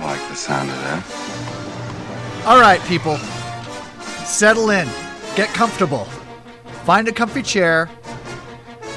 I 0.00 0.04
like 0.04 0.28
the 0.30 0.34
sound 0.34 0.70
of 0.70 0.76
that. 0.76 2.46
All 2.46 2.58
right, 2.58 2.80
people, 2.84 3.18
settle 4.24 4.70
in, 4.70 4.88
get 5.36 5.50
comfortable, 5.50 6.06
find 6.84 7.06
a 7.06 7.12
comfy 7.12 7.42
chair, 7.42 7.90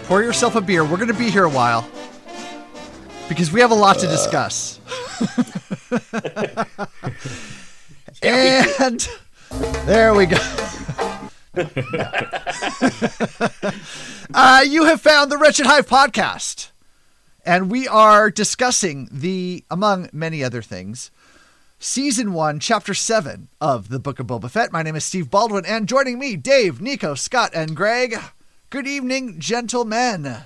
pour 0.05 0.23
yourself 0.23 0.55
a 0.55 0.61
beer. 0.61 0.85
We're 0.85 0.95
going 0.95 1.09
to 1.09 1.13
be 1.13 1.29
here 1.29 1.43
a 1.43 1.49
while 1.49 1.85
because 3.27 3.51
we 3.51 3.59
have 3.59 3.71
a 3.71 3.75
lot 3.75 3.99
to 3.99 4.07
discuss. 4.07 4.79
and 8.23 9.09
there 9.85 10.13
we 10.13 10.25
go. 10.25 10.37
uh, 14.33 14.63
you 14.65 14.85
have 14.85 15.01
found 15.01 15.29
the 15.29 15.37
Wretched 15.37 15.65
Hive 15.65 15.87
podcast, 15.87 16.69
and 17.45 17.69
we 17.71 17.87
are 17.87 18.29
discussing 18.31 19.07
the, 19.11 19.63
among 19.69 20.09
many 20.13 20.43
other 20.43 20.61
things, 20.61 21.11
season 21.79 22.33
one, 22.33 22.59
chapter 22.59 22.93
seven 22.93 23.47
of 23.59 23.89
the 23.89 23.99
Book 23.99 24.19
of 24.19 24.27
Boba 24.27 24.49
Fett. 24.49 24.71
My 24.71 24.83
name 24.83 24.95
is 24.95 25.03
Steve 25.05 25.29
Baldwin, 25.29 25.65
and 25.65 25.87
joining 25.87 26.19
me, 26.19 26.35
Dave, 26.35 26.81
Nico, 26.81 27.13
Scott, 27.15 27.51
and 27.53 27.75
Greg. 27.75 28.15
Good 28.69 28.87
evening, 28.87 29.39
gentlemen. 29.39 30.37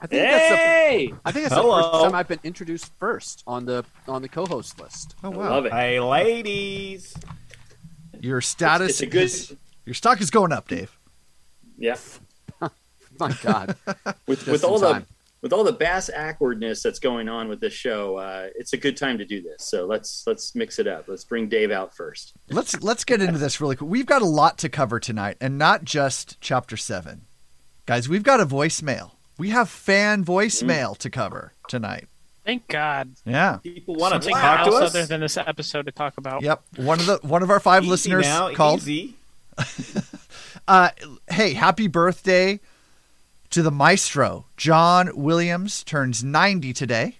I 0.00 0.06
think 0.06 0.22
that's 0.22 0.48
the 0.50 1.14
I 1.24 1.32
think 1.32 1.48
that's 1.48 1.54
the 1.56 1.62
first 1.62 1.92
time 2.04 2.14
I've 2.14 2.28
been 2.28 2.38
introduced 2.44 2.92
first 3.00 3.42
on 3.48 3.64
the 3.64 3.84
on 4.06 4.22
the 4.22 4.28
co-host 4.28 4.80
list. 4.80 5.16
Oh 5.24 5.32
I 5.32 5.48
Love 5.48 5.66
it. 5.66 5.72
Hey, 5.72 5.98
ladies. 5.98 7.14
Your 8.20 8.40
status, 8.40 8.90
It's 8.90 9.00
a 9.00 9.06
good, 9.06 9.24
is- 9.24 9.54
your 9.84 9.94
stock 9.94 10.20
is 10.20 10.30
going 10.30 10.52
up, 10.52 10.68
Dave. 10.68 10.96
yeah. 11.76 11.96
My 13.18 13.32
God, 13.42 13.74
With 14.28 14.46
with 14.46 14.62
in 14.62 14.70
all 14.70 14.78
the 14.78 14.92
time. 14.92 15.06
With 15.40 15.52
all 15.52 15.64
the 15.64 15.72
bass 15.72 16.10
awkwardness 16.16 16.82
that's 16.82 16.98
going 16.98 17.28
on 17.28 17.48
with 17.48 17.60
this 17.60 17.72
show, 17.72 18.16
uh, 18.16 18.48
it's 18.56 18.72
a 18.72 18.76
good 18.76 18.96
time 18.96 19.18
to 19.18 19.24
do 19.24 19.40
this. 19.42 19.64
So 19.64 19.86
let's 19.86 20.24
let's 20.26 20.54
mix 20.54 20.78
it 20.78 20.86
up. 20.86 21.04
Let's 21.08 21.24
bring 21.24 21.48
Dave 21.48 21.70
out 21.70 21.94
first. 21.94 22.34
Let's 22.50 22.80
let's 22.82 23.04
get 23.04 23.22
into 23.22 23.38
this 23.38 23.60
really 23.60 23.76
quick. 23.76 23.88
We've 23.90 24.06
got 24.06 24.22
a 24.22 24.26
lot 24.26 24.58
to 24.58 24.68
cover 24.68 24.98
tonight, 25.00 25.36
and 25.40 25.58
not 25.58 25.84
just 25.84 26.40
chapter 26.40 26.76
seven, 26.76 27.22
guys. 27.86 28.08
We've 28.08 28.22
got 28.22 28.40
a 28.40 28.46
voicemail. 28.46 29.12
We 29.38 29.50
have 29.50 29.68
fan 29.68 30.24
voicemail 30.24 30.96
to 30.98 31.10
cover 31.10 31.52
tonight. 31.68 32.08
Thank 32.44 32.66
God. 32.66 33.10
Yeah. 33.24 33.58
People 33.62 33.94
want 33.94 34.14
to 34.14 34.22
Something 34.22 34.34
talk 34.34 34.66
to 34.66 34.72
us. 34.72 34.90
other 34.94 35.06
than 35.06 35.20
this 35.20 35.36
episode 35.36 35.84
to 35.84 35.92
talk 35.92 36.14
about. 36.16 36.42
Yep. 36.42 36.62
One 36.76 36.98
of 36.98 37.06
the 37.06 37.18
one 37.22 37.42
of 37.42 37.50
our 37.50 37.60
five 37.60 37.82
Easy 37.84 37.90
listeners 37.90 38.24
now, 38.24 38.52
called. 38.54 38.80
Easy. 38.80 39.14
Uh, 40.66 40.90
hey, 41.30 41.54
happy 41.54 41.86
birthday 41.86 42.60
to 43.50 43.62
the 43.62 43.70
maestro 43.70 44.46
John 44.56 45.10
Williams. 45.14 45.82
Turns 45.84 46.22
ninety 46.24 46.72
today. 46.72 47.16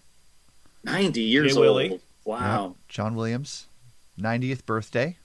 Ninety 0.85 1.23
years 1.23 1.55
Hey, 1.55 1.61
Willie. 1.61 1.91
old. 1.93 2.01
Wow. 2.25 2.75
John 2.89 3.15
Williams, 3.15 3.67
90th 4.21 4.67
birthday. 4.67 5.17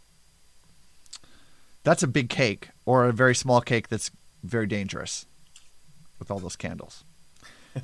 That's 1.84 2.02
a 2.02 2.08
big 2.08 2.30
cake, 2.30 2.70
or 2.86 3.06
a 3.06 3.12
very 3.12 3.36
small 3.36 3.60
cake 3.60 3.90
that's 3.90 4.10
very 4.42 4.68
dangerous 4.68 5.26
with 6.18 6.32
all 6.32 6.40
those 6.40 6.56
candles. 6.56 7.04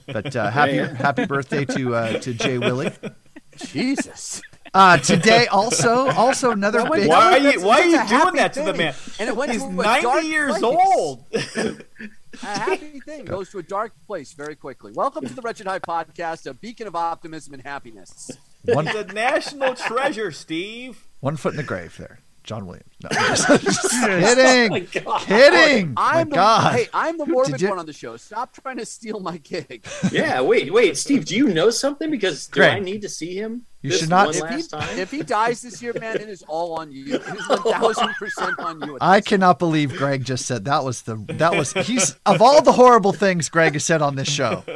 But 0.06 0.34
uh, 0.35 0.50
happy 0.52 0.74
Yeah, 0.75 0.84
yeah. 0.91 0.94
happy 0.96 1.25
birthday 1.25 1.66
to 1.66 1.96
uh, 1.96 2.19
to 2.19 2.34
Jay 2.34 2.58
Willie. 2.58 2.91
Jesus! 3.58 4.41
Uh, 4.74 4.97
today 4.97 5.47
also 5.47 6.08
also 6.12 6.52
another 6.52 6.84
Why- 6.85 7.00
big. 7.00 7.09
Why 7.09 7.34
are 7.34 7.38
you 7.40 7.62
Why 7.62 7.81
are 7.81 7.85
you 7.85 7.91
doing 7.97 8.08
happy 8.08 8.38
that 8.38 8.53
to 8.53 8.63
the 8.63 8.74
man? 8.74 8.94
And 9.19 9.28
it 9.28 9.35
went 9.35 9.52
He's 9.52 9.63
ninety 9.66 10.28
years 10.28 10.58
place. 10.59 10.63
old. 10.63 11.25
A 12.34 12.38
happy 12.45 13.00
thing 13.00 13.25
goes 13.25 13.50
to 13.51 13.57
a 13.57 13.63
dark 13.63 13.91
place 14.06 14.34
very 14.34 14.56
quickly. 14.56 14.91
Welcome 14.94 15.25
to 15.25 15.34
the 15.34 15.41
Wretched 15.41 15.66
Hive 15.67 15.81
Podcast, 15.81 16.45
a 16.50 16.53
beacon 16.53 16.88
of 16.88 16.95
optimism 16.95 17.53
and 17.53 17.63
happiness. 17.63 18.31
One, 18.66 18.85
He's 18.88 18.95
a 18.95 19.06
national 19.06 19.73
treasure, 19.75 20.31
Steve. 20.31 21.07
one 21.22 21.38
foot 21.38 21.53
in 21.53 21.57
the 21.57 21.63
grave 21.63 21.97
there. 21.97 22.19
John 22.44 22.66
Williams. 22.66 22.91
No, 23.03 23.09
oh 23.13 23.17
I'm 23.19 23.59
just, 23.59 23.81
just 23.81 23.91
kidding. 23.91 24.85
kidding. 24.88 25.94
My 25.94 26.01
I'm 26.22 26.29
the, 26.29 26.35
God. 26.35 26.73
Hey, 26.75 26.88
I'm 26.94 27.17
the 27.17 27.25
morbid 27.25 27.62
you- 27.62 27.69
one 27.69 27.79
on 27.79 27.85
the 27.85 27.94
show. 27.94 28.16
Stop 28.17 28.53
trying 28.53 28.78
to 28.78 28.85
steal 28.85 29.19
my 29.19 29.38
gig. 29.38 29.85
Yeah. 30.11 30.41
Wait. 30.41 30.72
Wait. 30.73 30.97
Steve, 30.97 31.25
do 31.25 31.35
you 31.35 31.47
know 31.50 31.69
something? 31.69 32.09
Because 32.09 32.47
do 32.47 32.59
Greg, 32.61 32.73
I 32.78 32.79
need 32.79 33.01
to 33.03 33.09
see 33.09 33.35
him? 33.35 33.66
You 33.81 33.91
this 33.91 34.00
should 34.01 34.09
not- 34.09 34.35
If 34.35 34.50
he, 34.50 35.01
if 35.01 35.12
he 35.12 35.23
dies 35.23 35.62
this 35.62 35.81
year, 35.81 35.94
man, 36.00 36.16
it 36.17 36.28
is 36.29 36.44
all 36.47 36.73
on 36.79 36.91
you. 36.91 37.16
It 37.16 37.22
is 37.22 37.47
one 37.50 37.62
thousand 37.63 38.09
percent 38.19 38.59
on 38.59 38.81
you. 38.81 38.97
I 39.00 39.22
cannot 39.22 39.57
believe 39.59 39.95
Greg 39.95 40.25
just 40.25 40.45
said 40.45 40.66
that 40.66 40.84
was 40.84 41.03
the 41.03 41.16
that 41.29 41.56
was 41.56 41.72
he's 41.73 42.16
of 42.25 42.41
all 42.41 42.62
the 42.62 42.73
horrible 42.73 43.13
things 43.13 43.47
Greg 43.50 43.73
has 43.73 43.85
said 43.85 44.01
on 44.01 44.16
this 44.16 44.28
show. 44.29 44.63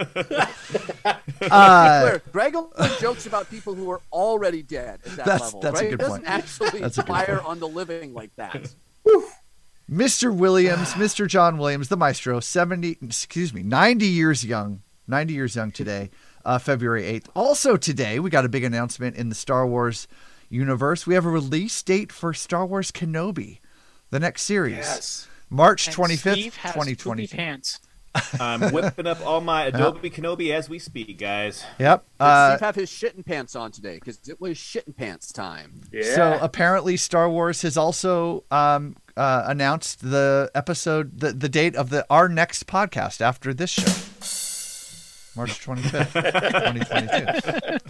Uh, 1.52 2.19
Greg 2.31 2.56
only 2.56 2.72
jokes 3.02 3.25
about 3.25 3.50
people 3.50 3.74
who 3.74 3.90
are 3.91 4.00
already 4.14 4.64
dead 4.64 5.00
at 5.06 5.12
that 5.18 5.25
That's- 5.25 5.41
level. 5.41 5.59
that's 5.59 5.80
a 5.80 5.84
Greg 5.84 5.91
good 5.91 6.00
doesn't 6.00 6.24
point. 6.24 6.28
actually 6.30 6.80
That's 6.80 6.97
a 6.97 7.03
fire 7.03 7.41
on 7.41 7.59
the 7.59 7.68
living 7.68 8.14
like 8.14 8.34
that. 8.38 8.74
Mr. 9.91 10.34
Williams, 10.34 10.94
Mr. 10.94 11.28
John 11.28 11.58
Williams, 11.58 11.90
the 11.90 11.97
maestro, 11.97 12.40
70, 12.40 12.97
excuse 13.02 13.53
me, 13.53 13.62
90 13.62 14.06
years 14.06 14.46
young, 14.46 14.81
90 15.08 15.34
years 15.34 15.56
young 15.58 15.72
today, 15.72 16.09
uh, 16.46 16.58
February 16.58 17.04
8th. 17.04 17.26
Also 17.36 17.78
today, 17.78 18.20
we 18.20 18.30
got 18.30 18.46
a 18.46 18.50
big 18.50 18.64
announcement 18.64 19.16
in 19.16 19.30
the 19.30 19.36
Star 19.36 19.66
Wars 19.68 20.08
universe. 20.50 21.06
We 21.08 21.14
have 21.16 21.26
a 21.26 21.30
release 21.30 21.81
date 21.81 22.12
for 22.12 22.34
Star 22.34 22.66
Wars 22.66 22.92
Kenobi, 22.92 23.59
the 24.12 24.20
next 24.20 24.44
series, 24.44 24.78
yes. 24.78 25.28
March 25.50 25.88
And 25.88 25.96
25th, 25.96 26.32
Steve 26.34 26.56
has 26.58 26.74
2020. 26.74 27.28
pants. 27.28 27.80
I'm 28.40 28.72
whipping 28.72 29.08
up 29.08 29.26
all 29.26 29.42
my 29.42 29.66
Adobe 29.68 30.09
Kenobi 30.12 30.53
as 30.53 30.70
we 30.70 30.78
speak, 30.78 31.18
guys. 31.18 31.64
Yep. 31.80 32.03
Did 32.20 32.24
Uh, 32.24 32.52
Steve 32.52 32.59
have 32.66 32.76
his 32.76 32.90
shitting 32.92 33.26
pants 33.26 33.56
on 33.56 33.72
today? 33.72 33.96
Because 33.96 34.20
it 34.30 34.40
was 34.40 34.56
shitting 34.58 34.96
pants 34.96 35.32
time. 35.32 35.82
Yeah. 35.92 36.03
So 36.16 36.38
apparently, 36.40 36.96
Star 36.96 37.28
Wars 37.28 37.64
has 37.64 37.76
also 37.76 38.44
um, 38.52 38.96
uh, 39.18 39.46
announced 39.48 40.02
the 40.12 40.52
episode, 40.53 41.20
the, 41.22 41.32
the 41.34 41.50
date 41.50 41.76
of 41.76 41.90
the 41.90 42.06
our 42.12 42.30
next 42.30 42.68
podcast 42.68 43.20
after 43.20 43.52
this 43.52 43.72
show, 43.72 43.90
March 45.36 45.62
twenty 45.62 45.82
fifth, 45.82 46.12
twenty 46.14 46.80
twenty 46.82 47.08
two. 47.08 47.78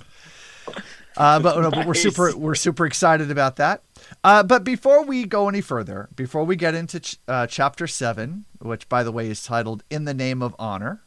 Uh, 1.15 1.39
but, 1.39 1.59
no, 1.59 1.69
but 1.69 1.85
we're 1.85 1.93
super 1.93 2.35
we're 2.35 2.55
super 2.55 2.85
excited 2.85 3.29
about 3.29 3.57
that. 3.57 3.83
Uh, 4.23 4.41
but 4.41 4.63
before 4.63 5.03
we 5.03 5.25
go 5.25 5.47
any 5.47 5.61
further, 5.61 6.09
before 6.15 6.43
we 6.43 6.55
get 6.55 6.73
into 6.73 6.99
ch- 6.99 7.17
uh, 7.27 7.45
chapter 7.45 7.85
seven, 7.85 8.45
which 8.59 8.89
by 8.89 9.03
the 9.03 9.11
way 9.11 9.29
is 9.29 9.43
titled 9.43 9.83
"In 9.91 10.05
the 10.05 10.13
Name 10.13 10.41
of 10.41 10.55
Honor," 10.57 11.01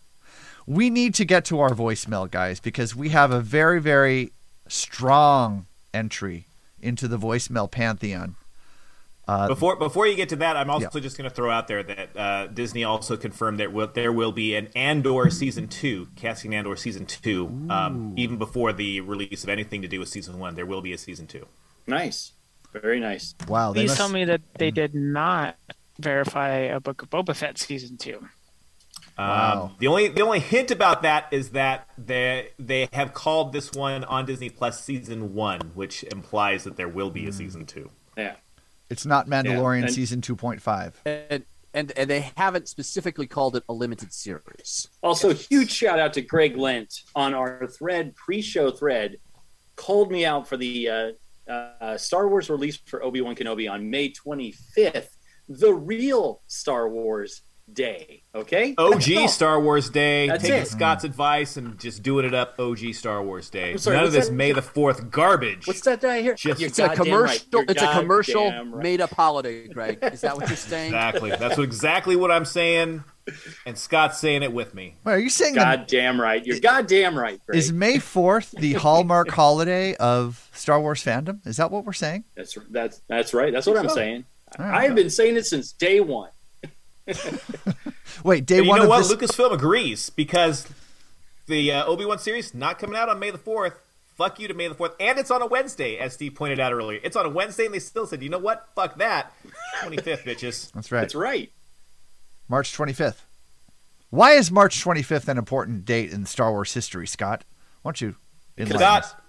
we 0.65 0.91
need 0.91 1.15
to 1.17 1.25
get 1.25 1.45
to 1.47 1.59
our 1.59 1.71
voicemail, 1.71 2.31
guys, 2.31 2.61
because 2.61 2.95
we 2.95 3.09
have 3.09 3.33
a 3.33 3.41
very 3.41 3.81
very 3.81 4.31
strong 4.69 5.67
entry 5.93 6.45
into 6.81 7.09
the 7.09 7.19
voicemail 7.19 7.69
pantheon. 7.69 8.37
Uh, 9.29 9.49
Before 9.49 9.75
before 9.75 10.07
you 10.07 10.15
get 10.15 10.29
to 10.29 10.37
that, 10.37 10.57
I'm 10.57 10.71
also 10.71 10.89
Yeah. 10.95 11.01
just 11.01 11.19
going 11.19 11.29
to 11.29 11.35
throw 11.35 11.51
out 11.51 11.67
there 11.67 11.83
that 11.83 12.17
uh, 12.17 12.47
Disney 12.47 12.85
also 12.85 13.17
confirmed 13.17 13.59
that 13.59 13.73
will, 13.73 13.89
there 13.89 14.13
will 14.13 14.31
be 14.31 14.55
an 14.55 14.69
Andor 14.77 15.31
season 15.31 15.67
two, 15.67 16.07
casting 16.15 16.55
Andor 16.55 16.77
season 16.77 17.07
two, 17.07 17.47
um, 17.69 18.15
even 18.17 18.37
before 18.39 18.73
the 18.73 19.01
release 19.01 19.43
of 19.43 19.49
anything 19.51 19.83
to 19.83 19.89
do 19.89 19.99
with 19.99 20.09
season 20.09 20.39
one. 20.39 20.55
There 20.55 20.65
will 20.67 20.81
be 20.81 20.93
a 20.93 20.99
season 20.99 21.27
two. 21.27 21.47
nice. 21.87 22.33
Very 22.73 23.01
nice. 23.01 23.35
wow, 23.49 23.73
they 23.73 23.81
Please 23.83 23.89
must- 23.89 23.97
tell 23.99 24.09
me 24.11 24.25
that 24.27 24.43
they 24.59 24.71
did 24.71 24.95
not 24.95 25.57
verify 25.99 26.51
a 26.51 26.79
Book 26.79 27.01
of 27.03 27.09
Boba 27.11 27.35
Fett 27.35 27.57
season 27.59 27.97
two. 27.97 28.29
Wow. 29.19 29.63
Um, 29.71 29.77
the 29.79 29.87
only 29.87 30.09
the 30.09 30.21
only 30.21 30.41
hint 30.41 30.71
about 30.71 31.01
that 31.03 31.27
is 31.33 31.51
that 31.51 31.89
they 31.97 32.51
they 32.59 32.89
have 32.93 33.15
called 33.15 33.55
this 33.55 33.73
one 33.73 34.05
on 34.05 34.27
Disney 34.27 34.51
Plus 34.51 34.85
season 34.85 35.33
one, 35.35 35.73
which 35.75 36.05
implies 36.05 36.65
that 36.65 36.77
there 36.77 36.89
will 36.89 37.09
be 37.11 37.27
a 37.27 37.33
season 37.33 37.65
two. 37.65 37.91
Yeah. 38.17 38.35
It's 38.91 39.07
not 39.07 39.29
Mandalorian 39.29 39.85
and- 39.85 39.93
season 39.93 40.21
two 40.21 40.37
point 40.37 40.63
five. 40.63 41.01
And, 41.05 41.45
and 41.75 41.93
and 41.97 42.09
they 42.09 42.33
haven't 42.37 42.69
specifically 42.69 43.27
called 43.27 43.57
it 43.57 43.65
a 43.69 43.73
limited 43.73 44.13
series. 44.13 44.89
Also, 45.03 45.33
huge 45.35 45.71
shout 45.71 45.99
out 45.99 46.15
to 46.15 46.23
Greg 46.23 46.57
Lent 46.57 47.03
on 47.15 47.35
our 47.35 47.67
thread, 47.67 48.17
pre-show 48.17 48.71
thread, 48.71 49.19
called 49.77 50.11
me 50.11 50.25
out 50.25 50.49
for 50.49 50.57
the 50.57 50.89
uh, 50.89 51.51
uh, 51.51 51.99
Star 51.99 52.29
Wars 52.29 52.49
release 52.49 52.77
for 52.77 53.03
Obi 53.03 53.21
Wan 53.21 53.35
Kenobi 53.35 53.71
on 53.71 53.91
May 53.91 54.11
25th. 54.11 55.09
The 55.49 55.73
real 55.73 56.41
Star 56.47 56.89
Wars 56.89 57.43
Day. 57.73 58.23
Okay. 58.35 58.75
OG 58.79 59.29
Star 59.29 59.61
Wars 59.61 59.91
Day, 59.91 60.29
That's 60.29 60.43
taking 60.43 60.63
it. 60.63 60.69
Scott's 60.69 61.05
advice 61.05 61.57
and 61.57 61.79
just 61.81 62.03
doing 62.03 62.25
it 62.25 62.33
up. 62.33 62.55
OG 62.59 62.95
Star 62.95 63.23
Wars 63.23 63.51
Day. 63.51 63.73
I'm 63.73 63.79
sorry, 63.79 63.97
None 63.97 64.07
of 64.07 64.13
this 64.13 64.29
that? 64.29 64.35
May 64.35 64.53
the 64.53 64.63
Fourth 64.63 65.11
garbage. 65.11 65.67
What's 65.67 65.81
that 65.81 66.05
I 66.05 66.21
here? 66.21 66.35
Just- 66.35 66.63
It's 66.63 66.79
a 66.79 66.89
commercial. 66.91 67.61
right. 67.61 67.71
It's 67.71 67.83
a 67.83 67.93
commercial 67.93 68.51
right. 68.51 68.67
made 68.67 69.01
up 69.01 69.11
holiday, 69.11 69.67
Greg. 69.67 69.99
Is 70.03 70.21
that 70.21 70.37
what 70.37 70.49
you're 70.49 70.57
saying? 70.57 70.89
Exactly. 70.89 71.31
That's 71.31 71.57
what, 71.57 71.65
exactly 71.65 72.15
what 72.15 72.31
I'm 72.31 72.45
saying, 72.45 73.03
and 73.65 73.77
Scott's 73.77 74.19
saying 74.19 74.43
it 74.43 74.53
with 74.53 74.75
me. 74.75 74.95
Wait, 75.05 75.13
are 75.13 75.19
you 75.19 75.31
saying 75.31 75.55
that 75.55 75.79
Goddamn 75.79 76.21
right. 76.21 76.45
You're 76.47 76.61
goddamn 76.61 77.19
right. 77.19 77.41
Greg. 77.47 77.59
is 77.59 77.73
May 77.73 77.99
Fourth 77.99 78.53
the 78.53 78.75
hallmark 78.75 79.31
holiday 79.31 79.95
of 79.97 80.49
Star 80.53 80.81
Wars 80.81 81.03
fandom? 81.03 81.45
Is 81.47 81.57
that 81.57 81.71
what 81.71 81.85
we're 81.85 81.93
saying? 81.93 82.25
That's 82.37 82.57
that's 82.71 83.01
that's 83.09 83.35
right. 83.35 83.53
That's 83.53 83.67
what 83.67 83.77
I'm 83.77 83.87
oh. 83.87 83.95
saying. 83.95 84.25
I've 84.59 84.95
been 84.95 85.11
saying 85.11 85.37
it 85.37 85.47
since 85.47 85.73
day 85.73 86.01
one. 86.01 86.31
Wait, 88.25 88.47
day 88.47 88.59
And 88.59 88.67
you 88.67 88.75
know 88.75 88.83
of 88.83 88.89
what? 88.89 88.99
this. 88.99 89.13
Lucasfilm 89.13 89.53
agrees 89.53 90.11
because 90.11 90.67
the 91.47 91.73
uh, 91.73 91.85
Obi 91.87 92.05
Wan 92.05 92.19
series 92.19 92.55
not 92.55 92.79
coming 92.79 92.97
out 92.97 93.09
on 93.09 93.19
May 93.19 93.31
the 93.31 93.39
Fourth. 93.39 93.75
Fuck 94.17 94.41
you 94.41 94.49
to 94.49 94.55
May 94.55 94.67
the 94.69 94.75
Fourth, 94.75 94.93
and 94.99 95.19
it's 95.19 95.31
on 95.31 95.43
a 95.43 95.47
Wednesday, 95.47 95.99
as 95.99 96.15
Steve 96.15 96.35
pointed 96.35 96.59
out 96.59 96.73
earlier. 96.73 96.99
It's 97.05 97.17
on 97.17 97.27
a 97.27 97.29
Wednesday, 97.29 97.67
and 97.67 97.75
they 97.75 97.79
still 97.79 98.07
said, 98.07 98.23
"You 98.23 98.31
know 98.31 98.39
what? 98.39 98.67
Fuck 98.75 98.97
that." 98.99 99.33
Twenty 99.83 99.99
fifth, 99.99 100.25
bitches. 100.25 100.73
That's 100.73 100.91
right. 100.91 101.01
That's 101.03 101.15
right. 101.15 101.53
March 102.49 102.77
25th. 102.77 103.23
Why 104.11 104.33
is 104.33 104.51
March 104.53 104.83
25th 104.83 105.27
an 105.29 105.37
important 105.37 105.85
date 105.85 106.13
in 106.13 106.25
Star 106.27 106.53
Wars 106.53 106.73
history, 106.73 107.07
Scott? 107.07 107.45
Why 107.83 107.91
don't 107.91 108.01
you 108.01 108.17
enlighten? 108.57 108.79
Scott, 108.79 109.21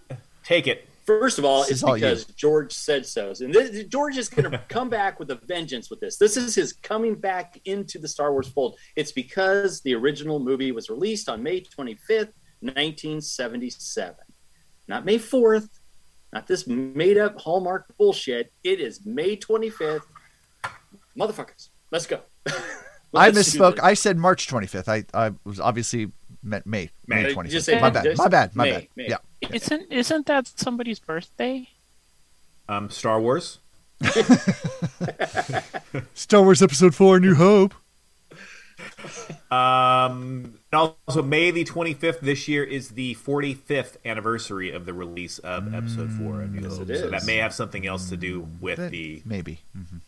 take 0.44 0.68
it. 0.68 0.88
First 1.08 1.40
of 1.40 1.46
all, 1.46 1.62
This 1.62 1.72
it's 1.72 1.84
because 1.84 2.26
George 2.26 2.74
said 2.74 3.06
so. 3.06 3.34
And 3.40 3.54
this, 3.54 3.86
George 3.86 4.18
is 4.18 4.28
going 4.28 4.52
to 4.52 4.58
come 4.68 4.90
back 4.90 5.20
with 5.20 5.32
a 5.32 5.36
vengeance 5.36 5.90
with 5.90 6.02
this. 6.02 6.18
This 6.18 6.36
is 6.36 6.54
his 6.54 6.74
coming 6.74 7.16
back 7.16 7.62
into 7.64 7.98
the 7.98 8.10
Star 8.10 8.34
Wars 8.34 8.50
fold. 8.50 8.78
It's 8.98 9.14
because 9.14 9.80
the 9.82 9.96
original 9.96 10.38
movie 10.38 10.74
was 10.74 10.90
released 10.90 11.30
on 11.30 11.42
May 11.42 11.62
25th, 11.62 12.34
1977. 12.60 14.16
Not 14.90 15.06
May 15.06 15.18
4th, 15.18 15.70
not 16.34 16.46
this 16.46 16.68
made 16.68 17.18
up 17.18 17.40
Hallmark 17.40 17.86
bullshit. 17.98 18.52
It 18.66 18.82
is 18.82 19.06
May 19.06 19.38
25th. 19.38 20.02
Motherfuckers, 21.18 21.70
let's 21.90 22.06
go. 22.06 22.20
I 23.14 23.30
Let's 23.30 23.54
do 23.54 23.60
misspoke. 23.60 23.80
I 23.82 23.94
said 23.94 24.18
March 24.18 24.48
25th. 24.48 24.90
I, 24.90 25.06
I 25.28 25.32
was 25.46 25.62
obviously 25.62 26.12
meant 26.44 26.66
May. 26.66 26.90
May 27.08 27.24
May. 27.24 27.34
25th. 27.34 27.50
Just 27.50 27.66
say 27.66 27.80
my 27.80 27.90
bad. 27.90 28.18
My 28.18 28.28
bad. 28.28 28.56
My 28.56 28.64
May. 28.66 28.72
bad. 28.72 28.88
May. 28.98 29.08
Yeah. 29.08 29.18
Isn't 29.42 29.92
isn't 29.92 30.26
that 30.28 30.48
somebody's 30.48 31.00
birthday? 31.00 31.70
Um, 32.70 32.90
Star 32.90 33.20
Wars. 33.22 33.60
Star 36.14 36.44
Wars 36.44 36.62
Episode 36.62 36.94
4 36.94 37.20
New 37.20 37.36
Hope. 37.36 37.74
Um, 39.50 40.60
and 40.72 40.94
also, 41.08 41.24
May 41.24 41.52
the 41.52 41.64
25th 41.64 42.20
this 42.20 42.48
year 42.48 42.64
is 42.64 42.90
the 42.90 43.16
45th 43.16 43.96
anniversary 44.06 44.72
of 44.72 44.86
the 44.86 44.94
release 44.94 45.40
of 45.40 45.74
Episode 45.74 46.12
4 46.12 46.42
of 46.42 46.54
New 46.54 46.68
Hope. 46.70 46.90
it 46.90 47.00
So 47.00 47.10
that 47.10 47.26
may 47.26 47.38
have 47.38 47.54
something 47.54 47.88
else 47.88 48.10
to 48.10 48.18
do 48.18 48.48
with 48.60 48.78
That- 48.78 48.92
the. 48.92 49.22
Maybe. 49.26 49.60
Mhm. 49.78 50.02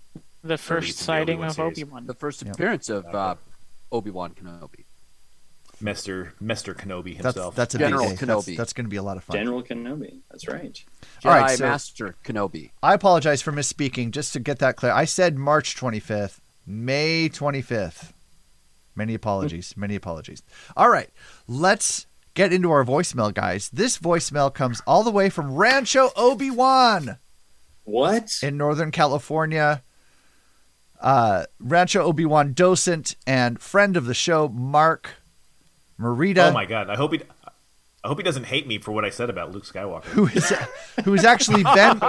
The 0.43 0.57
first 0.57 0.69
Release 0.83 0.91
of 0.91 0.97
the 0.99 1.03
sighting 1.03 1.43
of. 1.43 1.59
Obi 1.59 1.83
Wan. 1.83 2.05
The 2.05 2.13
first 2.13 2.43
Yep. 2.43 2.53
appearance 2.55 2.89
of 2.89 3.05
uh, 3.13 3.35
Obi 3.91 4.09
Wan 4.09 4.31
Kenobi. 4.33 4.83
Mr. 5.81 6.31
Mr. 6.43 6.75
Kenobi 6.75 7.15
himself. 7.15 7.55
that's 7.55 7.73
a 7.75 7.77
General 7.77 8.09
big 8.09 8.19
day. 8.19 8.25
That's, 8.25 8.45
Kenobi. 8.47 8.57
that's 8.57 8.73
going 8.73 8.85
to 8.85 8.89
be 8.89 8.97
a 8.97 9.03
lot 9.03 9.17
of 9.17 9.23
fun. 9.23 9.37
General 9.37 9.63
Kenobi. 9.63 10.17
That's 10.29 10.47
right. 10.47 10.73
Jedi 10.73 11.25
All 11.25 11.31
right, 11.31 11.57
so- 11.57 11.65
Master 11.65 12.15
Kenobi. 12.25 12.71
I 12.83 12.93
apologize 12.93 13.41
for 13.41 13.51
misspeaking. 13.51 14.11
Just 14.11 14.33
to 14.33 14.39
get 14.39 14.59
that 14.59 14.75
clear, 14.75 14.91
I 14.91 15.05
said 15.05 15.37
March 15.37 15.75
25th, 15.75 16.39
May 16.67 17.29
25th. 17.29 18.11
Many 18.95 19.13
apologies. 19.13 19.75
many 19.77 19.95
apologies. 19.95 20.43
All 20.75 20.89
right, 20.89 21.09
let's 21.47 22.05
get 22.33 22.51
into 22.51 22.69
our 22.71 22.83
voicemail, 22.83 23.33
guys. 23.33 23.69
This 23.69 23.97
voicemail 23.97 24.53
comes 24.53 24.81
all 24.85 25.03
the 25.03 25.11
way 25.11 25.29
from 25.29 25.55
Rancho 25.55 26.09
Obi 26.17 26.51
Wan 26.51 27.17
What? 27.85 28.39
in 28.43 28.57
Northern 28.57 28.91
California. 28.91 29.81
Uh, 30.99 31.45
Rancho 31.61 32.01
Obi 32.03 32.25
Wan 32.25 32.51
docent 32.51 33.15
and 33.25 33.61
friend 33.61 33.95
of 33.95 34.05
the 34.05 34.13
show, 34.13 34.49
Mark 34.49 35.11
Marita. 35.99 36.49
oh 36.49 36.51
my 36.51 36.65
god! 36.65 36.89
I 36.89 36.95
hope 36.95 37.13
he. 37.13 37.21
I 38.03 38.07
hope 38.07 38.17
he 38.17 38.23
doesn't 38.23 38.45
hate 38.45 38.65
me 38.65 38.77
for 38.77 38.91
what 38.91 39.03
I 39.03 39.09
said 39.09 39.29
about 39.29 39.51
Luke 39.51 39.65
Skywalker. 39.65 40.05
who 40.05 40.27
is 40.27 40.53
who's 41.03 41.25
actually 41.25 41.63
been 41.63 41.99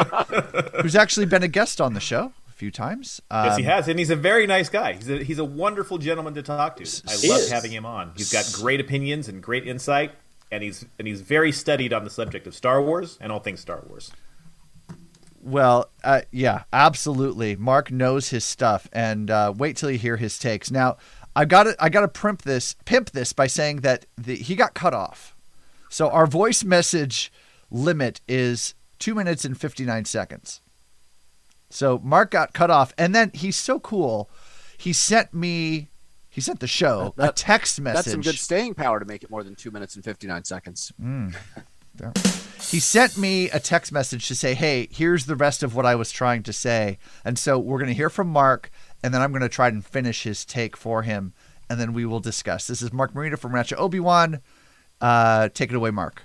who's 0.82 0.94
actually 0.94 1.26
been 1.26 1.42
a 1.42 1.48
guest 1.48 1.80
on 1.80 1.94
the 1.94 2.00
show 2.00 2.32
a 2.48 2.52
few 2.52 2.70
times. 2.70 3.20
Um, 3.30 3.46
yes, 3.46 3.56
he 3.56 3.62
has, 3.64 3.88
and 3.88 3.98
he's 3.98 4.10
a 4.10 4.16
very 4.16 4.46
nice 4.46 4.68
guy. 4.68 4.92
He's 4.92 5.10
a, 5.10 5.24
he's 5.24 5.38
a 5.40 5.44
wonderful 5.44 5.98
gentleman 5.98 6.34
to 6.34 6.42
talk 6.42 6.76
to. 6.76 6.84
I 7.08 7.14
love 7.28 7.40
is. 7.40 7.50
having 7.50 7.72
him 7.72 7.84
on. 7.84 8.12
He's 8.16 8.32
got 8.32 8.48
great 8.54 8.80
opinions 8.80 9.28
and 9.28 9.42
great 9.42 9.66
insight, 9.66 10.12
and 10.52 10.62
he's 10.62 10.84
and 10.98 11.08
he's 11.08 11.22
very 11.22 11.50
studied 11.50 11.92
on 11.92 12.04
the 12.04 12.10
subject 12.10 12.46
of 12.46 12.54
Star 12.54 12.80
Wars 12.80 13.18
and 13.20 13.32
all 13.32 13.40
things 13.40 13.58
Star 13.58 13.82
Wars. 13.88 14.12
Well, 15.42 15.88
uh, 16.04 16.20
yeah, 16.30 16.64
absolutely. 16.72 17.56
Mark 17.56 17.90
knows 17.90 18.28
his 18.28 18.44
stuff, 18.44 18.88
and 18.92 19.30
uh, 19.30 19.54
wait 19.56 19.76
till 19.76 19.90
you 19.90 19.98
hear 19.98 20.18
his 20.18 20.38
takes. 20.38 20.70
Now, 20.70 20.98
I 21.36 21.44
got 21.44 21.64
to 21.64 21.76
I 21.78 21.88
got 21.88 22.00
to 22.00 22.08
pimp 22.08 22.42
this 22.42 22.74
pimp 22.84 23.10
this 23.10 23.32
by 23.32 23.46
saying 23.46 23.78
that 23.82 24.06
the, 24.18 24.36
he 24.36 24.54
got 24.56 24.74
cut 24.74 24.94
off. 24.94 25.34
So 25.88 26.08
our 26.10 26.26
voice 26.26 26.64
message 26.64 27.32
limit 27.70 28.20
is 28.28 28.74
two 28.98 29.14
minutes 29.14 29.44
and 29.44 29.58
fifty 29.58 29.84
nine 29.84 30.04
seconds. 30.04 30.60
So 31.70 32.00
Mark 32.02 32.32
got 32.32 32.52
cut 32.52 32.70
off, 32.70 32.92
and 32.98 33.14
then 33.14 33.30
he's 33.32 33.56
so 33.56 33.78
cool. 33.78 34.28
He 34.76 34.92
sent 34.92 35.32
me. 35.32 35.88
He 36.28 36.40
sent 36.40 36.60
the 36.60 36.66
show 36.66 37.14
a 37.16 37.20
That- 37.20 37.36
text 37.36 37.80
message. 37.80 38.04
That's 38.04 38.10
some 38.12 38.20
good 38.22 38.38
staying 38.38 38.74
power 38.74 38.98
to 39.00 39.04
make 39.06 39.22
it 39.22 39.30
more 39.30 39.42
than 39.42 39.54
two 39.56 39.70
minutes 39.70 39.94
and 39.96 40.04
59 40.04 40.44
seconds. 40.44 40.92
Hmm. 41.00 41.30
he 42.70 42.78
sent 42.80 43.18
me 43.18 43.50
a 43.50 43.58
text 43.60 43.92
message 43.92 44.26
to 44.28 44.34
say, 44.34 44.54
"Hey, 44.54 44.88
here's 44.90 45.26
the 45.26 45.36
rest 45.36 45.62
of 45.62 45.74
what 45.74 45.84
I 45.86 45.94
was 45.96 46.10
trying 46.10 46.42
to 46.44 46.52
say." 46.52 46.98
And 47.24 47.38
so 47.38 47.58
we're 47.58 47.78
going 47.78 47.88
to 47.88 47.94
hear 47.94 48.10
from 48.10 48.28
Mark, 48.28 48.70
and 49.02 49.14
then 49.14 49.22
I'm 49.22 49.30
going 49.32 49.42
to 49.42 49.48
try 49.48 49.68
and 49.68 49.84
finish 49.84 50.24
his 50.24 50.44
take 50.44 50.76
for 50.76 51.02
him, 51.02 51.32
and 51.68 51.80
then 51.80 51.92
we 51.92 52.04
will 52.04 52.20
discuss. 52.20 52.66
This 52.66 52.82
is 52.82 52.92
Mark 52.92 53.14
Marina 53.14 53.36
from 53.36 53.54
Rancho 53.54 53.76
Obi 53.76 54.00
Wan. 54.00 54.40
Uh, 55.00 55.48
take 55.48 55.70
it 55.70 55.76
away, 55.76 55.90
Mark. 55.90 56.22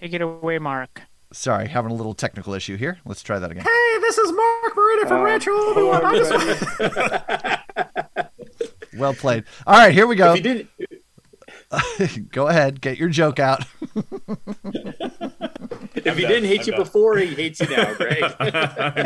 Take 0.00 0.12
it 0.12 0.22
away, 0.22 0.58
Mark. 0.58 1.02
Sorry, 1.32 1.68
having 1.68 1.90
a 1.90 1.94
little 1.94 2.14
technical 2.14 2.54
issue 2.54 2.76
here. 2.76 2.98
Let's 3.04 3.22
try 3.22 3.38
that 3.38 3.50
again. 3.50 3.64
Hey, 3.64 3.98
this 4.00 4.16
is 4.16 4.32
Mark 4.32 4.74
Marita 4.74 5.04
Uh, 5.04 5.08
from 5.08 5.22
Retro 5.22 5.54
Obi-Wan. 5.54 6.04
I 6.04 6.16
just 6.16 6.32
Well 8.98 9.12
played. 9.14 9.44
All 9.66 9.76
right, 9.76 9.92
here 9.92 10.06
we 10.06 10.16
go. 10.16 10.32
If 10.32 10.38
you 10.38 10.42
didn't, 10.42 10.70
go 12.32 12.48
ahead, 12.48 12.80
get 12.80 12.96
your 12.96 13.10
joke 13.10 13.38
out. 13.38 13.64
If 16.08 16.16
he 16.16 16.22
done. 16.22 16.30
didn't 16.32 16.48
hate 16.48 16.60
I'm 16.60 16.66
you 16.66 16.72
done. 16.72 16.82
before, 16.82 17.16
he 17.18 17.26
hates 17.34 17.60
you 17.60 17.68
now, 17.68 17.94
Greg. 17.94 18.22
I'm 18.40 18.50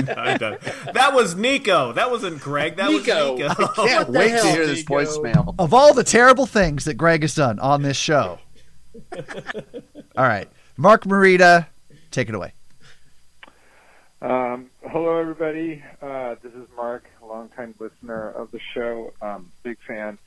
done, 0.05 0.19
I'm 0.19 0.39
done. 0.39 0.59
That 0.95 1.13
was 1.15 1.35
Nico. 1.35 1.93
That 1.93 2.11
wasn't 2.11 2.41
Greg. 2.41 2.77
That 2.77 2.91
Nico. 2.91 3.33
was 3.37 3.41
Nico. 3.59 3.87
Can't 3.87 4.09
wait 4.11 4.31
hell, 4.33 4.43
to 4.45 4.51
hear 4.51 4.67
this 4.67 4.79
Nico? 4.79 4.95
voicemail. 4.95 5.55
of 5.59 5.73
all 5.75 5.95
the 5.95 6.05
terrible 6.05 6.47
things 6.47 6.85
that 6.85 6.95
Greg 6.95 7.23
has 7.23 7.35
done 7.35 7.59
on 7.59 7.83
this 7.83 7.97
show. 7.97 8.39
all 10.17 10.25
right, 10.25 10.49
Mark 10.77 11.05
Marita, 11.05 11.67
take 12.11 12.29
it 12.29 12.35
away. 12.35 12.53
Um, 14.21 14.71
hello, 14.89 15.19
everybody. 15.19 15.83
Uh, 16.01 16.37
this 16.43 16.53
is 16.53 16.69
Mark, 16.77 17.05
a 17.23 17.27
longtime 17.27 17.75
listener 17.79 18.31
of 18.31 18.51
the 18.53 18.61
show, 18.75 19.13
um, 19.21 19.51
big 19.63 19.79
fan, 19.87 20.19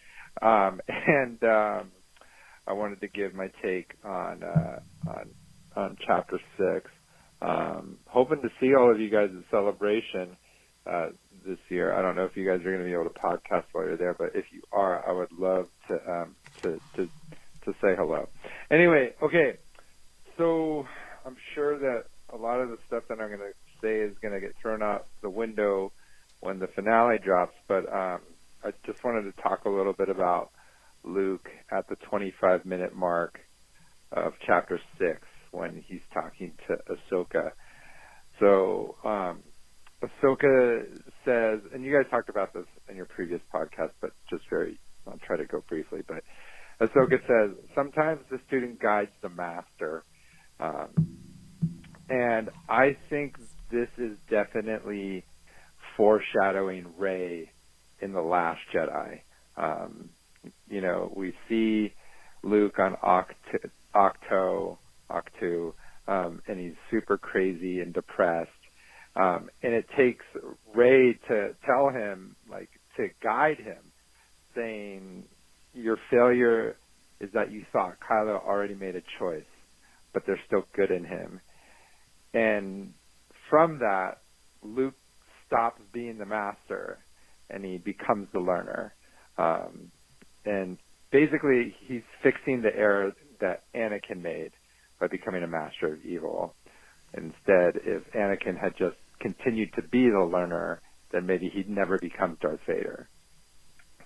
um, 0.41 0.81
and 0.89 1.41
um, 1.43 1.91
I 2.67 2.73
wanted 2.73 2.99
to 3.01 3.07
give 3.07 3.33
my 3.33 3.49
take 3.61 3.93
on 4.03 4.43
uh, 4.43 4.79
on, 5.07 5.29
on 5.75 5.97
Chapter 6.05 6.39
Six. 6.57 6.89
Um, 7.41 7.97
hoping 8.07 8.41
to 8.41 8.49
see 8.59 8.73
all 8.75 8.91
of 8.91 8.99
you 8.99 9.09
guys 9.09 9.29
at 9.35 9.43
Celebration 9.51 10.37
uh, 10.85 11.09
this 11.45 11.59
year. 11.69 11.93
I 11.93 12.01
don't 12.01 12.15
know 12.15 12.25
if 12.25 12.35
you 12.37 12.45
guys 12.45 12.61
are 12.61 12.71
going 12.71 12.79
to 12.79 12.85
be 12.85 12.93
able 12.93 13.09
to 13.09 13.09
podcast 13.09 13.65
while 13.71 13.85
you're 13.85 13.97
there, 13.97 14.13
but 14.13 14.35
if 14.35 14.45
you 14.51 14.61
are, 14.71 15.07
I 15.07 15.11
would 15.11 15.31
love 15.31 15.67
to 15.87 16.11
um, 16.11 16.35
to, 16.61 16.79
to 16.95 17.09
to 17.65 17.71
say 17.81 17.95
hello. 17.95 18.27
Anyway, 18.71 19.13
okay. 19.21 19.57
So 20.37 20.85
I'm 21.25 21.37
sure 21.53 21.77
that 21.79 22.05
a 22.33 22.37
lot 22.37 22.59
of 22.59 22.69
the 22.69 22.77
stuff 22.87 23.03
that 23.09 23.19
I'm 23.19 23.27
going 23.27 23.39
to 23.39 23.53
say 23.81 23.99
is 23.99 24.17
going 24.19 24.33
to 24.33 24.39
get 24.39 24.55
thrown 24.61 24.81
out 24.81 25.05
the 25.21 25.29
window 25.29 25.91
when 26.41 26.59
the 26.59 26.67
finale 26.67 27.17
drops, 27.17 27.55
but 27.67 27.91
um, 27.91 28.19
I 28.63 28.71
just 28.85 29.03
wanted 29.03 29.23
to 29.23 29.41
talk 29.41 29.65
a 29.65 29.69
little 29.69 29.93
bit 29.93 30.09
about 30.09 30.51
Luke 31.03 31.49
at 31.71 31.87
the 31.87 31.95
25 31.95 32.65
minute 32.65 32.95
mark 32.95 33.39
of 34.11 34.33
chapter 34.45 34.79
6 34.97 35.21
when 35.55 35.83
he's 35.87 36.01
talking 36.13 36.53
to 36.67 36.77
Ahsoka. 36.89 37.51
So, 38.39 38.95
um, 39.03 39.39
Ahsoka 40.03 40.85
says, 41.23 41.61
and 41.73 41.83
you 41.83 41.93
guys 41.93 42.09
talked 42.11 42.29
about 42.29 42.53
this 42.53 42.65
in 42.89 42.95
your 42.95 43.05
previous 43.05 43.41
podcast, 43.53 43.91
but 44.01 44.11
just 44.29 44.43
very, 44.49 44.77
I'll 45.07 45.19
try 45.25 45.37
to 45.37 45.45
go 45.45 45.63
briefly, 45.67 46.01
but 46.07 46.23
Ahsoka 46.81 47.19
says, 47.25 47.55
sometimes 47.73 48.19
the 48.29 48.39
student 48.47 48.79
guides 48.79 49.11
the 49.21 49.29
master. 49.29 50.03
Um, 50.59 50.89
and 52.09 52.49
I 52.67 52.97
think 53.09 53.37
this 53.71 53.89
is 53.97 54.17
definitely 54.29 55.23
foreshadowing 55.95 56.85
Rey 56.97 57.49
in 58.01 58.11
the 58.11 58.21
Last 58.21 58.61
Jedi. 58.73 59.21
Um, 59.57 60.09
you 60.69 60.81
know, 60.81 61.11
we 61.15 61.33
see 61.47 61.93
Luke 62.43 62.77
on 62.79 62.95
Oct- 62.95 63.69
Ahch-To, 63.95 64.77
Ahch-To, 65.09 65.73
um, 66.07 66.41
and 66.47 66.59
he's 66.59 66.75
super 66.91 67.17
crazy 67.17 67.79
and 67.81 67.93
depressed. 67.93 68.51
Um, 69.15 69.49
and 69.63 69.73
it 69.73 69.85
takes 69.95 70.25
Rey 70.73 71.13
to 71.27 71.55
tell 71.65 71.89
him, 71.89 72.35
like, 72.49 72.69
to 72.97 73.09
guide 73.21 73.57
him, 73.57 73.81
saying, 74.53 75.23
your 75.73 75.97
failure 76.09 76.75
is 77.19 77.31
that 77.33 77.51
you 77.51 77.65
thought 77.71 77.97
Kylo 77.99 78.43
already 78.45 78.75
made 78.75 78.95
a 78.95 79.01
choice, 79.19 79.43
but 80.13 80.25
there's 80.25 80.39
still 80.45 80.65
good 80.73 80.91
in 80.91 81.05
him. 81.05 81.39
And 82.33 82.93
from 83.49 83.79
that, 83.79 84.19
Luke 84.63 84.95
stops 85.47 85.81
being 85.93 86.17
the 86.17 86.25
master 86.25 86.97
and 87.49 87.63
he 87.63 87.77
becomes 87.77 88.27
the 88.33 88.39
learner. 88.39 88.93
Um, 89.37 89.91
and 90.45 90.77
basically, 91.11 91.75
he's 91.87 92.01
fixing 92.23 92.61
the 92.61 92.75
error 92.75 93.13
that 93.39 93.63
Anakin 93.73 94.21
made 94.21 94.51
by 94.99 95.07
becoming 95.07 95.43
a 95.43 95.47
master 95.47 95.93
of 95.93 96.05
evil. 96.05 96.55
Instead, 97.13 97.81
if 97.85 98.03
Anakin 98.13 98.59
had 98.59 98.73
just 98.77 98.97
continued 99.21 99.69
to 99.75 99.81
be 99.83 100.09
the 100.09 100.19
learner, 100.23 100.81
then 101.11 101.25
maybe 101.25 101.49
he'd 101.53 101.69
never 101.69 101.97
become 101.97 102.37
Darth 102.41 102.59
Vader. 102.67 103.09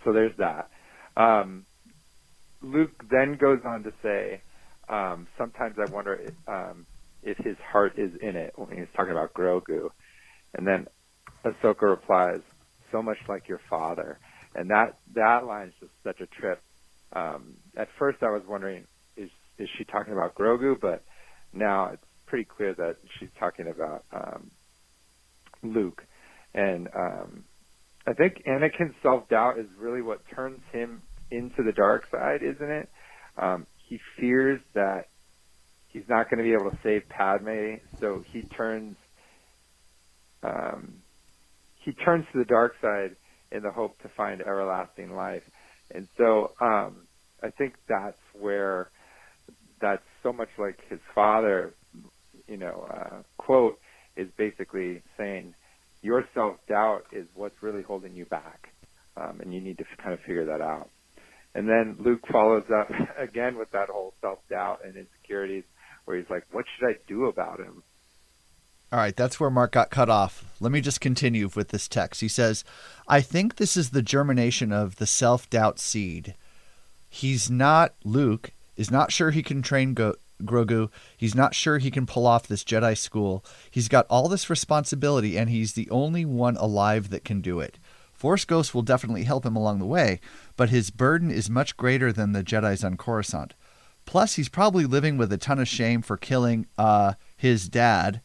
So 0.05 0.13
there's 0.13 0.35
that. 0.37 0.69
Um, 1.17 1.65
Luke 2.61 2.91
then 3.09 3.37
goes 3.39 3.59
on 3.65 3.83
to 3.83 3.91
say, 4.03 4.41
um, 4.89 5.27
sometimes 5.37 5.75
I 5.79 5.85
wonder 5.85 6.15
if, 6.15 6.33
um, 6.47 6.85
if 7.23 7.37
his 7.39 7.57
heart 7.71 7.93
is 7.97 8.11
in 8.21 8.35
it 8.35 8.53
when 8.55 8.77
he's 8.77 8.87
talking 8.95 9.11
about 9.11 9.33
Grogu. 9.33 9.89
And 10.55 10.67
then 10.67 10.87
Ahsoka 11.45 11.83
replies, 11.83 12.41
so 12.91 13.01
much 13.01 13.17
like 13.27 13.47
your 13.47 13.61
father. 13.69 14.19
And 14.55 14.69
that, 14.71 14.97
that 15.15 15.45
line 15.45 15.67
is 15.67 15.73
just 15.79 15.93
such 16.03 16.19
a 16.21 16.41
trip. 16.41 16.61
Um, 17.15 17.55
at 17.77 17.87
first 17.97 18.19
I 18.21 18.29
was 18.31 18.43
wondering, 18.47 18.85
is, 19.59 19.69
she 19.77 19.83
talking 19.83 20.13
about 20.13 20.35
Grogu? 20.35 20.79
But 20.79 21.03
now 21.53 21.91
it's 21.93 22.05
pretty 22.25 22.45
clear 22.45 22.73
that 22.73 22.97
she's 23.19 23.29
talking 23.39 23.67
about, 23.67 24.03
um, 24.11 24.51
Luke. 25.63 26.03
And, 26.53 26.87
um, 26.95 27.43
I 28.07 28.13
think 28.13 28.43
Anakin's 28.47 28.95
self-doubt 29.03 29.59
is 29.59 29.67
really 29.77 30.01
what 30.01 30.21
turns 30.33 30.61
him 30.71 31.01
into 31.29 31.61
the 31.63 31.71
dark 31.71 32.09
side, 32.09 32.41
isn't 32.41 32.71
it? 32.71 32.89
Um, 33.37 33.67
he 33.87 33.99
fears 34.19 34.61
that 34.73 35.09
he's 35.89 36.07
not 36.07 36.29
going 36.29 36.37
to 36.37 36.43
be 36.43 36.53
able 36.53 36.71
to 36.71 36.77
save 36.83 37.07
Padme, 37.09 37.75
so 37.99 38.23
he 38.31 38.43
turns 38.43 38.95
um, 40.41 40.93
he 41.79 41.91
turns 41.91 42.25
to 42.31 42.39
the 42.39 42.45
dark 42.45 42.75
side 42.81 43.15
in 43.51 43.63
the 43.63 43.71
hope 43.71 43.99
to 44.01 44.09
find 44.09 44.41
everlasting 44.41 45.15
life. 45.15 45.43
And 45.93 46.07
so 46.17 46.51
um, 46.61 47.07
I 47.41 47.49
think 47.49 47.73
that's 47.87 48.19
where 48.39 48.89
that's 49.79 50.03
so 50.23 50.33
much 50.33 50.49
like 50.57 50.79
his 50.89 50.99
father, 51.13 51.73
you 52.47 52.57
know, 52.57 52.87
uh, 52.89 53.23
quote 53.37 53.79
is 54.15 54.27
basically 54.37 55.01
saying 55.17 55.53
your 56.01 56.27
self 56.33 56.57
doubt 56.67 57.05
is 57.11 57.27
what's 57.35 57.61
really 57.61 57.81
holding 57.81 58.15
you 58.15 58.25
back, 58.25 58.69
um, 59.17 59.39
and 59.41 59.53
you 59.53 59.61
need 59.61 59.77
to 59.77 59.85
kind 59.97 60.13
of 60.13 60.19
figure 60.21 60.45
that 60.45 60.61
out. 60.61 60.89
And 61.55 61.67
then 61.67 61.97
Luke 61.99 62.25
follows 62.31 62.65
up 62.73 62.89
again 63.17 63.57
with 63.57 63.71
that 63.71 63.89
whole 63.89 64.13
self 64.21 64.39
doubt 64.49 64.81
and 64.83 64.95
insecurities, 64.95 65.63
where 66.05 66.17
he's 66.17 66.29
like, 66.29 66.43
"What 66.51 66.65
should 66.77 66.89
I 66.89 66.95
do 67.07 67.25
about 67.25 67.59
him?" 67.59 67.83
All 68.91 68.97
right, 68.97 69.15
that's 69.15 69.39
where 69.39 69.51
Mark 69.51 69.73
got 69.73 69.91
cut 69.91 70.09
off. 70.09 70.43
Let 70.59 70.71
me 70.71 70.81
just 70.81 70.99
continue 70.99 71.47
with 71.55 71.67
this 71.67 71.87
text. 71.87 72.21
He 72.21 72.27
says, 72.27 72.63
I 73.07 73.21
think 73.21 73.57
this 73.57 73.77
is 73.77 73.91
the 73.91 74.01
germination 74.01 74.71
of 74.71 74.95
the 74.95 75.05
self 75.05 75.47
doubt 75.49 75.79
seed. 75.79 76.33
He's 77.07 77.51
not, 77.51 77.93
Luke, 78.03 78.51
is 78.79 78.89
not 78.89 79.11
sure 79.11 79.31
he 79.31 79.43
can 79.43 79.61
train 79.61 79.93
Go- 79.93 80.15
Grogu. 80.41 80.89
He's 81.17 81.35
not 81.35 81.53
sure 81.53 81.79
he 81.79 81.91
can 81.91 82.05
pull 82.05 82.25
off 82.25 82.47
this 82.47 82.63
Jedi 82.63 82.97
school. 82.97 83.43
He's 83.69 83.89
got 83.89 84.07
all 84.09 84.29
this 84.29 84.49
responsibility, 84.49 85.37
and 85.37 85.49
he's 85.49 85.73
the 85.73 85.89
only 85.89 86.23
one 86.23 86.55
alive 86.55 87.09
that 87.09 87.25
can 87.25 87.41
do 87.41 87.59
it. 87.59 87.77
Force 88.13 88.45
Ghost 88.45 88.73
will 88.73 88.81
definitely 88.81 89.25
help 89.25 89.45
him 89.45 89.57
along 89.57 89.79
the 89.79 89.85
way, 89.85 90.21
but 90.55 90.69
his 90.69 90.91
burden 90.91 91.29
is 91.29 91.49
much 91.49 91.75
greater 91.75 92.13
than 92.13 92.31
the 92.31 92.41
Jedi's 92.41 92.85
on 92.85 92.95
Coruscant. 92.95 93.53
Plus, 94.05 94.35
he's 94.35 94.49
probably 94.49 94.85
living 94.85 95.17
with 95.17 95.33
a 95.33 95.37
ton 95.37 95.59
of 95.59 95.67
shame 95.67 96.01
for 96.01 96.15
killing 96.15 96.65
uh, 96.77 97.13
his 97.35 97.67
dad 97.67 98.21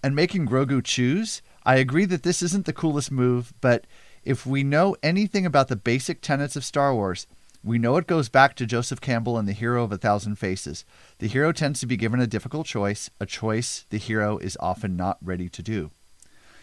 and 0.00 0.14
making 0.14 0.46
Grogu 0.46 0.82
choose. 0.82 1.42
I 1.64 1.76
agree 1.76 2.04
that 2.04 2.22
this 2.22 2.40
isn't 2.40 2.66
the 2.66 2.72
coolest 2.72 3.10
move, 3.10 3.52
but 3.60 3.84
if 4.22 4.46
we 4.46 4.62
know 4.62 4.94
anything 5.02 5.44
about 5.44 5.66
the 5.66 5.76
basic 5.76 6.20
tenets 6.20 6.54
of 6.54 6.64
Star 6.64 6.94
Wars, 6.94 7.26
we 7.66 7.78
know 7.80 7.96
it 7.96 8.06
goes 8.06 8.28
back 8.28 8.54
to 8.54 8.64
Joseph 8.64 9.00
Campbell 9.00 9.36
and 9.36 9.48
the 9.48 9.52
hero 9.52 9.82
of 9.82 9.90
a 9.90 9.98
thousand 9.98 10.36
faces. 10.36 10.84
The 11.18 11.26
hero 11.26 11.50
tends 11.50 11.80
to 11.80 11.86
be 11.86 11.96
given 11.96 12.20
a 12.20 12.26
difficult 12.28 12.64
choice, 12.64 13.10
a 13.18 13.26
choice 13.26 13.84
the 13.90 13.98
hero 13.98 14.38
is 14.38 14.56
often 14.60 14.96
not 14.96 15.18
ready 15.20 15.48
to 15.48 15.62
do. 15.62 15.90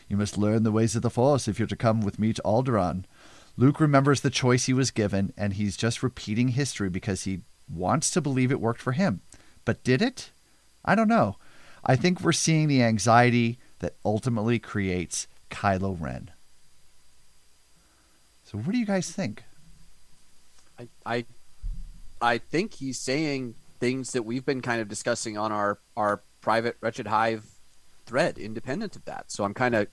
You 0.08 0.16
must 0.16 0.38
learn 0.38 0.64
the 0.64 0.72
ways 0.72 0.96
of 0.96 1.02
the 1.02 1.10
Force 1.10 1.50
if 1.50 1.60
you're 1.60 1.68
to 1.68 1.76
come 1.76 2.00
with 2.00 2.20
me 2.20 2.32
to 2.32 2.42
Alderaan. 2.44 3.04
Luke 3.58 3.82
remembers 3.82 4.22
the 4.22 4.30
choice 4.30 4.66
he 4.66 4.74
was 4.74 4.92
given, 4.92 5.34
and 5.36 5.54
he's 5.54 5.76
just 5.76 6.04
repeating 6.04 6.50
history 6.50 6.90
because 6.90 7.26
he 7.26 7.42
wants 7.70 8.10
to 8.12 8.22
believe 8.22 8.50
it 8.50 8.62
worked 8.62 8.82
for 8.82 8.94
him. 8.94 9.20
But 9.66 9.84
did 9.84 10.02
it? 10.02 10.32
I 10.86 10.96
don't 10.96 11.10
know. 11.10 11.36
I 11.84 11.98
think 11.98 12.22
we're 12.22 12.32
seeing 12.32 12.70
the 12.70 12.82
anxiety 12.82 13.58
that 13.80 13.96
ultimately 14.06 14.58
creates 14.58 15.28
Kylo 15.52 16.00
Ren. 16.00 16.32
So, 18.46 18.58
what 18.58 18.72
do 18.72 18.78
you 18.78 18.86
guys 18.86 19.12
think? 19.12 19.44
I, 21.06 21.26
I, 22.22 22.38
think 22.38 22.74
he's 22.74 23.00
saying 23.00 23.56
things 23.80 24.12
that 24.12 24.24
we've 24.24 24.46
been 24.46 24.62
kind 24.62 24.82
of 24.82 24.88
discussing 24.88 25.38
on 25.38 25.52
our 25.52 25.80
our 25.96 26.22
private 26.42 26.78
Wretched 26.82 27.08
Hive 27.08 27.46
thread, 28.06 28.38
independent 28.38 28.96
of 28.96 29.06
that. 29.06 29.32
So 29.32 29.44
I'm 29.44 29.54
kind 29.54 29.76
of 29.76 29.88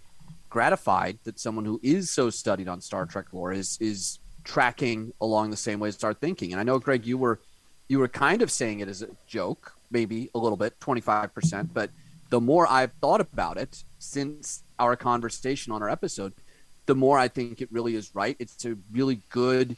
gratified 0.48 1.18
that 1.24 1.38
someone 1.38 1.64
who 1.64 1.80
is 1.82 2.10
so 2.10 2.28
studied 2.30 2.68
on 2.68 2.80
Star 2.80 3.06
Trek 3.06 3.26
lore 3.32 3.52
is 3.52 3.78
is 3.80 4.18
tracking 4.44 5.12
along 5.20 5.50
the 5.50 5.56
same 5.56 5.80
way 5.80 5.88
as 5.88 6.02
our 6.02 6.14
thinking. 6.14 6.52
And 6.52 6.60
I 6.60 6.64
know, 6.64 6.78
Greg, 6.78 7.06
you 7.06 7.18
were 7.18 7.40
you 7.88 7.98
were 7.98 8.08
kind 8.08 8.42
of 8.42 8.50
saying 8.50 8.80
it 8.80 8.88
as 8.88 9.02
a 9.02 9.08
joke, 9.26 9.72
maybe 9.90 10.30
a 10.34 10.38
little 10.38 10.56
bit, 10.56 10.78
twenty 10.80 11.00
five 11.00 11.34
percent. 11.34 11.72
But 11.72 11.90
the 12.30 12.40
more 12.40 12.66
I've 12.66 12.92
thought 12.94 13.20
about 13.20 13.58
it 13.58 13.82
since 13.98 14.62
our 14.78 14.96
conversation 14.96 15.72
on 15.72 15.82
our 15.82 15.90
episode, 15.90 16.32
the 16.86 16.94
more 16.94 17.18
I 17.18 17.28
think 17.28 17.60
it 17.60 17.70
really 17.70 17.94
is 17.94 18.14
right. 18.14 18.36
It's 18.38 18.64
a 18.64 18.76
really 18.92 19.20
good, 19.30 19.76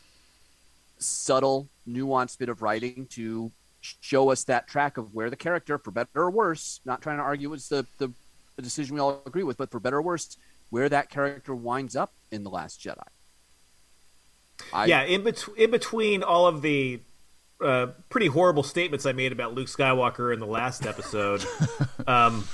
subtle, 1.05 1.69
nuanced 1.89 2.39
bit 2.39 2.49
of 2.49 2.63
writing 2.63 3.07
to 3.11 3.51
show 3.81 4.31
us 4.31 4.45
that 4.45 4.69
track 4.69 4.97
of 4.97 5.15
where 5.15 5.31
the 5.31 5.37
character, 5.37 5.79
for 5.79 5.91
better 5.91 6.09
or 6.15 6.31
worse, 6.31 6.81
not 6.85 7.03
trying 7.03 7.17
to 7.19 7.23
argue 7.23 7.53
it's 7.53 7.69
the, 7.69 7.87
the, 7.99 8.11
the 8.57 8.63
decision 8.63 8.95
we 8.95 9.01
all 9.01 9.23
agree 9.27 9.43
with, 9.43 9.57
but 9.57 9.71
for 9.71 9.81
better 9.81 9.99
or 9.99 10.03
worse, 10.03 10.37
where 10.71 10.89
that 10.89 11.11
character 11.11 11.55
winds 11.55 11.97
up 11.97 12.13
in 12.31 12.45
The 12.45 12.51
Last 12.51 12.81
Jedi. 12.81 13.03
I, 14.73 14.87
yeah, 14.87 15.03
in, 15.03 15.25
bet- 15.25 15.49
in 15.57 15.71
between 15.71 16.23
all 16.23 16.47
of 16.47 16.63
the 16.63 17.01
uh, 17.63 17.89
pretty 18.09 18.29
horrible 18.29 18.63
statements 18.63 19.05
I 19.05 19.13
made 19.13 19.33
about 19.33 19.55
Luke 19.55 19.69
Skywalker 19.69 20.33
in 20.33 20.41
the 20.41 20.47
last 20.47 20.87
episode, 20.87 21.45
um, 22.07 22.47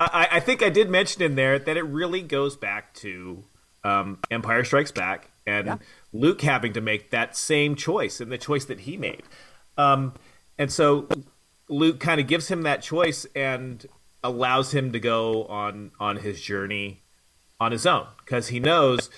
I, 0.00 0.28
I, 0.32 0.40
think 0.40 0.62
I 0.62 0.70
did 0.70 0.88
mention 0.88 1.22
in 1.22 1.34
there 1.34 1.58
that 1.58 1.76
it 1.76 1.82
really 1.82 2.22
goes 2.22 2.56
back 2.56 2.94
to 2.94 3.42
um, 3.84 4.18
Empire 4.30 4.64
Strikes 4.64 4.92
Back 4.92 5.28
and 5.46 5.66
yeah. 5.66 5.76
Luke 6.12 6.42
having 6.42 6.72
to 6.72 6.80
make 6.80 7.10
that 7.10 7.36
same 7.36 7.74
choice 7.74 8.20
and 8.20 8.30
the 8.30 8.38
choice 8.38 8.64
that 8.66 8.80
he 8.80 8.96
made. 8.96 9.22
Um, 9.76 10.14
and 10.58 10.70
so 10.70 11.08
Luke 11.68 12.00
kind 12.00 12.20
of 12.20 12.26
gives 12.26 12.48
him 12.48 12.62
that 12.62 12.82
choice 12.82 13.26
and 13.34 13.86
allows 14.22 14.72
him 14.72 14.92
to 14.92 15.00
go 15.00 15.44
on 15.46 15.90
on 15.98 16.18
his 16.18 16.40
journey 16.40 17.00
on 17.58 17.72
his 17.72 17.86
own 17.86 18.06
because 18.24 18.48
he 18.48 18.60
knows 18.60 19.10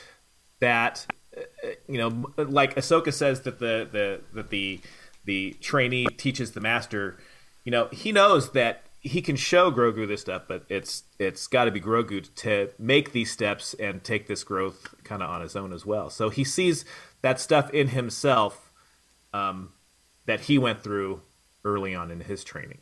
that 0.61 1.07
uh, 1.37 1.69
you 1.89 1.99
know 1.99 2.33
like 2.37 2.75
Ahsoka 2.77 3.13
says 3.13 3.43
that 3.43 3.59
the 3.59 3.89
the 3.91 4.21
that 4.33 4.51
the 4.51 4.81
the 5.25 5.53
trainee 5.61 6.07
teaches 6.07 6.53
the 6.53 6.61
master 6.61 7.19
you 7.65 7.73
know 7.73 7.89
he 7.93 8.13
knows 8.13 8.53
that 8.53 8.85
he 9.05 9.23
can 9.23 9.37
show 9.37 9.71
Grogu 9.71 10.09
this 10.09 10.23
stuff 10.23 10.43
but 10.49 10.65
it's 10.69 11.05
it's 11.19 11.47
got 11.47 11.67
to 11.67 11.71
be 11.71 11.81
Grogu 11.81 12.35
to 12.37 12.71
make 12.79 13.13
these 13.13 13.31
steps 13.31 13.75
and 13.75 14.03
take 14.03 14.27
this 14.27 14.43
growth 14.43 14.95
kind 15.05 15.23
of 15.23 15.31
on 15.31 15.41
his 15.43 15.55
own 15.55 15.73
as 15.73 15.87
well 15.87 16.11
so 16.11 16.31
he 16.31 16.43
sees 16.43 16.85
that 17.25 17.41
stuff 17.41 17.71
in 17.71 17.89
himself 17.89 18.71
um, 19.33 19.73
that 20.27 20.41
he 20.41 20.59
went 20.59 20.83
through 20.83 21.23
early 21.65 21.95
on 21.95 22.11
in 22.11 22.21
his 22.21 22.45
training. 22.45 22.79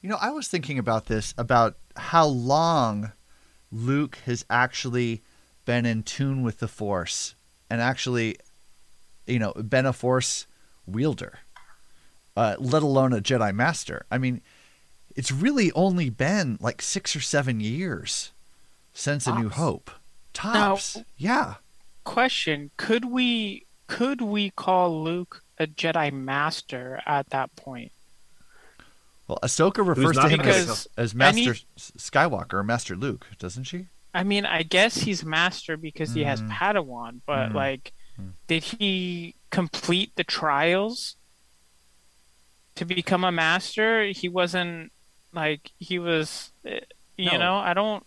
You 0.00 0.10
know, 0.10 0.18
I 0.20 0.30
was 0.30 0.48
thinking 0.48 0.78
about 0.78 1.06
this 1.06 1.32
about 1.38 1.76
how 1.96 2.26
long 2.26 3.12
Luke 3.72 4.18
has 4.26 4.44
actually 4.50 5.22
been 5.64 5.86
in 5.86 6.02
tune 6.02 6.42
with 6.42 6.58
the 6.58 6.68
Force 6.68 7.34
and 7.70 7.80
actually, 7.80 8.36
you 9.26 9.38
know, 9.38 9.52
been 9.52 9.86
a 9.86 9.92
Force 9.92 10.46
wielder, 10.84 11.38
uh, 12.36 12.56
let 12.58 12.82
alone 12.82 13.12
a 13.12 13.20
Jedi 13.20 13.54
Master. 13.54 14.04
I 14.10 14.18
mean, 14.18 14.42
it's 15.16 15.32
really 15.32 15.72
only 15.72 16.10
been 16.10 16.58
like 16.60 16.80
six 16.82 17.16
or 17.16 17.20
seven 17.20 17.58
years 17.60 18.30
since 18.94 19.26
A 19.26 19.34
New 19.34 19.48
Hope. 19.48 19.90
Tops. 20.32 20.98
yeah. 21.16 21.54
Question: 22.04 22.70
Could 22.76 23.06
we 23.06 23.64
could 23.88 24.20
we 24.20 24.50
call 24.50 25.02
Luke 25.02 25.42
a 25.58 25.66
Jedi 25.66 26.12
Master 26.12 27.00
at 27.06 27.30
that 27.30 27.54
point? 27.56 27.90
Well, 29.26 29.38
Ahsoka 29.42 29.84
refers 29.86 30.16
to 30.18 30.28
him 30.28 30.40
as, 30.42 30.86
as 30.96 31.14
Master 31.14 31.50
S- 31.76 31.92
Skywalker 31.98 32.54
or 32.54 32.62
Master 32.62 32.94
Luke, 32.94 33.26
doesn't 33.40 33.64
she? 33.64 33.86
I 34.14 34.22
mean, 34.22 34.46
I 34.46 34.62
guess 34.62 34.98
he's 34.98 35.24
Master 35.24 35.76
because 35.76 36.12
he 36.14 36.22
has 36.24 36.40
Mm. 36.40 36.50
Padawan, 36.50 37.20
but 37.26 37.50
Mm. 37.50 37.54
like, 37.54 37.92
Mm. 38.20 38.30
did 38.46 38.62
he 38.64 39.34
complete 39.50 40.12
the 40.16 40.22
trials 40.24 41.16
to 42.76 42.84
become 42.84 43.24
a 43.24 43.32
Master? 43.32 44.04
He 44.04 44.28
wasn't 44.28 44.92
like 45.36 45.70
he 45.78 45.98
was. 46.00 46.50
eh, 46.64 46.80
You 47.16 47.30
No. 47.32 47.38
know, 47.38 47.56
I 47.56 47.72
don't. 47.74 48.04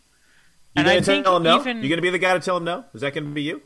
You 0.76 0.82
and 0.82 0.88
I 0.88 0.94
gonna 0.96 1.06
think 1.06 1.26
tell 1.26 1.38
him 1.38 1.44
no? 1.44 1.60
even- 1.62 1.82
You 1.84 1.90
gonna 1.90 2.02
be 2.02 2.10
the 2.10 2.20
guy 2.20 2.34
to 2.34 2.40
tell 2.40 2.58
him 2.58 2.64
no? 2.66 2.86
Is 2.94 3.02
that 3.02 3.14
gonna 3.14 3.28
be 3.30 3.44
you? 3.44 3.62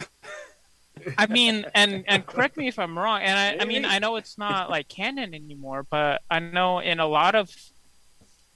I 1.18 1.26
mean, 1.26 1.64
and 1.74 2.04
and 2.06 2.26
correct 2.26 2.56
me 2.56 2.68
if 2.68 2.78
I'm 2.78 2.98
wrong. 2.98 3.22
And 3.22 3.60
I, 3.60 3.62
I 3.62 3.66
mean, 3.66 3.84
I 3.84 3.98
know 3.98 4.16
it's 4.16 4.36
not 4.38 4.70
like 4.70 4.88
canon 4.88 5.34
anymore, 5.34 5.84
but 5.88 6.22
I 6.30 6.38
know 6.40 6.78
in 6.80 7.00
a 7.00 7.06
lot 7.06 7.34
of 7.34 7.50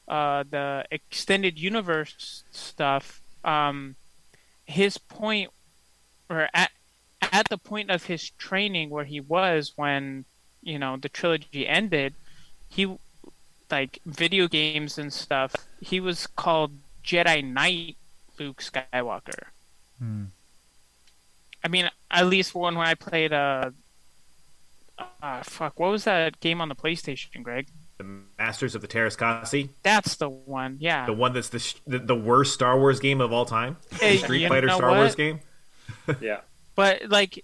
uh, 0.09 0.45
the 0.49 0.85
extended 0.91 1.59
universe 1.59 2.45
stuff, 2.53 3.21
um, 3.45 3.97
his 4.67 4.99
point, 4.99 5.51
or 6.29 6.49
at 6.55 6.71
at 7.33 7.49
the 7.49 7.59
point 7.59 7.91
of 7.91 8.05
his 8.05 8.31
training 8.31 8.91
where 8.91 9.05
he 9.05 9.21
was 9.21 9.73
when 9.77 10.25
you 10.63 10.79
know 10.79 10.97
the 10.99 11.09
trilogy 11.09 11.67
ended, 11.67 12.15
he 12.69 12.87
like 13.71 14.01
video 14.07 14.49
games 14.49 14.99
and 14.99 15.13
stuff. 15.13 15.55
He 15.81 16.01
was 16.01 16.27
called 16.27 16.73
Jedi 17.05 17.45
Knight 17.45 17.97
Luke 18.39 18.63
Skywalker. 18.63 19.45
Hmm. 19.99 20.25
I 21.65 21.69
mean, 21.69 21.91
at 22.11 22.27
least 22.27 22.55
one 22.55 22.77
when 22.77 22.87
I 22.87 22.95
played 22.95 23.33
uh, 23.33 23.71
uh 25.23 25.43
fuck, 25.43 25.79
what 25.81 25.91
was 25.91 26.05
that 26.05 26.39
game 26.41 26.61
on 26.61 26.69
the 26.69 26.75
PlayStation, 26.75 27.43
Greg? 27.43 27.69
The 27.99 28.07
Masters 28.39 28.75
of 28.75 28.83
the 28.83 28.89
Teräs 28.89 29.17
Käsi, 29.17 29.71
That's 29.83 30.17
the 30.17 30.29
one. 30.29 30.77
Yeah. 30.81 31.07
the 31.07 31.15
one 31.15 31.33
that's 31.33 31.49
the, 31.49 31.59
sh- 31.59 31.77
the 31.87 31.99
the 31.99 32.15
worst 32.15 32.53
Star 32.53 32.79
Wars 32.79 33.01
game 33.01 33.21
of 33.23 33.33
all 33.33 33.47
time, 33.47 33.79
Hey, 33.91 34.19
Street 34.19 34.49
Fighter 34.49 34.67
know 34.67 34.77
Star 34.77 34.93
Wars 34.93 35.15
game. 35.15 35.41
Yeah. 36.21 36.41
But 36.75 37.09
like, 37.09 37.43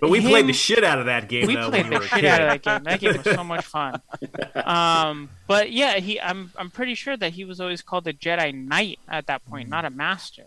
But 0.00 0.10
we 0.10 0.20
played 0.20 0.46
the 0.46 0.52
shit 0.52 0.84
out 0.84 0.98
of 0.98 1.06
that 1.06 1.28
game. 1.28 1.46
we 1.46 1.54
though, 1.54 1.70
played 1.70 1.88
when 1.88 2.00
the 2.00 2.06
shit 2.06 2.20
kid. 2.20 2.24
out 2.26 2.42
of 2.42 2.48
that 2.48 2.62
game. 2.62 2.84
That 2.84 3.00
game 3.00 3.16
was 3.16 3.34
so 3.34 3.44
much 3.44 3.64
fun. 3.64 4.00
Um, 4.56 5.28
but 5.46 5.72
yeah, 5.72 5.96
he 5.98 6.18
I'm 6.20 6.50
I'm 6.56 6.70
pretty 6.70 6.94
sure 6.94 7.16
that 7.16 7.32
he 7.32 7.44
was 7.44 7.60
always 7.60 7.82
called 7.82 8.06
a 8.06 8.14
Jedi 8.14 8.54
Knight 8.54 8.98
at 9.08 9.26
that 9.26 9.44
point, 9.44 9.68
not 9.68 9.84
a 9.84 9.90
Master. 9.90 10.44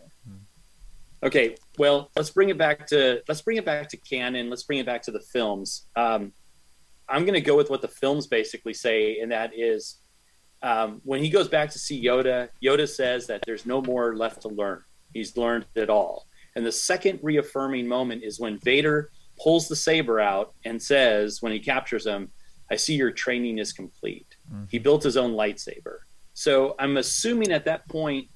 Okay, 1.21 1.55
well, 1.77 2.09
let's 2.15 2.29
bring 2.29 2.49
it 2.49 2.57
back 2.57 2.87
to 2.87 3.21
let's 3.27 3.41
bring 3.41 3.57
it 3.57 3.65
back 3.65 3.89
to 3.89 3.97
canon. 3.97 4.49
Let's 4.49 4.63
bring 4.63 4.79
it 4.79 4.85
back 4.85 5.03
to 5.03 5.11
the 5.11 5.19
films. 5.19 5.83
Um, 5.95 6.31
I'm 7.09 7.23
going 7.23 7.33
to 7.35 7.41
go 7.41 7.55
with 7.55 7.69
what 7.69 7.81
the 7.81 7.87
films 7.87 8.27
basically 8.27 8.73
say, 8.73 9.19
and 9.19 9.31
that 9.31 9.51
is 9.55 9.97
um, 10.61 11.01
when 11.03 11.23
he 11.23 11.29
goes 11.29 11.47
back 11.47 11.71
to 11.71 11.79
see 11.79 12.03
Yoda. 12.03 12.49
Yoda 12.63 12.87
says 12.87 13.27
that 13.27 13.43
there's 13.45 13.65
no 13.65 13.81
more 13.81 14.15
left 14.15 14.41
to 14.43 14.47
learn. 14.47 14.81
He's 15.13 15.37
learned 15.37 15.65
it 15.75 15.89
all. 15.89 16.25
And 16.55 16.65
the 16.65 16.71
second 16.71 17.19
reaffirming 17.21 17.87
moment 17.87 18.23
is 18.23 18.39
when 18.39 18.57
Vader 18.57 19.09
pulls 19.41 19.67
the 19.67 19.75
saber 19.75 20.19
out 20.19 20.53
and 20.65 20.81
says, 20.81 21.41
when 21.41 21.51
he 21.51 21.59
captures 21.59 22.05
him, 22.05 22.31
"I 22.71 22.75
see 22.75 22.95
your 22.95 23.11
training 23.11 23.59
is 23.59 23.73
complete." 23.73 24.35
Mm-hmm. 24.51 24.65
He 24.69 24.79
built 24.79 25.03
his 25.03 25.17
own 25.17 25.33
lightsaber. 25.33 25.99
So 26.33 26.75
I'm 26.79 26.97
assuming 26.97 27.51
at 27.51 27.65
that 27.65 27.87
point 27.89 28.27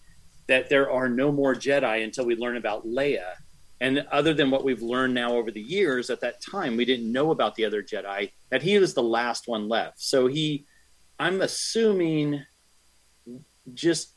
that 0.48 0.70
there 0.70 0.92
are 0.92 1.08
no 1.08 1.32
more 1.32 1.54
Jedi 1.54 2.04
until 2.04 2.26
we 2.26 2.36
learn 2.36 2.58
about 2.58 2.86
Leia. 2.86 3.36
And 3.80 4.06
other 4.12 4.34
than 4.34 4.52
what 4.52 4.64
we've 4.64 4.82
learned 4.82 5.14
now 5.14 5.34
over 5.34 5.50
the 5.50 5.62
years, 5.62 6.10
at 6.10 6.22
that 6.22 6.42
time 6.42 6.78
we 6.78 6.86
didn't 6.86 7.12
know 7.12 7.32
about 7.32 7.56
the 7.56 7.66
other 7.66 7.82
Jedi. 7.82 8.32
That 8.50 8.62
he 8.62 8.78
was 8.78 8.94
the 8.94 9.04
last 9.04 9.48
one 9.48 9.70
left. 9.70 10.02
So 10.02 10.28
he, 10.28 10.66
I'm 11.20 11.42
assuming, 11.42 12.44
just 13.74 14.14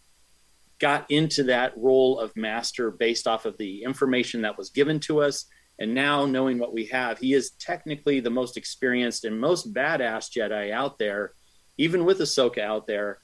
got 0.81 1.11
into 1.11 1.45
that 1.45 1.73
role 1.77 2.19
of 2.19 2.37
master 2.37 2.91
based 2.91 3.27
off 3.27 3.47
of 3.47 3.57
the 3.57 3.83
information 3.85 4.43
that 4.43 4.59
was 4.59 4.71
given 4.71 5.01
to 5.01 5.23
us. 5.23 5.47
And 5.79 5.95
now 5.95 6.25
knowing 6.25 6.59
what 6.59 6.73
we 6.73 6.87
have, 6.87 7.19
he 7.19 7.35
is 7.35 7.51
technically 7.53 8.21
the 8.21 8.31
most 8.31 8.57
experienced 8.57 9.25
and 9.25 9.41
most 9.41 9.75
badass 9.75 10.31
Jedi 10.31 10.71
out 10.71 10.99
there, 10.99 11.33
even 11.79 12.05
with 12.05 12.21
Ahsoka 12.21 12.61
out 12.61 12.87
there. 12.87 13.19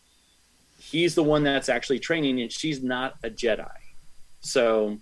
He's 0.81 1.15
the 1.15 1.23
one 1.23 1.43
that's 1.43 1.69
actually 1.69 1.99
training 1.99 2.41
and 2.41 2.51
she's 2.51 2.83
not 2.83 3.15
a 3.23 3.29
jedi. 3.29 3.69
So 4.41 4.97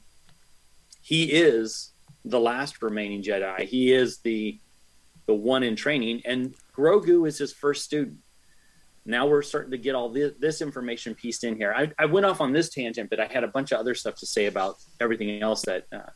he 1.03 1.25
is 1.33 1.93
the 2.25 2.41
last 2.41 2.83
remaining 2.83 3.23
jedi. 3.23 3.61
He 3.61 3.93
is 3.93 4.19
the 4.19 4.59
the 5.27 5.35
one 5.35 5.63
in 5.63 5.77
training 5.77 6.23
and 6.25 6.55
grogu 6.75 7.29
is 7.29 7.39
his 7.39 7.53
first 7.53 7.85
student. 7.85 8.19
Now 9.07 9.27
we're 9.27 9.43
starting 9.43 9.71
to 9.71 9.79
get 9.79 9.95
all 9.95 10.09
this, 10.09 10.33
this 10.41 10.61
information 10.61 11.15
pieced 11.15 11.45
in 11.45 11.55
here. 11.55 11.73
I, 11.75 11.93
I 11.99 12.07
went 12.07 12.27
off 12.27 12.41
on 12.41 12.53
this 12.53 12.71
tangent 12.71 13.09
but 13.09 13.21
i 13.21 13.27
had 13.27 13.45
a 13.45 13.49
bunch 13.49 13.71
of 13.71 13.79
other 13.79 13.95
stuff 13.95 14.17
to 14.17 14.27
say 14.27 14.47
about 14.47 14.77
everything 15.01 15.41
else 15.41 15.63
that 15.63 15.87
uh, 15.93 16.11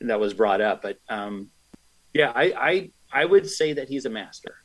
that 0.00 0.20
was 0.20 0.34
brought 0.34 0.60
up 0.60 0.82
but 0.82 0.98
um, 1.08 1.48
yeah 2.12 2.32
I, 2.34 2.44
I 2.56 2.90
i 3.12 3.24
would 3.24 3.48
say 3.48 3.72
that 3.74 3.88
he's 3.88 4.04
a 4.04 4.10
master 4.10 4.56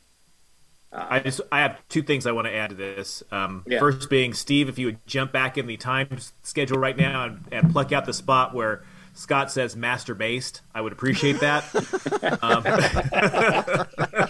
I 0.94 1.20
just 1.20 1.40
I 1.50 1.60
have 1.60 1.80
two 1.88 2.02
things 2.02 2.26
I 2.26 2.32
want 2.32 2.48
to 2.48 2.54
add 2.54 2.68
to 2.70 2.76
this. 2.76 3.22
Um, 3.32 3.64
Yeah. 3.66 3.78
First 3.78 4.10
being 4.10 4.34
Steve, 4.34 4.68
if 4.68 4.78
you 4.78 4.86
would 4.86 5.06
jump 5.06 5.32
back 5.32 5.56
in 5.56 5.66
the 5.66 5.78
time 5.78 6.18
schedule 6.42 6.76
right 6.76 6.96
now 6.96 7.24
and, 7.24 7.40
and 7.50 7.72
pluck 7.72 7.92
out 7.92 8.04
the 8.04 8.12
spot 8.12 8.54
where 8.54 8.84
Scott 9.14 9.50
says 9.50 9.76
master 9.76 10.14
based, 10.14 10.60
I 10.74 10.80
would 10.80 10.92
appreciate 10.92 11.40
that. 11.40 11.64
um, 12.42 12.62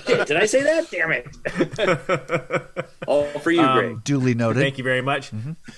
Shit, 0.07 0.27
did 0.27 0.37
i 0.37 0.47
say 0.47 0.63
that 0.63 0.91
damn 0.91 1.13
it 1.13 2.87
all 3.07 3.25
for 3.41 3.51
you 3.51 3.61
Um, 3.61 3.79
greg 3.79 4.05
Duly 4.05 4.35
noted. 4.35 4.61
Thank 4.61 4.79
you 4.79 4.85
very 4.85 5.03
much. 5.03 5.33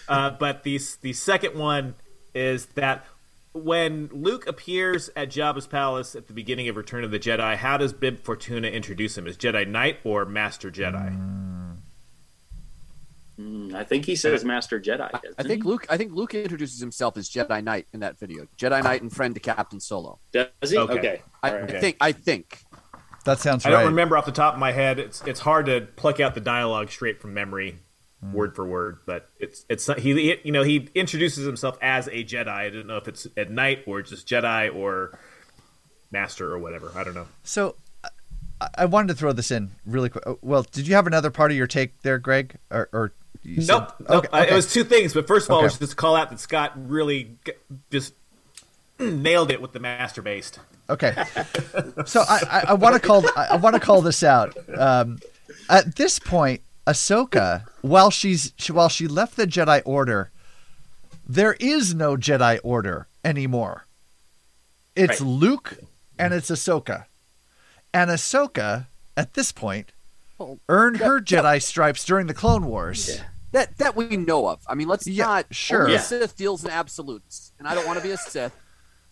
Uh, 0.08 0.30
but 0.30 0.62
the 0.64 0.80
the 1.02 1.12
second 1.12 1.58
one 1.58 1.94
is 2.34 2.66
that 2.74 3.04
when 3.54 4.10
Luke 4.12 4.48
appears 4.48 5.10
at 5.14 5.28
Jabba's 5.28 5.68
palace 5.68 6.16
at 6.16 6.26
the 6.26 6.32
beginning 6.34 6.68
of 6.68 6.76
Return 6.76 7.04
of 7.04 7.12
the 7.12 7.20
Jedi, 7.20 7.56
how 7.56 7.76
does 7.76 7.92
Bib 7.92 8.24
Fortuna 8.24 8.68
introduce 8.68 9.16
him? 9.16 9.28
As 9.28 9.36
Jedi 9.36 9.66
Knight 9.66 9.98
or 10.02 10.24
Master 10.24 10.72
Jedi? 10.72 11.16
Mm, 13.38 13.74
I 13.74 13.84
think 13.84 14.04
he 14.06 14.16
says 14.16 14.44
Master 14.44 14.80
Jedi. 14.80 15.08
I 15.38 15.42
think 15.44 15.62
he? 15.62 15.68
Luke. 15.68 15.86
I 15.88 15.96
think 15.96 16.12
Luke 16.12 16.34
introduces 16.34 16.80
himself 16.80 17.16
as 17.16 17.30
Jedi 17.30 17.62
Knight 17.62 17.86
in 17.92 18.00
that 18.00 18.18
video. 18.18 18.46
Jedi 18.58 18.82
Knight 18.82 19.02
and 19.02 19.12
friend 19.12 19.34
to 19.34 19.40
Captain 19.40 19.80
Solo. 19.80 20.18
does 20.32 20.48
he. 20.70 20.76
Okay. 20.76 20.98
Okay. 20.98 21.22
I, 21.42 21.50
All 21.50 21.56
right. 21.60 21.74
I 21.74 21.80
think. 21.80 21.96
I 22.00 22.12
think. 22.12 22.58
that 23.24 23.38
sounds 23.38 23.64
I 23.64 23.70
right. 23.70 23.76
don't 23.78 23.86
remember 23.86 24.16
off 24.16 24.26
the 24.26 24.32
top 24.32 24.54
of 24.54 24.60
my 24.60 24.72
head. 24.72 24.98
It's 24.98 25.22
it's 25.22 25.40
hard 25.40 25.66
to 25.66 25.82
pluck 25.96 26.18
out 26.20 26.34
the 26.34 26.40
dialogue 26.40 26.90
straight 26.90 27.20
from 27.20 27.34
memory, 27.34 27.78
word 28.32 28.54
for 28.56 28.64
word. 28.66 28.98
But 29.06 29.28
it's 29.38 29.64
it's 29.68 29.86
he 29.98 30.38
you 30.44 30.52
know 30.52 30.62
he 30.62 30.88
introduces 30.94 31.44
himself 31.46 31.76
as 31.82 32.06
a 32.08 32.24
Jedi. 32.24 32.48
I 32.48 32.70
don't 32.70 32.86
know 32.86 32.96
if 32.96 33.08
it's 33.08 33.26
at 33.36 33.50
night 33.50 33.84
or 33.86 34.02
just 34.02 34.26
Jedi 34.28 34.74
or 34.74 35.18
Master 36.10 36.50
or 36.52 36.58
whatever. 36.58 36.92
I 36.94 37.04
don't 37.04 37.14
know. 37.14 37.26
So 37.42 37.74
I, 38.78 38.84
wanted 38.86 39.08
to 39.08 39.14
throw 39.14 39.32
this 39.32 39.50
in 39.50 39.70
really 39.84 40.08
quick. 40.08 40.24
Oh, 40.26 40.38
Well, 40.40 40.62
did 40.70 40.86
you 40.86 40.94
have 40.94 41.06
another 41.06 41.30
part 41.30 41.50
of 41.50 41.56
your 41.56 41.66
take 41.66 42.00
there, 42.02 42.18
Greg? 42.18 42.56
Or, 42.70 42.88
or 42.92 43.12
you 43.42 43.60
said- 43.60 43.72
Nope. 43.74 43.94
nope. 44.00 44.10
Okay, 44.10 44.28
Uh, 44.32 44.40
okay. 44.42 44.52
It 44.52 44.54
was 44.54 44.72
two 44.72 44.84
things, 44.84 45.12
but 45.12 45.26
first 45.26 45.46
of 45.48 45.50
all, 45.52 45.58
Okay. 45.58 45.68
should 45.70 45.80
just 45.80 45.96
call 45.96 46.14
out 46.16 46.30
that 46.30 46.38
Scott 46.40 46.72
really 46.76 47.32
just 47.90 48.14
nailed 48.98 49.50
it 49.50 49.60
with 49.60 49.72
the 49.72 49.80
master 49.80 50.22
based. 50.22 50.60
Okay. 50.88 51.14
So 52.06 52.22
I, 52.28 52.40
I, 52.50 52.64
I 52.68 52.74
want 52.74 52.94
to 52.94 53.00
call 53.00 53.24
I, 53.36 53.48
I 53.52 53.56
want 53.56 53.74
to 53.74 53.80
call 53.80 54.02
this 54.02 54.22
out. 54.22 54.56
Um, 54.78 55.18
at 55.68 55.96
this 55.96 56.18
point, 56.18 56.60
Ahsoka, 56.86 57.64
while 57.82 58.10
she's 58.10 58.52
she, 58.56 58.72
while 58.72 58.88
she 58.88 59.06
left 59.08 59.36
the 59.36 59.46
Jedi 59.46 59.80
Order, 59.84 60.30
there 61.26 61.54
is 61.58 61.94
no 61.94 62.16
Jedi 62.16 62.60
Order 62.62 63.06
anymore. 63.24 63.86
It's 64.94 65.20
Right. 65.20 65.28
Luke 65.28 65.78
and 66.18 66.34
it's 66.34 66.50
Ahsoka, 66.50 67.06
and 67.92 68.10
Ahsoka 68.10 68.86
at 69.16 69.34
this 69.34 69.50
point 69.50 69.92
earned 70.68 70.96
that- 70.98 71.06
her 71.06 71.20
Jedi 71.20 71.62
stripes 71.62 72.04
during 72.04 72.26
the 72.26 72.34
Clone 72.34 72.66
Wars. 72.66 73.18
That 73.52 73.78
that 73.78 73.96
we 73.96 74.16
know 74.16 74.48
of. 74.48 74.60
I 74.66 74.74
mean, 74.74 74.88
let's 74.88 75.06
Yeah, 75.06 75.24
not. 75.26 75.46
sure. 75.54 75.82
Only 75.82 75.94
Yeah. 75.94 76.00
Sith 76.02 76.36
deals 76.36 76.64
in 76.64 76.70
absolutes, 76.70 77.52
and 77.58 77.66
I 77.66 77.74
don't 77.74 77.86
want 77.86 77.98
to 77.98 78.02
be 78.02 78.10
a 78.10 78.18
Sith. 78.18 78.52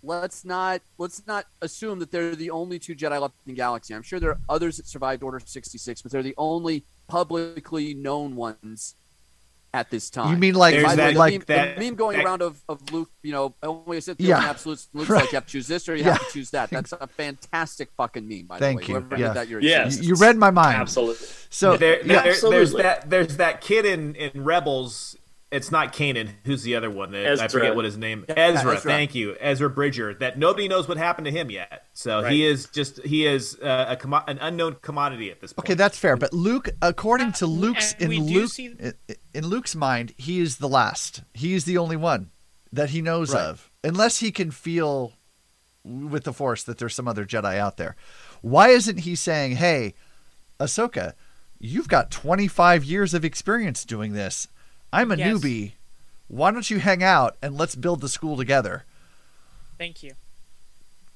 Let's 0.02 0.44
not 0.44 0.82
let's 0.98 1.22
not 1.26 1.46
assume 1.62 2.00
that 2.00 2.10
they're 2.10 2.34
the 2.36 2.50
only 2.50 2.78
two 2.80 2.94
Jedi 2.94 3.18
left 3.20 3.34
in 3.46 3.52
the 3.52 3.56
galaxy. 3.56 3.94
I'm 3.94 4.02
sure 4.02 4.18
there 4.20 4.30
are 4.30 4.40
others 4.48 4.76
that 4.76 4.86
survived 4.88 5.22
Order 5.22 5.40
66, 5.44 6.02
but 6.02 6.10
they're 6.12 6.24
the 6.24 6.34
only 6.36 6.84
publicly 7.12 7.92
known 7.92 8.36
ones 8.36 8.94
at 9.74 9.90
this 9.90 10.10
time. 10.10 10.30
You 10.32 10.36
mean 10.38 10.54
like 10.54 10.74
There's 10.74 10.84
By 10.84 10.96
the 10.96 11.02
way, 11.02 11.06
that- 11.06 11.12
the, 11.14 11.18
like 11.18 11.32
meme, 11.32 11.42
that- 11.46 11.76
the 11.78 11.84
meme 11.84 11.94
going 11.94 12.16
that- 12.18 12.24
around 12.26 12.42
of, 12.42 12.62
of 12.68 12.92
Luke, 12.92 13.10
you 13.22 13.32
know, 13.32 13.54
oh, 13.62 13.82
only 13.86 13.98
a 13.98 14.00
Sith 14.02 14.18
deals 14.18 14.28
Yeah. 14.28 14.38
in 14.42 14.44
absolutes. 14.48 14.88
Luke's 14.94 15.08
Right. 15.14 15.20
like, 15.22 15.32
you 15.32 15.36
have 15.36 15.46
to 15.46 15.52
choose 15.52 15.66
this 15.66 15.88
or 15.88 15.94
you 15.96 16.04
Yeah. 16.04 16.12
have 16.12 16.26
to 16.26 16.32
choose 16.32 16.50
that. 16.50 16.70
That's 16.70 16.92
a 16.92 17.06
fantastic 17.06 17.88
fucking 17.96 18.26
meme, 18.28 18.46
by 18.46 18.58
Thank 18.58 18.80
the 18.86 18.92
way. 18.92 18.98
you. 18.98 19.00
Whoever 19.04 19.16
Yeah. 19.22 19.28
did 19.28 19.36
that, 19.36 19.48
you're 19.48 19.60
a 19.60 19.62
Yes. 19.62 19.94
genius. 19.96 20.08
you 20.08 20.14
read 20.16 20.36
my 20.36 20.50
mind. 20.50 20.76
Absolutely. 20.76 21.26
So 21.50 21.76
there, 21.76 22.04
yeah, 22.06 22.22
there- 22.22 22.50
there's 22.50 22.72
that 22.72 23.08
there's 23.10 23.36
that 23.38 23.60
kid 23.60 23.84
in, 23.86 24.14
in 24.14 24.44
Rebels. 24.44 25.16
It's 25.52 25.70
not 25.70 25.92
Kanan. 25.92 26.30
Who's 26.44 26.62
the 26.62 26.74
other 26.76 26.90
one? 26.90 27.14
I 27.14 27.24
Ezra. 27.24 27.48
forget 27.50 27.76
what 27.76 27.84
his 27.84 27.98
name. 27.98 28.24
Yeah, 28.28 28.34
Ezra, 28.36 28.76
Ezra. 28.76 28.90
Thank 28.90 29.14
you, 29.14 29.36
Ezra 29.38 29.68
Bridger. 29.68 30.14
That 30.14 30.38
nobody 30.38 30.66
knows 30.66 30.88
what 30.88 30.96
happened 30.96 31.26
to 31.26 31.30
him 31.30 31.50
yet. 31.50 31.84
So 31.92 32.22
Right. 32.22 32.32
he 32.32 32.46
is 32.46 32.66
just 32.66 33.02
he 33.04 33.26
is 33.26 33.58
uh, 33.62 33.84
a 33.90 33.96
commo- 33.96 34.24
an 34.26 34.38
unknown 34.40 34.76
commodity 34.80 35.30
at 35.30 35.40
this 35.42 35.52
point. 35.52 35.66
Okay, 35.66 35.74
that's 35.74 35.98
fair. 35.98 36.16
But 36.16 36.32
Luke, 36.32 36.70
according 36.80 37.32
to 37.34 37.46
Luke's 37.46 37.92
and 38.00 38.10
in 38.12 38.26
do 38.26 38.32
Luke 38.40 38.50
see- 38.50 38.74
in, 38.78 38.94
in 39.34 39.46
Luke's 39.46 39.74
mind, 39.76 40.14
he 40.16 40.40
is 40.40 40.56
the 40.56 40.68
last. 40.68 41.22
He 41.34 41.52
is 41.52 41.66
the 41.66 41.76
only 41.76 41.96
one 41.96 42.30
that 42.72 42.88
he 42.90 43.02
knows 43.02 43.34
Right. 43.34 43.42
of, 43.42 43.70
unless 43.84 44.20
he 44.20 44.32
can 44.32 44.50
feel 44.50 45.12
with 45.84 46.24
the 46.24 46.32
Force 46.32 46.62
that 46.64 46.78
there's 46.78 46.94
some 46.94 47.06
other 47.08 47.26
Jedi 47.26 47.58
out 47.58 47.76
there. 47.76 47.94
Why 48.40 48.68
isn't 48.68 49.00
he 49.00 49.14
saying, 49.16 49.56
"Hey, 49.56 49.92
Ahsoka, 50.58 51.12
you've 51.58 51.88
got 51.88 52.10
25 52.10 52.84
years 52.84 53.12
of 53.14 53.22
experience 53.24 53.84
doing 53.84 54.14
this. 54.14 54.48
I'm 54.92 55.10
a 55.10 55.16
Yes. 55.16 55.28
newbie. 55.28 55.72
Why 56.28 56.50
don't 56.50 56.70
you 56.70 56.78
hang 56.78 57.02
out 57.02 57.36
and 57.42 57.56
let's 57.56 57.74
build 57.74 58.00
the 58.00 58.08
school 58.08 58.36
together?" 58.36 58.84
Thank 59.78 60.02
you. 60.02 60.12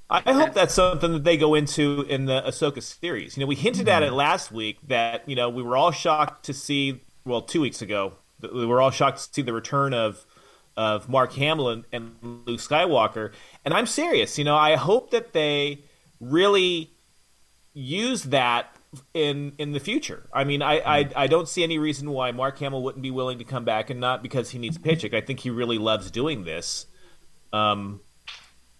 I 0.08 0.22
I 0.24 0.32
hope 0.32 0.54
that's 0.54 0.74
something 0.74 1.12
that 1.12 1.24
they 1.24 1.36
go 1.36 1.54
into 1.54 2.02
in 2.08 2.26
the 2.26 2.42
Ahsoka 2.42 2.82
series. 2.82 3.36
You 3.36 3.42
know, 3.42 3.46
we 3.46 3.56
hinted 3.56 3.88
at 3.88 4.02
it 4.02 4.06
mm-hmm. 4.06 4.16
last 4.16 4.52
week 4.52 4.78
that 4.86 5.28
you 5.28 5.36
know 5.36 5.48
we 5.48 5.62
were 5.62 5.76
all 5.76 5.92
shocked 5.92 6.44
to 6.46 6.52
see. 6.52 7.00
Well, 7.24 7.42
two 7.42 7.60
weeks 7.60 7.82
ago, 7.82 8.12
that 8.40 8.54
we 8.54 8.66
were 8.66 8.80
all 8.80 8.92
shocked 8.92 9.18
to 9.18 9.34
see 9.34 9.42
the 9.42 9.52
return 9.52 9.94
of 9.94 10.24
of 10.76 11.08
Mark 11.08 11.32
Hamill 11.32 11.70
and, 11.70 11.84
and 11.92 12.16
Luke 12.22 12.60
Skywalker. 12.60 13.32
And 13.64 13.72
I'm 13.72 13.86
serious. 13.86 14.38
You 14.38 14.44
know, 14.44 14.56
I 14.56 14.76
hope 14.76 15.10
that 15.10 15.32
they 15.32 15.80
really 16.20 16.90
use 17.72 18.24
that 18.24 18.75
in 19.14 19.52
in 19.58 19.72
the 19.72 19.80
future. 19.80 20.28
I 20.32 20.44
mean, 20.44 20.62
I, 20.62 20.80
I 20.80 21.08
I 21.16 21.26
don't 21.26 21.48
see 21.48 21.62
any 21.62 21.78
reason 21.78 22.10
why 22.10 22.32
Mark 22.32 22.58
Hamill 22.58 22.82
wouldn't 22.82 23.02
be 23.02 23.10
willing 23.10 23.38
to 23.38 23.44
come 23.44 23.64
back, 23.64 23.90
and 23.90 24.00
not 24.00 24.22
because 24.22 24.50
he 24.50 24.58
needs 24.58 24.76
a 24.76 24.80
paycheck. 24.80 25.14
I 25.14 25.20
think 25.20 25.40
he 25.40 25.50
really 25.50 25.78
loves 25.78 26.10
doing 26.10 26.44
this. 26.44 26.86
Um, 27.52 28.00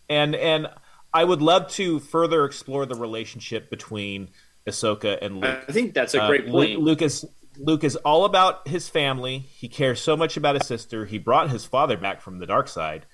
and 0.09 0.35
and 0.35 0.69
I 1.13 1.25
would 1.25 1.41
love 1.43 1.69
to 1.73 1.99
further 2.01 2.45
explore 2.45 2.87
the 2.87 2.95
relationship 2.95 3.71
between 3.71 4.29
Ahsoka 4.67 5.19
and 5.23 5.41
Luke. 5.41 5.65
I 5.69 5.73
think 5.73 5.95
that's 5.95 6.15
a 6.15 6.23
Uh, 6.23 6.29
great 6.29 6.47
Lu- 6.47 6.53
point. 6.53 6.81
Luke 6.81 7.03
is 7.03 7.25
Luke 7.59 7.85
is 7.85 7.97
all 7.97 8.25
about 8.25 8.69
his 8.69 8.89
family. 8.89 9.39
He 9.39 9.69
cares 9.69 10.01
so 10.01 10.17
much 10.17 10.37
about 10.37 10.57
his 10.57 10.67
sister. 10.67 11.07
He 11.07 11.19
brought 11.19 11.51
his 11.51 11.65
father 11.65 11.97
back 11.97 12.21
from 12.21 12.39
the 12.39 12.47
dark 12.47 12.69
side, 12.69 13.07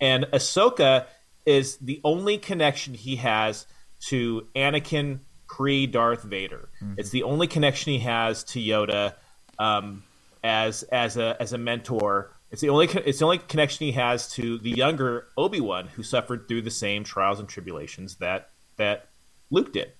and 0.00 0.24
Ahsoka 0.32 1.06
is 1.46 1.78
the 1.78 2.00
only 2.04 2.36
connection 2.38 2.94
he 2.94 3.16
has 3.16 3.66
to 4.08 4.46
Anakin 4.54 5.20
pre 5.48 5.86
Darth 5.86 6.22
Vader. 6.22 6.68
It's 6.96 7.10
the 7.10 7.24
only 7.24 7.46
connection 7.46 7.92
he 7.92 7.98
has 8.00 8.44
to 8.44 8.60
Yoda 8.60 9.14
um, 9.58 10.02
as 10.44 10.84
as 10.84 11.16
a 11.16 11.36
as 11.40 11.52
a 11.52 11.58
mentor. 11.58 12.30
It's 12.50 12.60
the 12.60 12.68
only 12.68 12.86
it's 12.86 13.18
the 13.18 13.24
only 13.24 13.38
connection 13.38 13.86
he 13.86 13.92
has 13.92 14.30
to 14.32 14.58
the 14.58 14.70
younger 14.70 15.26
Obi 15.36 15.60
Wan, 15.60 15.88
who 15.88 16.02
suffered 16.02 16.46
through 16.48 16.62
the 16.62 16.70
same 16.70 17.04
trials 17.04 17.40
and 17.40 17.48
tribulations 17.48 18.16
that 18.16 18.50
that 18.76 19.08
Luke 19.50 19.72
did. 19.72 19.92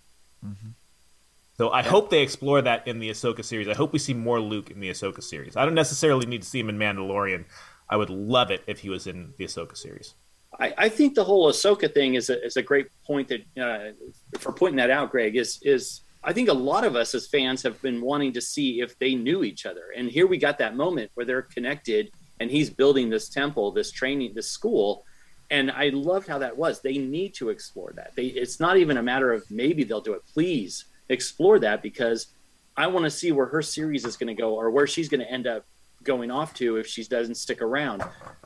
So 1.56 1.70
I 1.70 1.82
hope 1.82 2.10
they 2.10 2.22
explore 2.22 2.62
that 2.62 2.86
in 2.86 3.00
the 3.00 3.10
Ahsoka 3.10 3.44
series. 3.44 3.66
I 3.66 3.74
hope 3.74 3.92
we 3.92 3.98
see 3.98 4.14
more 4.14 4.40
Luke 4.40 4.70
in 4.70 4.78
the 4.78 4.90
Ahsoka 4.90 5.22
series. 5.22 5.56
I 5.56 5.64
don't 5.64 5.74
necessarily 5.74 6.24
need 6.24 6.42
to 6.42 6.48
see 6.48 6.60
him 6.60 6.68
in 6.68 6.78
Mandalorian. 6.78 7.46
I 7.90 7.96
would 7.96 8.10
love 8.10 8.52
it 8.52 8.62
if 8.68 8.78
he 8.80 8.88
was 8.88 9.08
in 9.08 9.34
the 9.38 9.44
Ahsoka 9.44 9.76
series. 9.76 10.14
I, 10.58 10.74
I 10.76 10.88
think 10.88 11.14
the 11.14 11.24
whole 11.24 11.50
Ahsoka 11.50 11.92
thing 11.92 12.14
is 12.14 12.30
a, 12.30 12.44
is 12.44 12.56
a 12.56 12.62
great 12.62 12.88
point 13.06 13.28
that 13.28 13.42
uh, 13.60 13.92
for 14.38 14.52
pointing 14.52 14.76
that 14.76 14.90
out, 14.90 15.10
Greg 15.10 15.36
is 15.36 15.60
is 15.62 16.02
I 16.24 16.32
think 16.32 16.48
a 16.48 16.54
lot 16.54 16.84
of 16.84 16.96
us 16.96 17.14
as 17.14 17.26
fans 17.26 17.62
have 17.62 17.80
been 17.80 18.00
wanting 18.00 18.32
to 18.32 18.40
see 18.40 18.80
if 18.80 18.98
they 18.98 19.14
knew 19.14 19.44
each 19.44 19.66
other, 19.66 19.92
and 19.96 20.10
here 20.10 20.26
we 20.26 20.38
got 20.38 20.58
that 20.58 20.76
moment 20.76 21.10
where 21.14 21.26
they're 21.26 21.42
connected, 21.42 22.10
and 22.40 22.50
he's 22.50 22.70
building 22.70 23.08
this 23.08 23.28
temple, 23.28 23.72
this 23.72 23.90
training, 23.90 24.32
this 24.34 24.50
school, 24.50 25.04
and 25.50 25.70
I 25.70 25.90
loved 25.90 26.28
how 26.28 26.38
that 26.38 26.56
was. 26.56 26.80
They 26.80 26.98
need 26.98 27.34
to 27.34 27.50
explore 27.50 27.92
that. 27.96 28.14
They 28.16 28.26
it's 28.26 28.60
not 28.60 28.76
even 28.76 28.96
a 28.96 29.02
matter 29.02 29.32
of 29.32 29.48
maybe 29.50 29.84
they'll 29.84 30.00
do 30.00 30.14
it. 30.14 30.22
Please 30.32 30.86
explore 31.08 31.58
that 31.60 31.82
because 31.82 32.28
I 32.76 32.86
want 32.86 33.04
to 33.04 33.10
see 33.10 33.32
where 33.32 33.46
her 33.46 33.62
series 33.62 34.04
is 34.04 34.16
going 34.16 34.28
to 34.28 34.40
go 34.40 34.54
or 34.54 34.70
where 34.70 34.86
she's 34.86 35.08
going 35.08 35.20
to 35.20 35.30
end 35.30 35.46
up 35.46 35.64
going 36.04 36.30
off 36.30 36.54
to 36.54 36.76
if 36.76 36.86
she 36.86 37.02
doesn't 37.04 37.34
stick 37.34 37.60
around. 37.60 38.02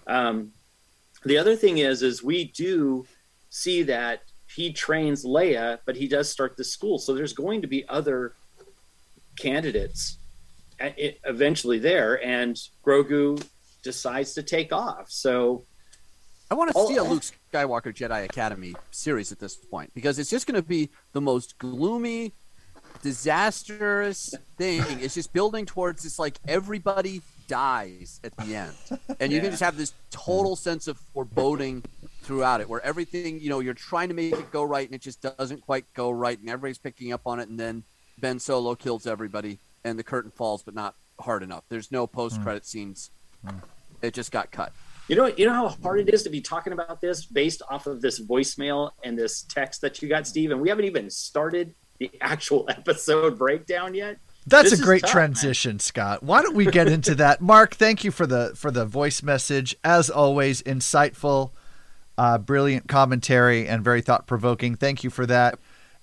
Um, 0.07 0.53
the 1.25 1.39
other 1.39 1.57
thing 1.57 1.79
is, 1.79 2.03
is 2.03 2.23
we 2.23 2.45
do 2.45 3.07
see 3.51 3.83
that 3.85 4.23
he 4.55 4.73
trains 4.73 5.25
Leia, 5.25 5.79
but 5.87 5.97
he 5.97 6.09
does 6.09 6.29
start 6.29 6.57
the 6.57 6.65
school. 6.65 6.99
So 6.99 7.15
there's 7.15 7.33
going 7.33 7.63
to 7.63 7.67
be 7.67 7.89
other 7.89 8.35
candidates 9.39 10.19
uh, 10.81 10.91
eventually 11.25 11.79
there, 11.79 12.23
and 12.25 12.57
Grogu 12.85 13.43
decides 13.83 14.35
to 14.35 14.43
take 14.43 14.73
off. 14.73 15.11
So 15.11 15.65
I 16.51 16.55
want 16.55 16.73
to 16.73 16.87
see 16.87 16.97
a. 16.97 17.05
Luke 17.05 17.23
Skywalker 17.53 17.95
Jedi 17.95 18.25
Academy 18.25 18.75
series 18.91 19.33
at 19.33 19.39
this 19.39 19.57
point 19.57 19.93
because 19.95 20.19
it's 20.19 20.31
just 20.31 20.47
going 20.47 20.61
to 20.61 20.67
be 20.67 20.91
the 21.13 21.21
most 21.21 21.59
gloomy, 21.59 22.33
disastrous 23.03 24.35
thing. 24.57 24.83
It's 25.01 25.15
just 25.15 25.33
building 25.33 25.67
towards 25.67 26.03
this 26.03 26.19
like 26.19 26.39
everybody 26.47 27.23
dies 27.53 28.19
at 28.25 28.35
the 28.39 28.57
end, 28.57 28.73
and 29.21 29.31
you 29.31 29.39
can 29.43 29.51
just 29.51 29.63
have 29.63 29.77
this 29.77 29.93
total 30.11 30.57
sense 30.57 30.89
of 30.89 30.97
foreboding 31.13 31.85
throughout 32.23 32.63
it, 32.63 32.69
where 32.69 32.81
everything 32.81 33.41
you 33.41 33.51
know 33.51 33.61
you're 33.61 33.75
trying 33.75 34.09
to 34.09 34.15
make 34.15 34.33
it 34.33 34.51
go 34.51 34.63
right 34.63 34.89
and 34.89 34.95
it 34.95 35.03
just 35.03 35.21
doesn't 35.21 35.61
quite 35.61 35.85
go 35.93 36.11
right, 36.11 36.39
and 36.39 36.49
everybody's 36.49 36.79
picking 36.79 37.13
up 37.13 37.21
on 37.27 37.41
it, 37.41 37.51
and 37.51 37.61
then 37.61 37.83
Ben 38.19 38.39
Solo 38.39 38.75
kills 38.75 39.07
everybody, 39.07 39.59
and 39.85 39.99
the 39.99 40.03
curtain 40.03 40.31
falls, 40.31 40.63
but 40.63 40.75
not 40.75 40.95
hard 41.21 41.43
enough. 41.43 41.65
There's 41.69 41.93
no 41.93 42.07
post 42.07 42.41
credit 42.43 42.63
mm. 42.63 42.67
scenes. 42.67 43.11
Mm. 43.47 43.61
It 44.01 44.15
just 44.15 44.33
got 44.33 44.51
cut. 44.51 44.73
You 45.09 45.17
know, 45.17 45.27
you 45.27 45.45
know 45.45 45.53
how 45.53 45.69
hard 45.69 46.01
it 46.01 46.09
is 46.09 46.23
to 46.23 46.31
be 46.31 46.41
talking 46.41 46.73
about 46.73 47.03
this 47.03 47.27
based 47.27 47.61
off 47.69 47.87
of 47.87 48.01
this 48.01 48.19
voicemail 48.19 48.93
and 49.05 49.19
this 49.19 49.43
text 49.43 49.83
that 49.83 50.01
you 50.01 50.09
got, 50.09 50.27
Steve, 50.27 50.53
and 50.53 50.61
we 50.61 50.71
haven't 50.71 50.87
even 50.87 51.11
started 51.11 51.75
the 51.99 52.11
actual 52.23 52.65
episode 52.71 53.37
breakdown 53.37 53.93
yet. 53.93 54.17
That's 54.47 54.71
This 54.71 54.81
a 54.81 54.83
great 54.83 55.03
tough, 55.03 55.15
man. 55.15 55.33
transition, 55.33 55.79
Scott. 55.79 56.23
Why 56.23 56.43
don't 56.43 56.57
we 56.57 56.67
get 56.67 56.89
into 56.89 57.15
that? 57.17 57.41
Mark, 57.53 57.75
thank 57.77 58.03
you 58.05 58.11
for 58.11 58.27
the 58.27 58.53
for 58.57 58.71
the 58.71 58.85
voice 58.85 59.23
message. 59.23 59.77
As 59.85 60.11
always, 60.11 60.63
insightful, 60.63 61.53
uh, 62.19 62.39
brilliant 62.39 62.89
commentary, 62.89 63.69
and 63.69 63.85
very 63.85 64.01
thought 64.03 64.27
provoking. 64.27 64.75
Thank 64.75 65.05
you 65.05 65.11
for 65.11 65.27
that. 65.27 65.59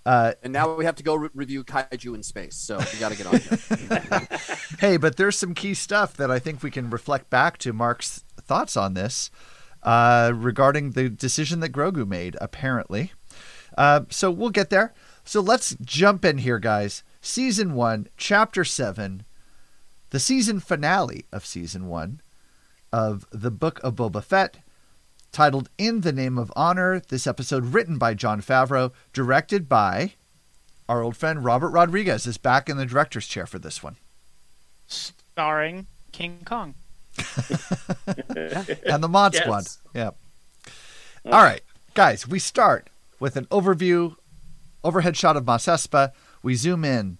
Uh, 0.05 0.31
And 0.41 0.53
now 0.53 0.73
we 0.73 0.85
have 0.85 0.95
to 0.95 1.03
go 1.03 1.15
re- 1.15 1.29
review 1.35 1.63
Kaiju 1.65 2.15
in 2.15 2.23
space, 2.23 2.55
so 2.55 2.77
we 2.77 2.99
got 2.99 3.11
to 3.11 3.17
get 3.17 3.27
on 3.27 4.27
hey, 4.79 4.95
but 4.97 5.17
there's 5.17 5.37
some 5.37 5.53
key 5.53 5.73
stuff 5.73 6.13
that 6.15 6.31
I 6.31 6.39
think 6.39 6.63
we 6.63 6.71
can 6.71 6.89
reflect 6.89 7.29
back 7.29 7.57
to 7.59 7.73
Mark's 7.73 8.23
thoughts 8.41 8.77
on 8.77 8.93
this 8.93 9.29
uh, 9.83 10.31
regarding 10.33 10.91
the 10.91 11.09
decision 11.09 11.59
that 11.59 11.73
Grogu 11.73 12.07
made, 12.07 12.37
apparently. 12.39 13.11
Uh, 13.77 14.01
so 14.09 14.31
we'll 14.31 14.49
get 14.49 14.69
there. 14.69 14.93
So 15.25 15.41
let's 15.41 15.75
jump 15.83 16.23
in 16.23 16.39
here, 16.39 16.59
guys. 16.59 17.03
Season 17.21 17.73
one, 17.73 18.07
chapter 18.17 18.63
seven, 18.63 19.23
the 20.11 20.19
season 20.19 20.59
finale 20.59 21.25
of 21.31 21.45
season 21.45 21.87
one 21.87 22.21
of 22.93 23.25
the 23.31 23.51
Book 23.51 23.79
of 23.83 23.95
Boba 23.95 24.23
Fett, 24.23 24.57
titled 25.31 25.69
In 25.77 26.01
the 26.01 26.11
Name 26.13 26.37
of 26.37 26.51
Honor. 26.55 27.01
This 27.09 27.27
episode 27.27 27.65
written 27.73 27.97
by 27.97 28.13
Jon 28.13 28.41
Favreau, 28.41 28.91
directed 29.13 29.67
by 29.67 30.13
our 30.87 31.01
old 31.03 31.15
friend 31.17 31.43
Robert 31.43 31.69
Rodriguez, 31.69 32.25
is 32.25 32.37
back 32.37 32.69
in 32.69 32.77
the 32.77 32.85
director's 32.85 33.27
chair 33.27 33.45
for 33.45 33.59
this 33.59 33.83
one. 33.83 33.97
Starring 34.87 35.85
King 36.11 36.39
Kong. 36.45 36.73
and 38.85 39.03
the 39.03 39.09
Mod 39.09 39.33
Yes. 39.33 39.43
Squad. 39.43 39.67
Yeah. 39.93 40.11
Mm. 41.25 41.33
All 41.33 41.43
right, 41.43 41.61
guys, 41.93 42.27
we 42.27 42.39
start 42.39 42.87
with 43.19 43.35
an 43.35 43.45
overview, 43.47 44.15
overhead 44.85 45.17
shot 45.17 45.35
of 45.35 45.45
Mos 45.45 45.65
Espa. 45.65 46.11
We 46.41 46.55
zoom 46.55 46.85
in 46.85 47.17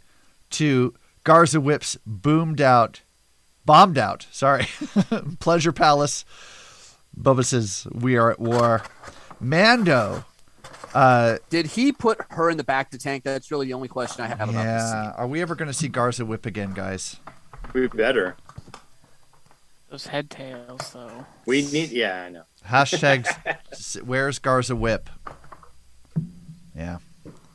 to 0.51 0.93
Garsa 1.25 1.62
Fwip's 1.62 1.97
boomed 2.05 2.62
out, 2.62 3.01
bombed 3.65 3.97
out, 3.97 4.27
sorry, 4.32 4.67
Pleasure 5.39 5.71
Palace. 5.71 6.25
Boba 7.19 7.43
says, 7.43 7.88
We 7.91 8.15
are 8.17 8.32
at 8.32 8.39
war. 8.39 8.84
Mando. 9.39 10.25
Uh, 10.93 11.38
Did 11.49 11.67
he 11.67 11.91
put 11.91 12.19
her 12.32 12.49
in 12.49 12.58
the 12.58 12.63
back 12.63 12.91
to 12.91 12.97
tank? 12.97 13.23
That's 13.23 13.51
really 13.51 13.67
the 13.67 13.73
only 13.73 13.88
question 13.88 14.23
I 14.23 14.27
have 14.27 14.41
about 14.49 14.53
this 14.53 14.63
yeah. 14.63 15.03
scene. 15.03 15.13
Are 15.17 15.27
we 15.27 15.41
ever 15.41 15.55
going 15.55 15.67
to 15.67 15.73
see 15.73 15.89
Garsa 15.89 16.25
Fwip 16.25 16.45
again, 16.45 16.73
guys? 16.73 17.17
We 17.73 17.88
better. 17.88 18.36
Those 19.89 20.08
head 20.08 20.29
tails, 20.29 20.91
though. 20.93 21.25
We 21.45 21.63
need. 21.63 21.91
Yeah, 21.91 22.23
I 22.23 22.29
know. 22.29 22.43
Hashtag 22.67 23.27
s- 23.71 23.97
where's 24.03 24.39
Garsa 24.39 24.77
Fwip? 24.77 25.08
Yeah, 26.75 26.99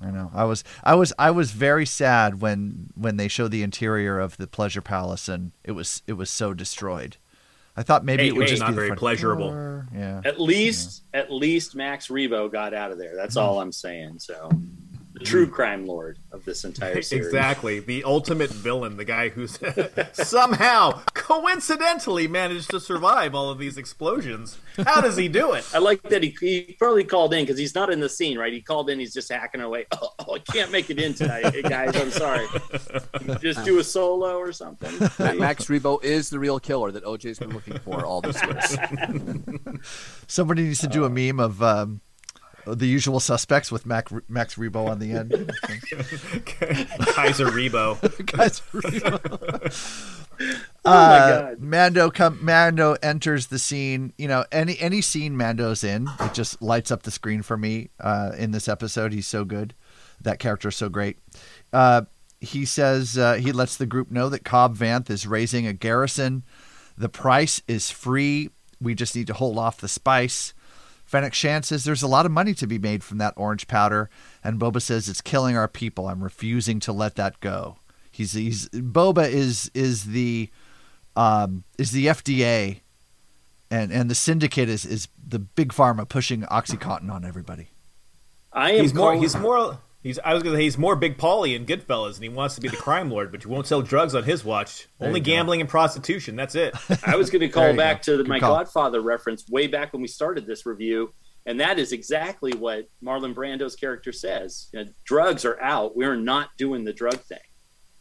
I 0.00 0.10
know. 0.10 0.30
I 0.34 0.44
was 0.44 0.64
I 0.82 0.94
was 0.94 1.12
I 1.18 1.30
was 1.30 1.52
very 1.52 1.86
sad 1.86 2.40
when 2.40 2.90
when 2.94 3.16
they 3.16 3.28
showed 3.28 3.50
the 3.50 3.62
interior 3.62 4.18
of 4.18 4.36
the 4.36 4.46
pleasure 4.46 4.82
palace 4.82 5.28
and 5.28 5.52
it 5.62 5.72
was 5.72 6.02
it 6.06 6.14
was 6.14 6.30
so 6.30 6.54
destroyed. 6.54 7.16
I 7.76 7.82
thought 7.82 8.04
maybe 8.04 8.24
Hey, 8.24 8.28
it 8.28 8.36
would 8.36 8.44
hey, 8.44 8.50
just 8.50 8.60
not 8.60 8.70
be 8.70 8.74
very 8.76 8.94
pleasurable. 8.96 9.50
door. 9.50 9.88
Yeah. 9.92 10.20
At 10.24 10.40
least, 10.40 11.02
at 11.12 11.32
least 11.32 11.74
Max 11.74 12.06
Rebo 12.08 12.50
got 12.50 12.72
out 12.72 12.92
of 12.92 12.98
there. 12.98 13.16
That's 13.16 13.36
mm. 13.36 13.42
all 13.42 13.60
I'm 13.60 13.72
saying. 13.72 14.20
So 14.20 14.50
the 15.14 15.24
true 15.24 15.46
crime 15.46 15.86
lord 15.86 16.18
of 16.32 16.44
this 16.44 16.64
entire 16.64 17.00
series. 17.02 17.26
Exactly. 17.26 17.78
The 17.78 18.02
ultimate 18.02 18.50
villain, 18.50 18.96
the 18.96 19.04
guy 19.04 19.28
who's 19.28 19.58
somehow, 20.12 21.02
coincidentally, 21.14 22.26
managed 22.26 22.70
to 22.70 22.80
survive 22.80 23.32
all 23.32 23.48
of 23.48 23.58
these 23.58 23.78
explosions. 23.78 24.58
How 24.84 25.00
does 25.00 25.16
he 25.16 25.28
do 25.28 25.52
it? 25.52 25.64
I 25.72 25.78
like 25.78 26.02
that 26.02 26.24
he, 26.24 26.36
he 26.40 26.76
probably 26.80 27.04
called 27.04 27.32
in 27.32 27.44
because 27.44 27.56
he's 27.58 27.76
not 27.76 27.92
in 27.92 28.00
the 28.00 28.08
scene, 28.08 28.36
right? 28.36 28.52
He 28.52 28.60
called 28.60 28.90
in, 28.90 28.98
he's 28.98 29.14
just 29.14 29.30
hacking 29.30 29.60
away. 29.60 29.86
Oh, 30.02 30.08
oh, 30.18 30.34
I 30.34 30.38
can't 30.40 30.72
make 30.72 30.90
it 30.90 30.98
in 30.98 31.14
tonight, 31.14 31.54
guys. 31.62 31.94
I'm 31.94 32.10
sorry. 32.10 32.46
Just 33.40 33.64
do 33.64 33.78
a 33.78 33.84
solo 33.84 34.36
or 34.38 34.50
something. 34.52 34.92
Ma- 35.20 35.32
Max 35.34 35.66
Rebo 35.66 36.02
is 36.02 36.30
the 36.30 36.38
real 36.40 36.58
killer 36.58 36.90
that 36.90 37.04
OJ's 37.04 37.38
been 37.38 37.50
looking 37.50 37.78
for 37.78 38.04
all 38.04 38.20
these 38.20 38.42
years. 38.42 38.76
Somebody 40.26 40.64
needs 40.64 40.80
to 40.80 40.88
do 40.88 41.04
a 41.04 41.10
meme 41.10 41.38
of 41.38 41.62
um, 41.62 42.00
the 42.66 42.86
usual 42.86 43.20
suspects 43.20 43.70
with 43.72 43.86
Mac, 43.86 44.08
Max 44.28 44.54
Rebo 44.56 44.88
on 44.88 44.98
the 44.98 45.12
end. 45.12 45.30
Kaiser 47.14 47.46
Rebo. 47.46 48.26
Kaiser 48.26 48.62
Rebo. 48.72 50.10
Oh 50.84 50.90
my 50.90 50.90
Uh, 50.90 51.42
God. 51.50 51.60
Mando 51.60 52.10
come 52.10 52.44
Mando 52.44 52.94
enters 53.04 53.46
the 53.46 53.58
scene. 53.58 54.12
You 54.18 54.26
know, 54.26 54.44
any 54.50 54.76
any 54.80 55.00
scene 55.00 55.36
Mando's 55.36 55.84
in, 55.84 56.08
it 56.20 56.34
just 56.34 56.60
lights 56.60 56.90
up 56.90 57.04
the 57.04 57.12
screen 57.12 57.42
for 57.42 57.56
me. 57.56 57.90
Uh, 58.00 58.32
in 58.36 58.50
this 58.50 58.66
episode, 58.66 59.12
he's 59.12 59.28
so 59.28 59.44
good. 59.44 59.74
That 60.20 60.40
character 60.40 60.70
is 60.70 60.74
so 60.76 60.88
great. 60.88 61.18
Uh, 61.72 62.02
he 62.40 62.64
says 62.64 63.16
uh, 63.16 63.34
he 63.34 63.52
lets 63.52 63.76
the 63.76 63.86
group 63.86 64.10
know 64.10 64.28
that 64.28 64.44
Cobb 64.44 64.76
Vanth 64.76 65.08
is 65.08 65.24
raising 65.24 65.68
a 65.68 65.72
garrison. 65.72 66.42
The 66.98 67.08
price 67.08 67.62
is 67.68 67.92
free. 67.92 68.50
We 68.80 68.96
just 68.96 69.14
need 69.14 69.28
to 69.28 69.34
hold 69.34 69.56
off 69.56 69.80
the 69.80 69.86
spice. 69.88 70.52
Fennec 71.04 71.34
Shand 71.34 71.64
says 71.64 71.84
there's 71.84 72.02
a 72.02 72.08
lot 72.08 72.26
of 72.26 72.32
money 72.32 72.54
to 72.54 72.66
be 72.66 72.78
made 72.78 73.04
from 73.04 73.18
that 73.18 73.34
orange 73.36 73.68
powder, 73.68 74.08
and 74.42 74.58
Boba 74.58 74.80
says 74.82 75.08
it's 75.08 75.20
killing 75.20 75.56
our 75.56 75.68
people. 75.68 76.08
I'm 76.08 76.22
refusing 76.24 76.80
to 76.80 76.92
let 76.92 77.14
that 77.16 77.40
go. 77.40 77.76
He's 78.10 78.32
he's 78.32 78.68
Boba 78.70 79.28
is 79.28 79.70
is 79.74 80.04
the 80.06 80.50
um, 81.16 81.64
is 81.78 81.90
the 81.92 82.06
FDA, 82.06 82.80
and 83.70 83.92
and 83.92 84.10
the 84.10 84.14
syndicate 84.14 84.68
is 84.68 84.84
is 84.84 85.08
the 85.26 85.38
big 85.38 85.72
pharma 85.72 86.08
pushing 86.08 86.42
OxyContin 86.42 87.10
on 87.10 87.24
everybody. 87.24 87.68
I 88.52 88.72
am 88.72 88.82
He's 88.82 88.94
more. 88.94 89.08
calling- 89.10 89.22
He's 89.22 89.36
more. 89.36 89.78
He's. 90.04 90.20
I 90.20 90.34
was 90.34 90.42
gonna 90.44 90.54
say 90.56 90.62
he's 90.62 90.78
more 90.78 90.94
Big 90.94 91.18
Paulie 91.18 91.56
and 91.56 91.66
Goodfellas, 91.66 92.14
and 92.14 92.22
he 92.22 92.28
wants 92.28 92.54
to 92.54 92.60
be 92.60 92.68
the 92.68 92.76
crime 92.88 93.10
lord, 93.10 93.32
but 93.32 93.42
you 93.42 93.50
won't 93.50 93.66
sell 93.66 93.82
drugs 93.82 94.14
on 94.14 94.22
his 94.22 94.44
watch. 94.44 94.86
There 95.00 95.08
Only 95.08 95.18
you 95.18 95.24
go. 95.26 95.32
gambling 95.32 95.60
and 95.62 95.68
prostitution. 95.68 96.36
That's 96.36 96.54
it. 96.54 96.74
I 97.06 97.16
was 97.16 97.30
going 97.30 97.40
to 97.40 97.48
call 97.48 97.74
back 97.74 98.04
go. 98.04 98.12
to 98.16 98.22
the, 98.22 98.28
my 98.28 98.38
call. 98.38 98.54
Godfather 98.54 99.00
reference 99.00 99.48
way 99.48 99.66
back 99.66 99.92
when 99.92 100.00
we 100.02 100.06
started 100.08 100.46
this 100.46 100.64
review, 100.66 101.10
and 101.46 101.58
that 101.58 101.78
is 101.80 101.92
exactly 101.92 102.52
what 102.52 102.86
Marlon 103.02 103.34
Brando's 103.34 103.74
character 103.74 104.12
says. 104.12 104.68
You 104.72 104.84
know, 104.84 104.90
drugs 105.04 105.44
are 105.44 105.60
out. 105.60 105.96
We're 105.96 106.14
not 106.16 106.50
doing 106.58 106.84
the 106.84 106.92
drug 106.92 107.16
thing, 107.22 107.38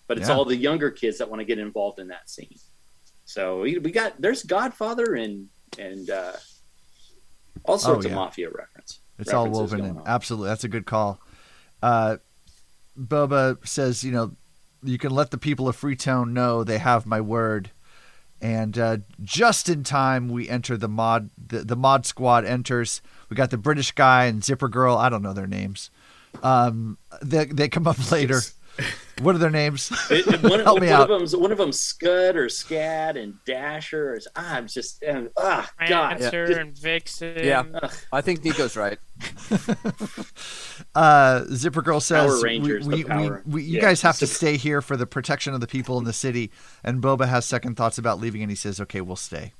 but 0.07 0.17
it's 0.19 0.27
Yeah. 0.29 0.35
all 0.35 0.45
the 0.45 0.55
younger 0.57 0.91
kids 0.91 1.17
that 1.19 1.29
want 1.29 1.39
to 1.39 1.45
get 1.45 1.57
involved 1.57 1.99
in 1.99 2.09
that 2.09 2.29
scene. 2.29 2.57
So 3.25 3.61
we, 3.61 3.77
we 3.77 3.91
got 3.91 4.19
there's 4.21 4.43
Godfather 4.43 5.15
and 5.15 5.47
and 5.79 6.09
uh, 6.09 6.33
all 7.65 7.77
sorts 7.77 8.05
Oh, 8.05 8.09
yeah. 8.09 8.13
of 8.13 8.19
mafia 8.19 8.49
reference. 8.49 8.99
It's 9.19 9.33
all 9.33 9.49
woven 9.49 9.79
in. 9.85 9.97
on. 9.97 10.03
Absolutely, 10.05 10.49
that's 10.49 10.65
a 10.65 10.67
good 10.67 10.85
call. 10.85 11.21
Uh, 11.83 12.17
Boba 12.97 13.57
says, 13.67 14.05
you 14.05 14.11
know, 14.13 14.31
you 14.83 14.97
can 14.97 15.11
let 15.11 15.31
the 15.31 15.37
people 15.37 15.67
of 15.67 15.75
Freetown 15.75 16.33
know 16.33 16.63
they 16.63 16.77
have 16.77 17.05
my 17.05 17.19
word. 17.19 17.71
And 18.41 18.77
uh, 18.77 18.97
just 19.21 19.67
in 19.67 19.83
time, 19.83 20.29
we 20.29 20.47
enter 20.47 20.77
the 20.77 20.87
mod. 20.87 21.29
The, 21.37 21.59
the 21.59 21.75
mod 21.75 22.05
squad 22.05 22.45
enters. 22.45 23.01
We 23.29 23.35
got 23.35 23.51
the 23.51 23.57
British 23.57 23.91
guy 23.91 24.25
and 24.25 24.43
Zipper 24.43 24.69
Girl. 24.69 24.97
I 24.97 25.09
don't 25.09 25.21
know 25.21 25.33
their 25.33 25.47
names. 25.47 25.89
Um, 26.41 26.97
they 27.21 27.45
they 27.45 27.69
come 27.69 27.87
up 27.87 28.11
later. 28.11 28.41
What 29.21 29.35
are 29.35 29.37
their 29.37 29.49
names? 29.51 29.91
It- 30.09 30.25
it- 30.27 30.43
one, 30.43 30.59
Help 30.63 30.81
me 30.81 30.87
one 30.87 30.95
out. 30.95 31.09
of 31.09 31.19
them's 31.19 31.35
one 31.35 31.51
of 31.51 31.57
them's 31.59 31.79
Scud 31.79 32.35
or 32.35 32.47
Scad 32.47 33.21
and 33.21 33.35
Dasher. 33.45 34.15
Or, 34.15 34.19
ah, 34.35 34.55
I'm 34.55 34.67
just 34.67 35.03
and, 35.03 35.29
ah 35.37 35.69
God. 35.87 36.21
Answer 36.21 36.47
Just- 36.47 36.59
and 36.59 36.77
Vixen. 36.77 37.37
Yeah, 37.45 37.63
I 38.11 38.21
think 38.21 38.43
Nico's 38.43 38.75
right. 38.75 38.97
Uh, 40.95 41.45
Zipper 41.45 41.81
Girl 41.81 41.99
says, 41.99 42.27
Power 42.29 42.41
Rangers, 42.41 42.85
we, 42.87 42.97
we, 42.97 43.03
power. 43.03 43.41
we, 43.45 43.53
we, 43.53 43.63
you 43.63 43.75
Yeah, 43.77 43.81
guys 43.81 44.01
have 44.03 44.17
to 44.19 44.25
Zipper- 44.27 44.35
stay 44.37 44.57
here 44.57 44.81
for 44.81 44.95
the 44.95 45.05
protection 45.07 45.53
of 45.53 45.59
the 45.61 45.67
people 45.67 45.97
in 45.97 46.03
the 46.03 46.13
city. 46.13 46.51
And 46.83 47.01
Boba 47.01 47.27
has 47.27 47.45
second 47.45 47.75
thoughts 47.77 47.97
about 47.97 48.19
leaving, 48.19 48.41
and 48.43 48.51
he 48.51 48.55
says, 48.55 48.79
okay, 48.81 49.01
we'll 49.01 49.15
stay. 49.15 49.53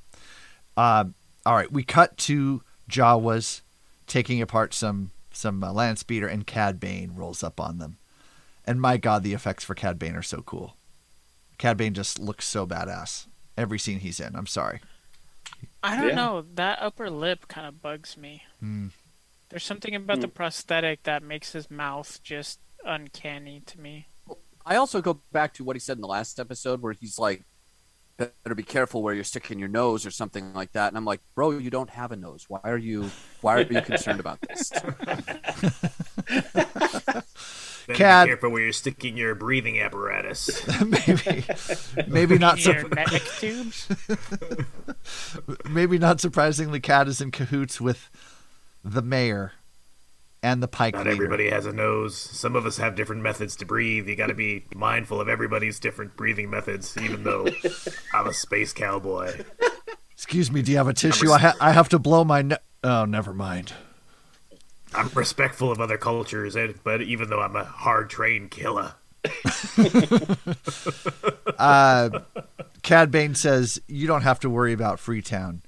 Uh, 0.77 1.05
all 1.45 1.55
right, 1.55 1.71
we 1.71 1.83
cut 1.83 2.17
to 2.17 2.61
Jawas 2.89 3.61
taking 4.07 4.41
apart 4.41 4.73
some 4.73 5.11
some 5.31 5.63
uh, 5.63 5.71
land 5.73 5.97
speeder, 5.97 6.27
and 6.27 6.45
Cad 6.45 6.79
Bane 6.79 7.13
rolls 7.15 7.41
up 7.43 7.59
on 7.59 7.79
them. 7.79 7.97
And 8.65 8.79
my 8.81 8.97
God, 8.97 9.23
the 9.23 9.33
effects 9.33 9.63
for 9.63 9.75
Cad 9.75 9.99
Bane 9.99 10.15
are 10.15 10.21
so 10.21 10.41
cool. 10.41 10.75
Cad 11.57 11.77
Bane 11.77 11.93
just 11.93 12.19
looks 12.19 12.47
so 12.47 12.65
badass. 12.65 13.27
Every 13.57 13.77
scene 13.77 13.99
he's 13.99 14.19
in. 14.19 14.35
I'm 14.35 14.47
sorry. 14.47 14.79
I 15.83 15.97
don't 15.97 16.09
Yeah. 16.09 16.15
know. 16.15 16.45
That 16.55 16.79
upper 16.81 17.09
lip 17.09 17.47
kind 17.47 17.67
of 17.67 17.81
bugs 17.81 18.17
me. 18.17 18.43
Hmm. 18.59 18.87
There's 19.49 19.65
something 19.65 19.93
about 19.95 20.17
Hmm. 20.17 20.21
the 20.21 20.27
prosthetic 20.29 21.03
that 21.03 21.21
makes 21.23 21.51
his 21.51 21.69
mouth 21.69 22.19
just 22.23 22.59
uncanny 22.85 23.61
to 23.67 23.79
me. 23.79 24.07
I 24.65 24.77
also 24.77 25.01
go 25.01 25.15
back 25.31 25.53
to 25.55 25.63
what 25.63 25.75
he 25.75 25.79
said 25.81 25.97
in 25.97 26.01
the 26.01 26.07
last 26.07 26.39
episode 26.39 26.81
where 26.81 26.93
he's 26.93 27.19
like, 27.19 27.43
better 28.15 28.55
be 28.55 28.63
careful 28.63 29.03
where 29.03 29.13
you're 29.13 29.23
sticking 29.23 29.59
your 29.59 29.67
nose 29.67 30.05
or 30.05 30.11
something 30.11 30.53
like 30.53 30.71
that. 30.71 30.87
And 30.87 30.97
I'm 30.97 31.03
like, 31.05 31.19
bro, 31.35 31.51
you 31.51 31.69
don't 31.69 31.89
have 31.89 32.11
a 32.11 32.15
nose. 32.15 32.45
Why 32.47 32.59
are 32.63 32.77
you 32.77 33.11
why 33.41 33.55
are 33.57 33.61
you 33.61 33.81
concerned 33.81 34.19
about 34.21 34.39
this? 34.41 34.71
Then 37.87 37.95
Cad- 37.95 38.25
be 38.25 38.29
careful 38.29 38.49
where 38.51 38.61
you're 38.61 38.71
sticking 38.71 39.17
your 39.17 39.35
breathing 39.35 39.79
apparatus. 39.79 40.49
maybe, 40.85 41.45
maybe 42.07 42.37
not 42.37 42.59
so. 42.59 42.71
Your 42.71 42.89
neck 42.89 43.09
tubes. 43.39 43.87
maybe 45.69 45.97
not 45.97 46.19
surprisingly, 46.21 46.79
Cad 46.79 47.07
is 47.07 47.21
in 47.21 47.31
cahoots 47.31 47.81
with 47.81 48.09
the 48.83 49.01
mayor 49.01 49.53
and 50.41 50.61
the 50.61 50.67
Pike 50.67 50.93
Not 50.93 51.05
leader. 51.05 51.11
everybody 51.15 51.49
has 51.49 51.65
a 51.65 51.71
nose. 51.71 52.17
Some 52.17 52.55
of 52.55 52.65
us 52.65 52.77
have 52.77 52.95
different 52.95 53.21
methods 53.21 53.55
to 53.57 53.65
breathe. 53.65 54.07
You 54.07 54.15
got 54.15 54.27
to 54.27 54.33
be 54.33 54.65
mindful 54.75 55.21
of 55.21 55.29
everybody's 55.29 55.79
different 55.79 56.15
breathing 56.17 56.49
methods. 56.49 56.95
Even 57.01 57.23
though 57.23 57.47
I'm 58.13 58.27
a 58.27 58.33
space 58.33 58.73
cowboy, 58.73 59.43
Excuse 60.11 60.51
me, 60.51 60.61
do 60.61 60.71
you 60.71 60.77
have 60.77 60.87
a 60.87 60.93
tissue? 60.93 61.31
I, 61.31 61.39
ha- 61.39 61.55
I 61.59 61.71
have 61.71 61.89
to 61.89 61.99
blow 61.99 62.23
my. 62.23 62.41
Ne- 62.43 62.57
oh, 62.83 63.05
never 63.05 63.33
mind. 63.33 63.73
I'm 64.95 65.09
respectful 65.13 65.71
of 65.71 65.79
other 65.81 65.97
cultures, 65.97 66.55
and, 66.55 66.75
but 66.83 67.01
even 67.01 67.29
though 67.29 67.41
I'm 67.41 67.55
a 67.55 67.63
hard 67.63 68.09
trained 68.09 68.51
killer, 68.51 68.93
Uh, 71.57 72.09
Cad 72.81 73.11
Bane 73.11 73.35
says 73.35 73.79
you 73.87 74.07
don't 74.07 74.23
have 74.23 74.39
to 74.41 74.49
worry 74.49 74.73
about 74.73 74.99
Freetown. 74.99 75.61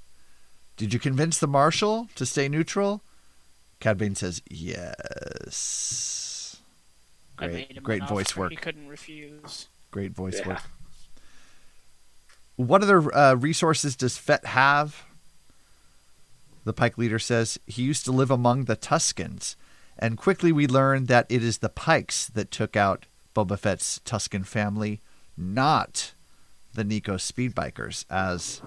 Did 0.78 0.94
you 0.94 1.00
convince 1.00 1.38
the 1.40 1.48
marshal 1.48 2.10
to 2.16 2.26
stay 2.26 2.50
neutral? 2.50 3.02
Cad 3.80 3.98
Bane 3.98 4.16
says 4.16 4.42
yes. 4.50 6.58
Great, 7.38 7.82
great 7.84 8.08
voice 8.08 8.36
work. 8.36 8.52
He 8.52 8.58
couldn't 8.58 8.88
refuse. 8.88 9.68
Great 9.92 10.12
voice 10.12 10.40
Yeah. 10.40 10.48
work. 10.50 10.62
What 12.58 12.84
other 12.84 13.16
uh, 13.16 13.36
resources 13.36 13.96
does 13.96 14.18
Fett 14.18 14.46
have? 14.46 15.04
The 16.66 16.74
Pike 16.74 16.98
leader 16.98 17.20
says 17.20 17.60
he 17.68 17.84
used 17.84 18.06
to 18.06 18.12
live 18.12 18.32
among 18.32 18.66
the 18.66 18.76
Tuskens, 18.76 19.56
and 19.98 20.18
quickly 20.18 20.52
we 20.52 20.68
learn 20.68 21.06
that 21.06 21.28
it 21.30 21.44
is 21.44 21.60
the 21.60 21.70
Pikes 21.70 22.28
that 22.28 22.52
took 22.52 22.76
out 22.76 23.06
Boba 23.36 23.58
Fett's 23.58 24.02
Tusken 24.04 24.46
family, 24.46 25.00
not 25.38 26.12
the 26.74 26.84
Nico 26.84 27.16
Speedbikers, 27.16 28.06
as 28.10 28.62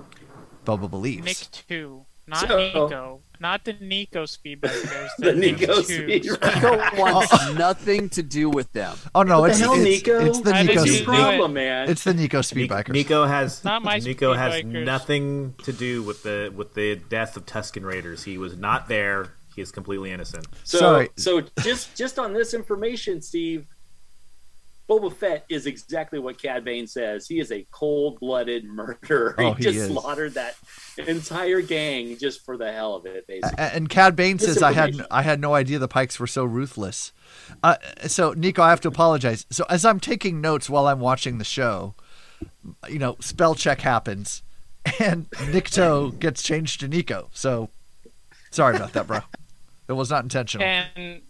Boba 0.65 0.89
believes. 0.89 1.25
Nick 1.25 1.51
two, 1.51 2.07
not 2.29 2.49
So- 2.49 2.57
Nico, 2.57 3.21
not 3.41 3.65
the 3.65 3.73
Nico 3.81 4.25
Speedbikers. 4.25 5.09
The 5.19 5.33
Nick 5.33 5.61
Nico 5.61 5.75
twos. 5.77 5.87
Speed- 5.87 6.25
Nico 6.25 6.77
wants 6.97 7.53
nothing 7.55 8.09
to 8.11 8.23
do 8.23 8.51
with 8.51 8.73
them. 8.73 8.97
Oh 9.15 9.23
no, 9.23 9.41
What 9.41 9.51
it's 9.51 9.59
the 9.61 9.65
hell, 9.65 9.75
it's, 9.75 9.83
Nico? 9.85 10.25
it's 10.27 10.41
the 10.41 10.53
How 10.55 10.63
Nico. 10.63 10.73
you 10.73 10.79
What's 10.81 10.91
do 10.91 10.97
the 10.97 11.03
it? 11.03 11.05
problem, 11.07 11.53
man? 11.55 11.89
It's 11.91 12.05
the 12.05 12.15
Nico 12.15 12.41
Speedbikers. 12.41 12.89
Nico 12.91 13.25
has 13.27 13.65
Not 13.65 13.83
my 13.83 13.99
Nico 13.99 14.35
has 14.35 14.55
Speedbikers. 14.63 14.85
nothing 14.85 15.55
to 15.65 15.73
do 15.73 16.03
with 16.03 16.23
the 16.23 16.53
with 16.55 16.75
the 16.75 16.97
death 16.97 17.37
of 17.37 17.47
Tusken 17.47 17.85
Raiders. 17.85 18.25
He 18.25 18.39
was 18.39 18.57
not 18.57 18.89
there. 18.89 19.29
He 19.55 19.63
is 19.63 19.73
completely 19.73 20.13
innocent. 20.13 20.47
So, 20.65 20.79
Sorry. 20.79 21.09
so 21.17 21.43
just 21.63 21.95
just 21.97 22.19
on 22.19 22.33
this 22.33 22.55
information, 22.55 23.21
Steve, 23.23 23.67
Boba 24.89 25.13
Fett 25.13 25.45
is 25.49 25.67
exactly 25.67 26.19
what 26.19 26.41
Cad 26.41 26.65
Bane 26.65 26.87
says. 26.87 27.27
He 27.29 27.41
is 27.41 27.53
a 27.53 27.67
cold-blooded 27.71 28.65
murderer. 28.69 29.35
Oh, 29.37 29.53
he 29.53 29.59
he 29.59 29.63
just 29.65 29.77
is. 29.79 29.87
slaughtered 29.89 30.35
that 30.35 30.55
entire 31.07 31.61
gang 31.61 32.17
just 32.17 32.45
for 32.45 32.57
the 32.57 32.73
hell 32.73 32.95
of 32.97 33.05
it, 33.07 33.27
basically. 33.27 33.55
A- 33.63 33.75
And 33.75 33.89
Cad 33.89 34.17
Bane 34.17 34.39
says, 34.39 34.63
"I 34.63 34.73
had 34.73 35.05
I 35.11 35.23
had 35.23 35.41
no 35.41 35.55
idea 35.55 35.79
the 35.79 35.89
Pikes 35.89 36.19
were 36.19 36.27
so 36.27 36.45
ruthless." 36.45 37.13
Uh, 37.63 37.77
so 38.07 38.33
Nico, 38.33 38.63
I 38.63 38.71
have 38.71 38.81
to 38.83 38.89
apologize. 38.89 39.45
So 39.51 39.65
as 39.69 39.85
I'm 39.85 40.01
taking 40.01 40.41
notes 40.41 40.71
while 40.71 40.87
I'm 40.87 41.01
watching 41.01 41.37
the 41.39 41.45
show, 41.45 41.95
you 42.89 42.99
know, 42.99 43.17
spell 43.21 43.55
check 43.55 43.83
happens, 43.83 44.43
and 45.01 45.31
Nikto 45.33 46.19
gets 46.19 46.43
changed 46.43 46.81
to 46.81 46.89
Nico. 46.89 47.29
So 47.35 47.69
sorry 48.51 48.77
about 48.77 48.95
that, 48.95 49.07
bro. 49.07 49.21
It 49.89 49.93
was 49.93 50.11
not 50.11 50.23
intentional. 50.23 50.67
And 50.67 51.21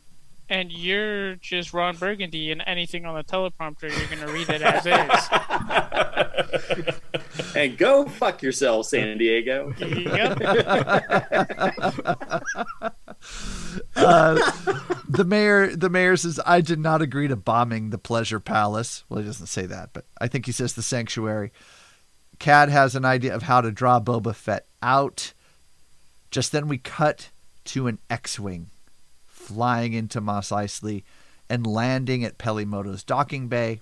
and 0.49 0.73
you're 0.73 1.37
just 1.37 1.73
Ron 1.75 1.97
Burgundy, 1.97 2.51
and 2.53 2.63
anything 2.67 3.05
on 3.05 3.15
the 3.15 3.25
teleprompter, 3.25 3.83
you're 3.83 4.07
going 4.07 4.27
to 4.27 4.33
read 4.33 4.49
it 4.49 4.63
as 4.63 4.87
is. 4.87 4.95
and 7.55 7.77
go 7.77 8.07
fuck 8.07 8.43
yourself, 8.43 8.87
San 8.87 9.19
Diego. 9.19 9.75
uh, 13.97 14.53
the 15.09 15.25
mayor, 15.27 15.77
the 15.77 15.91
mayor 15.91 16.17
says, 16.17 16.41
"I 16.47 16.61
did 16.61 16.79
not 16.79 17.03
agree 17.03 17.29
to 17.29 17.37
bombing 17.37 17.91
the 17.91 17.99
Pleasure 17.99 18.41
Palace." 18.41 19.05
Well, 19.09 19.21
he 19.21 19.27
doesn't 19.27 19.47
say 19.47 19.67
that, 19.67 19.91
but 19.93 20.05
I 20.21 20.29
think 20.29 20.47
he 20.47 20.53
says 20.53 20.73
the 20.73 20.83
sanctuary. 20.83 21.53
Cad 22.39 22.69
has 22.69 22.95
an 22.95 23.05
idea 23.05 23.35
of 23.35 23.43
how 23.43 23.61
to 23.61 23.71
draw 23.73 24.01
Boba 24.01 24.35
Fett 24.35 24.65
out. 24.83 25.33
Just 26.31 26.53
then, 26.53 26.69
we 26.69 26.79
cut 26.79 27.31
to 27.65 27.87
an 27.87 27.99
X-wing 28.09 28.71
flying 29.49 29.95
into 29.95 30.21
Mos 30.21 30.51
Eisley 30.51 31.05
and 31.49 31.67
landing 31.67 32.23
at 32.23 32.37
Peli 32.37 32.67
Motto's 32.67 33.03
docking 33.03 33.49
bay. 33.49 33.81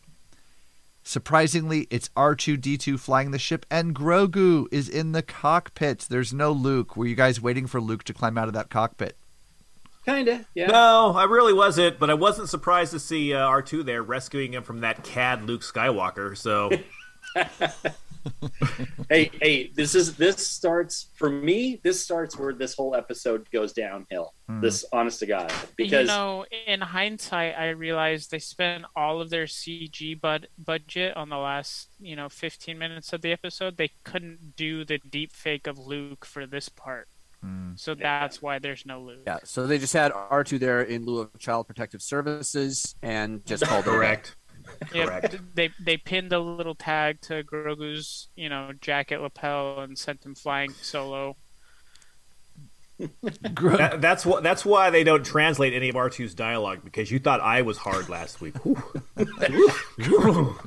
Surprisingly, 1.03 1.89
it's 1.91 2.09
R2D2 2.17 2.99
flying 2.99 3.33
the 3.33 3.39
ship, 3.39 3.67
and 3.71 3.95
Grogu 3.95 4.67
is 4.73 4.89
in 4.89 5.13
the 5.13 5.23
cockpit. 5.23 6.07
There's 6.09 6.33
no 6.33 6.53
Luke. 6.53 6.97
Were 6.97 7.07
you 7.07 7.17
guys 7.17 7.41
waiting 7.41 7.67
for 7.67 7.81
Luke 7.81 8.05
to 8.05 8.15
climb 8.15 8.39
out 8.39 8.49
of 8.49 8.55
that 8.55 8.71
cockpit? 8.71 9.17
Kinda, 10.05 10.47
yeah. 10.55 10.69
No, 10.69 11.13
I 11.17 11.25
really 11.25 11.53
wasn't, 11.53 11.99
but 11.99 12.11
I 12.11 12.15
wasn't 12.15 12.49
surprised 12.49 12.93
to 12.93 13.01
see 13.01 13.35
uh, 13.35 13.49
R2 13.49 13.85
there 13.85 14.05
rescuing 14.05 14.55
him 14.55 14.63
from 14.63 14.81
that 14.81 15.03
cad 15.03 15.45
Luke 15.45 15.63
Skywalker. 15.63 16.37
So 16.37 16.71
hey, 19.11 19.31
hey, 19.41 19.71
this 19.75 19.95
is 19.95 20.17
this 20.17 20.47
starts 20.47 21.09
for 21.15 21.31
me. 21.31 21.81
This 21.83 22.03
starts 22.03 22.39
where 22.39 22.53
this 22.53 22.75
whole 22.75 22.95
episode 22.95 23.51
goes 23.51 23.73
downhill. 23.73 24.33
Hmm. 24.49 24.61
This, 24.61 24.85
honest 24.93 25.21
to 25.21 25.27
God, 25.27 25.53
because 25.77 26.09
you 26.09 26.15
know, 26.15 26.45
in 26.67 26.81
hindsight, 26.81 27.57
I 27.59 27.71
realized 27.71 28.31
they 28.31 28.39
spent 28.39 28.85
all 28.95 29.21
of 29.21 29.31
their 29.31 29.45
CG 29.45 30.21
bud- 30.21 30.49
budget 30.59 31.17
on 31.17 31.29
the 31.29 31.39
last, 31.39 31.89
you 32.01 32.17
know, 32.17 32.29
15 32.29 32.79
minutes 32.79 33.13
of 33.13 33.23
the 33.23 33.33
episode. 33.33 33.77
They 33.77 33.91
couldn't 34.05 34.57
do 34.57 34.85
the 34.85 34.99
deep 34.99 35.33
fake 35.33 35.67
of 35.67 35.79
Luke 35.79 36.25
for 36.25 36.47
this 36.47 36.69
part. 36.69 37.09
So 37.77 37.95
that's 37.95 38.41
why 38.41 38.59
there's 38.59 38.87
no 38.87 39.01
Luke. 39.01 39.23
Yeah, 39.27 39.39
so 39.45 39.67
they 39.67 39.79
just 39.79 39.93
had 39.93 40.13
R2 40.13 40.59
there 40.59 40.83
in 40.83 41.05
lieu 41.05 41.21
of 41.21 41.39
Child 41.39 41.67
Protective 41.67 42.03
Services 42.03 42.95
and 43.03 43.45
just 43.45 43.65
called 43.65 43.87
it. 43.87 44.35
correct. 44.91 45.35
Yeah, 45.35 45.39
they 45.55 45.71
they 45.81 45.97
pinned 45.97 46.33
a 46.33 46.41
little 46.41 46.75
tag 46.75 47.21
to 47.23 47.43
Grogu's, 47.45 48.29
you 48.37 48.49
know, 48.49 48.73
jacket 48.81 49.21
lapel 49.21 49.81
and 49.81 49.97
sent 49.99 50.25
him 50.25 50.35
flying 50.35 50.73
solo. 50.73 51.37
That- 52.99 53.99
that's 54.01 54.25
what. 54.25 54.43
That's 54.43 54.65
why 54.65 54.89
they 54.89 55.05
don't 55.05 55.25
translate 55.25 55.75
any 55.75 55.91
of 55.91 55.95
R2's 55.97 56.35
dialogue 56.35 56.81
because 56.83 57.11
you 57.11 57.19
thought 57.19 57.43
I 57.43 57.61
was 57.61 57.77
hard 57.77 58.09
last 58.09 58.41
week. 58.41 58.55
He's, 58.65 58.79
Gro- 59.99 60.55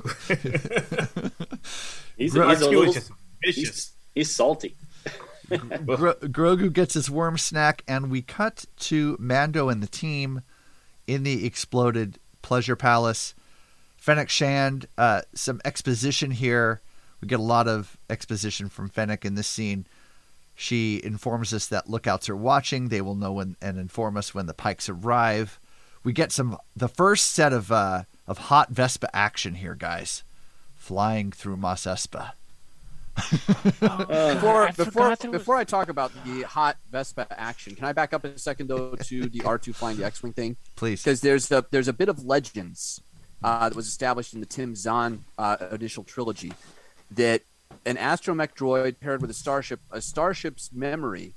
he's 2.16 2.36
a 2.36 2.38
R2 2.38 2.60
little, 2.70 2.92
just 2.92 3.10
vicious. 3.44 3.56
he's, 3.64 3.92
he's 4.14 4.30
salty. 4.30 4.76
Gro- 5.48 6.14
Grogu 6.14 6.72
gets 6.72 6.94
his 6.94 7.10
worm 7.10 7.36
snack, 7.36 7.82
and 7.88 8.10
we 8.10 8.22
cut 8.22 8.66
to 8.80 9.16
Mando 9.18 9.68
and 9.68 9.82
the 9.82 9.88
team 9.88 10.42
in 11.08 11.24
the 11.24 11.44
exploded 11.44 12.18
pleasure 12.42 12.76
palace. 12.76 13.34
Fennec 14.00 14.30
Shand, 14.30 14.86
uh, 14.96 15.20
some 15.34 15.60
exposition 15.64 16.30
here. 16.30 16.80
We 17.20 17.28
get 17.28 17.38
a 17.38 17.42
lot 17.42 17.68
of 17.68 17.98
exposition 18.08 18.70
from 18.70 18.88
Fennec 18.88 19.26
in 19.26 19.34
this 19.34 19.46
scene. 19.46 19.84
She 20.56 21.00
informs 21.04 21.52
us 21.52 21.66
that 21.66 21.88
lookouts 21.88 22.28
are 22.28 22.36
watching. 22.36 22.88
They 22.88 23.02
will 23.02 23.14
know 23.14 23.32
when 23.34 23.56
and 23.60 23.78
inform 23.78 24.16
us 24.16 24.34
when 24.34 24.46
the 24.46 24.54
Pikes 24.54 24.88
arrive. 24.88 25.58
We 26.02 26.14
get 26.14 26.32
some 26.32 26.56
the 26.74 26.88
first 26.88 27.30
set 27.30 27.52
of 27.52 27.70
uh, 27.70 28.04
of 28.26 28.38
hot 28.38 28.70
Vespa 28.70 29.14
action 29.14 29.54
here, 29.56 29.74
guys, 29.74 30.22
flying 30.78 31.30
through 31.30 31.58
Mos 31.58 31.82
Espa. 31.84 32.32
Before 33.30 34.66
I 34.66 34.70
before 34.70 35.08
was- 35.10 35.18
before 35.18 35.56
I 35.56 35.64
talk 35.64 35.90
about 35.90 36.10
the 36.24 36.42
hot 36.42 36.78
Vespa 36.90 37.26
action, 37.38 37.74
can 37.74 37.84
I 37.84 37.92
back 37.92 38.14
up 38.14 38.24
a 38.24 38.38
second 38.38 38.68
though 38.68 38.94
to 38.94 39.28
the 39.28 39.40
R2 39.40 39.74
flying 39.74 39.98
the 39.98 40.04
X-wing 40.04 40.32
thing? 40.32 40.56
Please. 40.76 41.02
because 41.02 41.20
there's 41.20 41.50
a 41.50 41.66
there's 41.70 41.88
a 41.88 41.92
bit 41.92 42.08
of 42.08 42.24
legends 42.24 43.02
uh, 43.42 43.68
that 43.68 43.76
was 43.76 43.86
established 43.86 44.34
in 44.34 44.40
the 44.40 44.46
Tim 44.46 44.74
Zahn 44.74 45.24
uh, 45.38 45.56
initial 45.72 46.04
trilogy 46.04 46.52
that 47.10 47.42
an 47.86 47.96
astromech 47.96 48.54
droid 48.54 49.00
paired 49.00 49.20
with 49.22 49.30
a 49.30 49.34
starship, 49.34 49.80
a 49.90 50.00
starship's 50.00 50.70
memory 50.72 51.34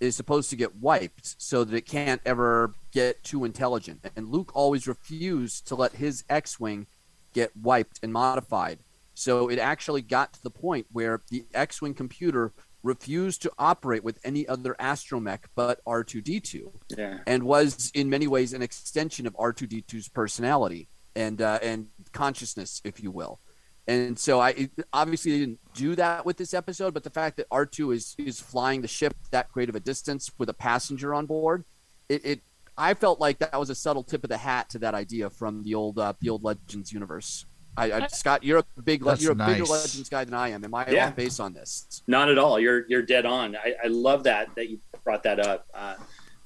is 0.00 0.14
supposed 0.16 0.48
to 0.50 0.56
get 0.56 0.76
wiped 0.76 1.34
so 1.40 1.64
that 1.64 1.74
it 1.76 1.86
can't 1.86 2.20
ever 2.24 2.72
get 2.92 3.22
too 3.24 3.44
intelligent. 3.44 4.00
And 4.16 4.28
Luke 4.28 4.52
always 4.54 4.86
refused 4.86 5.66
to 5.68 5.74
let 5.74 5.92
his 5.92 6.24
X-wing 6.28 6.86
get 7.34 7.56
wiped 7.56 8.00
and 8.02 8.12
modified. 8.12 8.78
So 9.14 9.48
it 9.48 9.58
actually 9.58 10.02
got 10.02 10.32
to 10.34 10.42
the 10.42 10.50
point 10.50 10.86
where 10.92 11.20
the 11.30 11.44
X-wing 11.52 11.94
computer 11.94 12.52
refused 12.84 13.42
to 13.42 13.50
operate 13.58 14.04
with 14.04 14.20
any 14.24 14.46
other 14.46 14.76
astromech 14.78 15.40
but 15.56 15.84
R2D2 15.84 16.70
Yeah. 16.96 17.18
and 17.26 17.42
was 17.42 17.90
in 17.92 18.08
many 18.08 18.28
ways 18.28 18.52
an 18.52 18.62
extension 18.62 19.26
of 19.26 19.34
R2D2's 19.36 20.08
personality 20.08 20.86
and 21.16 21.40
uh, 21.42 21.58
and 21.62 21.88
consciousness, 22.12 22.80
if 22.84 23.02
you 23.02 23.10
will. 23.10 23.40
And 23.86 24.18
so 24.18 24.38
I 24.38 24.50
it, 24.50 24.70
obviously 24.92 25.38
didn't 25.38 25.60
do 25.74 25.94
that 25.96 26.26
with 26.26 26.36
this 26.36 26.52
episode, 26.52 26.92
but 26.92 27.04
the 27.04 27.10
fact 27.10 27.36
that 27.38 27.48
R2 27.50 27.94
is 27.94 28.14
is 28.18 28.40
flying 28.40 28.82
the 28.82 28.88
ship 28.88 29.14
that 29.30 29.50
great 29.50 29.68
of 29.68 29.74
a 29.74 29.80
distance 29.80 30.30
with 30.38 30.48
a 30.48 30.54
passenger 30.54 31.14
on 31.14 31.26
board, 31.26 31.64
it, 32.08 32.24
it 32.24 32.40
I 32.76 32.94
felt 32.94 33.18
like 33.18 33.38
that 33.38 33.58
was 33.58 33.70
a 33.70 33.74
subtle 33.74 34.04
tip 34.04 34.22
of 34.24 34.30
the 34.30 34.36
hat 34.36 34.70
to 34.70 34.78
that 34.80 34.94
idea 34.94 35.30
from 35.30 35.62
the 35.64 35.74
old 35.74 35.98
uh, 35.98 36.12
the 36.20 36.28
old 36.30 36.44
Legends 36.44 36.92
universe. 36.92 37.46
I, 37.78 37.92
I 37.92 38.06
Scott, 38.08 38.42
you're 38.42 38.58
a 38.58 38.82
big 38.82 39.04
That's 39.04 39.22
you're 39.22 39.32
a 39.32 39.36
bigger. 39.36 39.64
Legends 39.64 40.08
guy 40.08 40.24
than 40.24 40.34
I 40.34 40.48
am. 40.48 40.64
Am 40.64 40.74
I 40.74 40.86
Yeah. 40.88 41.08
off 41.08 41.16
base 41.16 41.38
on 41.38 41.54
this? 41.54 42.02
Not 42.06 42.28
at 42.28 42.36
all. 42.36 42.58
You're 42.58 42.84
you're 42.88 43.02
dead 43.02 43.24
on. 43.24 43.56
I, 43.56 43.74
I 43.84 43.86
love 43.86 44.24
that 44.24 44.54
that 44.56 44.68
you 44.68 44.80
brought 45.04 45.22
that 45.22 45.38
up. 45.40 45.66
Uh, 45.72 45.94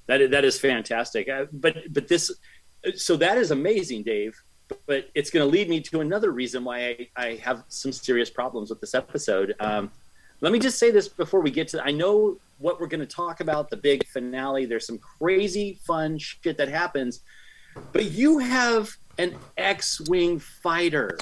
that 0.06 0.20
is, 0.20 0.30
that 0.30 0.44
is 0.44 0.60
fantastic. 0.60 1.28
Uh, 1.28 1.46
but 1.52 1.76
but 1.90 2.06
this 2.06 2.30
so 2.96 3.16
that 3.16 3.38
is 3.38 3.50
amazing, 3.50 4.02
Dave. 4.02 4.40
But 4.86 5.10
it's 5.14 5.30
going 5.30 5.46
to 5.46 5.50
lead 5.50 5.68
me 5.68 5.80
to 5.80 6.00
another 6.00 6.30
reason 6.30 6.64
why 6.64 6.78
I, 6.78 7.08
I 7.16 7.34
have 7.36 7.64
some 7.68 7.92
serious 7.92 8.30
problems 8.30 8.70
with 8.70 8.80
this 8.80 8.94
episode. 8.94 9.54
Um, 9.60 9.90
let 10.40 10.52
me 10.52 10.58
just 10.58 10.78
say 10.78 10.90
this 10.90 11.08
before 11.08 11.40
we 11.40 11.50
get 11.50 11.68
to. 11.68 11.82
I 11.84 11.92
know 11.92 12.36
what 12.58 12.80
we're 12.80 12.88
going 12.88 13.00
to 13.00 13.06
talk 13.06 13.40
about 13.40 13.70
the 13.70 13.76
big 13.76 14.06
finale. 14.06 14.66
There's 14.66 14.86
some 14.86 14.98
crazy 14.98 15.78
fun 15.84 16.18
shit 16.18 16.56
that 16.58 16.68
happens, 16.68 17.20
but 17.92 18.06
you 18.06 18.38
have 18.38 18.90
an 19.18 19.36
X-wing 19.56 20.38
fighter. 20.38 21.16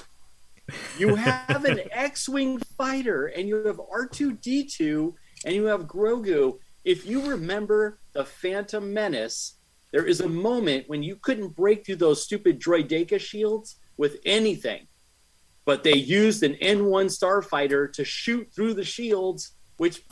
You 0.99 1.15
have 1.17 1.65
an 1.65 1.81
X-wing 1.91 2.59
fighter, 2.79 3.27
and 3.27 3.49
you 3.49 3.65
have 3.67 3.77
R2D2, 3.77 5.13
and 5.45 5.55
you 5.55 5.65
have 5.67 5.83
Grogu. 5.83 6.59
If 6.85 7.07
you 7.07 7.29
remember 7.29 7.99
the 8.13 8.25
Phantom 8.25 8.93
Menace, 8.93 9.57
there 9.93 10.05
is 10.07 10.21
a 10.21 10.29
moment 10.29 10.85
when 10.89 11.03
you 11.03 11.17
couldn't 11.17 11.57
break 11.57 11.85
through 11.85 11.97
those 11.97 12.23
stupid 12.23 12.61
Droideka 12.61 13.19
shields 13.21 13.77
with 13.97 14.19
anything, 14.25 14.87
but 15.65 15.83
they 15.83 15.95
used 15.97 16.43
an 16.43 16.55
N1 16.55 17.07
starfighter 17.07 17.93
to 17.95 18.05
shoot 18.05 18.49
through 18.55 18.75
the 18.75 18.85
shields, 18.85 19.53
which 19.79 20.03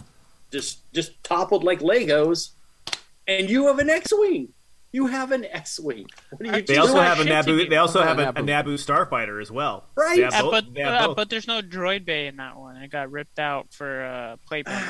just 0.51 0.91
just 0.93 1.23
toppled 1.25 1.65
like 1.65 1.81
Legos. 1.81 2.51
And 3.27 3.49
you 3.51 3.67
have 3.67 3.79
an 3.79 3.91
X-wing. 3.91 4.49
You 4.91 5.07
have 5.07 5.33
an 5.33 5.45
X-wing. 5.45 6.07
What 6.31 6.49
are 6.49 6.57
you 6.59 6.63
They 6.63 6.79
also 6.79 6.99
have 6.99 7.21
a 7.21 7.25
shit 7.25 7.45
to 7.45 7.51
Naboo. 7.53 7.69
They 7.69 7.77
also 7.77 8.01
have 8.03 8.19
a, 8.19 8.31
a 8.31 8.33
Naboo. 8.33 8.47
Naboo 8.47 8.75
starfighter 8.83 9.41
as 9.41 9.51
well. 9.51 9.85
Right. 9.95 10.17
They 10.17 10.23
have 10.23 10.45
both- 10.45 10.51
but 10.51 10.75
they 10.75 10.81
have 10.81 11.11
uh, 11.11 11.15
but 11.15 11.29
there's 11.29 11.47
no 11.47 11.61
droid 11.61 12.07
bay 12.07 12.27
in 12.27 12.37
that 12.37 12.57
one. 12.57 12.77
It 12.77 12.91
got 12.91 13.11
ripped 13.11 13.39
out 13.39 13.73
for 13.73 14.05
uh, 14.05 14.37
playpen. 14.47 14.83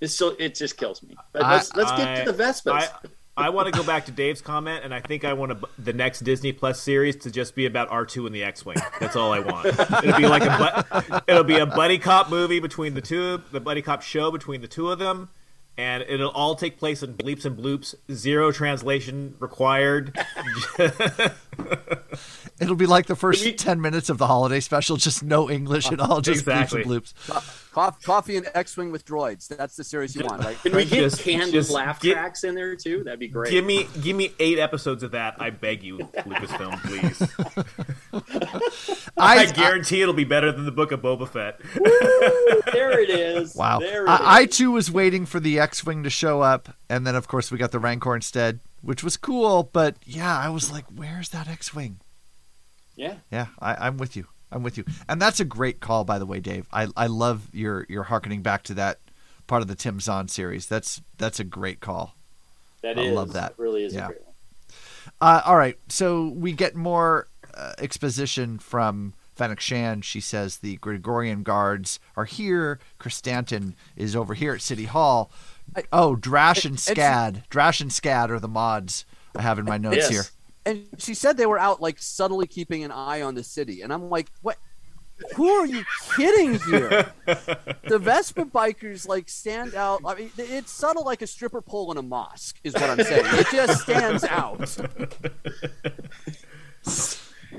It's 0.00 0.14
so 0.14 0.34
it 0.38 0.56
just 0.56 0.76
kills 0.76 1.02
me. 1.04 1.14
But 1.32 1.44
I- 1.44 1.52
let's 1.54 1.74
let's 1.76 1.92
get 1.92 2.24
to 2.26 2.32
the 2.32 2.42
Vespas. 2.42 2.72
I, 2.72 2.88
I 3.36 3.48
want 3.48 3.66
to 3.66 3.72
go 3.72 3.84
back 3.84 4.06
to 4.06 4.12
Dave's 4.12 4.40
comment, 4.40 4.84
and 4.84 4.94
I 4.94 5.00
think 5.00 5.24
I 5.24 5.32
want 5.32 5.64
the 5.76 5.92
next 5.92 6.20
Disney 6.20 6.52
Plus 6.52 6.80
series 6.80 7.16
to 7.16 7.30
just 7.32 7.56
be 7.56 7.66
about 7.66 7.88
R 7.90 8.06
two 8.06 8.26
and 8.26 8.34
the 8.34 8.44
X 8.44 8.64
wing. 8.64 8.76
That's 9.00 9.16
all 9.16 9.32
I 9.32 9.40
want. 9.40 9.66
It'll 9.66 10.16
be 10.16 10.28
like 10.28 10.42
a 10.42 11.22
it'll 11.26 11.42
be 11.42 11.58
a 11.58 11.66
buddy 11.66 11.98
cop 11.98 12.30
movie 12.30 12.60
between 12.60 12.94
the 12.94 13.00
two, 13.00 13.42
the 13.50 13.60
buddy 13.60 13.82
cop 13.82 14.02
show 14.02 14.30
between 14.30 14.60
the 14.60 14.68
two 14.68 14.88
of 14.90 15.00
them, 15.00 15.30
and 15.76 16.04
it'll 16.04 16.30
all 16.30 16.54
take 16.54 16.78
place 16.78 17.02
in 17.02 17.14
bleeps 17.14 17.44
and 17.44 17.58
bloops, 17.58 17.96
zero 18.12 18.52
translation 18.52 19.34
required. 19.40 20.16
It'll 22.60 22.76
be 22.76 22.86
like 22.86 23.06
the 23.06 23.16
first 23.16 23.44
We- 23.44 23.52
10 23.52 23.80
minutes 23.80 24.08
of 24.10 24.18
the 24.18 24.26
holiday 24.28 24.60
special, 24.60 24.96
just 24.96 25.22
no 25.24 25.50
English 25.50 25.90
at 25.90 25.98
all, 26.00 26.20
just 26.20 26.40
Exactly. 26.42 26.84
bleeps 26.84 27.12
and 27.26 27.34
bloops. 27.36 27.60
Co- 27.72 27.96
coffee 28.04 28.36
and 28.36 28.48
X-wing 28.54 28.92
with 28.92 29.04
droids. 29.04 29.48
That's 29.48 29.74
the 29.74 29.82
series 29.82 30.14
you 30.14 30.24
want, 30.24 30.44
right? 30.44 30.56
Can 30.62 30.76
we 30.76 30.84
get 30.84 31.00
Just- 31.00 31.20
canned 31.22 31.52
just 31.52 31.70
laugh 31.70 31.98
get- 32.00 32.12
tracks 32.12 32.44
in 32.44 32.54
there 32.54 32.76
too? 32.76 33.02
That'd 33.02 33.18
be 33.18 33.26
great. 33.26 33.50
give 33.50 33.64
me 33.64 33.88
give 34.00 34.14
me 34.14 34.32
eight 34.38 34.60
episodes 34.60 35.02
of 35.02 35.10
that, 35.10 35.34
I 35.40 35.50
beg 35.50 35.82
you, 35.82 35.98
Lucasfilm, 35.98 36.80
please. 36.84 37.20
I, 39.16 39.38
I, 39.38 39.46
guarantee 39.46 40.02
it'll 40.02 40.14
be 40.14 40.24
better 40.24 40.52
than 40.52 40.64
the 40.64 40.72
Book 40.72 40.92
of 40.92 41.00
Boba 41.00 41.28
Fett. 41.28 41.60
there 42.72 43.00
it 43.00 43.10
is. 43.10 43.54
Wow. 43.64 43.78
There 43.80 44.04
it 44.04 44.08
I, 44.08 44.40
I 44.40 44.46
too 44.46 44.70
was 44.70 44.90
waiting 44.90 45.26
for 45.26 45.40
the 45.40 45.58
X 45.58 45.84
Wing 45.84 46.02
to 46.04 46.10
show 46.10 46.40
up. 46.40 46.74
And 46.88 47.06
then, 47.06 47.14
of 47.14 47.28
course, 47.28 47.50
we 47.50 47.58
got 47.58 47.72
the 47.72 47.78
Rancor 47.78 48.14
instead. 48.14 48.60
which 48.82 49.02
was 49.02 49.16
cool. 49.16 49.70
But 49.72 49.96
yeah, 50.04 50.38
I 50.38 50.48
was 50.50 50.70
like, 50.70 50.84
"Where's 50.94 51.30
that 51.30 51.48
X-wing?" 51.48 51.98
Yeah. 52.96 53.14
Yeah, 53.30 53.46
I, 53.60 53.86
I'm 53.86 53.96
with 53.98 54.16
you. 54.16 54.26
I'm 54.52 54.62
with 54.62 54.78
you. 54.78 54.84
And 55.08 55.20
that's 55.20 55.40
a 55.40 55.44
great 55.44 55.80
call, 55.80 56.04
by 56.04 56.18
the 56.18 56.26
way, 56.26 56.38
Dave. 56.40 56.66
I, 56.72 56.88
I 56.96 57.06
love 57.08 57.48
your 57.52 57.86
your 57.88 58.04
harkening 58.04 58.42
back 58.42 58.62
to 58.64 58.74
that 58.74 58.98
part 59.46 59.62
of 59.62 59.68
the 59.68 59.74
Tim 59.74 59.98
Zahn 60.00 60.28
series. 60.28 60.66
That's 60.66 61.00
that's 61.18 61.40
a 61.40 61.44
great 61.44 61.80
call. 61.80 62.14
That 62.82 62.98
I 62.98 63.02
is 63.02 63.14
love 63.14 63.32
that. 63.32 63.52
It 63.52 63.58
really 63.58 63.84
is 63.84 63.94
Yeah. 63.94 64.04
a 64.04 64.08
great 64.08 64.22
one. 64.24 64.34
Uh, 65.20 65.42
all 65.44 65.56
right, 65.56 65.76
so 65.88 66.28
we 66.28 66.52
get 66.52 66.74
more 66.76 67.28
uh, 67.54 67.72
exposition 67.78 68.58
from 68.58 69.12
Fennec 69.36 69.60
Shand. 69.60 70.04
She 70.04 70.20
says 70.20 70.58
the 70.58 70.76
Gamorrean 70.78 71.42
guards 71.42 71.98
are 72.16 72.24
here. 72.24 72.78
Krrsantan 73.00 73.74
is 73.96 74.14
over 74.16 74.34
here 74.34 74.54
at 74.54 74.60
City 74.62 74.84
Hall. 74.84 75.30
oh, 75.92 76.14
Drash 76.16 76.64
and 76.64 76.72
and 76.74 76.78
Scad. 76.78 77.42
Drash 77.48 77.80
and 77.80 77.90
Scad 77.90 78.30
are 78.30 78.40
the 78.40 78.48
mods 78.48 79.04
I 79.36 79.42
have 79.42 79.58
in 79.58 79.64
my 79.64 79.78
notes 79.78 79.96
Yes. 79.96 80.08
here. 80.10 80.24
And 80.66 80.86
she 80.98 81.14
said 81.14 81.36
they 81.36 81.46
were 81.46 81.58
out 81.58 81.80
like 81.80 81.98
subtly 81.98 82.46
keeping 82.46 82.84
an 82.84 82.90
eye 82.90 83.22
on 83.22 83.34
the 83.34 83.44
city, 83.44 83.82
and 83.82 83.92
I'm 83.92 84.08
like, 84.08 84.28
what? 84.42 84.56
Who 85.36 85.48
are 85.48 85.66
you 85.66 85.84
kidding 86.16 86.58
here? 86.60 87.12
the 87.26 88.00
Vespa 88.00 88.46
bikers 88.46 89.06
like 89.06 89.28
stand 89.28 89.74
out. 89.74 90.00
I 90.04 90.14
mean, 90.16 90.30
it's 90.36 90.72
subtle 90.72 91.04
like 91.04 91.22
a 91.22 91.26
stripper 91.26 91.62
pole 91.62 91.92
in 91.92 91.98
a 91.98 92.02
mosque, 92.02 92.58
is 92.64 92.74
what 92.74 92.90
I'm 92.90 93.04
saying. 93.04 93.24
It 93.26 93.46
just 93.52 93.82
stands 93.82 94.24
out. 94.24 94.58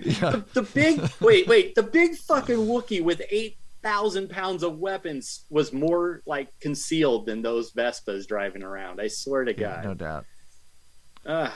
The, 0.04 0.46
the 0.54 0.62
big 0.62 1.02
wait, 1.22 1.48
wait, 1.48 1.76
the 1.76 1.84
big 1.84 2.16
fucking 2.16 2.58
wookie 2.58 3.02
with 3.02 3.22
eight 3.30 3.58
thousand 3.82 4.30
pounds 4.30 4.64
of 4.64 4.80
weapons 4.80 5.46
was 5.50 5.72
more 5.72 6.22
like 6.26 6.50
concealed 6.60 7.28
than 7.28 7.42
those 7.42 7.72
Vespas 7.72 8.28
driving 8.28 8.64
around. 8.64 9.00
I 9.00 9.08
swear 9.08 9.46
to 9.46 9.54
God. 9.54 9.84
No 9.84 9.94
doubt. 9.94 10.26
Ugh. 11.26 11.52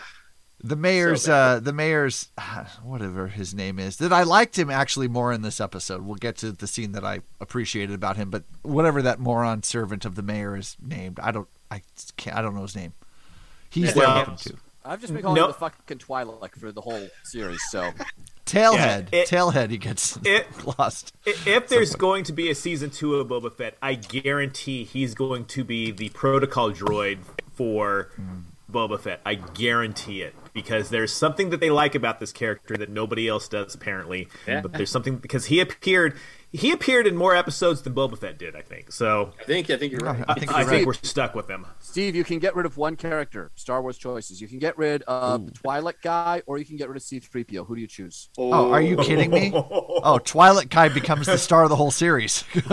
The 0.61 0.75
mayor's, 0.75 1.27
uh, 1.29 1.59
the 1.61 1.71
mayor's, 1.71 2.27
whatever 2.83 3.27
his 3.27 3.53
name 3.53 3.79
is, 3.79 3.97
that 3.97 4.11
I 4.11 4.23
liked 4.23 4.59
him 4.59 4.69
actually 4.69 5.07
more 5.07 5.31
in 5.31 5.41
this 5.41 5.61
episode. 5.61 6.01
We'll 6.01 6.15
get 6.15 6.35
to 6.37 6.51
the 6.51 6.67
scene 6.67 6.91
that 6.91 7.05
I 7.05 7.21
appreciated 7.39 7.95
about 7.95 8.17
him, 8.17 8.29
but 8.29 8.43
whatever 8.61 9.01
that 9.01 9.19
moron 9.19 9.63
servant 9.63 10.03
of 10.03 10.15
the 10.15 10.21
mayor 10.21 10.57
is 10.57 10.75
named, 10.85 11.19
I 11.21 11.31
don't, 11.31 11.47
I 11.71 11.81
can't, 12.17 12.35
I 12.35 12.41
don't 12.41 12.55
know 12.55 12.63
his 12.63 12.75
name. 12.75 12.93
He's 13.69 13.93
there 13.93 14.03
Well, 14.05 14.19
with 14.19 14.27
him 14.27 14.35
too. 14.53 14.57
I've 14.83 14.99
just 15.01 15.13
been 15.13 15.21
calling 15.21 15.35
No. 15.37 15.45
him 15.45 15.51
the 15.51 15.57
fucking 15.57 15.97
Twi'lek 15.99 16.55
for 16.59 16.71
the 16.71 16.81
whole 16.81 17.07
series. 17.23 17.61
So 17.69 17.91
Tailhead, 18.45 19.09
Yeah, 19.13 19.19
it- 19.19 19.27
tailhead, 19.29 19.69
he 19.69 19.77
gets 19.77 20.17
It- 20.25 20.47
lost. 20.79 21.13
I- 21.27 21.35
If 21.45 21.67
there's 21.69 21.95
going 21.95 22.23
to 22.25 22.33
be 22.33 22.49
a 22.49 22.55
season 22.55 22.89
two 22.89 23.15
of 23.15 23.27
Boba 23.27 23.53
Fett, 23.55 23.77
I 23.81 23.93
guarantee 23.95 24.83
he's 24.83 25.13
going 25.13 25.45
to 25.45 25.63
be 25.63 25.91
the 25.91 26.09
protocol 26.09 26.71
droid 26.71 27.19
for 27.53 28.09
Boba 28.71 28.99
Fett. 28.99 29.21
I 29.25 29.35
guarantee 29.35 30.21
it 30.23 30.33
because 30.61 30.89
there's 30.89 31.13
something 31.13 31.49
that 31.51 31.59
they 31.59 31.69
like 31.69 31.95
about 31.95 32.19
this 32.19 32.31
character 32.31 32.75
that 32.77 32.89
nobody 32.89 33.27
else 33.27 33.47
does 33.47 33.73
apparently. 33.75 34.27
Yeah. 34.47 34.61
But 34.61 34.73
there's 34.73 34.91
something 34.91 35.17
because 35.17 35.45
he 35.45 35.59
appeared 35.59 36.17
he 36.51 36.71
appeared 36.71 37.05
in 37.05 37.15
more 37.15 37.35
episodes 37.35 37.83
than 37.83 37.93
Boba 37.93 38.17
Fett 38.17 38.37
did. 38.39 38.55
I 38.55 38.61
think 38.61 38.91
so. 38.91 39.33
I 39.39 39.43
think 39.43 39.69
I 39.69 39.77
think 39.77 39.91
you're 39.91 40.01
right. 40.01 40.23
I 40.27 40.33
think 40.33 40.51
I 40.53 40.61
you're 40.61 40.69
think 40.69 40.77
right. 40.79 40.87
we're 40.87 40.93
stuck 40.93 41.35
with 41.35 41.47
him. 41.49 41.67
Steve, 41.79 42.15
you 42.15 42.23
can 42.23 42.39
get 42.39 42.55
rid 42.55 42.65
of 42.65 42.75
one 42.77 42.95
character. 42.95 43.51
Star 43.55 43.81
Wars 43.81 43.97
choices. 43.97 44.41
You 44.41 44.47
can 44.47 44.57
get 44.59 44.77
rid 44.77 45.03
of 45.03 45.45
the 45.45 45.51
Twi'lek 45.51 46.01
guy, 46.01 46.41
or 46.47 46.57
you 46.57 46.65
can 46.65 46.77
get 46.77 46.87
rid 46.89 46.97
of 46.97 47.03
C-3PO. 47.03 47.67
Who 47.67 47.75
do 47.75 47.81
you 47.81 47.87
choose? 47.87 48.29
Oh, 48.37 48.71
are 48.71 48.81
you 48.81 48.97
kidding 48.97 49.29
me? 49.31 49.51
Oh, 50.01 50.17
Twi'lek 50.17 50.69
Kai 50.69 50.87
becomes 50.89 51.25
the 51.25 51.37
star 51.37 51.63
of 51.63 51.69
the 51.69 51.75
whole 51.75 51.91
series. 51.91 52.45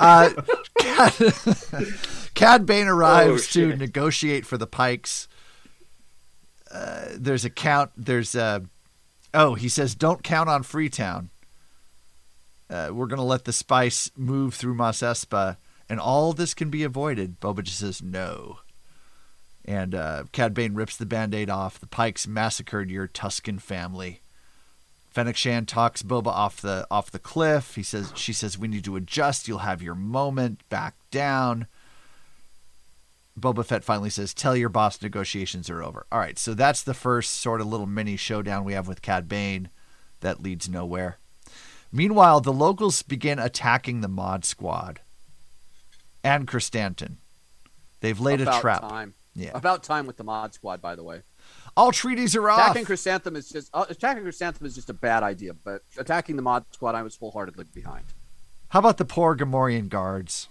uh, 0.00 0.30
Cad, 0.78 1.14
Cad 2.34 2.66
Bane 2.66 2.88
arrives 2.88 3.48
Oh, 3.56 3.60
to 3.60 3.76
negotiate 3.76 4.46
for 4.46 4.58
the 4.58 4.66
Pikes. 4.66 5.28
Uh, 6.70 7.06
there's 7.16 7.44
a 7.44 7.50
count. 7.50 7.90
There's 7.96 8.34
a. 8.34 8.62
Oh, 9.34 9.54
he 9.54 9.68
says, 9.68 9.94
"Don't 9.94 10.22
count 10.22 10.48
on 10.48 10.62
Freetown. 10.62 11.30
Uh, 12.68 12.90
we're 12.92 13.06
gonna 13.06 13.24
let 13.24 13.44
the 13.44 13.52
spice 13.52 14.10
move 14.16 14.54
through 14.54 14.74
Mos 14.74 15.00
Espa, 15.00 15.56
and 15.88 15.98
all 16.00 16.32
this 16.32 16.54
can 16.54 16.70
be 16.70 16.84
avoided." 16.84 17.40
Boba 17.40 17.62
just 17.62 17.78
says, 17.78 18.02
"No." 18.02 18.58
And 19.64 19.94
uh, 19.94 20.24
Cad 20.32 20.54
Bane 20.54 20.74
rips 20.74 20.96
the 20.96 21.06
band-aid 21.06 21.48
off. 21.48 21.78
The 21.78 21.86
Pikes 21.86 22.26
massacred 22.26 22.90
your 22.90 23.06
Tusken 23.06 23.60
family. 23.60 24.20
Fennec 25.10 25.36
Shand 25.36 25.68
talks 25.68 26.02
Boba 26.02 26.28
off 26.28 26.60
the 26.60 26.86
off 26.90 27.10
the 27.10 27.18
cliff. 27.18 27.74
He 27.74 27.82
says 27.82 28.12
she 28.16 28.32
says 28.32 28.58
we 28.58 28.68
need 28.68 28.84
to 28.84 28.96
adjust. 28.96 29.46
You'll 29.46 29.58
have 29.58 29.82
your 29.82 29.94
moment. 29.94 30.66
Back 30.68 30.94
down. 31.10 31.66
Boba 33.38 33.64
Fett 33.64 33.84
finally 33.84 34.10
says, 34.10 34.34
"Tell 34.34 34.56
your 34.56 34.68
boss 34.68 35.00
negotiations 35.00 35.70
are 35.70 35.82
over." 35.82 36.06
All 36.12 36.18
right, 36.18 36.38
so 36.38 36.54
that's 36.54 36.82
the 36.82 36.94
first 36.94 37.32
sort 37.32 37.60
of 37.60 37.66
little 37.66 37.86
mini 37.86 38.16
showdown 38.16 38.64
we 38.64 38.74
have 38.74 38.88
with 38.88 39.02
Cad 39.02 39.28
Bane 39.28 39.70
that 40.20 40.42
leads 40.42 40.68
nowhere. 40.68 41.18
Meanwhile, 41.90 42.40
the 42.40 42.52
locals 42.52 43.02
begin 43.02 43.38
attacking 43.38 44.00
the 44.00 44.08
Mod 44.08 44.44
Squad 44.44 45.00
and 46.24 46.46
Krrsantan. 46.46 47.16
They've 48.00 48.18
laid 48.18 48.40
About 48.40 48.58
a 48.58 48.60
trap. 48.60 48.80
Time. 48.80 49.14
Yeah. 49.34 49.50
About 49.54 49.82
time 49.82 50.06
with 50.06 50.16
the 50.16 50.24
Mod 50.24 50.54
Squad, 50.54 50.80
by 50.80 50.94
the 50.94 51.02
way. 51.02 51.22
All 51.76 51.92
treaties 51.92 52.36
are 52.36 52.50
off. 52.50 52.58
Attacking 52.58 52.84
Chrysanthemum 52.84 53.36
is 53.36 53.48
just 53.48 53.70
uh, 53.72 53.86
attacking 53.88 54.22
Chrysanthemum 54.24 54.66
is 54.66 54.74
just 54.74 54.90
a 54.90 54.94
bad 54.94 55.22
idea, 55.22 55.54
but 55.54 55.82
attacking 55.96 56.36
the 56.36 56.42
Mod 56.42 56.64
Squad, 56.72 56.94
I 56.94 57.02
was 57.02 57.14
full-heartedly 57.16 57.64
behind. 57.72 58.04
How 58.68 58.78
about 58.78 58.98
the 58.98 59.04
poor 59.04 59.36
Gamorrean 59.36 59.88
guards? 59.88 60.48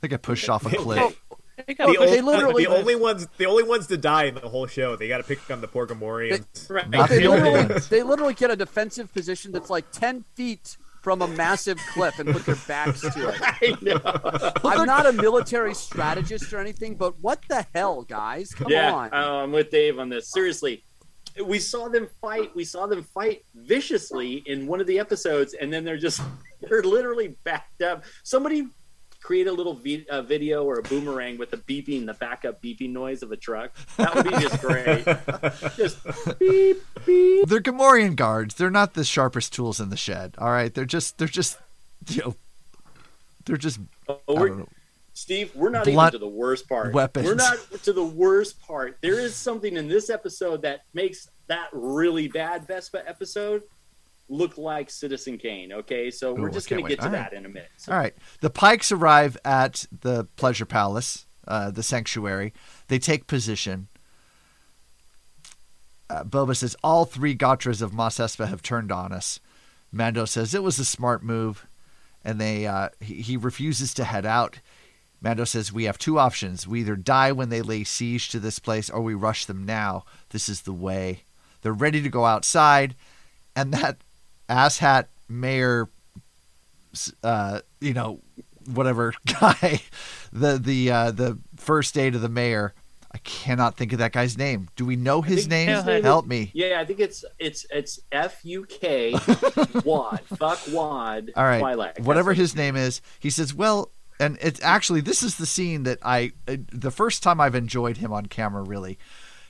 They 0.00 0.08
get 0.08 0.22
pushed 0.22 0.48
off 0.48 0.66
a 0.66 0.70
cliff. 0.70 1.20
They 1.66 1.74
The, 1.74 1.78
got- 1.78 1.92
they 1.92 1.98
only, 1.98 2.20
literally- 2.20 2.64
the 2.64 2.70
only 2.70 2.96
ones 2.96 3.26
the 3.38 3.46
only 3.46 3.62
ones 3.64 3.86
to 3.88 3.96
die 3.96 4.24
in 4.24 4.34
the 4.34 4.48
whole 4.48 4.66
show. 4.66 4.96
They 4.96 5.08
got 5.08 5.18
to 5.18 5.24
pick 5.24 5.50
on 5.50 5.60
the 5.60 5.68
poor 5.68 5.86
Gamorreans. 5.86 6.70
Right. 6.70 6.90
They 6.90 7.26
literally, 7.28 7.80
they 7.90 8.02
literally 8.02 8.34
get 8.34 8.50
a 8.50 8.56
defensive 8.56 9.12
position 9.12 9.52
that's 9.52 9.70
like 9.70 9.90
ten 9.92 10.24
feet 10.34 10.76
from 11.02 11.20
a 11.20 11.26
massive 11.26 11.78
cliff 11.92 12.18
and 12.20 12.30
put 12.30 12.46
their 12.46 12.54
backs 12.68 13.00
to 13.00 13.08
it. 13.28 13.34
I 13.42 13.76
know. 13.82 14.60
I'm 14.62 14.86
not 14.86 15.04
a 15.04 15.12
military 15.12 15.74
strategist 15.74 16.52
or 16.52 16.60
anything, 16.60 16.94
but 16.94 17.20
what 17.20 17.40
the 17.48 17.66
hell, 17.74 18.02
guys? 18.02 18.54
Come 18.54 18.70
yeah, 18.70 18.92
on. 18.92 19.12
uh, 19.12 19.42
I'm 19.42 19.50
with 19.50 19.70
Dave 19.72 19.98
on 19.98 20.08
this. 20.08 20.28
Seriously, 20.30 20.84
we 21.44 21.58
saw 21.58 21.88
them 21.88 22.08
fight. 22.20 22.54
We 22.54 22.64
saw 22.64 22.86
them 22.86 23.02
fight 23.02 23.44
viciously 23.54 24.44
in 24.46 24.66
one 24.68 24.80
of 24.80 24.86
the 24.86 24.98
episodes, 25.00 25.54
and 25.54 25.72
then 25.72 25.84
they're 25.84 25.96
just 25.96 26.20
they're 26.60 26.82
literally 26.82 27.36
backed 27.42 27.82
up. 27.82 28.04
Somebody 28.22 28.68
create 29.22 29.46
a 29.46 29.52
little 29.52 29.74
vi- 29.74 30.04
uh, 30.10 30.22
video 30.22 30.64
or 30.64 30.78
a 30.78 30.82
boomerang 30.82 31.38
with 31.38 31.50
the 31.50 31.56
beeping, 31.56 32.06
the 32.06 32.14
backup 32.14 32.60
beeping 32.60 32.90
noise 32.90 33.22
of 33.22 33.32
a 33.32 33.36
truck. 33.36 33.72
That 33.96 34.14
would 34.14 34.24
be 34.24 34.30
just 34.30 34.60
great. 34.60 35.04
just 35.76 35.98
beep 36.38 36.82
beep. 37.06 37.48
They're 37.48 37.60
Gamorrean 37.60 38.16
guards. 38.16 38.54
They're 38.56 38.70
not 38.70 38.94
the 38.94 39.04
sharpest 39.04 39.52
tools 39.52 39.80
in 39.80 39.90
the 39.90 39.96
shed. 39.96 40.34
All 40.38 40.50
right, 40.50 40.72
they're 40.74 40.84
just 40.84 41.18
they're 41.18 41.28
just 41.28 41.58
you 42.08 42.22
know 42.22 42.34
they're 43.44 43.56
just 43.56 43.78
Oh, 44.08 44.18
we're- 44.28 44.48
don't 44.50 44.58
know. 44.60 44.68
Steve, 45.14 45.54
we're 45.54 45.68
not 45.68 45.84
Blunt 45.84 46.14
even 46.14 46.20
to 46.20 46.26
the 46.26 46.28
worst 46.32 46.66
part. 46.68 46.94
weapons. 46.94 47.26
We're 47.26 47.34
not 47.34 47.58
to 47.84 47.92
the 47.92 48.02
worst 48.04 48.60
part. 48.62 48.96
There 49.02 49.20
is 49.20 49.36
something 49.36 49.76
in 49.76 49.86
this 49.86 50.08
episode 50.08 50.62
that 50.62 50.84
makes 50.94 51.28
that 51.48 51.68
really 51.72 52.28
bad 52.28 52.66
Vespa 52.66 53.06
episode 53.06 53.62
look 54.32 54.58
like 54.58 54.90
Citizen 54.90 55.38
Kane. 55.38 55.72
Okay, 55.72 56.10
so 56.10 56.32
Ooh, 56.32 56.42
we're 56.42 56.50
just 56.50 56.68
going 56.68 56.82
to 56.82 56.88
get 56.88 56.98
to 57.00 57.06
All 57.06 57.12
that 57.12 57.30
right. 57.30 57.32
in 57.32 57.44
a 57.44 57.48
minute. 57.48 57.70
So 57.76 57.92
All 57.92 57.98
right. 57.98 58.14
The 58.40 58.50
Pikes 58.50 58.90
arrive 58.90 59.36
at 59.44 59.86
the 60.00 60.24
Pleasure 60.36 60.66
Palace, 60.66 61.26
uh, 61.46 61.70
the 61.70 61.82
sanctuary. 61.82 62.52
They 62.88 62.98
take 62.98 63.26
position. 63.26 63.88
Uh, 66.08 66.24
Boba 66.24 66.56
says, 66.56 66.76
All 66.82 67.04
three 67.04 67.34
Gotras 67.34 67.82
of 67.82 67.92
Mos 67.92 68.18
Espa 68.18 68.48
have 68.48 68.62
turned 68.62 68.90
on 68.90 69.12
us. 69.12 69.38
Mando 69.92 70.24
says, 70.24 70.54
It 70.54 70.62
was 70.62 70.78
a 70.78 70.84
smart 70.84 71.22
move. 71.22 71.66
And 72.24 72.40
they 72.40 72.66
uh, 72.66 72.90
he, 73.00 73.14
he 73.14 73.36
refuses 73.36 73.92
to 73.94 74.04
head 74.04 74.24
out. 74.24 74.60
Mando 75.20 75.44
says, 75.44 75.72
We 75.72 75.84
have 75.84 75.98
two 75.98 76.18
options. 76.18 76.66
We 76.66 76.80
either 76.80 76.96
die 76.96 77.32
when 77.32 77.48
they 77.48 77.62
lay 77.62 77.84
siege 77.84 78.28
to 78.30 78.40
this 78.40 78.58
place 78.58 78.88
or 78.88 79.00
we 79.00 79.14
rush 79.14 79.44
them 79.44 79.64
now. 79.64 80.04
This 80.30 80.48
is 80.48 80.62
the 80.62 80.72
way. 80.72 81.22
They're 81.62 81.72
ready 81.72 82.02
to 82.02 82.08
go 82.08 82.24
outside. 82.24 82.94
And 83.54 83.72
that 83.74 83.98
asshat 84.48 85.06
mayor 85.28 85.88
uh, 87.22 87.60
you 87.80 87.94
know, 87.94 88.20
whatever 88.72 89.14
guy, 89.40 89.80
the 90.32 90.58
the 90.58 90.90
uh, 90.90 91.10
the 91.10 91.38
first 91.56 91.96
aid 91.98 92.14
of 92.14 92.20
the 92.20 92.28
mayor. 92.28 92.74
I 93.14 93.18
cannot 93.18 93.76
think 93.76 93.92
of 93.92 93.98
that 93.98 94.12
guy's 94.12 94.38
name. 94.38 94.68
Do 94.74 94.86
we 94.86 94.96
know 94.96 95.20
his 95.20 95.46
name? 95.46 95.68
his 95.68 95.84
name 95.84 95.96
is- 95.98 96.04
Help 96.04 96.26
me. 96.26 96.50
yeah, 96.54 96.80
I 96.80 96.84
think 96.86 96.98
it's 96.98 97.24
it's 97.38 97.66
it's 97.70 98.00
F 98.10 98.40
U 98.42 98.64
K 98.64 99.12
Wad. 99.84 100.20
Fuck 100.38 100.58
Wad. 100.70 101.30
All 101.36 101.44
right, 101.44 101.62
Twi'lek. 101.62 102.00
whatever 102.00 102.32
his 102.32 102.56
name 102.56 102.74
is. 102.76 103.00
He 103.20 103.30
says, 103.30 103.54
"Well." 103.54 103.90
And 104.20 104.38
it's 104.40 104.62
actually 104.62 105.00
this 105.00 105.22
is 105.24 105.36
the 105.36 105.46
scene 105.46 105.82
that 105.82 105.98
I 106.04 106.30
uh, 106.46 106.56
the 106.70 106.92
first 106.92 107.24
time 107.24 107.40
I've 107.40 107.56
enjoyed 107.56 107.96
him 107.96 108.12
on 108.12 108.26
camera 108.26 108.62
really. 108.62 108.96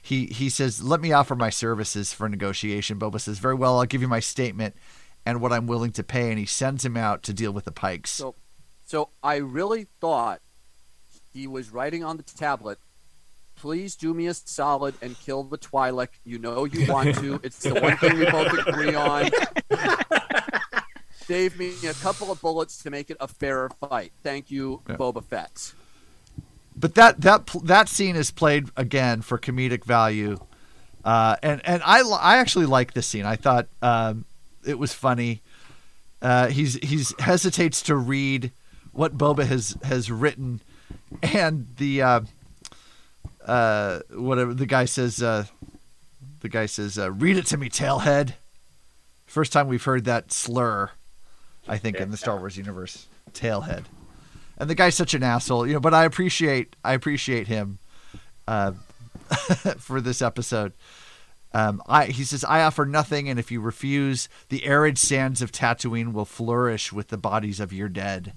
He 0.02 0.26
he 0.26 0.50
says, 0.50 0.82
"Let 0.82 1.00
me 1.00 1.12
offer 1.12 1.34
my 1.36 1.48
services 1.50 2.12
for 2.12 2.28
negotiation." 2.28 2.98
Boba 2.98 3.20
says, 3.20 3.38
"Very 3.38 3.54
well, 3.54 3.78
I'll 3.78 3.86
give 3.86 4.02
you 4.02 4.08
my 4.08 4.20
statement 4.20 4.74
and 5.24 5.40
what 5.40 5.52
I'm 5.52 5.66
willing 5.68 5.92
to 5.92 6.02
pay." 6.02 6.28
And 6.30 6.38
he 6.38 6.44
sends 6.46 6.84
him 6.84 6.96
out 6.96 7.22
to 7.22 7.32
deal 7.32 7.52
with 7.52 7.64
the 7.64 7.72
Pikes. 7.72 8.10
So, 8.10 8.34
so 8.84 9.10
I 9.22 9.36
really 9.36 9.86
thought 10.00 10.40
he 11.32 11.46
was 11.46 11.70
writing 11.70 12.02
on 12.02 12.16
the 12.16 12.24
tablet. 12.24 12.78
Please 13.54 13.94
do 13.94 14.12
me 14.12 14.26
a 14.26 14.34
solid 14.34 14.96
and 15.00 15.16
kill 15.20 15.44
the 15.44 15.56
Twi'lek. 15.56 16.08
You 16.24 16.38
know 16.40 16.64
you 16.64 16.84
want 16.92 17.14
to. 17.16 17.38
It's 17.44 17.60
the 17.60 17.74
one 17.80 17.96
thing 17.98 18.18
we 18.18 18.28
both 18.28 18.52
agree 18.66 18.94
on. 18.96 19.30
Save 21.26 21.56
me 21.56 21.72
a 21.88 21.94
couple 21.94 22.32
of 22.32 22.40
bullets 22.40 22.82
to 22.82 22.90
make 22.90 23.08
it 23.08 23.16
a 23.20 23.28
fairer 23.28 23.70
fight. 23.80 24.12
Thank 24.24 24.50
you, 24.50 24.82
Yeah. 24.88 24.96
Boba 24.96 25.24
Fett. 25.24 25.72
But 26.82 26.96
that 26.96 27.20
that 27.20 27.46
that 27.62 27.88
scene 27.88 28.16
is 28.16 28.32
played 28.32 28.68
again 28.76 29.22
for 29.22 29.38
comedic 29.38 29.84
value, 29.84 30.40
uh, 31.04 31.36
and 31.40 31.62
and 31.64 31.80
I 31.86 32.00
I 32.00 32.38
actually 32.38 32.66
like 32.66 32.92
this 32.92 33.06
scene. 33.06 33.24
I 33.24 33.36
thought 33.36 33.68
um, 33.80 34.24
it 34.66 34.80
was 34.80 34.92
funny. 34.92 35.42
Uh, 36.20 36.48
he's 36.48 36.74
he's 36.82 37.14
hesitates 37.20 37.82
to 37.82 37.94
read 37.94 38.50
what 38.90 39.16
Boba 39.16 39.46
has 39.46 39.76
has 39.84 40.10
written, 40.10 40.60
and 41.22 41.68
the 41.76 42.02
uh, 42.02 42.20
uh, 43.46 44.00
whatever 44.10 44.52
the 44.52 44.66
guy 44.66 44.84
says. 44.84 45.22
Uh, 45.22 45.44
the 46.40 46.48
guy 46.48 46.66
says, 46.66 46.98
uh, 46.98 47.12
"Read 47.12 47.36
it 47.36 47.46
to 47.46 47.56
me, 47.56 47.68
tailhead." 47.68 48.32
First 49.26 49.52
time 49.52 49.68
we've 49.68 49.84
heard 49.84 50.04
that 50.06 50.32
slur, 50.32 50.90
I 51.68 51.78
think, 51.78 51.98
in 51.98 52.10
the 52.10 52.16
Star 52.16 52.36
Wars 52.38 52.56
universe, 52.56 53.06
tailhead. 53.32 53.84
And 54.62 54.70
the 54.70 54.76
guy's 54.76 54.94
such 54.94 55.12
an 55.12 55.24
asshole, 55.24 55.66
you 55.66 55.72
know. 55.72 55.80
But 55.80 55.92
I 55.92 56.04
appreciate, 56.04 56.76
I 56.84 56.92
appreciate 56.92 57.48
him 57.48 57.80
uh, 58.46 58.70
for 59.78 60.00
this 60.00 60.22
episode. 60.22 60.72
Um, 61.52 61.82
I, 61.88 62.04
he 62.06 62.22
says, 62.22 62.44
"I 62.44 62.62
offer 62.62 62.86
nothing, 62.86 63.28
and 63.28 63.40
if 63.40 63.50
you 63.50 63.60
refuse, 63.60 64.28
the 64.50 64.64
arid 64.64 64.98
sands 64.98 65.42
of 65.42 65.50
Tatooine 65.50 66.12
will 66.12 66.24
flourish 66.24 66.92
with 66.92 67.08
the 67.08 67.18
bodies 67.18 67.58
of 67.58 67.72
your 67.72 67.88
dead." 67.88 68.34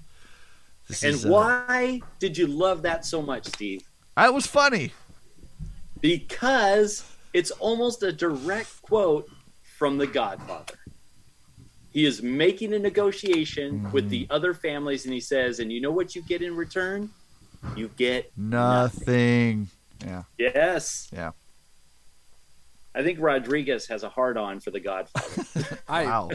This 0.88 1.04
And 1.04 1.14
is, 1.14 1.24
uh, 1.24 1.28
why 1.28 2.00
did 2.18 2.36
you 2.36 2.48
love 2.48 2.82
that 2.82 3.04
so 3.04 3.22
much, 3.22 3.46
Steve? 3.46 3.82
That 4.16 4.34
was 4.34 4.48
funny. 4.48 4.94
Because 6.00 7.04
it's 7.32 7.52
almost 7.52 8.02
a 8.02 8.10
direct 8.10 8.82
quote 8.82 9.30
from 9.78 9.96
The 9.96 10.08
Godfather. 10.08 10.74
He 11.96 12.04
is 12.04 12.22
making 12.22 12.74
a 12.74 12.78
negotiation 12.78 13.90
with 13.90 14.04
Mm-hmm. 14.04 14.10
the 14.10 14.26
other 14.28 14.52
families, 14.52 15.06
and 15.06 15.14
he 15.14 15.20
says, 15.20 15.60
"And 15.60 15.72
you 15.72 15.80
know 15.80 15.90
what 15.92 16.14
you 16.14 16.20
get 16.20 16.42
in 16.42 16.54
return? 16.54 17.08
You 17.74 17.88
get 17.96 18.30
Nothing. 18.36 19.68
Yeah. 20.04 20.24
yes." 20.36 21.08
Yeah. 21.10 21.30
I 22.94 23.02
think 23.02 23.18
Rodriguez 23.18 23.86
has 23.86 24.02
a 24.02 24.10
hard 24.10 24.36
on 24.36 24.60
for 24.60 24.70
The 24.70 24.80
Godfather. 24.80 25.78
I, 25.88 26.04
Wow. 26.04 26.30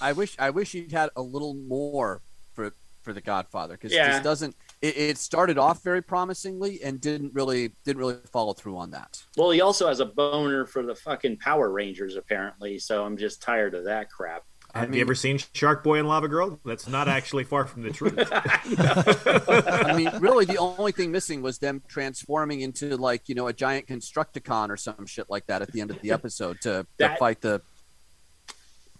I 0.00 0.12
wish 0.12 0.36
I 0.38 0.50
wish 0.50 0.70
he'd 0.70 0.92
had 0.92 1.10
a 1.16 1.22
little 1.22 1.54
more 1.54 2.20
for 2.54 2.72
for 3.02 3.12
the 3.12 3.20
Godfather 3.20 3.74
because 3.74 3.92
Yeah. 3.92 4.12
this 4.12 4.22
doesn't. 4.22 4.54
It, 4.80 4.96
it 4.96 5.18
started 5.18 5.58
off 5.58 5.82
very 5.82 6.02
promisingly 6.02 6.80
and 6.84 7.00
didn't 7.00 7.34
really 7.34 7.72
didn't 7.84 7.98
really 7.98 8.18
follow 8.32 8.52
through 8.52 8.76
on 8.76 8.92
that. 8.92 9.24
well, 9.36 9.50
he 9.50 9.60
also 9.60 9.88
has 9.88 9.98
a 9.98 10.06
boner 10.06 10.66
for 10.66 10.84
the 10.84 10.94
fucking 10.94 11.38
Power 11.38 11.70
Rangers, 11.70 12.14
apparently. 12.14 12.78
So 12.78 13.04
I'm 13.04 13.16
just 13.16 13.42
tired 13.42 13.74
of 13.74 13.82
that 13.86 14.08
crap. 14.08 14.44
Have 14.74 14.92
you 14.92 15.00
ever 15.02 15.14
seen 15.14 15.38
Shark 15.52 15.84
Boy 15.84 16.00
and 16.00 16.08
Lava 16.08 16.26
Girl? 16.26 16.58
That's 16.64 16.88
not 16.88 17.06
actually 17.06 17.44
far 17.44 17.64
from 17.64 17.82
the 17.82 17.90
truth. 17.90 18.14
I 18.32 19.94
mean, 19.96 20.10
really, 20.18 20.44
the 20.44 20.56
only 20.58 20.90
thing 20.90 21.12
missing 21.12 21.42
was 21.42 21.58
them 21.58 21.80
transforming 21.86 22.60
into 22.60 22.96
like 22.96 23.28
you 23.28 23.36
know 23.36 23.46
a 23.46 23.52
giant 23.52 23.86
Constructicon 23.86 24.70
or 24.70 24.76
some 24.76 25.06
shit 25.06 25.30
like 25.30 25.46
that 25.46 25.62
at 25.62 25.70
the 25.70 25.80
end 25.80 25.90
of 25.90 26.00
the 26.00 26.10
episode 26.10 26.60
to, 26.62 26.86
to 26.98 27.16
fight 27.16 27.40
the. 27.40 27.62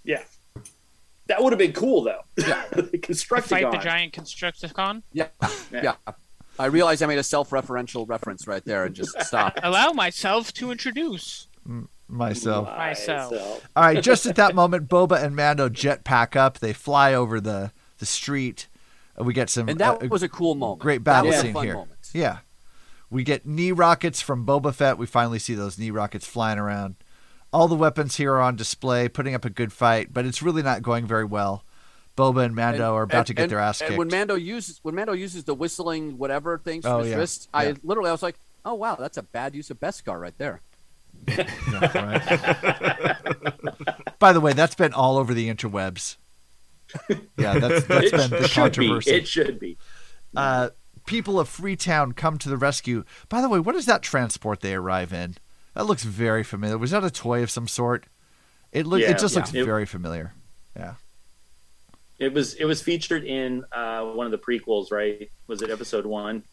Yeah. 0.04 0.22
That 1.26 1.42
would 1.42 1.52
have 1.52 1.58
been 1.58 1.72
cool, 1.72 2.02
though. 2.02 2.20
Yeah. 2.36 2.64
Constructicon. 2.72 3.42
Fight 3.44 3.70
the 3.72 3.78
giant 3.78 4.12
Constructicon. 4.12 5.02
Yeah, 5.12 5.28
Yeah. 5.72 5.82
yeah. 5.82 5.94
I 6.58 6.66
realized 6.66 7.02
I 7.02 7.06
made 7.06 7.18
a 7.18 7.24
self-referential 7.24 8.08
reference 8.08 8.46
right 8.46 8.64
there 8.64 8.84
and 8.84 8.94
just 8.94 9.20
stopped. 9.22 9.58
Allow 9.62 9.90
myself 9.90 10.52
to 10.54 10.70
introduce 10.70 11.48
mm. 11.68 11.88
Myself. 12.08 12.68
myself. 12.68 13.66
All 13.74 13.82
right, 13.82 14.02
just 14.02 14.26
at 14.26 14.36
that 14.36 14.54
moment, 14.54 14.88
Boba 14.88 15.22
and 15.22 15.34
Mando 15.34 15.68
jet 15.68 16.04
pack 16.04 16.36
up. 16.36 16.58
They 16.58 16.72
fly 16.72 17.14
over 17.14 17.40
the 17.40 17.72
the 17.98 18.06
street. 18.06 18.68
Uh, 19.18 19.24
We 19.24 19.32
get 19.32 19.48
some 19.50 19.68
And 19.68 19.78
that 19.80 20.02
uh, 20.02 20.08
was 20.08 20.22
a 20.22 20.28
cool 20.28 20.54
moment. 20.54 20.80
great 20.80 21.02
battle 21.04 21.30
That 21.30 21.36
was 21.36 21.38
a 21.38 21.42
scene 21.46 21.52
fun 21.54 21.64
here. 21.64 21.74
moment. 21.74 21.90
Yeah, 22.12 22.38
we 23.10 23.24
get 23.24 23.46
knee 23.46 23.72
rockets 23.72 24.20
from 24.20 24.44
Boba 24.46 24.74
Fett. 24.74 24.98
We 24.98 25.06
finally 25.06 25.38
see 25.38 25.54
those 25.54 25.78
knee 25.78 25.90
rockets 25.90 26.26
flying 26.26 26.58
around. 26.58 26.96
All 27.52 27.68
the 27.68 27.74
weapons 27.76 28.16
here 28.16 28.32
are 28.34 28.40
on 28.42 28.56
display, 28.56 29.08
putting 29.08 29.34
up 29.34 29.44
a 29.44 29.50
good 29.50 29.72
fight, 29.72 30.12
but 30.12 30.26
it's 30.26 30.42
really 30.42 30.62
not 30.62 30.82
going 30.82 31.06
very 31.06 31.24
well. 31.24 31.64
Boba 32.16 32.44
and 32.44 32.54
Mando 32.54 32.88
And- 32.88 32.96
are 32.96 33.02
about 33.02 33.18
and- 33.18 33.26
to 33.28 33.34
get 33.34 33.42
and- 33.44 33.52
their 33.52 33.58
ass 33.60 33.80
and 33.80 33.88
kicked. 33.88 33.98
when 33.98 34.08
Mando 34.08 34.34
uses 34.34 34.78
when 34.82 34.94
Mando 34.94 35.12
uses 35.14 35.44
the 35.44 35.54
whistling 35.54 36.18
whatever 36.18 36.58
things 36.58 36.84
from 36.84 36.92
Oh, 36.94 36.98
his 36.98 37.10
yeah. 37.10 37.16
wrist, 37.16 37.48
I 37.54 37.74
literally 37.82 38.08
I 38.10 38.12
was 38.12 38.22
like, 38.22 38.36
oh 38.64 38.74
wow, 38.74 38.96
that's 38.96 39.16
a 39.16 39.22
bad 39.22 39.54
use 39.54 39.70
of 39.70 39.80
Beskar 39.80 40.20
right 40.20 40.36
there. 40.38 40.60
By 44.18 44.32
the 44.32 44.40
way, 44.40 44.52
that's 44.52 44.74
been 44.74 44.92
all 44.92 45.16
over 45.18 45.34
the 45.34 45.48
interwebs. 45.52 46.16
Yeah, 47.36 47.58
that's 47.58 47.84
that's 47.86 48.06
it 48.06 48.12
been 48.12 48.30
the 48.30 48.48
should 48.48 48.72
be. 48.76 48.86
controversy. 48.88 49.10
It 49.10 49.26
should 49.28 49.58
be. 49.58 49.76
uh, 50.36 50.70
people 51.06 51.40
of 51.40 51.48
Freetown 51.48 52.12
come 52.12 52.38
to 52.38 52.48
the 52.48 52.56
rescue. 52.56 53.04
By 53.28 53.40
the 53.40 53.48
way, 53.48 53.58
what 53.58 53.74
is 53.74 53.86
that 53.86 54.02
transport 54.02 54.60
they 54.60 54.74
arrive 54.74 55.12
in? 55.12 55.36
That 55.74 55.84
looks 55.86 56.04
very 56.04 56.44
familiar. 56.44 56.78
Was 56.78 56.92
that 56.92 57.02
a 57.04 57.10
toy 57.10 57.42
of 57.42 57.50
some 57.50 57.66
sort? 57.66 58.04
It 58.72 58.86
look, 58.86 59.00
Yeah, 59.00 59.10
it 59.10 59.18
just 59.18 59.34
yeah. 59.34 59.40
looks 59.40 59.54
It- 59.54 59.64
very 59.64 59.86
familiar. 59.86 60.34
Yeah. 60.76 60.94
It 62.20 62.32
was 62.32 62.54
it 62.54 62.64
was 62.64 62.80
featured 62.80 63.24
in 63.24 63.64
uh, 63.72 64.04
one 64.04 64.24
of 64.26 64.30
the 64.32 64.38
prequels, 64.38 64.92
right? 64.92 65.28
Was 65.48 65.62
it 65.62 65.70
episode 65.70 66.06
one? 66.06 66.44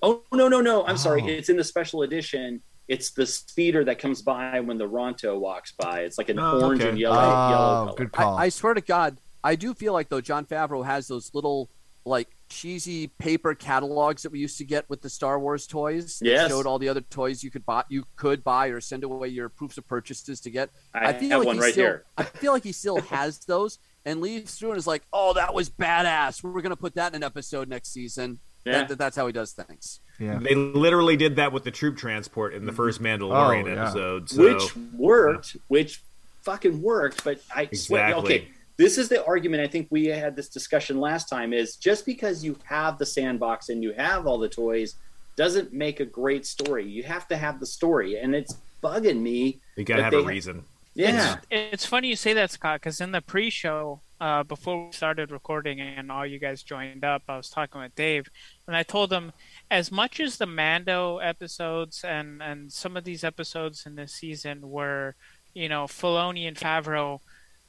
Oh 0.00 0.22
no 0.32 0.46
no 0.46 0.60
no! 0.60 0.86
I'm 0.86 0.96
sorry. 0.96 1.22
Oh. 1.22 1.26
It's 1.26 1.48
in 1.48 1.56
the 1.56 1.64
special 1.64 2.02
edition. 2.02 2.62
It's 2.88 3.10
the 3.10 3.26
speeder 3.26 3.84
that 3.84 3.98
comes 3.98 4.22
by 4.22 4.60
when 4.60 4.78
the 4.78 4.88
Ronto 4.88 5.38
walks 5.38 5.72
by. 5.72 6.00
It's 6.00 6.16
like 6.18 6.30
an 6.30 6.38
Oh, 6.38 6.62
orange 6.64 6.80
okay. 6.80 6.90
and 6.90 6.98
yellow. 6.98 7.16
Oh, 7.18 7.50
yellow 7.50 7.84
color. 7.86 7.96
good 7.98 8.12
call. 8.12 8.36
I, 8.36 8.44
I 8.44 8.48
swear 8.48 8.74
to 8.74 8.80
God, 8.80 9.18
I 9.44 9.54
do 9.56 9.74
feel 9.74 9.92
like 9.92 10.08
though 10.08 10.20
Jon 10.22 10.46
Favreau 10.46 10.84
has 10.84 11.06
those 11.08 11.30
little 11.34 11.68
like 12.06 12.28
cheesy 12.48 13.08
paper 13.18 13.54
catalogs 13.54 14.22
that 14.22 14.32
we 14.32 14.38
used 14.38 14.56
to 14.56 14.64
get 14.64 14.88
with 14.88 15.02
the 15.02 15.10
Star 15.10 15.38
Wars 15.38 15.66
toys. 15.66 16.18
that 16.20 16.26
Yes. 16.28 16.48
showed 16.50 16.64
all 16.64 16.78
the 16.78 16.88
other 16.88 17.02
toys 17.02 17.44
you 17.44 17.50
could 17.50 17.66
buy, 17.66 17.84
you 17.90 18.04
could 18.16 18.42
buy, 18.42 18.68
or 18.68 18.80
send 18.80 19.04
away 19.04 19.28
your 19.28 19.50
proofs 19.50 19.76
of 19.76 19.86
purchases 19.86 20.40
to 20.40 20.50
get. 20.50 20.70
I 20.94 21.12
feel 21.12 21.28
have 21.30 21.38
like 21.40 21.46
one 21.46 21.56
he 21.56 21.60
right 21.62 21.72
still, 21.72 21.84
here. 21.84 22.04
I 22.16 22.22
feel 22.22 22.52
like 22.52 22.64
he 22.64 22.72
still 22.72 23.00
has 23.10 23.38
those 23.40 23.78
and 24.06 24.22
leaves 24.22 24.54
through 24.54 24.70
and 24.70 24.78
is 24.78 24.86
like, 24.86 25.02
"Oh, 25.12 25.34
that 25.34 25.52
was 25.52 25.68
badass. 25.68 26.42
We're 26.42 26.62
gonna 26.62 26.76
put 26.76 26.94
that 26.94 27.12
in 27.12 27.16
an 27.16 27.22
episode 27.24 27.68
next 27.68 27.92
season." 27.92 28.38
Yeah. 28.64 28.84
That- 28.84 28.96
that's 28.96 29.16
how 29.16 29.26
he 29.26 29.32
does 29.34 29.52
things. 29.52 30.00
Yeah. 30.18 30.38
They 30.40 30.54
literally 30.54 31.16
did 31.16 31.36
that 31.36 31.52
with 31.52 31.64
the 31.64 31.70
troop 31.70 31.96
transport 31.96 32.54
in 32.54 32.66
the 32.66 32.72
first 32.72 33.00
Mandalorian 33.02 33.64
Oh, 33.64 33.68
yeah. 33.74 33.82
episode. 33.82 34.30
So 34.30 34.42
which 34.54 34.76
worked, 34.94 35.56
which 35.68 36.02
fucking 36.42 36.80
worked. 36.82 37.24
But 37.24 37.40
I 37.54 37.68
swear, 37.72 38.06
Exactly. 38.08 38.34
okay, 38.40 38.48
this 38.76 38.98
is 38.98 39.08
the 39.08 39.24
argument. 39.24 39.62
I 39.62 39.66
think 39.68 39.88
we 39.90 40.06
had 40.06 40.36
this 40.36 40.48
discussion 40.48 40.98
last 41.00 41.28
time. 41.28 41.52
Is 41.52 41.76
just 41.76 42.06
because 42.06 42.44
you 42.44 42.56
have 42.64 42.98
the 42.98 43.06
sandbox 43.06 43.68
and 43.68 43.82
you 43.82 43.92
have 43.92 44.26
all 44.26 44.38
the 44.38 44.48
toys 44.48 44.94
doesn't 45.36 45.72
make 45.72 46.00
a 46.00 46.04
great 46.04 46.44
story. 46.46 46.84
You 46.86 47.04
have 47.04 47.28
to 47.28 47.36
have 47.36 47.60
the 47.60 47.66
story, 47.66 48.18
and 48.18 48.34
it's 48.34 48.56
bugging 48.82 49.20
me. 49.20 49.58
you 49.76 49.84
gotta 49.84 50.02
have 50.02 50.12
a 50.14 50.20
they- 50.20 50.26
reason. 50.26 50.64
Yeah, 50.94 51.36
It's, 51.48 51.72
it's 51.74 51.86
funny 51.86 52.08
you 52.08 52.16
say 52.16 52.32
that, 52.32 52.50
Scott, 52.50 52.80
because 52.80 53.00
in 53.00 53.12
the 53.12 53.20
pre-show, 53.20 54.00
uh, 54.20 54.42
before 54.42 54.86
we 54.86 54.92
started 54.92 55.30
recording 55.30 55.80
and 55.80 56.10
all 56.10 56.26
you 56.26 56.40
guys 56.40 56.64
joined 56.64 57.04
up, 57.04 57.22
I 57.28 57.36
was 57.36 57.48
talking 57.50 57.80
with 57.80 57.94
Dave, 57.94 58.28
and 58.66 58.74
I 58.74 58.82
told 58.82 59.12
him, 59.12 59.32
as 59.70 59.92
much 59.92 60.20
as 60.20 60.36
the 60.36 60.46
Mando 60.46 61.18
episodes 61.18 62.04
and 62.04 62.42
and 62.42 62.72
some 62.72 62.96
of 62.96 63.04
these 63.04 63.24
episodes 63.24 63.84
in 63.86 63.94
this 63.96 64.12
season 64.12 64.70
were, 64.70 65.14
you 65.54 65.68
know, 65.68 65.84
Filoni 65.84 66.46
and 66.48 66.56
Favreau 66.56 67.20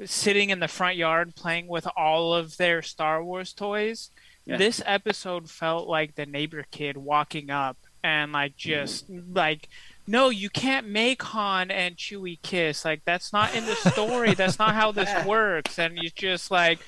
sitting 0.05 0.49
in 0.49 0.59
the 0.59 0.67
front 0.67 0.95
yard 0.95 1.35
playing 1.35 1.67
with 1.67 1.87
all 1.97 2.33
of 2.33 2.57
their 2.57 2.81
Star 2.81 3.23
Wars 3.23 3.53
toys. 3.53 4.11
Yeah. 4.45 4.57
This 4.57 4.81
episode 4.85 5.49
felt 5.49 5.87
like 5.87 6.15
the 6.15 6.25
neighbor 6.25 6.65
kid 6.71 6.97
walking 6.97 7.49
up 7.49 7.77
and 8.03 8.31
like 8.31 8.53
mm-hmm. 8.53 8.69
just 8.69 9.09
like 9.09 9.67
no, 10.09 10.29
you 10.29 10.49
can't 10.49 10.87
make 10.87 11.21
Han 11.21 11.69
and 11.69 11.95
Chewie 11.95 12.41
kiss. 12.41 12.83
Like 12.83 13.05
that's 13.05 13.31
not 13.31 13.53
in 13.53 13.67
the 13.67 13.75
story. 13.75 14.33
that's 14.33 14.57
not 14.57 14.73
how 14.73 14.91
this 14.91 15.25
works. 15.25 15.77
And 15.77 15.99
you 16.01 16.09
just 16.09 16.49
like, 16.49 16.79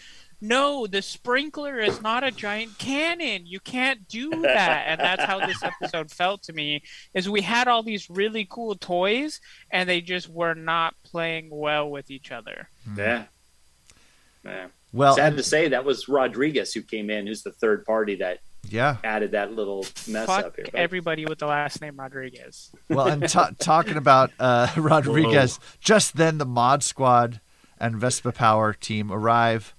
no, 0.41 0.87
the 0.87 1.01
sprinkler 1.01 1.79
is 1.79 2.01
not 2.01 2.23
a 2.23 2.31
giant 2.31 2.77
cannon. 2.79 3.45
You 3.45 3.59
can't 3.59 4.07
do 4.07 4.29
that. 4.41 4.85
And 4.87 4.99
that's 4.99 5.23
how 5.23 5.45
this 5.45 5.61
episode 5.63 6.11
felt 6.11 6.43
to 6.43 6.53
me. 6.53 6.83
Is 7.13 7.29
we 7.29 7.41
had 7.41 7.67
all 7.67 7.83
these 7.83 8.09
really 8.09 8.47
cool 8.49 8.75
toys, 8.75 9.39
and 9.69 9.87
they 9.87 10.01
just 10.01 10.27
were 10.27 10.55
not 10.55 10.95
playing 11.03 11.49
well 11.51 11.89
with 11.89 12.09
each 12.11 12.31
other. 12.31 12.67
yeah. 12.97 13.25
yeah. 14.43 14.67
Well, 14.93 15.15
Sad 15.15 15.27
and- 15.29 15.37
to 15.37 15.43
say, 15.43 15.69
that 15.69 15.85
was 15.85 16.09
Rodriguez 16.09 16.73
who 16.73 16.81
came 16.81 17.09
in, 17.09 17.25
who's 17.27 17.43
the 17.43 17.51
third 17.53 17.85
party 17.85 18.15
that 18.15 18.39
yeah. 18.69 18.97
added 19.05 19.31
that 19.31 19.53
little 19.53 19.85
mess 20.07 20.27
up 20.27 20.55
here. 20.57 20.65
But- 20.65 20.75
everybody 20.75 21.25
with 21.25 21.39
the 21.39 21.45
last 21.47 21.79
name 21.81 21.97
Rodriguez. 21.97 22.71
Well, 22.89 23.07
and 23.07 23.27
ta 23.29 23.51
talking 23.59 23.95
about 23.95 24.31
uh, 24.39 24.67
Rodriguez, 24.75 25.59
just 25.79 26.17
then 26.17 26.39
the 26.39 26.45
Mod 26.45 26.83
Squad 26.83 27.39
and 27.79 27.95
Vespa 27.95 28.33
Power 28.33 28.73
team 28.73 29.11
arrive. 29.13 29.73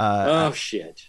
Uh, 0.00 0.48
oh 0.48 0.52
shit! 0.52 1.08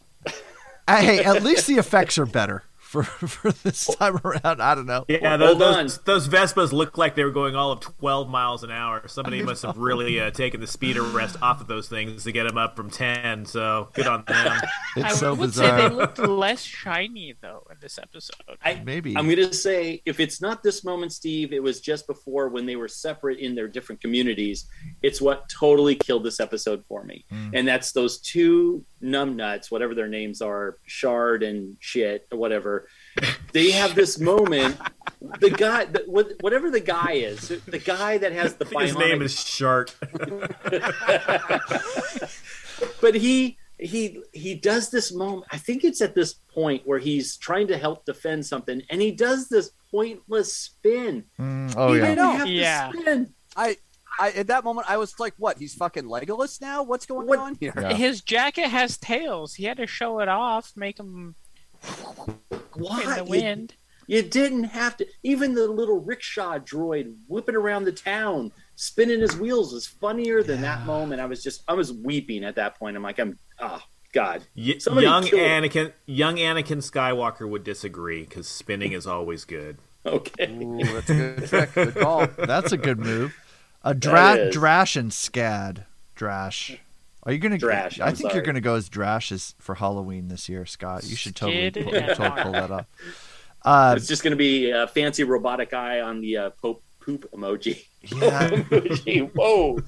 hey, 0.88 1.24
at 1.24 1.44
least 1.44 1.66
the 1.68 1.76
effects 1.76 2.18
are 2.18 2.26
better 2.26 2.64
for 2.92 3.04
for 3.28 3.52
this 3.52 3.86
time 3.86 4.20
around. 4.24 4.62
I 4.62 4.76
don't 4.76 4.86
know. 4.86 5.06
Yeah, 5.08 5.38
those, 5.38 5.58
those, 5.58 5.98
those 6.00 6.28
Vespas 6.28 6.74
looked 6.74 6.98
like 6.98 7.16
they 7.16 7.24
were 7.24 7.32
going 7.32 7.56
all 7.56 7.72
of 7.72 7.80
12 7.80 8.30
miles 8.30 8.64
an 8.64 8.72
hour. 8.72 9.08
Somebody 9.08 9.42
must 9.42 9.64
have 9.64 9.78
really 9.78 10.20
uh, 10.20 10.32
taken 10.32 10.60
the 10.60 10.68
speed 10.68 10.98
arrest 10.98 11.38
off 11.42 11.62
of 11.62 11.68
those 11.68 11.88
things 11.88 12.26
to 12.26 12.34
get 12.34 12.48
them 12.48 12.58
up 12.58 12.76
from 12.76 12.90
10. 12.90 13.46
So 13.46 13.90
good 13.94 14.08
on 14.08 14.26
them. 14.28 14.60
It's 14.94 15.06
I 15.06 15.12
so 15.12 15.34
would 15.36 15.54
say 15.54 15.72
they 15.72 15.88
looked 15.88 16.20
less 16.20 16.62
shiny 16.64 17.34
though 17.40 17.66
in 17.72 17.78
this 17.80 17.98
episode. 17.98 18.58
I, 18.62 18.82
Maybe. 18.84 19.16
I'm 19.16 19.24
going 19.24 19.38
to 19.38 19.54
say 19.54 20.02
if 20.06 20.20
it's 20.20 20.42
not 20.42 20.64
this 20.64 20.84
moment, 20.84 21.14
Steve, 21.14 21.54
it 21.54 21.64
was 21.64 21.80
just 21.80 22.08
before 22.08 22.50
when 22.50 22.66
they 22.66 22.76
were 22.76 22.90
separate 22.90 23.40
in 23.40 23.56
their 23.56 23.70
different 23.70 24.02
communities. 24.02 24.66
It's 25.02 25.22
what 25.22 25.48
totally 25.48 25.96
killed 25.96 26.26
this 26.26 26.42
episode 26.42 26.84
for 26.90 27.06
me. 27.06 27.24
Mm. 27.32 27.52
And 27.54 27.68
that's 27.70 27.94
those 27.94 28.18
two 28.18 28.84
numbnuts, 29.02 29.72
whatever 29.72 29.96
their 29.96 30.10
names 30.10 30.42
are, 30.42 30.76
Shard 30.86 31.42
and 31.42 31.78
shit 31.80 32.28
or 32.32 32.38
whatever. 32.38 32.81
They 33.54 33.72
have 33.72 33.96
this 33.96 34.20
moment. 34.20 34.78
The 35.40 35.50
guy, 35.50 35.86
the, 35.86 36.36
whatever 36.42 36.72
the 36.72 36.80
guy 36.80 37.14
is, 37.14 37.50
the 37.68 37.80
guy 37.80 38.18
that 38.18 38.32
has 38.32 38.56
the 38.56 38.66
I 38.66 38.70
think 38.70 38.82
his 38.84 38.98
name 38.98 39.22
is 39.22 39.40
Shark. 39.40 39.92
but 43.02 43.16
he 43.16 43.58
he 43.78 44.22
he 44.32 44.54
does 44.56 44.90
this 44.92 45.12
moment 45.12 45.46
i 45.52 45.58
think 45.58 45.84
it's 45.84 46.02
at 46.02 46.14
this 46.14 46.34
point 46.34 46.84
where 46.86 47.00
he's 47.00 47.36
trying 47.38 47.68
to 47.68 47.78
help 47.78 48.06
defend 48.06 48.46
something 48.46 48.82
and 48.92 49.02
he 49.02 49.12
does 49.12 49.50
this 49.50 49.72
pointless 49.90 50.56
spin 50.56 51.24
Mm, 51.40 51.74
oh 51.76 51.94
he 51.94 52.00
yeah. 52.00 52.06
didn't 52.10 52.26
have 52.38 52.46
to 52.46 52.52
Yeah. 52.52 52.92
spin. 52.92 53.34
I, 53.56 53.78
I 54.20 54.30
at 54.32 54.48
that 54.48 54.64
moment 54.64 54.90
I 54.90 54.98
was 54.98 55.20
like, 55.20 55.34
what? 55.38 55.58
He's 55.58 55.74
fucking 55.74 56.04
Legolas 56.06 56.62
now? 56.62 56.84
What's 56.84 57.06
going 57.06 57.28
What- 57.28 57.40
on 57.40 57.56
here? 57.60 57.74
Yeah. 57.76 57.94
His 57.94 58.22
jacket 58.22 58.70
has 58.70 58.98
tails. 58.98 59.56
He 59.56 59.66
had 59.66 59.78
to 59.78 59.88
show 59.88 60.20
it 60.20 60.30
off, 60.30 60.72
make 60.76 61.00
him 61.00 61.36
Why? 62.74 63.02
in 63.04 63.10
the 63.18 63.24
wind. 63.30 63.74
You, 64.08 64.22
didn't 64.24 64.66
have 64.66 64.98
to 64.98 65.08
even 65.24 65.54
the 65.54 65.68
little 65.68 66.00
rickshaw 66.02 66.58
droid 66.60 67.16
whipping 67.28 67.56
around 67.56 67.86
the 67.86 67.92
town 67.94 68.52
spinning 68.76 69.22
his 69.22 69.38
wheels 69.38 69.72
was 69.74 69.88
funnier 69.88 70.44
than 70.44 70.62
that 70.62 70.86
moment 70.86 71.22
i 71.22 71.26
was 71.26 71.42
just 71.42 71.64
i 71.68 71.74
was 71.74 71.94
weeping 71.94 72.44
at 72.44 72.56
that 72.56 72.78
point 72.78 72.98
i'm 72.98 73.04
like 73.04 73.20
i'm 73.20 73.38
oh 73.60 73.82
god 74.12 74.42
Y- 74.58 74.76
young 74.86 75.24
kill- 75.24 75.40
Anakin, 75.40 75.94
young 76.08 76.36
Anakin 76.38 76.80
Skywalker 76.80 77.48
would 77.48 77.64
disagree 77.64 78.24
because 78.24 78.48
spinning 78.50 78.92
is 78.92 79.08
always 79.08 79.46
good. 79.46 79.78
okay 80.06 80.52
Ooh, 80.62 80.84
that's 80.84 81.10
a 81.10 81.14
good 81.14 81.48
trick. 81.48 81.74
Good 81.74 81.96
call. 81.96 82.28
That's 82.38 82.72
a 82.74 82.78
good 82.78 83.00
move. 83.00 83.34
A 83.84 83.94
dra- 83.94 84.50
Drash 84.52 84.98
and 84.98 85.12
Scad. 85.12 85.86
Drash. 86.18 86.80
Are 87.24 87.32
you 87.32 87.38
gonna? 87.38 87.58
Drash, 87.58 88.00
I 88.02 88.08
I'm 88.08 88.16
think 88.16 88.34
you're 88.34 88.42
gonna 88.42 88.62
go 88.62 88.76
as 88.76 88.90
Drash 88.90 89.32
as 89.32 89.56
for 89.60 89.76
Halloween 89.76 90.28
this 90.28 90.50
year, 90.50 90.66
Scott. 90.66 91.04
You 91.04 91.16
should 91.16 91.36
totally 91.36 91.70
Skid 91.70 91.84
pull, 91.84 91.94
totally 92.16 92.42
pull 92.44 92.52
that 92.54 92.72
off. 92.72 92.86
Uh, 93.64 93.94
it's 93.96 94.08
just 94.08 94.24
going 94.24 94.32
to 94.32 94.36
be 94.38 94.72
a 94.72 94.88
fancy 94.88 95.24
robotic 95.24 95.72
eye 95.72 96.02
on 96.02 96.20
the 96.20 96.36
uh, 96.36 96.50
pope 96.50 96.82
poop 97.00 97.30
emoji 97.32 97.86
yeah, 98.02 98.50
emoji 98.50 99.30
whoa 99.36 99.80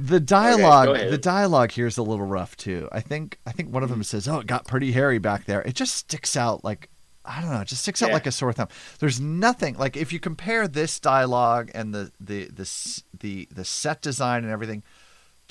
the 0.00 0.18
dialogue. 0.18 0.86
go 0.86 0.94
ahead. 0.94 1.10
the 1.12 1.18
dialogue 1.18 1.70
here 1.70 1.86
is 1.86 1.98
a 1.98 2.02
little 2.02 2.24
rough 2.24 2.56
too. 2.56 2.88
I 2.92 3.00
think. 3.00 3.38
I 3.46 3.52
think 3.52 3.74
one 3.74 3.82
of 3.82 3.90
them 3.90 4.02
says, 4.04 4.26
"Oh, 4.26 4.38
it 4.38 4.46
got 4.46 4.66
pretty 4.66 4.92
hairy 4.92 5.18
back 5.18 5.44
there." 5.44 5.60
It 5.62 5.74
just 5.74 5.94
sticks 5.96 6.34
out 6.34 6.64
like. 6.64 6.88
I 7.26 7.42
don't 7.42 7.50
know. 7.50 7.60
It 7.60 7.68
just 7.68 7.82
sticks 7.82 8.02
out 8.02 8.08
Yeah. 8.08 8.14
like 8.14 8.26
a 8.26 8.32
sore 8.32 8.54
thumb. 8.54 8.68
There's 9.00 9.20
nothing 9.20 9.76
like 9.76 9.98
if 9.98 10.10
you 10.10 10.18
compare 10.20 10.66
this 10.66 10.98
dialogue 10.98 11.70
and 11.74 11.92
the 11.94 12.10
the 12.20 12.46
the 12.46 13.02
the 13.20 13.48
the 13.52 13.64
set 13.66 14.00
design 14.00 14.44
and 14.44 14.52
everything 14.52 14.82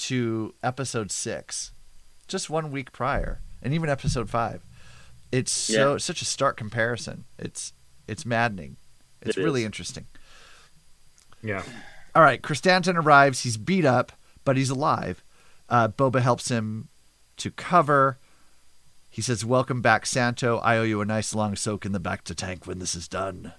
to 0.07 0.53
episode 0.63 1.11
six, 1.11 1.71
just 2.27 2.49
one 2.49 2.71
week 2.71 2.91
prior, 2.91 3.39
and 3.61 3.73
even 3.73 3.89
episode 3.89 4.29
five. 4.29 4.61
It's 5.31 5.51
so 5.51 5.93
Yeah. 5.93 5.97
such 5.97 6.21
a 6.21 6.25
stark 6.25 6.57
comparison. 6.57 7.25
It's 7.39 7.73
it's 8.07 8.25
maddening. 8.25 8.75
It's 9.21 9.37
It 9.37 9.43
really 9.43 9.61
is. 9.61 9.65
interesting. 9.65 10.05
Yeah. 11.41 11.63
All 12.13 12.21
right, 12.21 12.41
Krrsantan 12.41 12.95
arrives. 12.95 13.41
He's 13.41 13.57
beat 13.57 13.85
up, 13.85 14.11
but 14.43 14.57
he's 14.57 14.69
alive. 14.69 15.21
Uh, 15.69 15.87
Boba 15.87 16.21
helps 16.21 16.49
him 16.49 16.89
to 17.37 17.49
cover. 17.51 18.17
He 19.09 19.21
says, 19.21 19.45
"Welcome 19.45 19.81
back, 19.81 20.05
Santo. 20.05 20.57
I 20.59 20.77
owe 20.77 20.83
you 20.83 20.99
a 21.01 21.05
nice 21.05 21.33
long 21.33 21.55
soak 21.55 21.85
in 21.85 21.91
the 21.93 21.99
bacta 21.99 22.35
tank 22.35 22.67
when 22.67 22.79
this 22.79 22.93
is 22.95 23.07
done." 23.07 23.53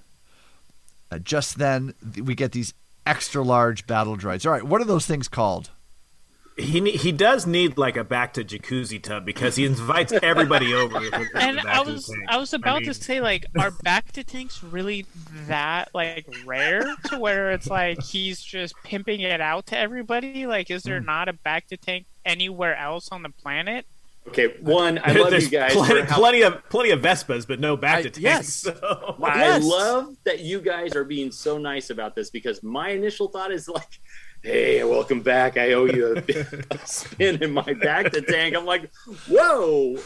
Uh, 1.10 1.18
just 1.18 1.58
then, 1.58 1.94
th- 2.12 2.24
we 2.24 2.34
get 2.34 2.52
these 2.52 2.74
extra 3.06 3.42
large 3.42 3.86
battle 3.86 4.16
droids. 4.16 4.44
All 4.46 4.52
right, 4.52 4.62
what 4.62 4.80
are 4.80 4.84
those 4.86 5.06
things 5.06 5.28
called? 5.28 5.70
He 6.56 6.92
he 6.92 7.10
does 7.10 7.46
need 7.48 7.76
like 7.78 7.96
a 7.96 8.04
bacta 8.04 8.44
jacuzzi 8.44 9.02
tub 9.02 9.24
because 9.24 9.56
he 9.56 9.64
invites 9.64 10.12
everybody 10.12 10.72
over. 10.80 11.00
with- 11.00 11.10
with 11.10 11.32
the 11.32 11.42
And 11.42 11.58
I 11.60 11.80
was. 11.80 12.08
I 12.28 12.36
was 12.36 12.54
about 12.54 12.82
mean, 12.82 12.92
to 12.92 12.94
say 12.94 13.20
like 13.20 13.44
are 13.58 13.72
bacta 13.72 14.24
tanks 14.24 14.62
really 14.62 15.04
that 15.48 15.88
like 15.94 16.26
rare 16.46 16.94
to 17.06 17.18
where 17.18 17.50
it's 17.50 17.66
like 17.66 18.00
he's 18.04 18.40
just 18.40 18.74
pimping 18.84 19.20
it 19.20 19.40
out 19.40 19.66
to 19.66 19.78
everybody? 19.78 20.46
Like 20.46 20.70
is 20.70 20.84
Hmm. 20.84 20.90
there 20.90 21.00
not 21.00 21.28
a 21.28 21.32
bacta 21.32 21.76
tank 21.80 22.06
anywhere 22.24 22.76
else 22.76 23.08
on 23.10 23.22
the 23.24 23.30
planet? 23.30 23.84
okay 24.26 24.54
one 24.62 24.98
i 25.04 25.12
love 25.20 25.30
There's 25.32 25.44
you 25.44 25.50
guys 25.50 25.74
plenty, 25.74 26.00
how 26.00 26.16
plenty 26.16 26.40
of 26.40 26.66
plenty 26.70 26.90
of 26.92 27.00
Vespas, 27.02 27.46
but 27.46 27.60
no 27.60 27.76
bacta 27.76 28.04
tanks. 28.04 28.20
yes. 28.20 28.48
so- 28.54 29.16
I 29.22 29.38
Yes. 29.40 29.64
love 29.64 30.16
that 30.24 30.40
you 30.40 30.60
guys 30.62 30.94
are 30.96 31.04
being 31.04 31.30
so 31.30 31.58
nice 31.58 31.90
about 31.90 32.14
this 32.14 32.30
because 32.30 32.62
my 32.62 32.88
initial 32.90 33.28
thought 33.28 33.52
is 33.52 33.68
like, 33.68 33.98
"Hey, 34.44 34.84
welcome 34.84 35.22
back. 35.22 35.56
I 35.56 35.72
owe 35.72 35.86
you 35.86 36.14
a, 36.16 36.74
a 36.74 36.78
spin 36.86 37.42
in 37.42 37.52
my 37.52 37.62
bacta 37.62 38.24
tank." 38.26 38.54
I'm 38.54 38.66
like, 38.66 38.90
"Whoa, 39.28 39.96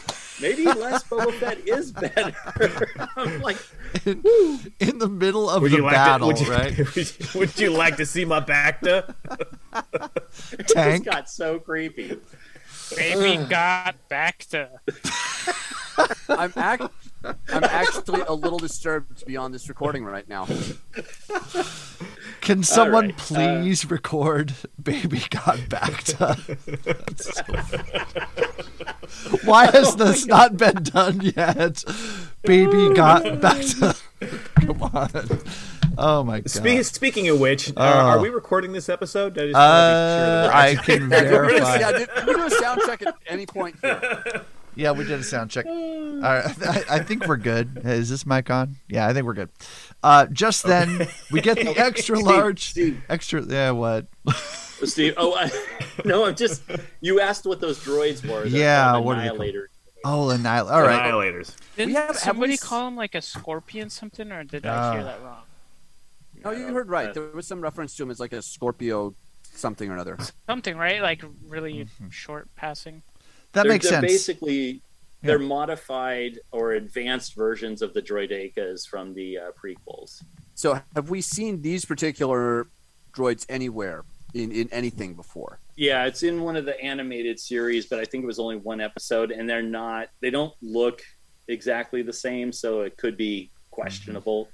maybe 0.41 0.63
less 0.65 1.03
Boba 1.03 1.33
Fett 1.33 1.59
is 1.67 1.91
better." 1.91 2.33
I'm 3.17 3.41
like, 3.41 3.57
In, 4.05 4.23
in 4.79 4.97
the 4.99 5.09
middle 5.09 5.49
of 5.49 5.61
Would 5.61 5.71
the 5.71 5.77
you 5.77 5.83
like 5.83 5.93
battle, 5.93 6.31
to, 6.31 6.33
would 6.33 6.47
you, 6.47 6.51
right? 6.53 6.77
would, 6.95 6.95
you, 7.19 7.39
would 7.39 7.59
you 7.59 7.69
like 7.71 7.97
to 7.97 8.05
see 8.05 8.23
my 8.23 8.39
back 8.39 8.81
to? 8.81 9.13
it 10.53 10.67
Tank. 10.67 11.03
just 11.03 11.05
got 11.05 11.29
so 11.29 11.59
creepy. 11.59 12.17
Baby 12.95 13.43
got 13.45 13.95
back 14.09 14.45
to 14.49 14.69
I'm 16.29 16.53
act- 16.55 16.91
I'm 17.23 17.63
actually 17.63 18.21
a 18.21 18.33
little 18.33 18.59
disturbed 18.59 19.17
to 19.19 19.25
be 19.25 19.35
on 19.35 19.51
this 19.51 19.67
recording 19.69 20.05
right 20.05 20.27
now. 20.29 20.47
Can 22.41 22.63
someone 22.63 23.07
right, 23.07 23.13
uh, 23.13 23.17
please 23.61 23.89
record 23.91 24.53
"Baby 24.81 25.21
Got 25.29 25.67
Backed 25.69 26.21
Up"? 26.21 26.39
Why 29.43 29.65
has 29.71 29.95
this 29.95 30.25
not 30.25 30.57
been 30.57 30.83
done 30.83 31.21
yet? 31.21 31.83
Baby 32.43 32.93
got 32.93 33.41
backed 33.41 33.81
up. 33.81 33.97
Come 34.55 34.81
on. 34.83 35.09
Oh 35.97 36.23
my 36.23 36.39
god. 36.39 36.49
Spe- 36.49 36.83
speaking 36.95 37.27
of 37.29 37.39
which, 37.39 37.71
Oh. 37.75 37.81
are, 37.83 38.17
are 38.17 38.19
we 38.19 38.29
recording 38.29 38.71
this 38.71 38.87
episode? 38.87 39.37
I 39.37 39.41
just 39.47 39.55
Uh, 39.55 40.49
wanna 40.49 40.57
I 40.57 40.69
be 40.69 40.75
sure 40.83 40.83
can 40.99 41.09
that 41.09 41.23
we're- 41.31 41.53
Yeah, 41.57 41.63
verify. 41.77 41.97
did, 41.97 42.09
can 42.09 42.27
we 42.27 42.33
do 42.35 42.45
a 42.45 42.49
sound 42.51 42.81
check 42.85 43.01
at 43.01 43.15
any 43.27 43.45
point 43.45 43.75
here? 43.81 44.43
Yeah, 44.79 44.91
we 44.91 45.03
did 45.03 45.19
a 45.19 45.23
sound 45.23 45.51
check. 45.51 45.65
All 45.65 46.21
right, 46.21 46.45
I, 46.67 46.83
I 46.89 46.99
think 46.99 47.27
we're 47.27 47.35
good. 47.37 47.81
Is 47.83 48.09
this 48.09 48.25
mic 48.25 48.49
on? 48.49 48.77
Yeah, 48.87 49.07
I 49.07 49.13
think 49.13 49.25
we're 49.25 49.33
good. 49.33 49.49
Uh, 50.01 50.25
just 50.27 50.63
then, 50.63 51.07
we 51.31 51.41
get 51.41 51.57
the 51.57 51.69
extra 51.77 52.15
Steve, 52.15 52.25
large, 52.25 52.69
Steve. 52.69 53.01
extra. 53.09 53.41
Yeah, 53.43 53.71
what? 53.71 54.07
Steve, 54.85 55.15
oh 55.17 55.35
I, 55.35 55.49
no, 56.05 56.25
I'm 56.25 56.35
just. 56.35 56.61
You 57.01 57.19
asked 57.19 57.45
what 57.45 57.59
those 57.59 57.77
droids 57.79 58.23
were. 58.25 58.47
They're 58.49 58.61
Yeah, 58.61 58.91
called 58.91 59.05
what 59.05 59.17
are 59.17 59.21
they 59.21 59.27
called? 59.27 59.39
Annihilator. 59.41 59.69
Oh, 60.05 60.29
annihil. 60.29 60.69
All 60.69 60.81
right. 60.81 61.11
Annihilators. 61.11 61.55
Didn't 61.75 61.89
We 61.89 61.93
have- 61.95 62.07
have 62.07 62.17
somebody 62.17 62.51
we 62.51 62.53
s- 62.53 62.63
call 62.63 62.87
him 62.87 62.95
like 62.95 63.15
a 63.15 63.21
scorpion 63.21 63.89
something 63.89 64.31
or 64.31 64.45
did 64.45 64.65
I 64.65 64.73
Ah. 64.73 64.91
hear 64.93 65.03
that 65.03 65.21
wrong? 65.21 65.41
No, 66.45 66.51
you 66.51 66.67
heard 66.73 66.87
right. 66.87 67.13
There 67.13 67.23
was 67.33 67.45
some 67.45 67.59
reference 67.59 67.97
to 67.97 68.03
him 68.03 68.09
as 68.11 68.17
like 68.21 68.31
a 68.31 68.41
Scorpio 68.41 69.13
something 69.43 69.89
or 69.89 69.93
another. 69.95 70.17
Something, 70.47 70.77
right? 70.77 71.01
Like 71.01 71.21
really 71.45 71.73
Mm-hmm. 71.73 72.09
short 72.11 72.47
passing. 72.55 73.01
That 73.53 73.63
they're, 73.63 73.71
makes 73.71 73.89
they're 73.89 74.01
sense. 74.01 74.11
Basically, 74.11 74.81
they're 75.21 75.39
modified 75.39 76.39
or 76.51 76.73
advanced 76.73 77.35
versions 77.35 77.81
of 77.81 77.93
the 77.93 78.01
droidekas 78.01 78.87
from 78.87 79.13
the 79.13 79.37
uh, 79.37 79.51
prequels. 79.51 80.23
So, 80.55 80.79
have 80.95 81.09
we 81.09 81.21
seen 81.21 81.61
these 81.61 81.85
particular 81.85 82.67
droids 83.13 83.45
anywhere 83.49 84.03
in, 84.33 84.51
in 84.51 84.69
anything 84.71 85.13
before? 85.15 85.59
Yeah, 85.75 86.05
it's 86.05 86.23
in 86.23 86.41
one 86.41 86.55
of 86.55 86.65
the 86.65 86.79
animated 86.81 87.39
series, 87.39 87.85
but 87.85 87.99
I 87.99 88.05
think 88.05 88.23
it 88.23 88.27
was 88.27 88.39
only 88.39 88.57
one 88.57 88.81
episode, 88.81 89.31
and 89.31 89.49
they're 89.49 89.61
not. 89.61 90.09
They 90.21 90.29
don't 90.29 90.53
look 90.61 91.01
exactly 91.47 92.01
the 92.01 92.13
same, 92.13 92.51
so 92.51 92.81
it 92.81 92.97
could 92.97 93.17
be 93.17 93.49
questionable. 93.71 94.49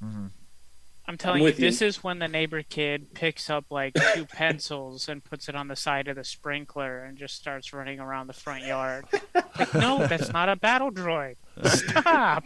I'm 1.08 1.18
telling 1.18 1.39
you, 1.41 1.45
with 1.45 1.60
you. 1.60 1.68
this 1.68 1.82
is 1.82 2.03
when 2.03 2.20
the 2.20 2.28
neighbor 2.28 2.64
kid 2.64 3.14
picks 3.14 3.49
up 3.49 3.66
like 3.70 3.93
two 4.16 4.26
pencils 4.32 5.08
and 5.08 5.24
puts 5.24 5.47
it 5.47 5.56
on 5.56 5.68
the 5.68 5.76
side 5.76 6.08
of 6.08 6.16
the 6.16 6.24
sprinkler 6.24 7.03
and 7.03 7.18
just 7.18 7.36
starts 7.36 7.74
running 7.74 7.99
around 7.99 8.28
the 8.28 8.34
front 8.34 8.64
yard. 8.66 9.06
Like, 9.58 9.74
no, 9.74 10.06
that's 10.06 10.34
not 10.34 10.49
a 10.49 10.58
battle 10.58 10.91
droid. 10.91 11.36
Stop. 11.64 12.45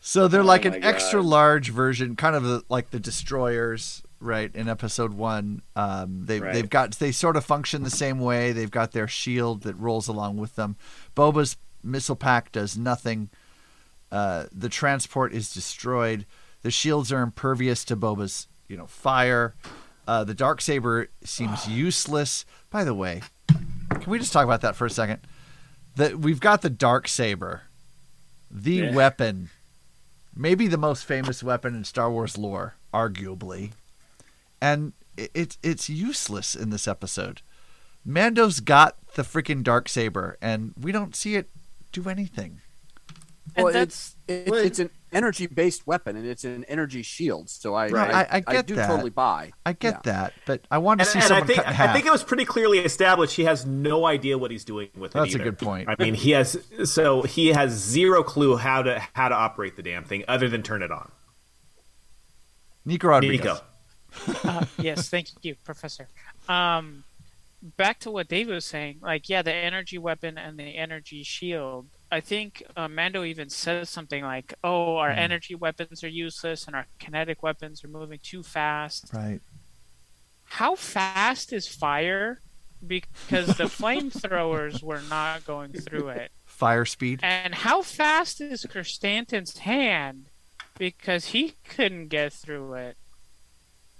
So 0.00 0.28
they're 0.28 0.44
like 0.44 0.66
Oh 0.66 0.70
my 0.70 0.76
an 0.76 0.84
extra 0.84 1.22
large 1.22 1.70
version, 1.70 2.14
kind 2.14 2.36
of 2.36 2.42
the, 2.42 2.62
like 2.68 2.90
the 2.90 3.00
destroyers, 3.00 4.02
right? 4.20 4.54
In 4.54 4.68
episode 4.68 5.14
one, 5.14 5.62
um, 5.76 6.26
they 6.26 6.40
Right. 6.40 6.52
they've 6.52 6.68
got 6.68 6.92
they 6.98 7.10
sort 7.10 7.36
of 7.36 7.44
function 7.44 7.84
the 7.84 7.90
same 7.90 8.18
way. 8.20 8.52
They've 8.52 8.70
got 8.70 8.92
their 8.92 9.08
shield 9.08 9.62
that 9.62 9.74
rolls 9.76 10.06
along 10.08 10.36
with 10.36 10.56
them. 10.56 10.76
Boba's 11.16 11.56
missile 11.82 12.16
pack 12.16 12.52
does 12.52 12.76
nothing. 12.76 13.30
Uh, 14.12 14.44
the 14.52 14.68
transport 14.68 15.32
is 15.32 15.52
destroyed. 15.54 16.26
The 16.64 16.70
shields 16.72 17.12
are 17.12 17.20
impervious 17.22 17.84
to 17.84 17.94
Boba's, 17.96 18.48
you 18.68 18.76
know, 18.76 18.86
fire. 18.86 19.54
Uh, 20.08 20.24
the 20.24 20.34
dark 20.34 20.60
saber 20.60 21.08
seems 21.22 21.68
useless. 21.68 22.44
By 22.70 22.82
the 22.84 22.94
way, 22.94 23.22
can 23.48 24.04
we 24.10 24.18
just 24.18 24.32
talk 24.32 24.44
about 24.44 24.62
that 24.62 24.74
for 24.74 24.86
a 24.86 24.90
second? 24.90 25.20
That 25.96 26.18
we've 26.18 26.40
got 26.40 26.62
the 26.62 26.70
dark 26.70 27.06
saber, 27.06 27.62
the 28.50 28.72
Yeah. 28.72 28.94
weapon, 28.94 29.50
maybe 30.34 30.66
the 30.66 30.76
most 30.78 31.04
famous 31.04 31.42
weapon 31.42 31.74
in 31.76 31.84
Star 31.84 32.10
Wars 32.10 32.36
lore, 32.36 32.74
arguably, 32.92 33.70
and 34.60 34.92
it, 35.16 35.30
it's 35.34 35.58
it's 35.62 35.88
useless 35.90 36.56
in 36.56 36.70
this 36.70 36.88
episode. 36.88 37.42
Mando's 38.04 38.60
got 38.60 38.96
the 39.14 39.22
freaking 39.22 39.62
dark 39.62 39.88
saber, 39.88 40.36
and 40.42 40.72
we 40.80 40.92
don't 40.92 41.14
see 41.14 41.36
it 41.36 41.48
do 41.92 42.08
anything. 42.08 42.60
And 43.56 43.64
Well, 43.64 43.72
that's- 43.72 44.16
it's 44.26 44.42
it's, 44.46 44.50
Well, 44.50 44.60
it's 44.60 44.78
an 44.78 44.90
energy 45.12 45.46
based 45.46 45.86
weapon 45.86 46.16
and 46.16 46.26
it's 46.26 46.44
an 46.44 46.64
energy 46.64 47.02
shield. 47.02 47.48
So 47.50 47.74
I 47.74 47.88
Right. 47.88 48.12
I, 48.12 48.22
I- 48.38 48.42
I 48.46 48.52
get 48.54 48.66
do 48.66 48.74
that. 48.74 48.86
totally 48.88 49.10
buy. 49.10 49.52
I 49.64 49.72
get 49.74 49.94
Yeah. 49.94 50.00
that, 50.12 50.32
but 50.46 50.62
I 50.70 50.78
want 50.78 51.00
to 51.00 51.02
And, 51.06 51.12
see 51.12 51.18
and 51.20 51.32
I 51.32 51.46
think 51.46 51.58
cut 51.58 51.66
in 51.68 51.72
half. 51.74 51.90
I 51.90 51.92
think 51.92 52.06
it 52.06 52.10
was 52.10 52.24
pretty 52.24 52.44
clearly 52.44 52.78
established 52.80 53.36
he 53.36 53.44
has 53.44 53.64
no 53.64 54.06
idea 54.06 54.36
what 54.38 54.50
he's 54.50 54.64
doing 54.64 54.88
with 54.96 55.14
it. 55.14 55.18
That's 55.18 55.34
a 55.34 55.38
good 55.38 55.58
point. 55.58 55.88
I 55.88 55.94
mean, 56.02 56.14
he 56.14 56.30
has 56.32 56.58
so 56.84 57.22
he 57.22 57.48
has 57.48 57.72
zero 57.72 58.22
clue 58.24 58.56
how 58.56 58.82
to 58.82 59.00
how 59.12 59.28
to 59.28 59.34
operate 59.34 59.76
the 59.76 59.82
damn 59.82 60.04
thing 60.04 60.24
other 60.26 60.48
than 60.48 60.62
turn 60.62 60.82
it 60.82 60.90
on. 60.90 61.12
Nico 62.84 63.08
Rodriguez. 63.08 63.60
Nico. 64.26 64.48
uh, 64.48 64.64
yes, 64.78 65.08
thank 65.08 65.28
you, 65.42 65.54
Professor. 65.64 66.08
Um, 66.48 67.04
back 67.76 67.98
to 68.00 68.10
what 68.10 68.28
David 68.28 68.54
was 68.54 68.64
saying, 68.64 68.98
like, 69.00 69.28
yeah, 69.28 69.42
the 69.42 69.52
energy 69.54 69.96
weapon 69.98 70.36
and 70.38 70.58
the 70.58 70.76
energy 70.76 71.22
shield. 71.22 71.86
I 72.14 72.20
think 72.20 72.62
uh, 72.76 72.86
Mando 72.86 73.24
even 73.24 73.50
says 73.50 73.90
something 73.90 74.22
like, 74.22 74.54
"Oh, 74.62 74.98
our 74.98 75.10
energy 75.10 75.56
weapons 75.56 76.04
are 76.04 76.08
useless, 76.08 76.66
and 76.68 76.76
our 76.76 76.86
kinetic 77.00 77.42
weapons 77.42 77.82
are 77.82 77.88
moving 77.88 78.20
too 78.22 78.44
fast." 78.44 79.10
Right. 79.12 79.40
How 80.44 80.76
fast 80.76 81.52
is 81.52 81.66
fire? 81.66 82.40
Because 82.86 83.56
the 83.56 83.64
flamethrowers 83.64 84.80
were 84.80 85.02
not 85.10 85.44
going 85.44 85.72
through 85.72 86.10
it. 86.10 86.30
Fire 86.46 86.84
speed. 86.84 87.18
And 87.22 87.52
how 87.52 87.82
fast 87.82 88.40
is 88.40 88.64
Krrsantan's 88.64 89.58
hand? 89.58 90.26
Because 90.78 91.26
he 91.26 91.54
couldn't 91.68 92.08
get 92.08 92.32
through 92.32 92.74
it. 92.74 92.96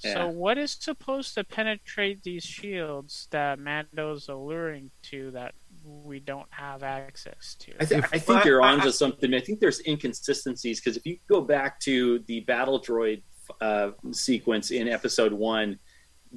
Yeah. 0.05 0.15
So 0.15 0.29
what 0.29 0.57
is 0.57 0.77
supposed 0.79 1.35
to 1.35 1.43
penetrate 1.43 2.23
these 2.23 2.45
shields 2.45 3.27
that 3.31 3.59
Mando's 3.59 4.29
alluring 4.29 4.91
to 5.11 5.33
that 5.33 5.55
we 5.85 6.19
don't 6.19 6.49
have 6.51 6.83
access 6.83 7.57
to? 7.61 7.73
I, 7.81 7.85
th- 7.85 8.05
I 8.13 8.19
think 8.19 8.45
you're 8.45 8.63
onto 8.63 8.91
something. 8.91 9.35
I 9.35 9.41
think 9.41 9.61
there's 9.61 9.81
inconsistencies 9.87 10.81
because 10.81 10.97
if 10.97 11.05
you 11.05 11.19
go 11.29 11.41
back 11.41 11.79
to 11.81 12.21
the 12.27 12.41
battle 12.41 12.81
droid 12.81 13.23
uh, 13.61 13.91
sequence 14.11 14.71
in 14.71 14.89
episode 14.89 15.33
one, 15.33 15.79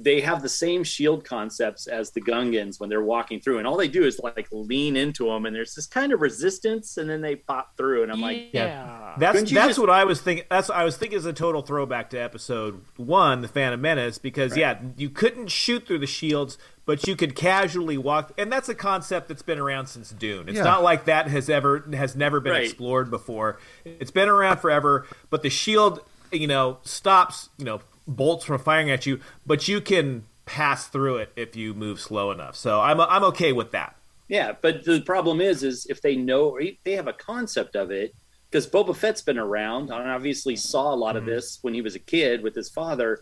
they 0.00 0.20
have 0.20 0.42
the 0.42 0.48
same 0.48 0.84
shield 0.84 1.24
concepts 1.24 1.88
as 1.88 2.12
the 2.12 2.20
Gungans 2.20 2.78
when 2.78 2.88
they're 2.88 3.02
walking 3.02 3.40
through, 3.40 3.58
and 3.58 3.66
all 3.66 3.76
they 3.76 3.88
do 3.88 4.04
is 4.04 4.20
like 4.22 4.46
lean 4.52 4.96
into 4.96 5.24
them, 5.26 5.44
and 5.44 5.54
there's 5.56 5.74
this 5.74 5.86
kind 5.88 6.12
of 6.12 6.20
resistance, 6.20 6.96
and 6.96 7.10
then 7.10 7.20
they 7.20 7.34
pop 7.34 7.76
through, 7.76 8.04
and 8.04 8.12
I'm 8.12 8.20
like, 8.20 8.50
yeah. 8.52 8.86
Ah. 8.88 9.14
That's 9.18 9.40
that's 9.40 9.50
just- 9.50 9.78
what 9.80 9.90
I 9.90 10.04
was 10.04 10.20
thinking. 10.20 10.44
That's 10.48 10.68
what 10.68 10.78
I 10.78 10.84
was 10.84 10.96
thinking 10.96 11.18
is 11.18 11.26
a 11.26 11.32
total 11.32 11.62
throwback 11.62 12.10
to 12.10 12.16
episode 12.18 12.80
one, 12.96 13.40
the 13.42 13.48
Phantom 13.48 13.80
Menace, 13.80 14.18
because 14.18 14.56
yeah, 14.56 14.78
you 14.96 15.10
couldn't 15.10 15.48
shoot 15.48 15.86
through 15.86 15.98
the 15.98 16.06
shields, 16.06 16.58
but 16.86 17.06
you 17.08 17.16
could 17.16 17.34
casually 17.34 17.98
walk, 17.98 18.32
and 18.38 18.52
that's 18.52 18.68
a 18.68 18.76
concept 18.76 19.26
that's 19.26 19.42
been 19.42 19.58
around 19.58 19.86
since 19.88 20.10
Dune. 20.10 20.48
It's 20.48 20.58
Yeah. 20.58 20.62
not 20.64 20.84
like 20.84 21.06
that 21.06 21.26
has 21.26 21.50
ever 21.50 21.84
has 21.92 22.14
never 22.14 22.38
been 22.38 22.52
Right. 22.52 22.64
explored 22.64 23.10
before. 23.10 23.58
It's 23.84 24.12
been 24.12 24.28
around 24.28 24.58
forever, 24.58 25.06
but 25.28 25.42
the 25.42 25.50
shield, 25.50 26.00
you 26.30 26.46
know, 26.46 26.78
stops 26.84 27.48
you 27.58 27.64
know 27.64 27.80
bolts 28.08 28.44
from 28.46 28.58
firing 28.58 28.90
at 28.90 29.06
you, 29.06 29.20
but 29.46 29.68
you 29.68 29.80
can 29.80 30.24
pass 30.46 30.88
through 30.88 31.18
it 31.18 31.30
if 31.36 31.54
you 31.54 31.74
move 31.74 32.00
slow 32.00 32.32
enough. 32.32 32.56
So 32.56 32.80
I'm 32.80 33.00
I'm 33.00 33.22
okay 33.24 33.52
with 33.52 33.70
that. 33.72 33.94
Yeah, 34.28 34.52
but 34.60 34.84
the 34.84 35.00
problem 35.02 35.40
is, 35.40 35.62
is 35.62 35.86
if 35.86 36.02
they 36.02 36.16
know 36.16 36.48
or 36.48 36.62
they 36.84 36.92
have 36.92 37.06
a 37.06 37.12
concept 37.12 37.76
of 37.76 37.90
it, 37.90 38.14
because 38.50 38.66
Boba 38.66 38.94
Fett's 38.96 39.22
been 39.22 39.38
around 39.38 39.90
and 39.90 40.10
obviously 40.10 40.56
saw 40.56 40.92
a 40.92 40.96
lot 40.96 41.16
of 41.16 41.22
mm-hmm. 41.22 41.32
this 41.32 41.58
when 41.62 41.74
he 41.74 41.82
was 41.82 41.94
a 41.94 42.00
kid 42.00 42.42
with 42.42 42.54
his 42.54 42.68
father. 42.68 43.20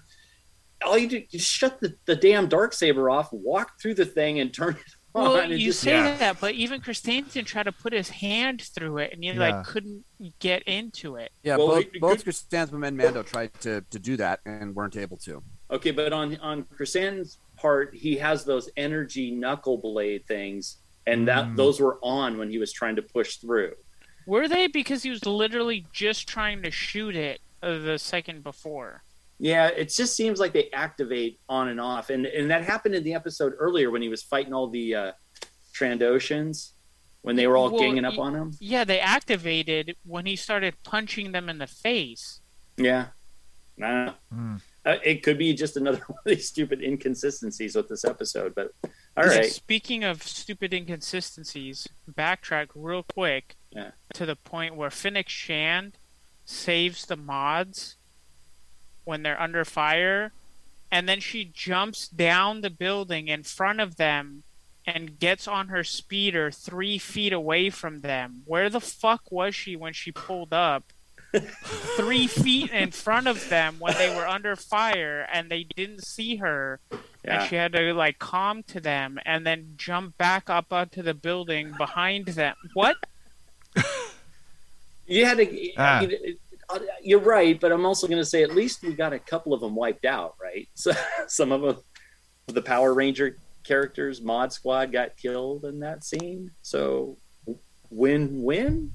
All 0.84 0.98
you 0.98 1.08
do, 1.08 1.22
you 1.30 1.38
shut 1.38 1.80
the, 1.80 1.94
the 2.06 2.16
damn 2.16 2.48
dark 2.48 2.72
saber 2.72 3.08
off, 3.08 3.32
walk 3.32 3.80
through 3.80 3.94
the 3.94 4.04
thing, 4.04 4.40
and 4.40 4.52
turn 4.52 4.74
it. 4.74 4.95
Well, 5.22 5.36
and 5.36 5.52
you 5.58 5.68
just- 5.68 5.80
say 5.80 5.92
yeah. 5.92 6.16
that, 6.18 6.40
but 6.40 6.54
even 6.54 6.80
Christensen 6.80 7.44
tried 7.44 7.64
to 7.64 7.72
put 7.72 7.92
his 7.92 8.08
hand 8.10 8.60
through 8.62 8.98
it, 8.98 9.12
and 9.12 9.24
he 9.24 9.30
Yeah. 9.30 9.38
like 9.38 9.64
couldn't 9.64 10.04
get 10.40 10.62
into 10.64 11.16
it. 11.16 11.32
Yeah, 11.42 11.56
Well, 11.56 11.68
both, 11.68 11.84
it- 11.94 12.00
both 12.00 12.18
good- 12.18 12.24
Costanza 12.26 12.76
and 12.76 12.96
Mando 12.96 13.22
tried 13.22 13.52
to, 13.60 13.80
to 13.90 13.98
do 13.98 14.16
that 14.18 14.40
and 14.44 14.74
weren't 14.74 14.96
able 14.96 15.16
to. 15.18 15.42
Okay, 15.70 15.90
but 15.90 16.12
on 16.12 16.36
on 16.38 16.64
Chrysan's 16.64 17.38
part, 17.56 17.94
he 17.94 18.16
has 18.18 18.44
those 18.44 18.68
energy 18.76 19.30
knuckle 19.30 19.78
blade 19.78 20.26
things, 20.26 20.76
and 21.06 21.26
that 21.28 21.46
Mm. 21.46 21.56
those 21.56 21.80
were 21.80 21.98
on 22.02 22.36
when 22.38 22.50
he 22.50 22.58
was 22.58 22.72
trying 22.72 22.96
to 22.96 23.02
push 23.02 23.36
through. 23.36 23.74
Were 24.26 24.48
they? 24.48 24.66
Because 24.66 25.02
he 25.02 25.10
was 25.10 25.24
literally 25.24 25.86
just 25.92 26.28
trying 26.28 26.62
to 26.62 26.70
shoot 26.70 27.16
it 27.16 27.40
uh, 27.62 27.78
the 27.78 27.98
second 27.98 28.44
before. 28.44 29.02
Yeah, 29.38 29.66
it 29.68 29.90
just 29.90 30.16
seems 30.16 30.40
like 30.40 30.52
they 30.54 30.70
activate 30.72 31.38
on 31.48 31.68
and 31.68 31.78
off, 31.80 32.08
and 32.10 32.24
and 32.26 32.50
that 32.50 32.64
happened 32.64 32.94
in 32.94 33.04
the 33.04 33.14
episode 33.14 33.52
earlier 33.58 33.90
when 33.90 34.00
he 34.02 34.08
was 34.08 34.22
fighting 34.22 34.54
all 34.54 34.68
the 34.68 34.94
uh, 34.94 35.12
Trandoshans 35.74 36.70
when 37.22 37.36
they 37.36 37.46
were 37.46 37.56
all 37.56 37.70
Well, 37.70 37.80
ganging 37.80 38.04
up 38.04 38.16
y- 38.16 38.22
on 38.24 38.34
him. 38.34 38.52
Yeah, 38.60 38.84
they 38.84 39.00
activated 39.00 39.96
when 40.04 40.26
he 40.26 40.36
started 40.36 40.74
punching 40.84 41.32
them 41.32 41.48
in 41.48 41.58
the 41.58 41.66
face. 41.66 42.40
Yeah, 42.76 43.06
I 43.82 43.86
don't 43.90 44.06
know. 44.06 44.12
Hmm. 44.32 44.56
Uh, 44.84 44.96
it 45.04 45.24
could 45.24 45.36
be 45.36 45.52
just 45.52 45.76
another 45.76 45.98
one 46.06 46.18
of 46.18 46.24
these 46.24 46.48
stupid 46.48 46.80
inconsistencies 46.82 47.74
with 47.74 47.88
this 47.88 48.04
episode, 48.04 48.54
but 48.54 48.70
all 49.16 49.26
Yeah, 49.26 49.38
right. 49.38 49.50
Speaking 49.52 50.04
of 50.04 50.22
stupid 50.22 50.72
inconsistencies, 50.72 51.88
backtrack 52.10 52.68
real 52.74 53.02
quick 53.02 53.56
Yeah. 53.72 53.90
to 54.14 54.24
the 54.24 54.36
point 54.36 54.76
where 54.76 54.90
Fennec 54.90 55.28
Shand 55.28 55.94
saves 56.44 57.06
the 57.06 57.16
mods 57.16 57.95
when 59.06 59.22
they're 59.22 59.40
under 59.40 59.64
fire, 59.64 60.32
and 60.90 61.08
then 61.08 61.20
she 61.20 61.44
jumps 61.54 62.06
down 62.08 62.60
the 62.60 62.70
building 62.70 63.28
in 63.28 63.42
front 63.42 63.80
of 63.80 63.96
them 63.96 64.42
and 64.86 65.18
gets 65.18 65.48
on 65.48 65.68
her 65.68 65.82
speeder 65.82 66.50
three 66.50 66.98
feet 66.98 67.32
away 67.32 67.70
from 67.70 68.00
them. 68.02 68.42
Where 68.44 68.68
the 68.68 68.80
fuck 68.80 69.32
was 69.32 69.54
she 69.54 69.74
when 69.76 69.92
she 69.94 70.12
pulled 70.12 70.52
up? 70.52 70.84
three 71.96 72.26
feet 72.28 72.70
in 72.70 72.90
front 72.92 73.26
of 73.26 73.48
them 73.48 73.76
when 73.78 73.92
they 73.98 74.14
were 74.14 74.26
under 74.26 74.54
fire 74.56 75.26
and 75.32 75.50
they 75.50 75.64
didn't 75.76 76.04
see 76.04 76.36
her 76.36 76.78
Yeah. 77.24 77.40
and 77.40 77.48
she 77.50 77.56
had 77.56 77.72
to 77.72 77.92
like 77.92 78.18
calm 78.20 78.62
to 78.68 78.80
them 78.80 79.18
and 79.26 79.44
then 79.44 79.74
jump 79.76 80.16
back 80.16 80.48
up 80.48 80.72
onto 80.72 81.02
the 81.02 81.14
building 81.14 81.74
behind 81.76 82.26
them. 82.26 82.54
What? 82.74 82.96
You 85.08 85.24
had 85.24 85.38
to. 85.38 85.72
Ah. 85.76 85.98
I 85.98 86.00
mean, 86.00 86.10
it- 86.10 86.34
uh, 86.34 86.45
Uh, 86.68 86.78
you're 87.02 87.20
right, 87.20 87.60
but 87.60 87.70
I'm 87.72 87.86
also 87.86 88.06
going 88.08 88.20
to 88.20 88.24
say 88.26 88.42
at 88.42 88.54
least 88.54 88.82
we 88.82 88.92
got 88.92 89.12
a 89.12 89.18
couple 89.18 89.54
of 89.54 89.60
them 89.60 89.74
wiped 89.74 90.04
out, 90.04 90.34
right? 90.42 90.68
So 90.74 90.92
some 91.28 91.52
of 91.52 91.62
them, 91.62 91.76
the 92.46 92.62
Power 92.62 92.92
Ranger 92.94 93.36
characters, 93.64 94.20
Mod 94.20 94.52
Squad, 94.52 94.92
got 94.92 95.16
killed 95.16 95.64
in 95.64 95.80
that 95.80 96.04
scene. 96.04 96.50
So 96.62 97.16
win-win. 97.90 98.92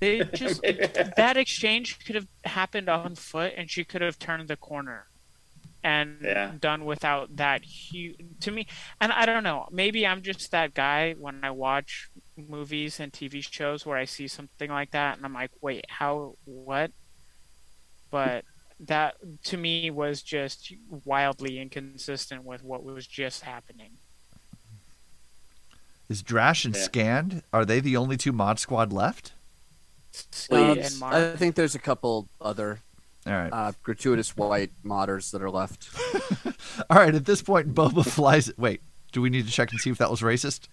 They 0.00 0.20
just 0.34 0.62
that 0.62 1.36
exchange 1.36 2.04
could 2.04 2.14
have 2.14 2.26
happened 2.44 2.88
on 2.88 3.14
foot 3.14 3.52
and 3.56 3.70
she 3.70 3.84
could 3.84 4.00
have 4.02 4.18
turned 4.18 4.48
the 4.48 4.56
corner 4.56 5.06
and 5.84 6.18
Yeah. 6.22 6.52
done 6.60 6.84
without 6.84 7.36
that 7.36 7.64
huge 7.64 8.16
to 8.40 8.52
me 8.52 8.68
and 9.00 9.10
I 9.12 9.26
don't 9.26 9.42
know 9.42 9.66
maybe 9.72 10.06
I'm 10.06 10.22
just 10.22 10.52
that 10.52 10.74
guy 10.74 11.14
when 11.18 11.40
I 11.42 11.50
watch 11.50 12.08
movies 12.36 12.98
and 13.00 13.12
TV 13.12 13.42
shows 13.42 13.84
where 13.84 13.96
I 13.98 14.04
see 14.04 14.26
something 14.28 14.70
like 14.70 14.90
that 14.92 15.16
and 15.16 15.24
I'm 15.26 15.34
like 15.34 15.50
wait 15.60 15.84
how 15.88 16.34
what 16.44 16.90
but 18.10 18.44
that 18.80 19.16
to 19.44 19.56
me 19.56 19.90
was 19.90 20.22
just 20.22 20.72
wildly 21.04 21.60
inconsistent 21.60 22.44
with 22.44 22.64
what 22.64 22.82
was 22.84 23.06
just 23.06 23.42
happening 23.42 23.90
Is 26.08 26.22
Drash 26.22 26.64
and 26.64 26.74
Yeah. 26.74 26.86
Scad? 26.88 27.42
Are 27.52 27.64
they 27.64 27.80
the 27.80 27.96
only 27.96 28.16
two 28.16 28.32
mod 28.32 28.58
squad 28.58 28.92
left? 28.92 29.32
Slade 30.12 30.78
Um, 30.78 30.78
and 30.84 30.98
Mark. 30.98 31.14
I 31.14 31.36
think 31.36 31.54
there's 31.54 31.74
a 31.74 31.78
couple 31.78 32.28
other 32.40 32.80
All 33.26 33.32
right. 33.32 33.50
uh, 33.52 33.72
gratuitous 33.82 34.36
white 34.36 34.70
modders 34.84 35.30
that 35.30 35.40
are 35.42 35.50
left. 35.50 35.88
All 36.90 36.98
right. 36.98 37.14
At 37.14 37.24
this 37.24 37.40
point, 37.40 37.74
Boba 37.74 38.04
flies. 38.06 38.52
Wait. 38.58 38.82
Do 39.12 39.22
we 39.22 39.30
need 39.30 39.46
to 39.46 39.52
check 39.52 39.70
and 39.70 39.80
see 39.80 39.90
if 39.90 39.98
that 39.98 40.10
was 40.10 40.20
racist? 40.20 40.68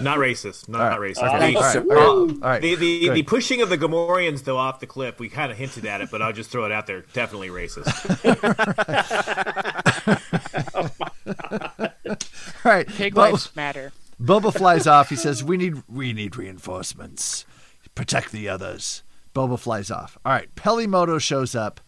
Not 0.00 0.18
racist. 0.18 0.68
Not, 0.68 0.80
All 0.80 0.90
not 0.90 1.00
racist. 1.00 1.28
Okay. 1.28 1.38
Thanks, 1.38 1.56
All 1.60 1.62
right. 1.62 1.72
sir. 1.72 1.80
All 1.80 1.86
right. 1.88 1.98
Uh, 1.98 2.44
All 2.44 2.50
right. 2.50 2.62
The 2.62 2.74
the, 2.76 3.08
the 3.10 3.22
pushing 3.22 3.62
of 3.62 3.68
the 3.68 3.78
Gamorreans 3.78 4.44
though 4.44 4.58
off 4.58 4.80
the 4.80 4.86
cliff, 4.86 5.18
we 5.18 5.28
kind 5.28 5.50
of 5.50 5.58
hinted 5.58 5.86
at 5.86 6.00
it, 6.00 6.10
but 6.10 6.22
I'll 6.22 6.32
just 6.32 6.50
throw 6.50 6.64
it 6.64 6.72
out 6.72 6.86
there. 6.86 7.02
Definitely 7.12 7.48
racist. 7.48 7.84
Oh 10.76 10.90
All 12.64 12.72
right. 12.72 12.86
Pig 12.86 13.14
Bo- 13.14 13.30
lives 13.30 13.54
matter. 13.56 13.92
Boba 14.22 14.52
flies 14.52 14.86
off. 14.86 15.10
He 15.10 15.16
says, 15.16 15.42
"We 15.42 15.56
need 15.56 15.82
we 15.88 16.12
need 16.12 16.36
reinforcements." 16.36 17.44
Protect 17.94 18.32
the 18.32 18.48
others. 18.48 19.02
Boba 19.34 19.58
flies 19.58 19.90
off. 19.90 20.18
All 20.24 20.32
right, 20.32 20.52
Peli 20.54 20.86
Motto 20.86 21.18
shows 21.18 21.54
up. 21.54 21.80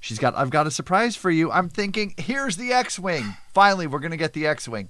She's 0.00 0.18
got, 0.18 0.34
I've 0.36 0.50
got 0.50 0.66
a 0.66 0.70
surprise 0.70 1.14
for 1.14 1.30
you. 1.30 1.50
I'm 1.52 1.68
thinking, 1.68 2.14
here's 2.18 2.56
the 2.56 2.72
X 2.72 2.98
Wing. 2.98 3.36
Finally, 3.54 3.86
we're 3.86 4.00
going 4.00 4.10
to 4.10 4.16
get 4.16 4.32
the 4.32 4.48
X 4.48 4.68
Wing. 4.68 4.88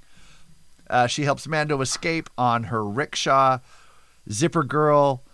Uh, 0.92 1.06
she 1.06 1.24
helps 1.24 1.48
Mando 1.48 1.80
escape 1.80 2.28
on 2.36 2.64
her 2.64 2.84
rickshaw. 2.84 3.58
Zipper 4.30 4.62
Girl. 4.62 5.24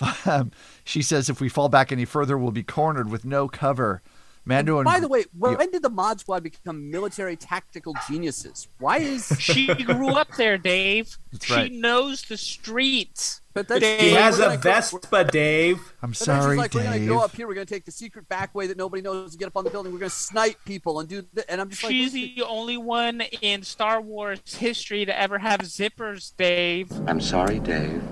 she 0.84 1.02
says, 1.02 1.28
if 1.30 1.40
we 1.40 1.48
fall 1.48 1.68
back 1.68 1.90
any 1.90 2.04
further, 2.04 2.36
we'll 2.36 2.52
be 2.52 2.62
cornered 2.62 3.10
with 3.10 3.24
no 3.24 3.48
cover. 3.48 4.02
Mando 4.48 4.78
and 4.78 4.86
By 4.86 4.98
the 4.98 5.08
way, 5.08 5.24
when 5.36 5.70
did 5.70 5.82
the 5.82 5.90
Mod 5.90 6.20
Squad 6.20 6.42
become 6.42 6.90
military 6.90 7.36
tactical 7.36 7.94
geniuses? 8.08 8.66
Why 8.78 8.96
is 8.96 9.30
She 9.38 9.66
grew 9.74 10.08
up 10.08 10.28
there, 10.38 10.56
Dave. 10.56 11.18
That's 11.30 11.44
she 11.44 11.52
right. 11.52 11.70
knows 11.72 12.22
the 12.22 12.38
streets. 12.38 13.42
But 13.52 13.68
that's 13.68 13.84
He 13.84 14.12
we're 14.12 14.18
has 14.20 14.38
gonna 14.38 14.54
a 14.54 14.56
go- 14.56 14.62
Vespa, 14.62 15.24
Dave. 15.24 15.76
I'm 15.76 15.82
But 15.82 16.00
then 16.00 16.12
she's 16.12 16.18
sorry, 16.24 16.56
like, 16.56 16.72
we're 16.72 16.82
gonna 16.84 17.06
go 17.06 17.18
up 17.20 17.36
here. 17.36 17.46
We're 17.46 17.54
gonna 17.54 17.66
take 17.66 17.84
the 17.84 17.90
secret 17.92 18.26
back 18.30 18.54
way 18.54 18.66
that 18.68 18.78
nobody 18.78 19.02
knows 19.02 19.32
and 19.32 19.38
get 19.38 19.48
up 19.48 19.56
on 19.58 19.64
the 19.64 19.70
building. 19.70 19.92
We're 19.92 19.98
gonna 19.98 20.08
snipe 20.10 20.56
people 20.64 20.98
and 21.00 21.08
do. 21.10 21.22
Th- 21.34 21.44
and 21.48 21.60
I'm 21.60 21.68
just 21.68 21.82
like, 21.82 21.92
She's 21.92 22.12
the 22.14 22.42
only 22.46 22.78
one 22.78 23.20
in 23.42 23.62
Star 23.62 24.00
Wars 24.00 24.40
history 24.54 25.04
to 25.04 25.20
ever 25.20 25.38
have 25.38 25.60
zippers, 25.60 26.32
Dave. 26.38 26.90
I'm 27.06 27.20
sorry, 27.20 27.58
Dave. 27.60 28.02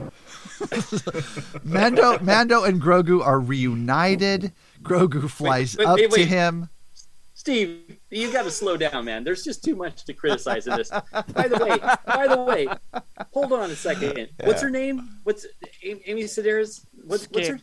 Mando, 1.65 2.19
Mando 2.21 2.65
and 2.65 2.81
Grogu 2.81 3.25
are 3.25 3.41
reunited. 3.41 4.53
Grogu 4.83 5.29
flies 5.29 5.77
wait, 5.77 5.87
up 5.87 5.99
wait, 5.99 6.11
to 6.13 6.25
him. 6.25 6.69
Steve, 7.35 7.99
you 8.11 8.33
got 8.33 8.43
to 8.43 8.51
slow 8.51 8.77
down, 8.77 9.05
man. 9.05 9.23
There's 9.23 9.45
just 9.45 9.63
too 9.63 9.77
much 9.77 10.05
to 10.07 10.13
criticize 10.13 10.67
in 10.67 10.77
this. 10.77 10.91
By 11.35 11.47
the 11.49 11.65
way, 11.65 11.79
by 12.07 12.27
the 12.27 12.43
way, 12.43 12.67
hold 13.33 13.53
on 13.53 13.71
a 13.71 13.77
second. 13.77 14.29
What's 14.43 14.63
her 14.63 14.71
name? 14.71 15.09
What's 15.23 15.47
Amy 15.85 16.03
Amy 16.07 16.23
Sedaris? 16.25 16.85
What's, 17.05 17.27
what's 17.27 17.49
her? 17.49 17.61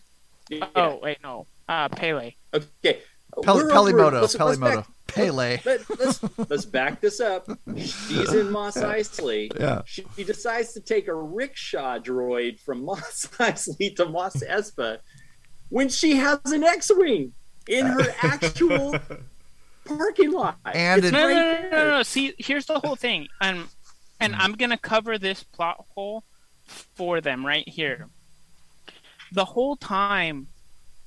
Yeah. 0.50 0.68
Oh 0.76 1.00
wait, 1.02 1.18
no, 1.24 1.48
uh, 1.68 1.90
Pele. 1.90 2.34
Okay. 2.54 3.00
Pel- 3.42 3.56
We're 3.56 3.64
over- 3.64 3.70
Peli 3.72 3.94
Motto, 3.94 4.22
let's- 4.22 4.36
let's 4.38 4.58
back- 4.58 4.86
Pele. 5.08 5.60
Let, 5.66 6.00
let's 6.00 6.24
let's 6.50 6.66
back 6.66 7.02
this 7.02 7.20
up. 7.20 7.48
She's 7.76 8.34
in 8.34 8.50
Mos 8.52 8.78
Eisley. 8.78 9.52
Yeah. 9.60 9.82
She, 9.86 10.06
she 10.16 10.24
decides 10.24 10.74
to 10.74 10.82
take 10.82 11.08
a 11.08 11.14
rickshaw 11.14 12.00
droid 12.00 12.60
from 12.60 12.84
Mos 12.84 13.28
Eisley 13.40 13.96
to 13.98 14.06
Mos 14.06 14.38
Espa 14.38 15.00
when 15.74 15.90
she 15.90 16.16
has 16.18 16.40
an 16.46 16.64
X-wing 16.64 17.34
in 17.68 17.88
her 17.88 18.06
actual 18.22 18.96
parking 19.86 20.32
lot. 20.32 20.60
And 20.66 21.00
It's 21.04 21.08
it- 21.08 21.12
No, 21.12 21.26
right 21.26 21.34
no, 21.34 21.42
no, 21.54 21.62
no, 21.62 21.70
no, 21.72 21.90
no. 21.98 22.04
See, 22.04 22.36
here's 22.38 22.68
the 22.68 22.80
whole 22.80 22.96
thing, 22.96 23.28
and 23.42 23.64
and 24.20 24.36
I'm 24.36 24.54
gonna 24.54 24.78
cover 24.78 25.18
this 25.18 25.42
plot 25.42 25.84
hole 25.96 26.24
for 26.96 27.22
them 27.22 27.44
right 27.44 27.68
here. 27.68 28.08
The 29.32 29.46
whole 29.46 29.76
time, 29.76 30.46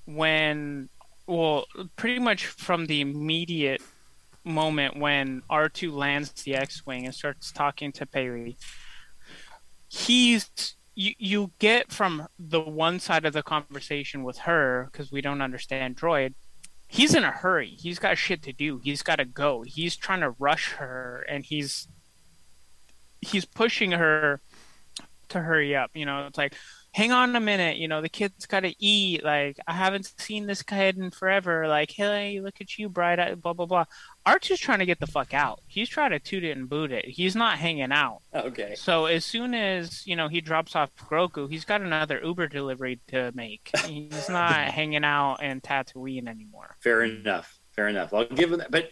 when, 0.05 0.89
well, 1.29 1.67
pretty 1.95 2.19
much 2.19 2.47
from 2.47 2.87
the 2.87 3.01
immediate 3.01 3.81
moment 4.43 4.97
when 4.97 5.43
R2 5.49 5.93
lands 5.93 6.33
the 6.43 6.57
X-wing 6.57 7.05
and 7.07 7.14
starts 7.14 7.53
talking 7.53 7.93
to 7.93 8.05
Peli, 8.05 8.57
he's 9.89 10.75
you 10.97 11.13
you 11.19 11.53
get 11.61 11.93
from 11.93 12.27
the 12.39 12.61
one 12.61 12.99
side 12.99 13.25
of 13.25 13.33
the 13.33 13.43
conversation 13.43 14.25
with 14.25 14.39
her 14.39 14.89
because 14.91 15.13
we 15.13 15.21
don't 15.21 15.43
understand 15.43 15.97
droid 15.97 16.35
he's 16.89 17.15
in 17.15 17.25
a 17.25 17.31
hurry. 17.31 17.69
He's 17.69 17.99
got 17.99 18.19
shit 18.19 18.43
to 18.43 18.53
do. 18.53 18.81
He's 18.83 19.03
got 19.03 19.17
to 19.17 19.25
go. 19.25 19.63
He's 19.63 19.97
trying 19.97 20.21
to 20.21 20.31
rush 20.39 20.73
her 20.73 21.25
and 21.29 21.45
he's 21.45 21.89
he's 23.21 23.45
pushing 23.45 23.93
her 23.93 24.41
to 25.29 25.41
hurry 25.41 25.75
up. 25.75 25.91
You 25.95 26.07
know 26.07 26.27
it's 26.27 26.39
like 26.39 26.55
hang 26.97 27.13
on 27.13 27.37
a 27.37 27.41
minute 27.41 27.77
you 27.77 27.87
know 27.87 28.01
the 28.01 28.09
kid's 28.09 28.47
got 28.47 28.61
to 28.61 28.75
eat 28.83 29.23
like 29.23 29.59
i 29.67 29.73
haven't 29.73 30.11
seen 30.19 30.47
this 30.47 30.63
kid 30.63 30.97
in 30.97 31.11
forever 31.11 31.69
like 31.69 31.91
hey 31.91 32.41
look 32.41 32.55
at 32.61 32.79
you 32.79 32.89
bright 32.89 33.19
blah 33.43 33.53
blah 33.53 33.67
blah 33.67 33.85
archer's 34.25 34.59
trying 34.59 34.79
to 34.79 34.87
get 34.87 34.99
the 34.99 35.07
fuck 35.07 35.35
out 35.35 35.61
he's 35.67 35.91
trying 35.91 36.11
to 36.11 36.19
toot 36.19 36.43
it 36.43 36.57
and 36.57 36.71
boot 36.71 36.91
it 36.91 37.05
he's 37.05 37.37
not 37.37 37.59
hanging 37.59 37.93
out 37.93 38.21
Okay. 38.35 38.75
so 38.75 39.05
as 39.05 39.25
soon 39.27 39.53
as 39.55 40.07
you 40.07 40.17
know 40.17 40.29
he 40.29 40.41
drops 40.41 40.75
off 40.75 40.91
Grogu, 40.97 41.51
he's 41.51 41.65
got 41.67 41.81
another 41.83 42.21
Uber 42.23 42.49
delivery 42.49 43.01
to 43.09 43.31
make. 43.35 43.71
He's 43.87 44.29
not 44.29 44.69
hanging 44.69 45.05
out 45.05 45.43
in 45.43 45.61
Tatooine 45.61 46.27
anymore. 46.29 46.77
Fair 46.81 47.03
enough. 47.03 47.59
Fair 47.75 47.89
enough. 47.89 48.13
I'll 48.15 48.27
give 48.27 48.53
him 48.53 48.59
that. 48.59 48.71
But 48.71 48.91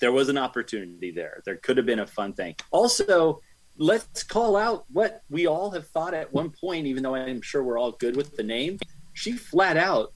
there 0.00 0.12
was 0.12 0.28
an 0.28 0.38
opportunity 0.38 1.10
there. 1.10 1.42
There 1.44 1.56
could 1.56 1.76
have 1.76 1.86
been 1.86 2.00
a 2.00 2.06
fun 2.06 2.32
thing. 2.32 2.56
Also, 2.70 3.40
let's 3.76 4.22
call 4.22 4.56
out 4.56 4.84
what 4.92 5.22
we 5.30 5.46
all 5.46 5.70
have 5.72 5.86
thought 5.88 6.14
at 6.14 6.32
one 6.32 6.50
point, 6.50 6.86
even 6.86 7.02
though 7.02 7.14
I'm 7.14 7.42
sure 7.42 7.62
we're 7.62 7.78
all 7.78 7.92
good 7.92 8.16
with 8.16 8.36
the 8.36 8.42
name. 8.42 8.78
She 9.12 9.32
flat 9.32 9.76
out 9.76 10.12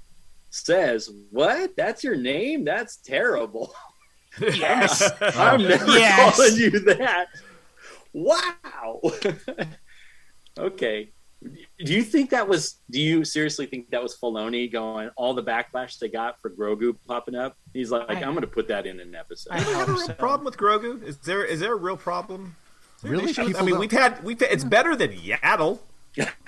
says, 0.50 1.11
What? 1.30 1.76
That's 1.76 2.02
your 2.04 2.16
name? 2.16 2.64
That's 2.64 2.96
terrible. 2.96 3.74
Yes. 4.40 5.11
I'm 5.20 5.62
never 5.62 5.98
Yes. 5.98 6.36
calling 6.36 6.54
you 6.56 6.70
that. 6.70 7.26
Wow. 8.12 9.00
okay. 10.59 11.11
Do 11.42 11.92
you 11.94 12.02
think 12.02 12.30
that 12.30 12.46
was? 12.46 12.76
Do 12.90 13.00
you 13.00 13.24
seriously 13.24 13.66
think 13.66 13.90
that 13.90 14.02
was 14.02 14.16
Filoni 14.16 14.70
going 14.70 15.11
all 15.16 15.34
the 15.34 15.42
backlash 15.42 15.98
they 15.98 16.09
got 16.09 16.40
for 16.40 16.50
Grogu 16.50 16.94
popping 17.09 17.34
up? 17.34 17.56
He's 17.72 17.90
like, 17.90 18.09
I- 18.11 18.14
I'm 18.22 18.30
going 18.32 18.42
to 18.42 18.46
put 18.46 18.68
that 18.68 18.86
in 18.86 19.00
an 19.00 19.14
episode. 19.14 19.52
I 19.54 19.61
have 19.61 19.88
a 19.88 19.92
real 19.92 20.06
so. 20.06 20.12
problem 20.14 20.44
with 20.44 20.56
Grogu? 20.56 21.02
Is 21.02 21.16
there 21.18 21.44
is 21.44 21.59
there 21.61 21.72
a 21.72 21.76
real 21.76 21.96
problem? 21.96 22.54
Is 22.99 23.03
there 23.03 23.12
an 23.12 23.18
Really? 23.18 23.30
issue? 23.30 23.44
People 23.46 23.61
I 23.61 23.64
mean, 23.64 23.70
don't- 23.72 23.80
we've 23.80 23.92
had 23.92 24.22
we've 24.24 24.42
it's 24.42 24.64
better 24.64 24.94
than 24.96 25.12
Yaddle. 25.12 25.78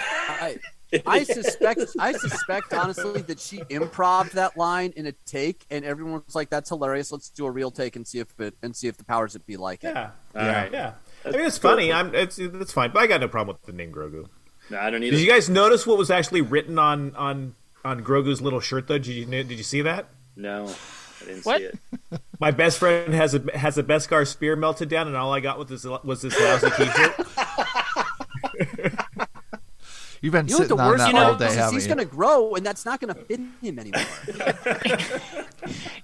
I, 0.00 0.58
I 1.06 1.22
suspect, 1.22 1.80
I 2.00 2.10
suspect 2.12 2.74
honestly 2.74 3.22
that 3.22 3.38
she 3.38 3.62
improved 3.70 4.34
that 4.34 4.56
line 4.56 4.92
in 4.96 5.06
a 5.06 5.12
take, 5.26 5.64
and 5.70 5.84
everyone 5.84 6.22
was 6.26 6.34
like, 6.34 6.50
"That's 6.50 6.68
hilarious. 6.68 7.12
Let's 7.12 7.28
do 7.28 7.46
a 7.46 7.50
real 7.50 7.70
take 7.70 7.94
and 7.94 8.06
see 8.06 8.18
if 8.18 8.28
it 8.40 8.54
and 8.62 8.74
see 8.74 8.88
if 8.88 8.96
the 8.96 9.04
powers 9.04 9.34
that 9.34 9.46
be 9.46 9.56
like 9.56 9.84
it." 9.84 9.92
Yeah, 9.94 10.10
All 10.34 10.46
right. 10.46 10.72
yeah. 10.72 10.92
I 11.24 11.30
mean, 11.30 11.40
it's 11.42 11.58
funny. 11.58 11.92
I'm 11.92 12.12
it's 12.14 12.38
it's 12.38 12.72
fine, 12.72 12.90
but 12.92 13.00
I 13.02 13.06
got 13.06 13.20
no 13.20 13.28
problem 13.28 13.54
with 13.56 13.64
the 13.66 13.72
name 13.72 13.92
Grogu. 13.92 14.26
No, 14.70 14.78
I 14.78 14.90
don't 14.90 15.00
need 15.00 15.10
Did 15.10 15.20
you 15.20 15.28
guys 15.28 15.48
notice 15.48 15.86
what 15.86 15.98
was 15.98 16.10
actually 16.10 16.40
written 16.40 16.78
on 16.78 17.14
on 17.14 17.54
on 17.84 18.02
Grogu's 18.02 18.40
little 18.42 18.60
shirt 18.60 18.88
though? 18.88 18.98
Did 18.98 19.06
you 19.06 19.26
did 19.26 19.50
you 19.52 19.62
see 19.62 19.82
that? 19.82 20.06
No, 20.34 20.74
I 21.20 21.24
didn't 21.26 21.44
What? 21.44 21.58
see 21.58 21.64
it. 21.64 21.78
My 22.40 22.50
best 22.50 22.78
friend 22.78 23.12
has 23.14 23.34
a 23.34 23.58
has 23.58 23.76
a 23.78 23.82
Beskar 23.82 24.26
spear 24.26 24.56
melted 24.56 24.88
down, 24.88 25.06
and 25.08 25.16
all 25.16 25.32
I 25.32 25.40
got 25.40 25.58
was 25.58 25.68
this 25.68 25.84
was 26.04 26.22
this 26.22 26.38
lousy 26.40 26.70
T-shirt. 26.76 27.26
You've 30.22 30.34
been 30.34 30.48
You 30.48 30.52
know 30.52 30.58
what 30.58 30.68
the 30.68 30.76
sitting 30.76 30.80
on 30.80 30.88
worst 30.88 30.98
that 31.04 31.12
part 31.12 31.26
all 31.26 31.32
is? 31.32 31.38
day, 31.38 31.46
is 31.46 31.54
haven't 31.56 31.74
he's 31.74 31.86
going 31.86 31.98
to 31.98 32.04
grow, 32.04 32.54
and 32.54 32.64
that's 32.66 32.84
not 32.84 33.00
going 33.00 33.14
to 33.14 33.20
fit 33.24 33.40
him 33.62 33.78
anymore. 33.78 34.02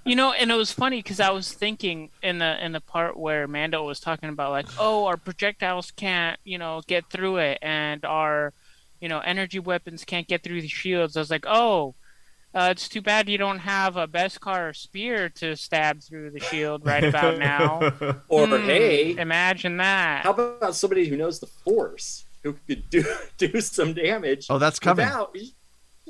You 0.05 0.15
know, 0.15 0.31
and 0.31 0.49
it 0.49 0.55
was 0.55 0.71
funny 0.71 0.99
because 1.03 1.19
I 1.19 1.29
was 1.29 1.51
thinking 1.53 2.09
in 2.23 2.39
the 2.39 2.63
in 2.65 2.71
the 2.71 2.81
part 2.81 3.15
where 3.17 3.47
Mando 3.47 3.83
was 3.83 3.99
talking 3.99 4.29
about 4.29 4.51
like, 4.51 4.67
oh, 4.79 5.05
our 5.05 5.17
projectiles 5.17 5.91
can't, 5.91 6.39
you 6.43 6.57
know, 6.57 6.81
get 6.87 7.05
through 7.11 7.37
it, 7.37 7.59
and 7.61 8.03
our, 8.05 8.53
you 9.01 9.07
know, 9.09 9.19
energy 9.19 9.59
weapons 9.59 10.03
can't 10.03 10.27
get 10.27 10.41
through 10.43 10.61
the 10.61 10.67
shields. 10.67 11.15
I 11.15 11.19
was 11.19 11.29
like, 11.29 11.45
oh, 11.47 11.93
uh, 12.55 12.69
it's 12.71 12.87
too 12.89 13.01
bad 13.01 13.29
you 13.29 13.37
don't 13.37 13.59
have 13.59 13.97
a 13.97 14.07
Beskar 14.07 14.75
spear 14.75 15.29
to 15.29 15.55
stab 15.55 16.01
through 16.01 16.31
the 16.31 16.39
shield 16.39 16.85
right 16.85 17.03
about 17.03 17.37
now. 17.37 17.91
Or 18.29 18.47
Hmm, 18.47 18.65
hey, 18.65 19.15
imagine 19.17 19.77
that. 19.77 20.23
how 20.23 20.31
about 20.31 20.75
somebody 20.75 21.07
who 21.07 21.17
knows 21.17 21.39
the 21.39 21.47
Force 21.47 22.25
who 22.43 22.53
could 22.67 22.89
do 22.89 23.03
do 23.37 23.61
some 23.61 23.93
damage? 23.93 24.47
Oh, 24.49 24.57
that's 24.57 24.79
coming. 24.79 25.05
without- 25.05 25.35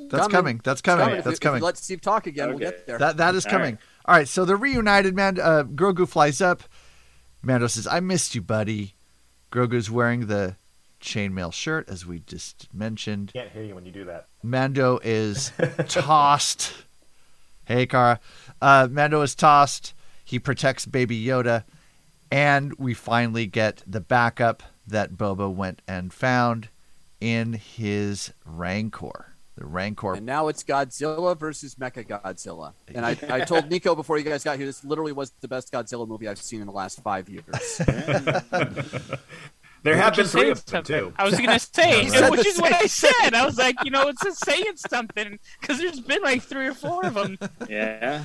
That's 0.10 0.28
coming. 0.28 0.62
That's 0.64 0.82
coming. 0.82 1.06
Coming. 1.06 1.16
That's 1.18 1.26
we- 1.28 1.34
if 1.34 1.40
we 1.40 1.44
coming. 1.44 1.62
let 1.64 1.78
Steve 1.78 2.02
talk 2.02 2.28
again. 2.28 2.50
We'll 2.50 2.60
get 2.60 2.86
there. 2.88 2.98
That 3.00 3.18
that 3.18 3.36
is 3.36 3.46
All 3.46 3.52
coming. 3.52 3.78
All 4.06 4.16
right, 4.16 4.28
so 4.28 4.46
they're 4.46 4.56
reunited. 4.56 5.16
Man, 5.16 5.40
uh, 5.40 5.64
Grogu 5.64 6.08
flies 6.08 6.40
up. 6.40 6.64
Mando 7.44 7.68
says, 7.68 7.88
"I 7.88 8.00
missed 8.00 8.36
you, 8.36 8.42
buddy." 8.42 8.94
Grogu's 9.52 9.90
wearing 9.92 10.28
the 10.28 10.56
chainmail 11.08 11.53
shirt, 11.53 11.89
as 11.89 12.05
we 12.05 12.20
just 12.20 12.68
mentioned. 12.74 13.32
Can't 13.34 13.49
hear 13.49 13.64
you 13.64 13.74
when 13.74 13.86
you 13.86 13.91
do 13.91 14.05
that. 14.05 14.28
Mando 14.43 14.99
is 15.03 15.51
tossed. 15.88 16.74
Hey, 17.66 17.86
Kara. 17.86 18.20
Uh, 18.62 18.88
Mando 18.91 19.22
is 19.22 19.34
tossed. 19.34 19.93
He 20.24 20.39
protects 20.39 20.86
Baby 20.86 21.24
Yoda, 21.24 21.64
and 22.30 22.74
we 22.78 22.93
finally 22.93 23.45
get 23.45 23.82
the 23.88 24.01
backup 24.01 24.62
that 24.86 25.14
Boba 25.14 25.51
went 25.53 25.82
and 25.88 26.14
found 26.14 26.68
in 27.22 27.53
his 27.53 28.34
Rancor. 28.45 29.34
The 29.58 29.66
Rancor. 29.66 30.14
And 30.14 30.26
now 30.26 30.49
it's 30.49 30.64
Godzilla 30.64 31.36
versus 31.36 31.76
Mecha 31.76 32.05
Godzilla. 32.05 32.74
And 32.93 33.03
I, 33.03 33.18
I 33.28 33.39
told 33.39 33.70
Nico 33.72 33.95
before 33.95 34.20
you 34.20 34.24
guys 34.24 34.43
got 34.43 34.58
here, 34.58 34.68
this 34.68 34.84
literally 34.84 35.14
was 35.14 35.32
the 35.41 35.47
best 35.47 35.74
Godzilla 35.74 36.08
movie 36.08 36.28
I've 36.28 36.38
seen 36.38 36.62
in 36.62 36.68
the 36.68 36.74
last 36.74 37.01
five 37.01 37.28
years. 37.28 37.82
There 39.88 39.96
have 39.96 40.16
been 40.18 40.26
three 40.26 40.50
of 40.50 40.66
them 40.66 40.84
something. 40.84 41.00
too. 41.00 41.14
I 41.18 41.24
was 41.24 41.40
gonna 41.40 41.60
say, 41.60 42.04
You 42.04 42.10
said 42.10 42.30
which 42.30 42.46
is 42.46 42.60
what 42.60 42.74
I 42.74 42.86
said. 42.88 43.34
I 43.34 43.46
was 43.46 43.58
like, 43.58 43.76
you 43.86 43.92
know, 43.92 44.08
it's 44.10 44.22
just 44.22 44.44
saying 44.46 44.76
something 44.76 45.40
because 45.62 45.78
there's 45.78 46.02
been 46.02 46.22
like 46.22 46.42
three 46.44 46.68
or 46.68 46.74
four 46.74 47.06
of 47.06 47.14
them. 47.14 47.38
Yeah. 47.70 48.24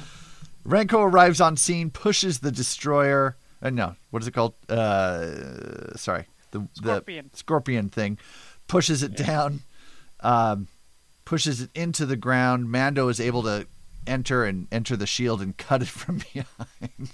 Rancor 0.64 0.96
arrives 0.98 1.40
on 1.40 1.56
scene, 1.56 1.90
pushes 1.90 2.40
the 2.40 2.50
destroyer. 2.50 3.36
Uh, 3.62 3.70
no, 3.70 3.94
what 4.10 4.22
is 4.22 4.28
it 4.28 4.32
called? 4.34 4.54
Uh, 4.68 5.94
sorry, 5.96 6.24
the 6.50 6.66
Scorpion. 6.74 7.30
the 7.32 7.36
scorpion 7.38 7.88
thing. 7.90 8.18
Pushes 8.66 9.02
it 9.04 9.16
down. 9.16 9.60
Um, 10.20 10.66
pushes 11.24 11.60
it 11.60 11.70
into 11.76 12.06
the 12.06 12.16
ground. 12.16 12.70
Mando 12.72 13.06
is 13.08 13.20
able 13.20 13.42
to 13.44 13.66
enter 14.06 14.44
and 14.44 14.66
enter 14.72 14.96
the 14.96 15.06
shield 15.06 15.40
and 15.40 15.56
cut 15.56 15.82
it 15.82 15.88
from 15.88 16.18
behind. 16.32 17.10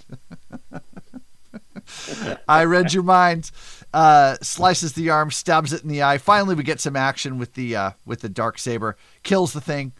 I 2.47 2.63
read 2.65 2.93
your 2.93 3.03
mind. 3.03 3.51
Uh, 3.91 4.35
slices 4.41 4.93
the 4.93 5.09
arm, 5.09 5.31
stabs 5.31 5.73
it 5.73 5.81
in 5.81 5.89
the 5.89 6.03
eye. 6.03 6.19
Finally, 6.19 6.53
we 6.55 6.63
get 6.63 6.79
some 6.79 6.95
action 6.95 7.39
with 7.39 7.55
the 7.55 7.75
uh, 7.75 7.91
with 8.05 8.21
the 8.21 8.29
dark 8.29 8.59
saber. 8.59 8.95
Kills 9.23 9.51
the 9.53 9.61
thing. 9.61 9.93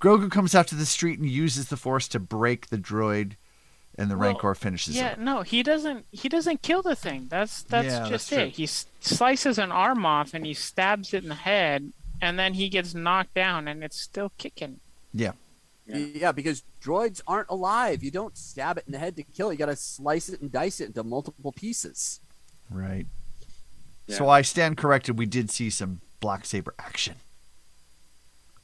Grogu 0.00 0.30
comes 0.30 0.54
out 0.54 0.66
to 0.68 0.74
the 0.76 0.86
street 0.86 1.18
and 1.18 1.28
uses 1.28 1.68
the 1.68 1.76
force 1.76 2.06
to 2.08 2.20
break 2.20 2.68
the 2.68 2.78
droid, 2.78 3.32
and 3.98 4.08
the 4.10 4.16
Well, 4.16 4.30
Rancor 4.30 4.54
finishes 4.54 4.94
Yeah, 4.96 5.12
it. 5.12 5.18
no, 5.18 5.42
he 5.42 5.62
doesn't. 5.64 6.06
He 6.12 6.28
doesn't 6.28 6.62
kill 6.62 6.82
the 6.82 6.94
thing. 6.94 7.26
That's 7.30 7.62
that's 7.64 7.86
Yeah, 7.86 8.08
just 8.08 8.30
that's 8.30 8.32
it. 8.32 8.36
true. 8.36 8.50
He 8.50 8.64
s- 8.64 8.86
slices 9.00 9.58
an 9.58 9.72
arm 9.72 10.06
off 10.06 10.34
and 10.34 10.46
he 10.46 10.54
stabs 10.54 11.12
it 11.12 11.24
in 11.24 11.28
the 11.28 11.34
head, 11.34 11.92
and 12.20 12.38
then 12.38 12.54
he 12.54 12.68
gets 12.68 12.94
knocked 12.94 13.34
down, 13.34 13.66
and 13.66 13.82
it's 13.82 14.00
still 14.00 14.30
kicking. 14.38 14.78
Yeah. 15.12 15.32
Yeah. 15.86 16.30
because 16.32 16.62
droids 16.82 17.20
aren't 17.26 17.48
alive. 17.50 18.04
You 18.04 18.12
don't 18.12 18.36
stab 18.38 18.78
it 18.78 18.84
in 18.86 18.92
the 18.92 18.98
head 19.00 19.16
to 19.16 19.24
kill 19.24 19.50
it. 19.50 19.54
You 19.54 19.58
got 19.58 19.66
to 19.66 19.76
slice 19.76 20.28
it 20.28 20.40
and 20.40 20.50
dice 20.50 20.80
it 20.80 20.86
into 20.86 21.02
multiple 21.02 21.50
pieces. 21.52 22.20
Right. 22.70 23.06
Yeah. 24.06 24.16
So 24.16 24.28
I 24.28 24.42
stand 24.42 24.76
corrected. 24.76 25.18
We 25.18 25.26
did 25.26 25.50
see 25.50 25.70
some 25.70 26.00
black 26.20 26.44
saber 26.44 26.74
action. 26.78 27.16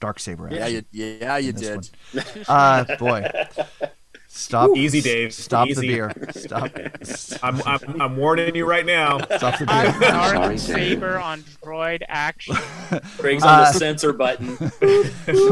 Dark 0.00 0.20
saber 0.20 0.48
Yeah, 0.50 0.64
action. 0.64 0.86
you, 0.92 1.04
yeah, 1.20 1.36
you 1.38 1.52
did. 1.52 1.88
one. 2.12 2.24
Uh, 2.48 2.96
boy. 2.98 3.30
Stop. 4.30 4.76
Easy, 4.76 5.00
Dave. 5.00 5.32
Stop 5.34 5.66
Easy. 5.68 5.80
the 5.80 5.86
beer. 5.94 6.12
Stop. 6.32 6.70
I'm, 7.42 7.60
I'm, 7.62 8.00
I'm 8.00 8.16
warning 8.16 8.54
you 8.54 8.66
right 8.66 8.86
now. 8.86 9.18
Stop 9.36 9.58
the 9.58 9.66
beer. 9.66 10.10
Dark 10.10 10.58
saber 10.58 11.18
on 11.18 11.40
droid 11.64 12.02
action. 12.08 12.54
Craig's 13.18 13.42
on 13.42 13.58
the 13.62 13.68
Uh, 13.68 13.72
censor 13.72 14.12
button. 14.12 14.56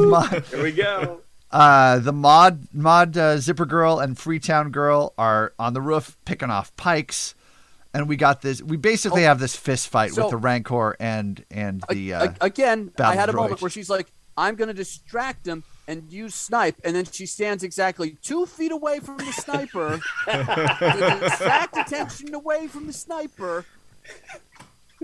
Mod- 0.09 0.45
Here 0.47 0.62
we 0.62 0.70
go. 0.72 1.20
Uh, 1.51 1.99
the 1.99 2.12
mod 2.12 2.66
mod 2.72 3.16
uh, 3.16 3.39
zipper 3.39 3.66
girl 3.66 3.99
and 3.99 4.16
Freetown 4.18 4.70
girl 4.70 5.14
are 5.16 5.53
on 5.59 5.72
the 5.74 5.80
roof 5.80 6.16
picking 6.24 6.51
off 6.51 6.76
pikes, 6.76 7.34
and 7.95 8.09
we 8.09 8.16
got 8.16 8.43
this. 8.43 8.62
We 8.62 8.76
basically 8.76 9.22
Oh, 9.24 9.28
have 9.28 9.39
this 9.39 9.57
fist 9.57 9.89
fight 9.89 10.12
so- 10.12 10.22
with 10.24 10.30
the 10.30 10.37
Rancor 10.37 10.97
and 11.01 11.45
and 11.51 11.82
the 11.91 12.14
uh, 12.14 12.24
A- 12.41 12.45
again, 12.47 12.91
I 12.97 12.99
battle 12.99 13.18
had 13.20 13.28
a 13.28 13.32
droid. 13.32 13.37
moment 13.37 13.62
where 13.62 13.70
she's 13.70 13.89
like, 13.91 14.07
"I'm 14.37 14.55
going 14.57 14.68
to 14.68 14.74
distract 14.74 15.47
him 15.47 15.64
and 15.89 16.11
use 16.12 16.34
snipe," 16.34 16.76
and 16.84 16.95
then 16.97 17.05
she 17.07 17.26
stands 17.26 17.62
exactly 17.62 18.16
two 18.22 18.45
feet 18.47 18.72
away 18.72 18.99
from 19.01 19.18
the 19.18 19.32
sniper 19.32 20.01
to 20.26 21.18
distract 21.22 21.76
attention 21.78 22.34
away 22.34 22.66
from 22.66 22.87
the 22.87 22.93
sniper. 22.93 23.64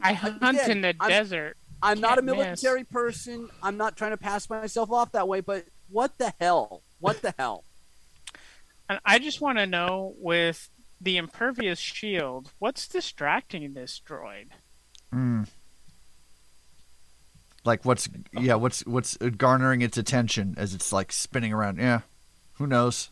I 0.02 0.14
hunt 0.14 0.38
Again, 0.42 0.70
in 0.70 0.80
the 0.80 0.94
I'm- 1.00 1.10
desert. 1.10 1.56
I'm 1.84 2.00
not 2.00 2.12
a 2.18 2.22
Can't 2.22 2.26
miss. 2.26 2.62
military 2.62 2.84
person. 2.84 3.48
I'm 3.60 3.76
not 3.76 3.96
trying 3.96 4.12
to 4.12 4.16
pass 4.16 4.48
myself 4.48 4.92
off 4.92 5.10
that 5.12 5.26
way, 5.26 5.40
but 5.40 5.64
what 5.90 6.16
the 6.16 6.32
hell? 6.40 6.80
What 7.00 7.22
the 7.22 7.34
hell? 7.36 7.64
And 8.88 9.00
I 9.04 9.18
just 9.18 9.40
want 9.40 9.58
to 9.58 9.66
know 9.66 10.14
with 10.18 10.68
the 11.02 11.16
impervious 11.16 11.78
shield, 11.80 12.52
what's 12.58 12.86
distracting 12.86 13.74
this 13.74 14.00
droid? 14.06 14.46
Mm. 15.12 15.48
Like 17.64 17.84
what's 17.84 18.08
yeah 18.32 18.54
what's 18.54 18.84
what's 18.86 19.16
garnering 19.16 19.82
its 19.82 19.96
attention 19.96 20.54
as 20.56 20.74
it's 20.74 20.92
like 20.92 21.12
spinning 21.12 21.52
around? 21.52 21.78
Yeah, 21.78 22.00
who 22.54 22.66
knows? 22.66 23.10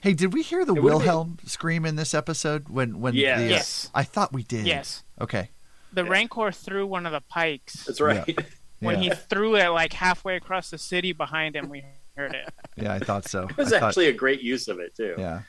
Hey, 0.00 0.14
did 0.14 0.32
we 0.32 0.42
hear 0.42 0.64
the 0.64 0.74
It 0.74 0.82
would've 0.82 0.98
been- 0.98 1.06
Wilhelm 1.06 1.38
scream 1.46 1.86
in 1.86 1.96
this 1.96 2.12
episode 2.12 2.68
when 2.68 3.00
when 3.00 3.14
Yes. 3.14 3.38
the, 3.38 3.44
uh, 3.44 3.48
Yes. 3.48 3.90
I 3.94 4.02
thought 4.02 4.32
we 4.32 4.42
did. 4.42 4.66
Yes. 4.66 5.04
Okay. 5.20 5.50
The 5.92 6.04
Rancor 6.04 6.50
threw 6.52 6.86
one 6.86 7.06
of 7.06 7.12
the 7.12 7.20
pikes. 7.20 7.84
That's 7.84 8.00
right. 8.00 8.36
When 8.78 9.02
Yeah. 9.02 9.14
he 9.14 9.16
threw 9.30 9.56
it 9.56 9.68
like 9.70 9.94
halfway 9.94 10.36
across 10.36 10.68
the 10.68 10.76
city 10.76 11.12
behind 11.12 11.56
him, 11.56 11.70
we 11.70 11.82
heard 12.14 12.34
it. 12.34 12.52
Yeah, 12.76 12.92
I 12.92 12.98
thought 12.98 13.26
so. 13.26 13.44
It 13.48 13.56
was 13.56 13.72
I 13.72 13.80
thought- 13.80 13.88
actually 13.88 14.08
a 14.08 14.12
great 14.12 14.42
use 14.42 14.68
of 14.68 14.80
it 14.80 14.94
too. 14.94 15.14
Yeah. 15.16 15.42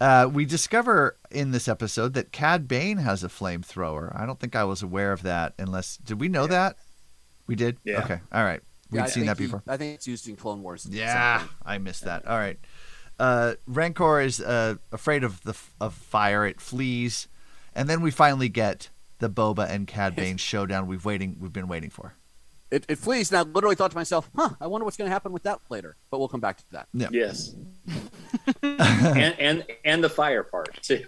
Uh, 0.00 0.28
we 0.32 0.44
discover 0.44 1.16
in 1.30 1.50
this 1.50 1.66
episode 1.66 2.14
that 2.14 2.30
Cad 2.32 2.68
Bane 2.68 2.98
has 2.98 3.24
a 3.24 3.28
flamethrower. 3.28 4.14
I 4.18 4.26
don't 4.26 4.38
think 4.38 4.54
I 4.54 4.64
was 4.64 4.82
aware 4.82 5.12
of 5.12 5.22
that. 5.24 5.54
Unless 5.58 5.96
did 5.98 6.20
we 6.20 6.28
know 6.28 6.46
that? 6.46 6.76
We 7.46 7.56
did. 7.56 7.78
Yeah. 7.84 8.02
Okay. 8.04 8.20
All 8.32 8.44
right. 8.44 8.60
We'd 8.90 8.98
Yeah, 9.00 9.04
seen 9.06 9.24
think 9.24 9.26
that 9.26 9.38
he- 9.38 9.46
before. 9.46 9.62
I 9.66 9.76
think 9.76 9.96
it's 9.96 10.06
used 10.06 10.28
in 10.28 10.36
Clone 10.36 10.62
Wars. 10.62 10.86
Yeah, 10.88 11.38
point. 11.40 11.50
I 11.66 11.78
missed 11.78 12.04
that. 12.04 12.26
All 12.26 12.38
right. 12.38 12.58
Uh, 13.18 13.54
Rancor 13.66 14.20
is 14.20 14.40
uh, 14.40 14.76
afraid 14.92 15.24
of 15.24 15.42
the 15.42 15.54
of 15.80 15.94
fire. 15.94 16.46
It 16.46 16.60
flees, 16.60 17.26
and 17.74 17.88
then 17.90 18.00
we 18.00 18.12
finally 18.12 18.48
get 18.48 18.90
the 19.18 19.28
Boba 19.28 19.68
and 19.68 19.88
Cad 19.88 20.14
Bane 20.14 20.36
showdown. 20.36 20.86
We've 20.86 21.04
waiting. 21.04 21.36
We've 21.40 21.52
been 21.52 21.66
waiting 21.66 21.90
for. 21.90 22.14
It, 22.70 22.84
it 22.88 22.98
flees, 22.98 23.32
and 23.32 23.38
I 23.38 23.42
literally 23.42 23.76
thought 23.76 23.92
to 23.92 23.96
myself, 23.96 24.30
"Huh, 24.36 24.50
I 24.60 24.66
wonder 24.66 24.84
what's 24.84 24.96
going 24.96 25.08
to 25.08 25.12
happen 25.12 25.32
with 25.32 25.44
that 25.44 25.60
later." 25.70 25.96
But 26.10 26.18
we'll 26.18 26.28
come 26.28 26.40
back 26.40 26.58
to 26.58 26.64
that. 26.72 26.88
Yeah. 26.92 27.08
Yes. 27.10 27.54
and 28.62 29.38
and 29.38 29.66
and 29.84 30.04
the 30.04 30.10
fire 30.10 30.42
part 30.42 30.78
too. 30.82 31.04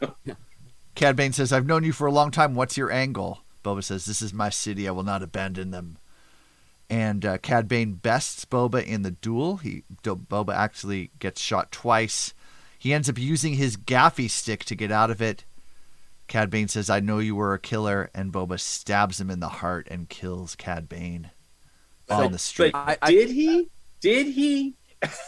Cad 0.95 1.17
Bane 1.17 1.33
says, 1.33 1.53
"I've 1.53 1.67
known 1.67 1.85
you 1.85 1.93
for 1.93 2.07
a 2.07 2.13
long 2.13 2.31
time. 2.31 2.55
What's 2.55 2.79
your 2.79 2.91
angle?" 2.91 3.41
Boba 3.63 3.85
says, 3.85 4.07
"This 4.07 4.23
is 4.23 4.33
my 4.33 4.49
city. 4.49 4.89
I 4.89 4.93
will 4.93 5.03
not 5.03 5.23
abandon 5.23 5.71
them." 5.71 5.99
And 6.89 7.25
uh, 7.27 7.39
Cad 7.39 7.69
Bane 7.69 7.93
bests 7.93 8.47
Boba 8.47 8.85
in 8.85 9.03
the 9.03 9.11
duel. 9.11 9.59
He 9.59 9.85
Boba 10.03 10.55
actually 10.55 11.11
gets 11.19 11.43
shot 11.43 11.71
twice. 11.71 12.33
He 12.79 12.95
ends 12.95 13.11
up 13.11 13.19
using 13.19 13.55
his 13.55 13.77
gaffi 13.77 14.31
stick 14.31 14.65
to 14.65 14.75
get 14.75 14.91
out 14.91 15.11
of 15.11 15.21
it. 15.21 15.45
Cad 16.27 16.49
Bane 16.49 16.69
says, 16.69 16.89
"I 16.89 17.01
know 17.01 17.19
you 17.19 17.37
were 17.37 17.53
a 17.53 17.59
killer," 17.59 18.09
and 18.15 18.33
Boba 18.33 18.59
stabs 18.59 19.21
him 19.21 19.31
in 19.31 19.41
the 19.41 19.49
heart 19.49 19.89
and 19.91 20.09
kills 20.09 20.55
Cad 20.55 20.89
Bane 20.89 21.31
on 22.11 22.33
the 22.33 22.39
street. 22.39 22.73
But 22.73 23.01
did 23.07 23.31
he? 23.31 23.69
Did 24.01 24.27
he? 24.29 24.75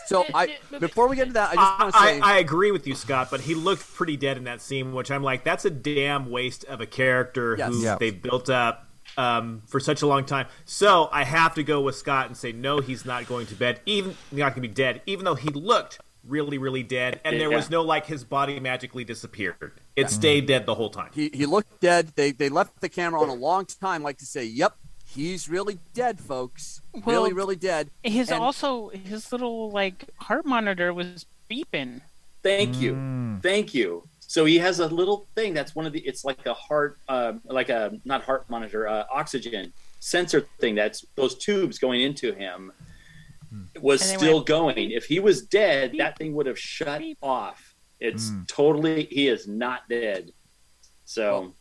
So 0.07 0.25
I 0.35 0.59
before 0.81 1.09
we 1.09 1.17
get 1.17 1.23
into 1.29 1.35
that, 1.35 1.51
I 1.51 1.55
just 1.55 1.81
want 1.81 1.95
to 1.95 2.01
say, 2.01 2.21
I 2.21 2.39
agree 2.39 2.71
with 2.73 2.87
you, 2.87 2.95
Scott, 2.95 3.29
but 3.31 3.41
he 3.41 3.55
looked 3.55 3.91
pretty 3.95 4.19
dead 4.19 4.37
in 4.37 4.45
that 4.45 4.61
scene, 4.61 4.93
which 4.93 5.11
I'm 5.11 5.23
like, 5.23 5.45
that's 5.45 5.65
a 5.65 5.71
damn 5.71 6.31
waste 6.31 6.65
of 6.65 6.81
a 6.83 6.87
character 6.87 7.57
Yes. 7.59 7.73
who 7.73 7.83
Yeah. 7.83 7.97
they've 7.99 8.21
built 8.23 8.51
up 8.51 8.87
um, 9.17 9.63
for 9.67 9.81
such 9.81 10.03
a 10.03 10.07
long 10.07 10.25
time. 10.27 10.47
So 10.67 11.09
I 11.11 11.25
have 11.25 11.55
to 11.55 11.63
go 11.63 11.81
with 11.81 11.97
Scott 11.97 12.27
and 12.27 12.37
say, 12.37 12.53
no, 12.53 12.81
he's 12.81 13.05
not 13.07 13.27
going 13.27 13.47
to 13.47 13.55
bed. 13.55 13.81
Even 13.87 14.15
not 14.31 14.55
going 14.55 14.63
to 14.63 14.69
be 14.69 14.69
dead, 14.69 15.01
even 15.07 15.25
though 15.25 15.35
he 15.37 15.49
looked 15.49 15.99
really, 16.29 16.57
really 16.59 16.83
dead, 16.83 17.21
and 17.25 17.41
there 17.41 17.51
Yeah. 17.51 17.57
was 17.57 17.69
no 17.71 17.81
like 17.83 18.05
his 18.07 18.25
body 18.25 18.61
magically 18.61 19.05
disappeared. 19.05 19.73
It 19.97 20.09
stayed 20.11 20.47
dead 20.47 20.67
the 20.67 20.75
whole 20.75 20.91
time. 20.91 21.11
he 21.15 21.31
he 21.33 21.47
looked 21.47 21.81
dead. 21.81 22.09
They 22.15 22.31
they 22.33 22.49
left 22.51 22.81
the 22.81 22.89
camera 22.91 23.21
on 23.23 23.29
a 23.29 23.35
long 23.35 23.65
time, 23.67 24.03
like 24.03 24.19
to 24.19 24.27
say, 24.27 24.45
"Yep, 24.45 24.77
he's 25.15 25.49
really 25.49 25.79
dead, 25.95 26.21
folks. 26.21 26.81
Well, 26.93 27.03
really, 27.23 27.33
really 27.33 27.57
dead." 27.57 27.91
His 28.03 28.31
And- 28.31 28.41
also 28.43 28.89
his 28.91 29.33
little 29.33 29.71
like 29.71 30.05
heart 30.19 30.45
monitor 30.47 30.93
was 30.95 31.27
beeping. 31.51 32.01
Thank 32.43 32.81
you, 32.81 32.95
Mm. 32.95 33.43
thank 33.43 33.73
you. 33.75 34.03
So 34.27 34.45
he 34.47 34.59
has 34.59 34.81
a 34.81 34.87
little 34.89 35.27
thing 35.35 35.53
that's 35.55 35.75
one 35.75 35.87
of 35.87 35.93
the. 35.93 36.01
It's 36.01 36.25
like 36.25 36.45
a 36.47 36.55
heart, 36.55 36.99
uh, 37.09 37.35
like 37.45 37.69
a 37.69 38.01
not 38.05 38.25
heart 38.25 38.49
monitor, 38.49 38.89
uh, 38.89 39.05
oxygen 39.13 39.73
sensor 40.01 40.41
thing. 40.59 40.75
That's 40.75 41.05
those 41.15 41.35
tubes 41.37 41.79
going 41.79 42.01
into 42.01 42.33
him 42.33 42.73
was 43.81 44.01
still 44.01 44.37
went 44.37 44.47
going. 44.47 44.91
If 44.93 45.05
he 45.05 45.21
was 45.21 45.43
dead, 45.43 45.93
beep, 45.93 45.99
that 46.01 46.17
thing 46.17 46.35
would 46.35 46.47
have 46.47 46.59
shut 46.59 47.01
beep. 47.01 47.19
off. 47.23 47.75
It's 48.01 48.31
Mm. 48.31 48.49
totally. 48.49 49.05
He 49.05 49.29
is 49.29 49.47
not 49.47 49.87
dead. 49.89 50.33
So 51.05 51.53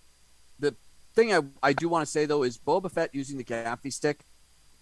Thing 1.13 1.33
I 1.33 1.41
I 1.61 1.73
do 1.73 1.89
want 1.89 2.05
to 2.05 2.11
say 2.11 2.25
though 2.25 2.43
is 2.43 2.57
Boba 2.57 2.89
Fett 2.91 3.13
using 3.13 3.37
the 3.37 3.43
gaffi 3.43 3.91
stick. 3.91 4.19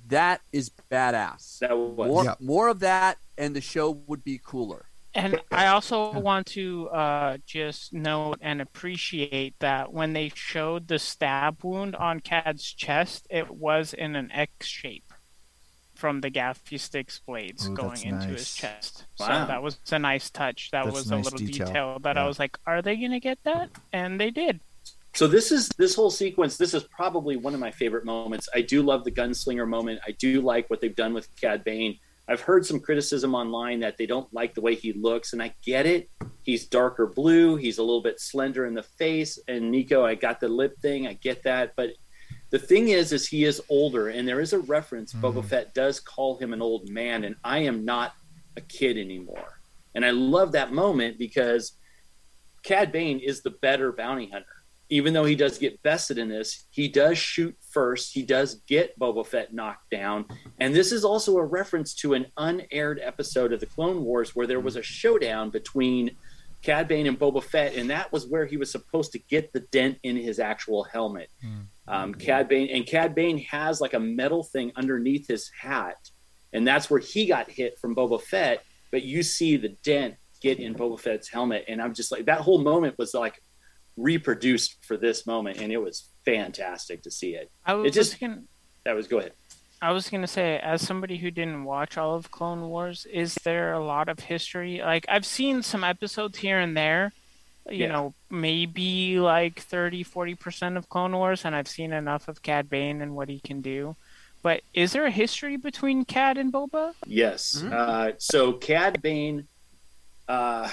That 0.07 0.41
is 0.53 0.71
badass. 0.91 1.59
that 1.59 1.77
was. 1.77 2.07
More 2.07 2.23
Yeah. 2.23 2.35
more 2.39 2.67
of 2.69 2.79
that, 2.79 3.17
and 3.37 3.55
the 3.55 3.61
show 3.61 3.91
would 4.07 4.23
be 4.23 4.39
cooler. 4.43 4.85
And 5.15 5.41
I 5.51 5.67
also 5.67 6.11
want 6.19 6.45
to 6.47 6.87
uh, 6.89 7.37
just 7.45 7.93
note 7.93 8.37
and 8.41 8.61
appreciate 8.61 9.55
that 9.59 9.91
when 9.91 10.13
they 10.13 10.31
showed 10.35 10.87
the 10.87 10.99
stab 10.99 11.63
wound 11.63 11.95
on 11.95 12.19
Cad's 12.19 12.71
chest, 12.71 13.25
it 13.29 13.49
was 13.49 13.93
in 13.93 14.15
an 14.15 14.31
X 14.31 14.67
shape 14.67 15.11
from 15.95 16.21
the 16.21 16.29
gaffi 16.31 16.79
stick's 16.79 17.19
blades 17.19 17.67
Ooh, 17.67 17.73
going 17.73 18.01
into 18.03 18.27
nice. 18.27 18.39
his 18.39 18.53
chest. 18.55 19.05
Wow. 19.19 19.25
So 19.41 19.47
that 19.47 19.63
was 19.63 19.79
a 19.91 19.99
nice 19.99 20.29
touch. 20.29 20.69
That 20.71 20.85
That's 20.85 20.95
was 20.95 21.11
a 21.11 21.15
a 21.15 21.17
nice 21.17 21.25
little 21.25 21.39
detail. 21.39 21.67
detail, 21.67 21.99
that 22.03 22.15
Yeah. 22.15 22.23
I 22.23 22.27
was 22.27 22.39
like, 22.39 22.57
are 22.67 22.81
they 22.81 22.95
going 22.95 23.11
to 23.11 23.19
get 23.19 23.43
that? 23.43 23.69
And 23.91 24.21
they 24.21 24.29
did. 24.29 24.59
So 25.19 25.27
this 25.27 25.51
is 25.51 25.67
this 25.77 25.95
whole 25.95 26.11
sequence. 26.11 26.55
This 26.55 26.73
is 26.73 26.85
probably 26.85 27.35
one 27.35 27.53
of 27.53 27.59
my 27.59 27.71
favorite 27.71 28.05
moments. 28.05 28.47
I 28.55 28.61
do 28.61 28.81
love 28.81 29.03
the 29.03 29.11
gunslinger 29.11 29.67
moment. 29.67 29.99
I 30.07 30.11
do 30.11 30.39
like 30.39 30.69
what 30.69 30.79
they've 30.79 30.95
done 30.95 31.13
with 31.13 31.27
Cad 31.35 31.65
Bane. 31.65 31.99
I've 32.29 32.39
heard 32.39 32.65
some 32.65 32.79
criticism 32.79 33.35
online 33.35 33.81
that 33.81 33.97
they 33.97 34.05
don't 34.05 34.33
like 34.33 34.53
the 34.53 34.61
way 34.61 34.75
he 34.75 34.93
looks, 34.93 35.33
and 35.33 35.43
I 35.43 35.53
get 35.61 35.85
it. 35.85 36.09
He's 36.43 36.67
darker 36.67 37.05
blue. 37.05 37.57
He's 37.57 37.79
a 37.79 37.83
little 37.83 38.01
bit 38.01 38.21
slender 38.21 38.65
in 38.65 38.73
the 38.73 38.83
face. 38.83 39.37
And 39.49 39.69
Nico, 39.69 40.05
I 40.05 40.15
got 40.15 40.39
the 40.39 40.47
lip 40.47 40.79
thing. 40.81 41.05
I 41.05 41.15
get 41.15 41.43
that, 41.43 41.73
but 41.75 41.89
the 42.49 42.59
thing 42.59 42.87
is, 42.87 43.11
is 43.11 43.27
he 43.27 43.43
is 43.43 43.61
older, 43.67 44.07
and 44.07 44.25
there 44.25 44.39
is 44.39 44.53
a 44.53 44.59
reference. 44.59 45.11
Hmm. 45.11 45.25
Boba 45.25 45.43
Fett 45.43 45.73
does 45.73 45.99
call 45.99 46.37
him 46.37 46.53
an 46.53 46.61
old 46.61 46.87
man, 46.87 47.25
and 47.25 47.35
I 47.43 47.57
am 47.57 47.83
not 47.83 48.13
a 48.55 48.61
kid 48.61 48.97
anymore. 48.97 49.59
And 49.95 50.05
I 50.05 50.11
love 50.11 50.53
that 50.53 50.71
moment 50.71 51.19
because 51.19 51.73
Cad 52.63 52.93
Bane 52.93 53.19
is 53.19 53.41
the 53.41 53.49
better 53.49 53.91
bounty 53.91 54.29
hunter. 54.29 54.45
Even 54.89 55.13
though 55.13 55.25
he 55.25 55.35
does 55.35 55.57
get 55.57 55.81
bested 55.83 56.17
in 56.17 56.29
this, 56.29 56.65
he 56.71 56.87
does 56.87 57.17
shoot 57.17 57.55
first. 57.71 58.11
He 58.13 58.23
does 58.23 58.55
get 58.67 58.97
Boba 58.99 59.25
Fett 59.25 59.53
knocked 59.53 59.89
down. 59.91 60.25
And 60.59 60.73
this 60.73 60.91
is 60.91 61.05
also 61.05 61.37
a 61.37 61.45
reference 61.45 61.93
to 61.95 62.15
an 62.15 62.25
unaired 62.37 62.99
episode 63.01 63.53
of 63.53 63.59
the 63.59 63.67
Clone 63.67 64.03
Wars 64.03 64.35
where 64.35 64.47
there 64.47 64.59
was 64.59 64.75
a 64.75 64.81
showdown 64.81 65.51
between 65.51 66.11
Cad 66.61 66.87
Bane 66.87 67.07
and 67.07 67.17
Boba 67.17 67.41
Fett, 67.41 67.75
and 67.75 67.89
that 67.89 68.11
was 68.11 68.27
where 68.27 68.45
he 68.45 68.57
was 68.57 68.71
supposed 68.71 69.13
to 69.13 69.19
get 69.19 69.53
the 69.53 69.61
dent 69.71 69.97
in 70.03 70.17
his 70.17 70.39
actual 70.39 70.83
helmet. 70.83 71.29
Um, 71.87 72.13
Cad 72.13 72.49
Bane 72.49 72.69
and 72.69 72.85
Cad 72.85 73.15
Bane 73.15 73.37
has 73.39 73.79
like 73.79 73.93
a 73.93 73.99
metal 73.99 74.43
thing 74.43 74.71
underneath 74.75 75.27
his 75.27 75.49
hat, 75.57 75.95
and 76.51 76.67
that's 76.67 76.89
where 76.89 76.99
he 76.99 77.27
got 77.27 77.49
hit 77.49 77.79
from 77.79 77.95
Boba 77.95 78.21
Fett. 78.21 78.63
But 78.91 79.03
you 79.03 79.23
see 79.23 79.55
the 79.55 79.69
dent 79.83 80.15
get 80.41 80.59
in 80.59 80.75
Boba 80.75 80.99
Fett's 80.99 81.29
helmet, 81.29 81.65
and 81.67 81.81
I'm 81.81 81.93
just 81.93 82.11
like 82.11 82.25
that 82.25 82.41
whole 82.41 82.59
moment 82.59 82.97
was 82.97 83.13
like 83.13 83.41
reproduced 83.99 84.83
for 84.85 84.97
this 84.97 85.25
moment, 85.27 85.59
and 85.59 85.71
it 85.71 85.77
was 85.77 86.07
fantastic 86.25 87.03
to 87.03 87.11
see 87.11 87.35
it. 87.35 87.51
I 87.65 87.73
was 87.73 87.87
it 87.87 87.93
just 87.93 88.19
gonna, 88.19 88.41
that 88.85 88.95
was 88.95 89.07
go 89.07 89.19
ahead. 89.19 89.33
I 89.81 89.91
was 89.91 90.09
gonna 90.09 90.27
say, 90.27 90.57
as 90.59 90.85
somebody 90.85 91.17
who 91.17 91.31
didn't 91.31 91.63
watch 91.63 91.97
all 91.97 92.15
of 92.15 92.31
Clone 92.31 92.69
Wars, 92.69 93.05
is 93.11 93.35
there 93.43 93.73
a 93.73 93.83
lot 93.83 94.09
of 94.09 94.19
history? 94.19 94.81
Like 94.83 95.05
I've 95.09 95.25
seen 95.25 95.61
some 95.63 95.83
episodes 95.83 96.37
here 96.37 96.59
and 96.59 96.75
there, 96.75 97.11
you 97.69 97.85
Yeah. 97.85 97.87
know, 97.91 98.13
maybe 98.29 99.19
like 99.19 99.59
30, 99.61 100.03
40 100.03 100.35
percent 100.35 100.77
of 100.77 100.89
Clone 100.89 101.13
Wars, 101.13 101.45
and 101.45 101.55
I've 101.55 101.67
seen 101.67 101.93
enough 101.93 102.27
of 102.27 102.41
Cad 102.41 102.69
Bane 102.69 103.01
and 103.01 103.15
what 103.15 103.29
he 103.29 103.39
can 103.39 103.61
do. 103.61 103.95
But 104.41 104.61
is 104.73 104.93
there 104.93 105.05
a 105.05 105.11
history 105.11 105.57
between 105.57 106.05
Cad 106.05 106.37
and 106.37 106.51
Boba? 106.53 106.93
Yes. 107.05 107.61
Uh, 107.61 108.13
so 108.17 108.53
Cad 108.53 109.01
Bane. 109.01 109.47
Uh, 110.29 110.69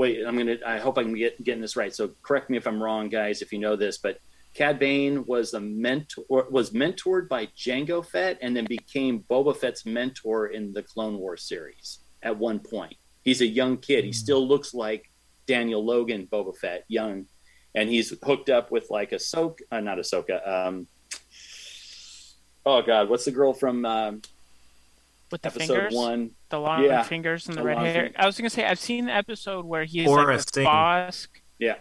wait, 0.00 0.24
I'm 0.26 0.38
gonna. 0.38 0.56
I 0.66 0.78
hope 0.78 0.96
I'm 0.96 1.14
get 1.14 1.44
getting 1.44 1.60
this 1.60 1.76
right. 1.76 1.94
So 1.94 2.10
correct 2.22 2.48
me 2.48 2.56
if 2.56 2.66
I'm 2.66 2.82
wrong, 2.82 3.10
guys, 3.10 3.42
if 3.42 3.52
you 3.52 3.58
know 3.58 3.76
this. 3.76 3.98
But 3.98 4.18
Cad 4.54 4.78
Bane 4.78 5.26
was 5.26 5.52
a 5.52 5.60
mentor. 5.60 6.46
Was 6.50 6.70
mentored 6.70 7.28
by 7.28 7.46
Jango 7.48 8.04
Fett, 8.04 8.38
and 8.40 8.56
then 8.56 8.64
became 8.64 9.24
Boba 9.30 9.54
Fett's 9.54 9.84
mentor 9.84 10.48
in 10.48 10.72
the 10.72 10.82
Clone 10.82 11.18
Wars 11.18 11.42
series. 11.42 11.98
At 12.22 12.38
one 12.38 12.60
point, 12.60 12.96
he's 13.24 13.42
a 13.42 13.46
young 13.46 13.76
kid. 13.76 14.06
He 14.06 14.12
still 14.12 14.46
looks 14.48 14.72
like 14.72 15.10
Daniel 15.46 15.84
Logan, 15.84 16.26
Boba 16.32 16.56
Fett, 16.56 16.84
young, 16.88 17.26
and 17.74 17.90
he's 17.90 18.14
hooked 18.24 18.48
up 18.48 18.70
with 18.70 18.86
like 18.88 19.10
Ahsoka, 19.10 19.60
uh, 19.70 19.80
not 19.80 19.98
Ahsoka. 19.98 20.48
Um, 20.48 20.86
oh 22.64 22.80
God, 22.80 23.10
what's 23.10 23.26
the 23.26 23.32
girl 23.32 23.52
from 23.52 23.84
um, 23.84 24.22
With 25.30 25.42
the 25.42 25.48
episode 25.48 25.66
fingers, 25.74 25.94
one? 25.94 26.30
the 26.48 26.58
long 26.58 26.84
Yeah. 26.84 27.02
fingers 27.02 27.46
and 27.46 27.56
the 27.56 27.60
The 27.62 27.66
red 27.66 27.78
hair. 27.78 28.06
fin- 28.06 28.14
I 28.18 28.26
was 28.26 28.36
gonna 28.36 28.50
say 28.50 28.64
I've 28.66 28.78
seen 28.80 29.06
the 29.06 29.12
episode 29.14 29.64
where 29.64 29.84
he's 29.84 30.08
Aurra 30.08 30.16
like 30.26 30.26
with 30.36 30.54
Sing. 30.54 30.66
Bossk 30.66 31.28
Yeah. 31.58 31.76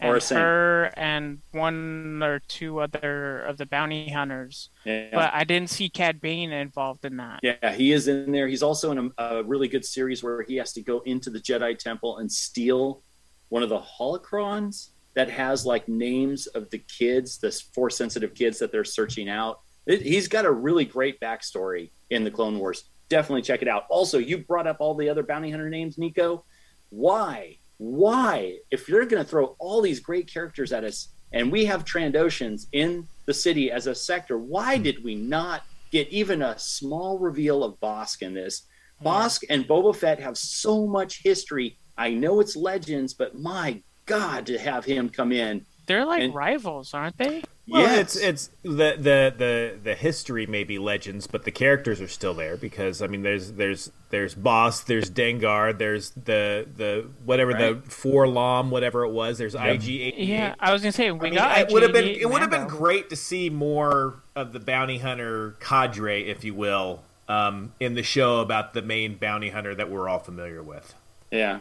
and 0.00 0.22
her 0.22 0.92
and 0.96 1.38
one 1.52 2.22
or 2.22 2.40
two 2.48 2.80
other 2.80 3.40
of 3.42 3.58
the 3.58 3.66
bounty 3.66 4.08
hunters. 4.10 4.70
Yeah. 4.84 5.08
But 5.12 5.30
I 5.34 5.44
didn't 5.44 5.70
see 5.70 5.88
Cad 5.88 6.20
Bane 6.20 6.52
involved 6.52 7.04
in 7.04 7.16
that. 7.18 7.40
Yeah, 7.42 7.72
he 7.74 7.92
is 7.92 8.08
in 8.08 8.32
there. 8.32 8.48
He's 8.48 8.62
also 8.62 8.90
in 8.90 9.12
a, 9.18 9.24
a 9.36 9.42
really 9.44 9.68
good 9.68 9.84
series 9.84 10.22
where 10.22 10.42
he 10.42 10.56
has 10.56 10.72
to 10.74 10.82
go 10.82 11.00
into 11.00 11.30
the 11.30 11.40
Jedi 11.40 11.78
Temple 11.78 12.18
and 12.18 12.30
steal 12.30 13.02
one 13.50 13.62
of 13.62 13.68
the 13.68 13.78
holocrons 13.80 14.88
that 15.14 15.30
has 15.30 15.64
like 15.64 15.88
names 15.88 16.46
of 16.48 16.70
the 16.70 16.78
kids, 16.78 17.38
the 17.38 17.50
force 17.74 17.96
sensitive 17.96 18.34
kids 18.34 18.58
that 18.58 18.72
they're 18.72 18.82
searching 18.84 19.28
out. 19.28 19.60
It, 19.86 20.02
he's 20.02 20.28
got 20.28 20.44
a 20.44 20.50
really 20.50 20.84
great 20.86 21.20
backstory 21.20 21.90
in 22.10 22.24
the 22.24 22.30
Clone 22.30 22.58
Wars. 22.58 22.84
Definitely 23.14 23.42
check 23.42 23.62
it 23.62 23.68
out. 23.68 23.84
Also, 23.90 24.18
you 24.18 24.38
brought 24.38 24.66
up 24.66 24.78
all 24.80 24.96
the 24.96 25.08
other 25.08 25.22
bounty 25.22 25.48
hunter 25.48 25.70
names, 25.70 25.98
Nico. 25.98 26.44
Why? 26.90 27.58
Why? 27.76 28.56
If 28.72 28.88
you're 28.88 29.06
going 29.06 29.22
to 29.22 29.28
throw 29.30 29.54
all 29.60 29.80
these 29.80 30.00
great 30.00 30.26
characters 30.26 30.72
at 30.72 30.82
us, 30.82 31.10
and 31.32 31.52
we 31.52 31.64
have 31.66 31.84
Trandoshans 31.84 32.66
in 32.72 33.06
the 33.26 33.32
city 33.32 33.70
as 33.70 33.86
a 33.86 33.94
sector, 33.94 34.36
why 34.36 34.78
hmm. 34.78 34.82
did 34.82 35.04
we 35.04 35.14
not 35.14 35.62
get 35.92 36.08
even 36.08 36.42
a 36.42 36.58
small 36.58 37.20
reveal 37.20 37.62
of 37.62 37.78
Bossk 37.78 38.20
in 38.20 38.34
this? 38.34 38.62
Bossk 39.04 39.44
and 39.48 39.64
Boba 39.64 39.94
Fett 39.94 40.18
have 40.18 40.36
so 40.36 40.84
much 40.84 41.22
history. 41.22 41.76
I 41.96 42.10
know 42.10 42.40
it's 42.40 42.56
legends, 42.56 43.14
but 43.14 43.38
my 43.38 43.80
God, 44.06 44.44
to 44.46 44.58
have 44.58 44.84
him 44.84 45.08
come 45.08 45.30
in. 45.30 45.64
They're 45.86 46.04
like 46.04 46.20
And- 46.20 46.34
rivals, 46.34 46.92
aren't 46.92 47.18
they? 47.18 47.44
Well, 47.66 47.80
Yes. 47.82 48.14
it's 48.14 48.16
it's 48.16 48.50
the, 48.62 48.94
the 48.98 49.34
the 49.36 49.78
the 49.82 49.94
history 49.94 50.44
may 50.46 50.64
be 50.64 50.78
legends, 50.78 51.26
but 51.26 51.44
the 51.44 51.50
characters 51.50 51.98
are 52.02 52.08
still 52.08 52.34
there 52.34 52.58
because 52.58 53.00
I 53.00 53.06
mean, 53.06 53.22
there's 53.22 53.52
there's 53.52 53.90
there's 54.10 54.34
Bossk, 54.34 54.84
there's 54.84 55.10
Dengar, 55.10 55.76
there's 55.78 56.10
the 56.10 56.66
the 56.76 57.06
whatever 57.24 57.54
the 57.54 57.80
four 57.88 58.26
4-LOM, 58.26 58.70
whatever 58.70 59.04
it 59.04 59.12
was. 59.12 59.38
There's 59.38 59.54
IG. 59.54 60.14
Yeah, 60.18 60.54
I 60.60 60.72
was 60.74 60.82
gonna 60.82 60.92
say 60.92 61.10
we 61.10 61.18
I 61.20 61.22
mean, 61.30 61.34
got. 61.34 61.58
it 61.58 61.72
would 61.72 61.82
have 61.82 61.92
been 61.92 62.04
it 62.08 62.28
would 62.28 62.42
have 62.42 62.50
been 62.50 62.68
great 62.68 63.08
to 63.10 63.16
see 63.16 63.48
more 63.48 64.16
of 64.36 64.52
the 64.52 64.60
bounty 64.60 64.98
hunter 64.98 65.56
cadre, 65.60 66.28
if 66.28 66.44
you 66.44 66.52
will, 66.52 67.02
um, 67.28 67.72
in 67.80 67.94
the 67.94 68.02
show 68.02 68.40
about 68.40 68.74
the 68.74 68.82
main 68.82 69.16
bounty 69.16 69.48
hunter 69.48 69.74
that 69.74 69.90
we're 69.90 70.06
all 70.08 70.18
familiar 70.18 70.62
with. 70.62 70.92
Yeah. 71.30 71.60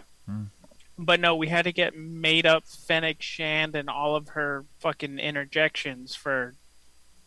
But 0.97 1.19
no, 1.19 1.35
we 1.35 1.47
had 1.47 1.63
to 1.65 1.71
get 1.71 1.97
made 1.97 2.45
up 2.45 2.65
Fennec 2.67 3.21
Shand 3.21 3.75
and 3.75 3.89
all 3.89 4.15
of 4.15 4.29
her 4.29 4.65
fucking 4.79 5.17
interjections 5.19 6.15
for 6.15 6.53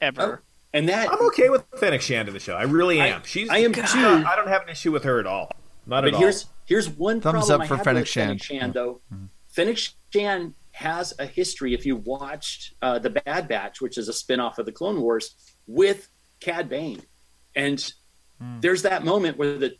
ever. 0.00 0.42
And 0.72 0.88
that 0.88 1.10
I'm 1.10 1.26
okay 1.28 1.48
with 1.48 1.64
Fennec 1.76 2.00
Shand 2.00 2.28
in 2.28 2.34
the 2.34 2.40
show. 2.40 2.54
I 2.54 2.62
really 2.62 3.00
I- 3.00 3.08
am. 3.08 3.22
She's 3.24 3.48
I 3.50 3.58
am 3.58 3.72
God, 3.72 3.86
too. 3.86 4.28
I 4.28 4.36
don't 4.36 4.48
have 4.48 4.62
an 4.62 4.68
issue 4.68 4.92
with 4.92 5.04
her 5.04 5.18
at 5.18 5.26
all. 5.26 5.50
Not 5.86 6.02
but 6.04 6.14
at 6.14 6.20
here's 6.20 6.44
all. 6.44 6.50
here's 6.66 6.86
here's 6.86 6.98
one 6.98 7.20
Thumbs 7.20 7.46
problem 7.46 7.60
up 7.60 7.64
I 7.64 7.68
for 7.68 7.76
have 7.76 7.84
Fennec 7.84 8.02
with 8.02 8.08
Fennec 8.10 8.38
Shand. 8.40 8.42
Shand 8.60 8.74
though. 8.74 9.00
Fennec 9.48 9.78
Shand 10.12 10.54
has 10.72 11.14
a 11.18 11.26
history. 11.26 11.72
If 11.74 11.86
you 11.86 11.96
watched 11.96 12.74
uh, 12.82 12.98
the 12.98 13.10
Bad 13.10 13.48
Batch, 13.48 13.80
which 13.80 13.96
is 13.96 14.08
a 14.08 14.12
spin-off 14.12 14.58
of 14.58 14.66
the 14.66 14.72
Clone 14.72 15.00
Wars, 15.00 15.34
with 15.66 16.08
Cad 16.40 16.68
Bane, 16.68 17.00
and 17.54 17.92
there's 18.60 18.82
that 18.82 19.02
moment 19.02 19.38
where 19.38 19.56
the 19.56 19.74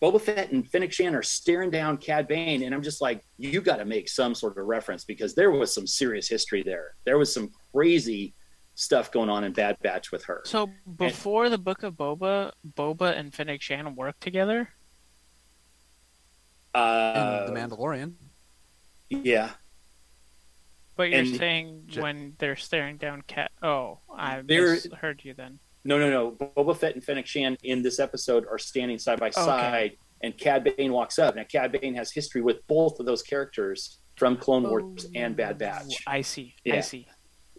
Boba 0.00 0.20
Fett 0.20 0.52
and 0.52 0.68
Fennec 0.70 0.92
Shand 0.92 1.14
are 1.16 1.22
staring 1.22 1.70
down 1.70 1.96
Cad 1.98 2.28
Bane, 2.28 2.62
and 2.62 2.74
I'm 2.74 2.82
just 2.82 3.00
like, 3.00 3.24
you 3.38 3.60
got 3.60 3.76
to 3.76 3.84
make 3.84 4.08
some 4.08 4.34
sort 4.34 4.56
of 4.56 4.66
reference 4.66 5.04
because 5.04 5.34
there 5.34 5.50
was 5.50 5.74
some 5.74 5.86
serious 5.86 6.28
history 6.28 6.62
there. 6.62 6.94
There 7.04 7.18
was 7.18 7.32
some 7.32 7.50
crazy 7.74 8.34
stuff 8.74 9.10
going 9.10 9.28
on 9.28 9.44
in 9.44 9.52
Bad 9.52 9.76
Batch 9.82 10.12
with 10.12 10.24
her. 10.24 10.42
So 10.44 10.70
before 10.96 11.48
the 11.48 11.58
Book 11.58 11.82
of 11.82 11.94
Boba, 11.94 12.52
Boba 12.76 13.16
and 13.18 13.34
Fennec 13.34 13.60
Shand 13.60 13.96
worked 13.96 14.20
together. 14.20 14.68
Uh, 16.74 17.44
in 17.48 17.54
the 17.54 17.60
Mandalorian. 17.60 18.14
yeah. 19.10 19.50
But 20.96 21.10
you're 21.10 21.20
And- 21.20 21.36
saying 21.36 21.88
when 21.98 22.34
they're 22.38 22.56
staring 22.56 22.96
down 22.98 23.22
Cad. 23.22 23.48
Oh, 23.62 23.98
I 24.14 24.42
They're- 24.42 24.74
misheard 24.74 25.22
you 25.24 25.34
then. 25.34 25.58
No, 25.84 25.98
no, 25.98 26.10
no. 26.10 26.30
Boba 26.32 26.76
Fett 26.76 26.94
and 26.94 27.02
Fennec 27.02 27.26
Shand 27.26 27.58
in 27.62 27.82
this 27.82 27.98
episode 27.98 28.46
are 28.50 28.58
standing 28.58 28.98
side 28.98 29.18
by 29.18 29.30
Oh, 29.36 29.42
Okay. 29.42 29.60
side, 29.60 29.96
and 30.22 30.36
Cad 30.38 30.64
Bane 30.64 30.92
walks 30.92 31.18
up. 31.18 31.34
Now, 31.34 31.44
Cad 31.44 31.72
Bane 31.72 31.94
has 31.94 32.12
history 32.12 32.40
with 32.40 32.66
both 32.68 33.00
of 33.00 33.06
those 33.06 33.22
characters 33.22 33.98
from 34.16 34.36
Clone 34.36 34.64
oh, 34.66 34.70
Wars 34.70 35.06
and 35.14 35.36
Bad 35.36 35.58
Batch. 35.58 36.04
I 36.06 36.20
see. 36.20 36.54
I 36.70 36.80
see. 36.80 37.06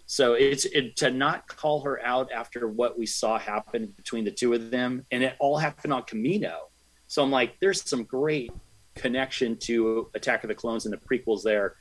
So 0.06 0.34
it's 0.34 0.66
it, 0.66 0.95
to 0.98 1.12
not 1.12 1.48
call 1.48 1.82
her 1.82 2.04
out 2.06 2.32
after 2.32 2.68
what 2.68 2.98
we 3.00 3.06
saw 3.06 3.40
happen 3.40 3.88
between 3.98 4.26
the 4.26 4.32
two 4.32 4.54
of 4.54 4.70
them, 4.70 5.06
and 5.12 5.24
it 5.24 5.36
all 5.40 5.58
happened 5.58 5.94
on 5.94 6.04
Camino. 6.04 6.70
So 7.08 7.24
I'm 7.24 7.32
like, 7.32 7.60
there's 7.60 7.88
some 7.88 8.04
great 8.04 8.52
connection 8.95 9.58
to 9.58 10.10
Attack 10.14 10.44
of 10.44 10.50
the 10.50 10.56
Clones 10.56 10.86
and 10.86 10.94
the 10.94 10.98
prequels 10.98 11.41
there, 11.44 11.76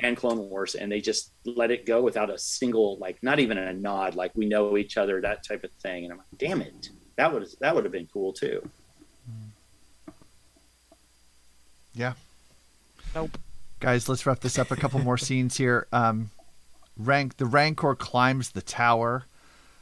and 0.00 0.16
Clone 0.16 0.38
Wars, 0.50 0.74
and 0.74 0.90
they 0.90 1.00
just 1.00 1.30
let 1.44 1.70
it 1.70 1.86
go 1.86 2.02
without 2.02 2.30
a 2.30 2.38
single 2.38 2.96
like, 2.98 3.22
not 3.22 3.38
even 3.38 3.58
a 3.58 3.72
nod, 3.72 4.14
like 4.14 4.32
we 4.34 4.46
know 4.46 4.76
each 4.76 4.96
other, 4.96 5.20
that 5.20 5.44
type 5.44 5.64
of 5.64 5.70
thing. 5.72 6.04
And 6.04 6.12
I'm 6.12 6.18
like, 6.18 6.26
damn 6.38 6.60
it, 6.60 6.90
that 7.16 7.32
would 7.32 7.46
that 7.60 7.74
would 7.74 7.84
have 7.84 7.92
been 7.92 8.08
cool 8.12 8.32
too. 8.32 8.68
Yeah. 11.94 12.14
Nope. 13.14 13.38
Guys, 13.78 14.08
let's 14.08 14.26
wrap 14.26 14.40
this 14.40 14.58
up. 14.58 14.70
A 14.70 14.76
couple 14.76 14.98
more 15.00 15.18
scenes 15.18 15.56
here. 15.56 15.86
Um, 15.92 16.30
rank 16.96 17.36
the 17.36 17.46
Rancor 17.46 17.94
climbs 17.94 18.50
the 18.50 18.62
tower. 18.62 19.26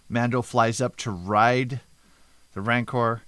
Mando 0.09 0.43
flies 0.43 0.81
up 0.81 0.97
to 0.97 1.11
ride 1.11 1.81
the 2.53 2.61
Rancor, 2.61 3.23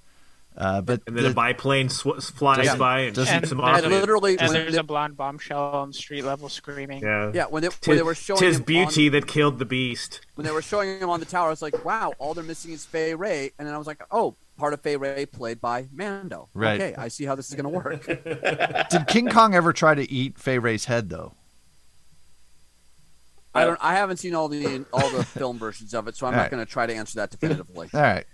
uh, 0.56 0.80
but 0.80 1.02
And 1.06 1.16
then 1.16 1.24
the- 1.24 1.30
a 1.30 1.34
biplane 1.34 1.88
sw- 1.88 2.22
flies 2.32 2.64
Yeah. 2.66 2.76
by 2.76 3.00
and 3.00 3.16
shoots 3.16 3.50
him 3.50 3.60
off. 3.60 3.82
And 3.82 3.90
literally, 3.92 4.38
And 4.38 4.48
when 4.48 4.52
there's 4.52 4.72
they, 4.74 4.78
a 4.78 4.82
blonde 4.82 5.16
bombshell 5.16 5.60
on 5.74 5.92
street 5.92 6.22
level 6.22 6.48
screaming. 6.48 7.02
yeah, 7.02 7.32
yeah, 7.34 7.46
when 7.46 7.62
they, 7.62 7.68
when 7.86 7.96
they 7.96 8.02
were 8.02 8.14
showing 8.14 8.40
tis 8.40 8.58
him 8.58 8.62
beauty 8.62 9.06
on, 9.08 9.12
that 9.12 9.26
killed 9.26 9.58
the 9.58 9.64
beast. 9.64 10.20
when 10.36 10.46
they 10.46 10.52
were 10.52 10.62
showing 10.62 10.98
him 11.00 11.10
on 11.10 11.18
the 11.20 11.26
tower, 11.26 11.48
I 11.48 11.50
was 11.50 11.62
like, 11.62 11.84
wow, 11.84 12.12
all 12.18 12.34
they're 12.34 12.44
missing 12.44 12.72
is 12.72 12.84
Fay 12.84 13.14
Wray, 13.14 13.50
and 13.58 13.66
then 13.66 13.74
I 13.74 13.78
was 13.78 13.86
like, 13.86 14.00
oh, 14.10 14.36
part 14.56 14.72
of 14.72 14.80
Fay 14.80 14.96
Wray 14.96 15.26
played 15.26 15.60
by 15.60 15.86
Mando. 15.92 16.48
Right. 16.54 16.80
Okay, 16.80 16.94
I 16.96 17.08
see 17.08 17.24
how 17.24 17.34
this 17.34 17.48
is 17.48 17.54
going 17.56 17.64
to 17.64 17.68
work. 17.70 18.06
did 18.90 19.06
King 19.08 19.28
Kong 19.28 19.54
ever 19.56 19.72
try 19.72 19.94
to 19.96 20.08
eat 20.10 20.38
Fay 20.38 20.58
Wray's 20.60 20.84
head 20.84 21.08
though? 21.10 21.32
I 23.56 23.64
don't. 23.64 23.78
I 23.80 23.94
haven't 23.94 24.16
seen 24.16 24.34
all 24.34 24.48
the 24.48 24.84
all 24.92 25.08
the 25.10 25.24
film 25.24 25.58
versions 25.60 25.94
of 25.94 26.08
it, 26.08 26.16
so 26.16 26.26
I'm 26.26 26.32
All 26.32 26.36
not 26.38 26.42
right. 26.44 26.50
going 26.50 26.64
to 26.66 26.70
try 26.70 26.86
to 26.86 26.92
answer 26.94 27.16
that 27.20 27.30
definitively. 27.30 27.88
All 27.94 28.00
right. 28.00 28.26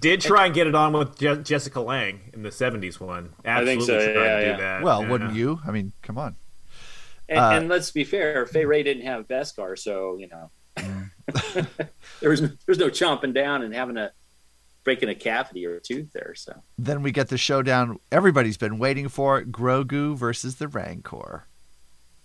Did 0.00 0.20
try 0.20 0.46
and 0.46 0.54
get 0.54 0.66
it 0.66 0.74
on 0.74 0.92
with 0.92 1.18
Je- 1.18 1.42
Jessica 1.42 1.80
Lange 1.80 2.20
in 2.32 2.42
the 2.42 2.48
'70s 2.50 2.98
one. 2.98 3.30
I 3.44 3.64
think 3.64 3.80
Absolutely 3.82 4.14
so, 4.14 4.22
yeah, 4.22 4.40
yeah. 4.40 4.52
do 4.56 4.62
that. 4.62 4.82
Well, 4.82 5.02
yeah. 5.02 5.08
wouldn't 5.10 5.34
you? 5.34 5.60
I 5.66 5.70
mean, 5.70 5.92
come 6.02 6.18
on. 6.18 6.36
And, 7.28 7.38
Uh, 7.38 7.50
and 7.50 7.68
let's 7.68 7.90
be 7.90 8.02
fair, 8.04 8.46
Fay 8.46 8.64
Wray 8.64 8.82
didn't 8.82 9.04
have 9.04 9.28
Beskar, 9.28 9.78
so 9.78 10.16
you 10.16 10.28
know 10.28 10.50
Mm. 10.76 11.10
there 12.20 12.30
was 12.30 12.40
no, 12.40 12.46
there 12.48 12.56
was 12.68 12.78
no 12.78 12.88
chomping 12.88 13.34
down 13.34 13.62
and 13.62 13.74
having 13.74 13.96
a 13.96 14.12
breaking 14.84 15.08
a 15.10 15.14
cavity 15.14 15.66
or 15.66 15.76
a 15.76 15.80
tooth 15.80 16.12
there. 16.12 16.32
So 16.34 16.62
Then 16.78 17.02
we 17.02 17.12
get 17.12 17.28
the 17.28 17.36
showdown 17.36 17.98
everybody's 18.10 18.56
been 18.56 18.78
waiting 18.78 19.08
for 19.08 19.42
Grogu 19.42 20.16
versus 20.16 20.56
the 20.56 20.68
Rancor. 20.68 21.44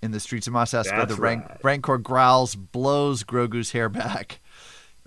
In 0.02 0.12
the 0.12 0.20
streets 0.20 0.46
of 0.48 0.54
Mos 0.54 0.72
Espa, 0.72 1.08
the 1.08 1.16
Ran- 1.16 1.40
right. 1.42 1.58
Rancor 1.64 1.98
growls, 1.98 2.56
blows 2.56 3.24
Grogu's 3.24 3.72
hair 3.72 3.90
back, 3.90 4.40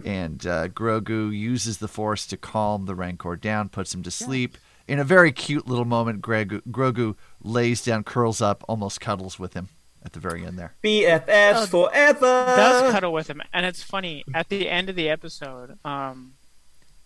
and 0.05 0.47
uh, 0.47 0.69
Grogu 0.69 1.37
uses 1.37 1.79
the 1.79 1.89
Force 1.89 2.27
to 2.27 2.37
calm 2.37 2.87
the 2.87 2.95
Rancor 2.95 3.37
down, 3.37 3.69
puts 3.69 3.95
him 3.95 4.03
to 4.03 4.11
sleep. 4.11 4.57
In 4.87 4.99
a 4.99 5.05
very 5.05 5.33
cute 5.33 5.67
little 5.67 5.85
moment, 5.85 6.23
Grogu, 6.23 6.63
Grogu 6.71 7.15
lays 7.43 7.85
down, 7.85 8.05
curls 8.05 8.41
up, 8.41 8.65
almost 8.69 9.01
cuddles 9.01 9.39
with 9.39 9.55
him 9.55 9.69
at 10.03 10.13
the 10.13 10.21
very 10.21 10.47
end 10.47 10.59
there. 10.59 10.75
BFFs 10.83 11.69
forever. 11.69 12.21
does 12.21 12.93
cuddle 12.93 13.13
with 13.13 13.29
him, 13.29 13.43
and 13.53 13.67
it's 13.67 13.83
funny. 13.83 14.25
At 14.33 14.49
the 14.49 14.69
end 14.69 14.89
of 14.89 14.97
the 14.97 15.11
episode, 15.11 15.79
um, 15.85 16.33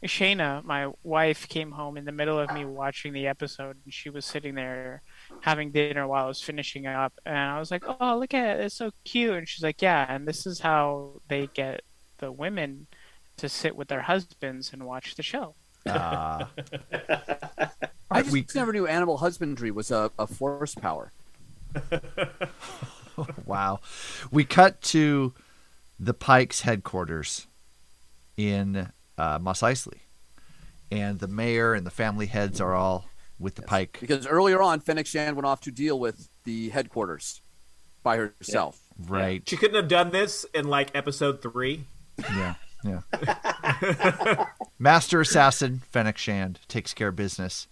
Shayna, 0.05 0.65
my 0.65 0.91
wife, 1.03 1.49
came 1.49 1.73
home 1.73 1.97
in 1.97 2.05
the 2.05 2.13
middle 2.13 2.39
of 2.39 2.53
me 2.53 2.65
watching 2.65 3.13
the 3.13 3.27
episode, 3.27 3.77
and 3.85 3.93
she 3.93 4.11
was 4.11 4.25
sitting 4.25 4.55
there 4.55 5.03
having 5.41 5.71
dinner 5.71 6.07
while 6.07 6.25
I 6.25 6.29
was 6.29 6.41
finishing 6.41 6.87
up, 6.87 7.13
and 7.25 7.37
I 7.37 7.59
was 7.59 7.71
like, 7.71 7.85
"Oh, 7.87 8.19
look 8.19 8.35
at 8.35 8.61
it! 8.61 8.65
It's 8.65 8.75
so 8.77 8.93
cute." 9.05 9.35
And 9.35 9.49
she's 9.49 9.63
like, 9.63 9.81
"Yeah, 9.81 10.07
and 10.09 10.27
this 10.27 10.47
is 10.47 10.61
how 10.61 11.21
they 11.29 11.49
get 11.49 11.83
the 12.23 12.33
women 12.33 12.87
to 13.37 13.49
sit 13.49 13.77
with 13.77 13.89
their 13.89 14.03
husbands 14.03 14.73
and 14.73 14.87
watch 14.87 15.17
the 15.17 15.23
show." 15.23 15.55
Ah. 15.87 16.49
I 18.11 18.23
just 18.23 18.33
we- 18.33 18.47
never 18.55 18.73
knew 18.73 18.87
animal 18.87 19.19
husbandry 19.19 19.71
was 19.71 19.91
a, 19.91 20.11
a 20.19 20.27
force 20.27 20.75
power. 20.75 21.13
wow. 23.47 23.81
We 24.31 24.45
cut 24.45 24.81
to 24.83 25.33
the 25.99 26.15
Pikes 26.15 26.63
headquarters 26.63 27.47
in 28.37 28.89
uh, 29.19 29.39
Mos 29.41 29.61
Eisley. 29.61 30.01
And 30.91 31.21
the 31.21 31.29
mayor 31.29 31.73
and 31.75 31.87
the 31.87 31.91
family 31.91 32.27
heads 32.27 32.61
are 32.61 32.75
all 32.75 33.09
with 33.39 33.55
the 33.55 33.63
Pike. 33.63 33.97
Because 34.01 34.27
earlier 34.27 34.61
on, 34.61 34.81
Fennec 34.81 35.07
Shand 35.07 35.37
went 35.37 35.47
off 35.47 35.61
to 35.63 35.71
deal 35.71 35.99
with 35.99 36.29
the 36.45 36.69
headquarters 36.69 37.41
by 38.03 38.17
herself. 38.19 38.81
Right. 38.99 39.43
She 39.49 39.57
couldn't 39.57 39.77
have 39.77 39.89
done 39.89 40.11
this 40.11 40.45
in 40.55 40.67
like 40.69 40.91
episode 40.95 41.41
three. 41.41 41.85
Yeah. 42.31 42.55
Yeah. 42.85 44.47
Master 44.79 45.21
assassin, 45.21 45.83
Fennec 45.91 46.19
Shand, 46.19 46.59
takes 46.69 46.93
care 46.95 47.09
of 47.09 47.17
business. 47.17 47.69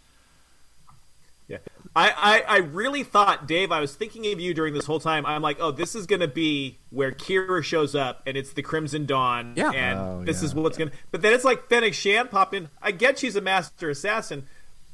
Yeah. 1.48 1.58
I, 1.96 2.10
I, 2.46 2.54
I 2.54 2.56
really 2.58 3.02
thought, 3.02 3.48
Dave, 3.48 3.72
I 3.72 3.80
was 3.80 3.96
thinking 3.96 4.32
of 4.32 4.38
you 4.38 4.54
during 4.54 4.72
this 4.72 4.84
whole 4.86 5.00
time. 5.00 5.26
I'm 5.26 5.42
like, 5.42 5.56
oh, 5.58 5.72
this 5.72 5.96
is 5.96 6.06
going 6.06 6.20
to 6.20 6.28
be 6.28 6.78
where 6.90 7.10
Qi'ra 7.10 7.64
shows 7.64 7.96
up 7.96 8.22
and 8.24 8.36
it's 8.36 8.52
the 8.52 8.62
Crimson 8.62 9.04
Dawn. 9.06 9.54
Yeah. 9.56 9.72
And 9.72 9.98
Oh, 9.98 10.22
this 10.24 10.42
is 10.44 10.54
what's 10.54 10.78
going 10.78 10.90
to. 10.90 10.96
But 11.10 11.22
then 11.22 11.32
it's 11.32 11.44
like 11.44 11.68
Fennec 11.68 11.92
Shand 11.94 12.30
pop 12.30 12.54
in. 12.54 12.68
I 12.80 12.92
get 12.92 13.18
she's 13.18 13.34
a 13.34 13.40
master 13.40 13.90
assassin, 13.90 14.46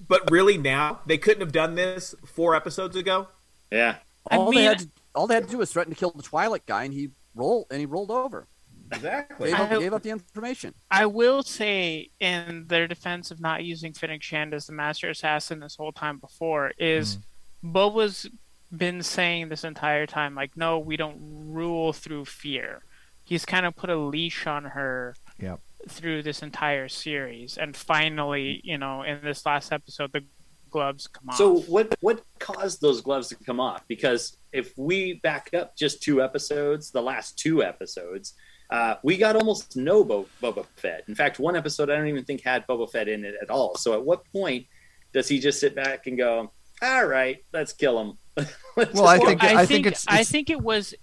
but 0.08 0.30
really 0.30 0.56
now? 0.56 1.00
They 1.04 1.18
couldn't 1.18 1.40
have 1.42 1.52
done 1.52 1.74
this 1.74 2.14
four 2.24 2.56
episodes 2.56 2.96
ago? 2.96 3.28
yeah, 3.70 3.96
I 4.30 4.36
All 4.36 4.50
mean- 4.50 4.60
they 4.60 4.64
had 4.64 4.78
to, 4.78 4.88
all 5.14 5.26
they 5.26 5.34
had 5.34 5.44
to 5.44 5.50
do 5.50 5.58
was 5.58 5.70
threaten 5.72 5.92
to 5.92 5.98
kill 5.98 6.10
the 6.12 6.22
Twi'lek 6.22 6.60
guy, 6.66 6.84
and 6.84 6.94
he 6.94 7.10
rolled 7.34 7.66
and 7.70 7.80
he 7.80 7.86
rolled 7.86 8.10
over. 8.10 8.46
Exactly. 8.92 9.50
Gave 9.50 9.60
up, 9.60 9.70
I- 9.70 9.78
gave 9.78 9.92
up 9.92 10.02
the 10.02 10.10
information. 10.10 10.74
I 10.90 11.06
will 11.06 11.42
say, 11.42 12.10
in 12.20 12.64
their 12.68 12.86
defense 12.86 13.30
of 13.30 13.40
not 13.40 13.64
using 13.64 13.92
Fennec 13.92 14.22
Shand 14.22 14.54
as 14.54 14.66
the 14.66 14.72
master 14.72 15.10
assassin 15.10 15.60
this 15.60 15.76
whole 15.76 15.92
time 15.92 16.18
before, 16.18 16.72
is 16.78 17.16
mm. 17.16 17.72
Boba's 17.72 18.28
been 18.76 19.02
saying 19.02 19.48
this 19.48 19.64
entire 19.64 20.06
time, 20.06 20.34
like, 20.34 20.56
no, 20.56 20.78
we 20.78 20.96
don't 20.96 21.18
rule 21.20 21.92
through 21.92 22.24
fear. 22.24 22.82
He's 23.24 23.44
kind 23.44 23.66
of 23.66 23.74
put 23.76 23.90
a 23.90 23.96
leash 23.96 24.46
on 24.46 24.64
her 24.64 25.14
Yep. 25.38 25.60
through 25.88 26.22
this 26.22 26.42
entire 26.42 26.88
series, 26.88 27.58
and 27.58 27.76
finally, 27.76 28.60
you 28.64 28.78
know, 28.78 29.02
in 29.02 29.20
this 29.22 29.44
last 29.44 29.72
episode, 29.72 30.12
the 30.12 30.24
gloves 30.70 31.06
come 31.06 31.28
off. 31.30 31.36
So 31.36 31.60
what 31.60 31.94
what 32.00 32.22
caused 32.38 32.80
those 32.80 33.00
gloves 33.00 33.28
to 33.28 33.36
come 33.36 33.60
off? 33.60 33.82
Because 33.88 34.36
if 34.52 34.76
we 34.76 35.14
back 35.14 35.50
up 35.54 35.76
just 35.76 36.02
two 36.02 36.22
episodes, 36.22 36.90
the 36.90 37.02
last 37.02 37.38
two 37.38 37.62
episodes, 37.62 38.34
uh, 38.70 38.97
we 39.02 39.16
got 39.16 39.36
almost 39.36 39.76
no 39.76 40.02
Bo- 40.05 40.26
Boba 40.43 40.64
Fett. 40.76 41.05
In 41.09 41.14
fact, 41.14 41.38
one 41.38 41.56
episode 41.56 41.90
I 41.90 41.97
don't 41.97 42.09
even 42.09 42.24
think 42.24 42.43
had 42.43 42.66
Boba 42.66 42.90
Fett 42.90 43.09
in 43.09 43.24
it 43.24 43.34
at 43.40 43.51
all. 43.51 43.76
So 43.76 43.93
at 43.94 44.05
what 44.05 44.24
point 44.32 44.66
does 45.12 45.28
he 45.28 45.38
just 45.38 45.60
sit 45.60 45.74
back 45.74 46.06
and 46.06 46.16
go, 46.18 46.51
"All 46.82 47.06
right, 47.06 47.43
let's 47.52 47.72
kill 47.72 48.01
him"? 48.01 48.18
Let's 48.76 48.93
Well, 48.93 49.06
I 49.06 49.16
just- 49.16 49.26
think- 49.28 49.43
I 49.44 49.64
think 49.66 49.86
it's- 49.86 50.05
I 50.09 50.22
think 50.24 50.51
it 50.51 50.60
was. 50.60 50.94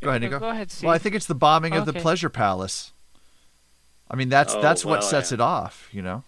Go 0.00 0.10
ahead, 0.10 0.20
Nico. 0.22 0.38
Go 0.38 0.50
ahead. 0.50 0.70
Steve. 0.70 0.86
Well, 0.86 0.94
I 0.94 0.98
think 0.98 1.14
it's 1.14 1.26
the 1.26 1.34
bombing 1.34 1.72
of 1.74 1.86
the 1.86 1.92
pleasure 1.94 2.28
palace. 2.28 2.92
I 4.10 4.16
mean, 4.16 4.28
that's 4.28 4.54
Oh, 4.54 4.60
that's 4.60 4.84
what 4.84 5.00
well, 5.00 5.08
sets 5.08 5.30
yeah. 5.30 5.36
it 5.36 5.40
off, 5.40 5.88
you 5.90 6.02
know. 6.02 6.22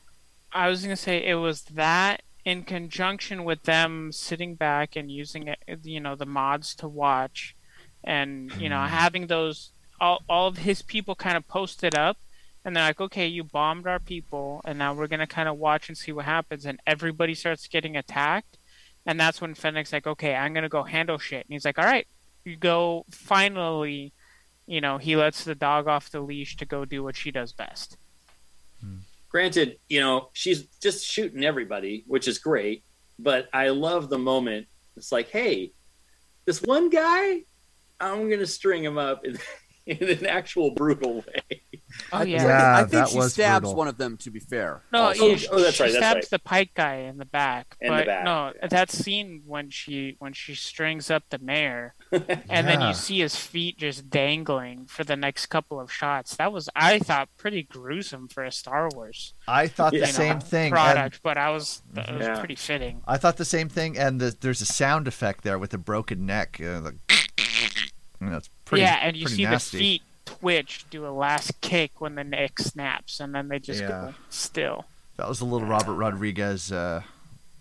I 0.53 0.69
was 0.69 0.83
gonna 0.83 0.97
say 0.97 1.25
it 1.25 1.35
was 1.35 1.63
that 1.75 2.23
in 2.45 2.63
conjunction 2.63 3.45
with 3.45 3.63
them 3.65 4.11
sitting 4.13 4.55
back 4.55 4.97
and 4.97 5.11
using 5.11 5.49
it, 5.49 5.59
you 5.83 6.01
know, 6.01 6.15
the 6.17 6.25
mods 6.27 6.75
to 6.77 6.89
watch, 6.89 7.55
and 8.03 8.51
you 8.61 8.69
know, 8.69 8.81
having 8.83 9.27
those 9.27 9.71
all 10.01 10.23
all 10.29 10.49
of 10.49 10.59
his 10.59 10.83
people 10.83 11.15
kind 11.15 11.37
of 11.37 11.47
posted 11.49 11.95
up, 11.95 12.19
and 12.65 12.77
they're 12.77 12.85
like, 12.85 13.01
okay, 13.01 13.27
you 13.27 13.45
bombed 13.45 13.87
our 13.87 13.99
people, 13.99 14.61
and 14.65 14.79
now 14.79 14.95
we're 14.95 15.07
gonna 15.07 15.27
kind 15.27 15.49
of 15.49 15.59
watch 15.59 15.89
and 15.89 15.97
see 15.97 16.13
what 16.13 16.25
happens, 16.25 16.67
and 16.67 16.81
everybody 16.87 17.35
starts 17.35 17.69
getting 17.69 17.97
attacked, 17.97 18.59
and 19.07 19.19
that's 19.19 19.41
when 19.41 19.55
Fennec's 19.55 19.93
like, 19.93 20.07
okay, 20.07 20.35
I'm 20.35 20.53
gonna 20.53 20.69
go 20.69 20.83
handle 20.83 21.19
shit, 21.19 21.47
and 21.47 21.53
he's 21.53 21.65
like, 21.65 21.79
all 21.79 21.85
right, 21.85 22.07
you 22.45 22.57
go. 22.57 23.05
Finally, 23.11 24.13
you 24.67 24.81
know, 24.81 24.99
he 24.99 25.17
lets 25.17 25.45
the 25.45 25.55
dog 25.55 25.87
off 25.87 26.11
the 26.11 26.21
leash 26.21 26.57
to 26.57 26.65
go 26.65 26.85
do 26.85 27.03
what 27.03 27.17
she 27.17 27.31
does 27.31 27.53
best. 27.53 27.97
Hmm. 28.81 28.99
granted, 29.31 29.79
you 29.89 30.01
know, 30.01 30.29
she's 30.33 30.65
just 30.83 31.07
shooting 31.07 31.45
everybody, 31.45 32.05
which 32.07 32.29
is 32.29 32.39
great. 32.39 32.83
But 33.19 33.49
I 33.53 33.69
love 33.69 34.09
the 34.09 34.19
moment. 34.19 34.67
It's 34.97 35.13
like, 35.13 35.31
hey, 35.31 35.73
this 36.45 36.63
one 36.63 36.91
guy, 36.91 37.43
I'm 38.01 38.29
gonna 38.29 38.47
string 38.47 38.85
him 38.85 38.99
up 38.99 39.25
in, 39.25 39.39
in 40.01 40.09
an 40.09 40.27
actual 40.27 40.71
brutal 40.73 41.17
way. 41.17 41.61
Oh 42.13 42.19
I, 42.19 42.23
yeah. 42.25 42.45
Yeah, 42.45 42.77
I 42.79 42.85
think 42.85 43.09
she 43.09 43.21
stabs 43.23 43.63
brutal. 43.63 43.75
one 43.75 43.89
of 43.89 43.97
them. 43.97 44.17
To 44.19 44.31
be 44.31 44.41
fair, 44.41 44.83
No, 44.93 45.09
Oh, 45.09 45.13
yeah, 45.13 45.47
oh, 45.53 45.61
that's 45.61 45.77
she 45.77 45.83
right, 45.85 45.93
that's 45.93 45.97
stabs 45.97 46.15
right. 46.17 46.31
the 46.31 46.39
Pike 46.41 46.71
guy 46.75 46.97
in 46.97 47.19
the 47.19 47.25
back. 47.25 47.77
In 47.81 47.91
the 47.93 47.99
but 47.99 48.07
back, 48.07 48.25
no, 48.25 48.53
yeah. 48.61 48.67
that 48.69 48.91
scene 48.91 49.43
when 49.47 49.71
she 49.71 50.17
when 50.19 50.33
she 50.33 50.55
strings 50.55 51.11
up 51.11 51.23
the 51.31 51.39
mayor, 51.39 51.95
and 52.51 52.67
then 52.69 52.81
you 52.83 52.93
see 52.93 53.21
his 53.21 53.37
feet 53.37 53.79
just 53.79 54.11
dangling 54.11 54.87
for 54.87 55.05
the 55.05 55.17
next 55.17 55.47
couple 55.47 55.81
of 55.81 55.91
shots. 55.91 56.37
That 56.37 56.53
was, 56.53 56.69
I 56.77 56.99
thought, 56.99 57.29
pretty 57.39 57.63
gruesome 57.63 58.29
for 58.29 58.45
a 58.45 58.53
Star 58.53 58.89
Wars 58.93 59.33
I 59.49 59.69
thought 59.69 59.93
the 59.93 60.01
know, 60.01 60.07
same 60.07 60.41
thing. 60.41 60.67
and 60.67 60.73
product, 60.73 61.21
but 61.23 61.39
I 61.39 61.51
was 61.51 61.83
that 61.95 62.13
was 62.13 62.27
Yeah. 62.27 62.39
pretty 62.39 62.57
fitting. 62.57 63.03
I 63.07 63.17
thought 63.17 63.37
the 63.37 63.45
same 63.45 63.69
thing, 63.69 63.97
and 63.97 64.21
the, 64.21 64.37
there's 64.39 64.61
a 64.61 64.67
sound 64.67 65.07
effect 65.09 65.45
there 65.45 65.59
with 65.59 65.73
a 65.73 65.79
broken 65.79 66.27
neck. 66.27 66.61
Uh, 66.61 66.81
like, 66.81 66.95
you 68.21 68.29
know, 68.31 68.37
it's 68.37 68.51
pretty, 68.67 68.83
yeah, 68.83 68.99
and 69.01 69.17
you 69.17 69.27
see 69.29 69.45
nasty. 69.45 69.77
the 69.77 69.83
feet 69.83 70.03
twitch, 70.27 70.85
do 70.91 71.07
a 71.07 71.09
last 71.11 71.61
kick 71.63 72.01
when 72.01 72.15
the 72.17 72.25
neck 72.25 72.59
snaps, 72.59 73.21
and 73.21 73.35
then 73.35 73.49
they 73.49 73.59
just 73.59 73.81
Yeah. 73.81 73.89
go 73.89 74.15
still. 74.29 74.85
That 75.17 75.29
was 75.29 75.41
a 75.41 75.45
little 75.47 75.67
Robert 75.67 75.95
Rodriguez 75.95 76.71
uh, 76.71 77.01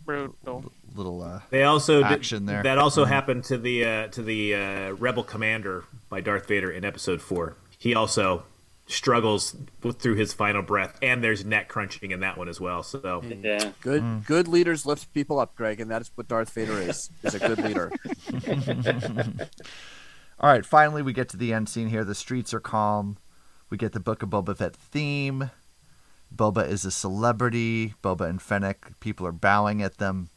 Brutal. 0.05 0.71
little. 0.95 1.21
Uh, 1.23 1.39
They 1.51 1.63
also 1.63 2.03
did- 2.03 2.45
there. 2.47 2.61
That 2.63 2.77
also 2.77 3.05
Mhm. 3.05 3.09
happened 3.09 3.43
to 3.45 3.57
the 3.57 3.85
uh, 3.85 4.07
to 4.09 4.21
the 4.21 4.55
uh, 4.55 4.89
Rebel 4.91 5.23
Commander 5.23 5.85
by 6.09 6.21
Darth 6.21 6.47
Vader 6.47 6.69
in 6.71 6.83
Episode 6.83 7.21
Four. 7.21 7.55
He 7.77 7.95
also 7.95 8.43
struggles 8.87 9.55
with, 9.81 9.99
through 9.99 10.13
his 10.13 10.31
final 10.33 10.61
breath, 10.61 10.95
and 11.01 11.23
there's 11.23 11.43
neck 11.43 11.67
crunching 11.69 12.11
in 12.11 12.19
that 12.19 12.37
one 12.37 12.47
as 12.47 12.59
well. 12.61 12.83
So 12.83 13.23
Yeah. 13.23 13.71
good 13.81 14.03
Mm. 14.03 14.25
good 14.27 14.47
leaders 14.47 14.85
lift 14.85 15.11
people 15.13 15.39
up, 15.39 15.55
Greg, 15.55 15.79
and 15.79 15.89
that 15.89 16.01
is 16.01 16.11
what 16.15 16.27
Darth 16.27 16.51
Vader 16.53 16.77
is. 16.79 17.09
Is 17.23 17.33
a 17.35 17.39
good 17.39 17.57
leader. 17.59 17.91
All 20.39 20.49
right, 20.49 20.65
finally 20.65 21.01
we 21.01 21.13
get 21.13 21.29
to 21.29 21.37
the 21.37 21.53
end 21.53 21.69
scene 21.69 21.87
here. 21.87 22.03
The 22.03 22.15
streets 22.15 22.53
are 22.53 22.59
calm. 22.59 23.17
We 23.69 23.77
get 23.77 23.93
the 23.93 23.99
Book 23.99 24.21
of 24.21 24.29
Boba 24.29 24.57
Fett 24.57 24.75
theme. 24.75 25.51
Boba 26.33 26.67
is 26.67 26.85
a 26.85 26.91
celebrity. 26.91 27.93
Boba 28.03 28.29
and 28.29 28.41
Fennec, 28.41 28.99
people 28.99 29.25
are 29.25 29.31
bowing 29.31 29.81
at 29.81 29.97
them. 29.97 30.29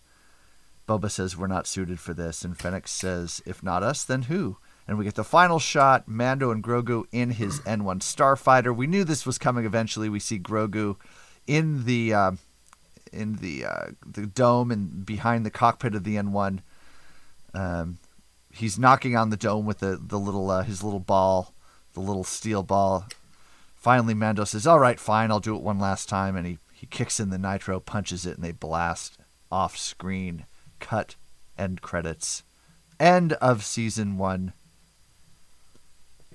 Boba 0.88 1.10
says, 1.10 1.36
We're 1.36 1.48
not 1.48 1.66
suited 1.66 1.98
for 2.00 2.14
this. 2.14 2.44
And 2.44 2.56
Fennec 2.56 2.86
says, 2.88 3.42
If 3.44 3.62
not 3.62 3.82
us, 3.82 4.04
then 4.04 4.22
who? 4.22 4.56
And 4.86 4.96
we 4.96 5.04
get 5.04 5.16
the 5.16 5.24
final 5.24 5.58
shot 5.58 6.08
Mando 6.08 6.50
and 6.50 6.64
Grogu 6.64 7.04
in 7.12 7.32
his 7.32 7.60
N1 7.60 8.00
Starfighter. 8.00 8.74
We 8.74 8.86
knew 8.86 9.04
this 9.04 9.26
was 9.26 9.36
coming 9.36 9.66
eventually. 9.66 10.08
We 10.08 10.20
see 10.20 10.38
Grogu 10.38 10.96
in 11.46 11.84
the. 11.84 12.14
Uh, 12.14 12.32
in 13.12 13.36
the 13.36 13.64
uh, 13.64 13.86
the 14.06 14.26
dome 14.26 14.70
and 14.70 15.04
behind 15.06 15.46
the 15.46 15.50
cockpit 15.50 15.94
of 15.94 16.04
the 16.04 16.16
N1, 16.16 16.60
um, 17.54 17.98
he's 18.52 18.78
knocking 18.78 19.16
on 19.16 19.30
the 19.30 19.36
dome 19.36 19.66
with 19.66 19.78
the 19.78 19.98
the 20.00 20.18
little 20.18 20.50
uh, 20.50 20.62
his 20.64 20.82
little 20.82 21.00
ball, 21.00 21.52
the 21.94 22.00
little 22.00 22.24
steel 22.24 22.62
ball. 22.62 23.06
Finally, 23.76 24.14
Mando 24.14 24.44
says, 24.44 24.66
"All 24.66 24.78
right, 24.78 24.98
fine, 24.98 25.30
I'll 25.30 25.40
do 25.40 25.54
it 25.56 25.62
one 25.62 25.78
last 25.78 26.08
time," 26.08 26.36
and 26.36 26.46
he 26.46 26.58
he 26.72 26.86
kicks 26.86 27.18
in 27.20 27.30
the 27.30 27.38
nitro, 27.38 27.80
punches 27.80 28.26
it, 28.26 28.36
and 28.36 28.44
they 28.44 28.52
blast 28.52 29.18
off 29.50 29.76
screen. 29.76 30.44
Cut. 30.80 31.14
End 31.56 31.82
credits. 31.82 32.42
end 33.00 33.32
of 33.34 33.64
season 33.64 34.16
one. 34.18 34.52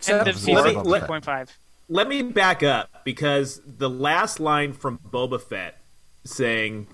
End 0.07 0.19
of 0.21 0.25
Let 0.27 0.35
season 0.35 0.63
me- 0.65 0.81
let- 0.83 1.03
2.5. 1.07 1.49
Let 1.89 2.07
me 2.07 2.21
back 2.23 2.63
up 2.63 3.03
because 3.03 3.61
the 3.65 3.89
last 3.89 4.39
line 4.39 4.71
from 4.73 4.97
Boba 4.99 5.39
Fett 5.41 5.79
saying, 6.25 6.87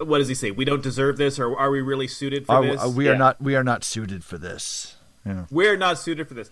"What 0.00 0.18
does 0.18 0.28
he 0.28 0.34
say? 0.34 0.50
We 0.50 0.64
don't 0.64 0.82
deserve 0.82 1.16
this, 1.16 1.38
or 1.38 1.56
are 1.58 1.70
we 1.70 1.80
really 1.80 2.08
suited 2.08 2.46
for 2.46 2.52
Are, 2.56 2.62
this? 2.66 2.80
are- 2.80 2.88
we 2.90 3.08
are 3.08 3.16
not 3.16 3.40
we 3.40 3.54
are 3.56 3.64
not 3.64 3.84
suited 3.84 4.24
for 4.24 4.38
this. 4.38 4.96
Yeah. 5.26 5.44
We're 5.50 5.76
not 5.76 5.98
suited 5.98 6.28
for 6.28 6.34
this." 6.34 6.50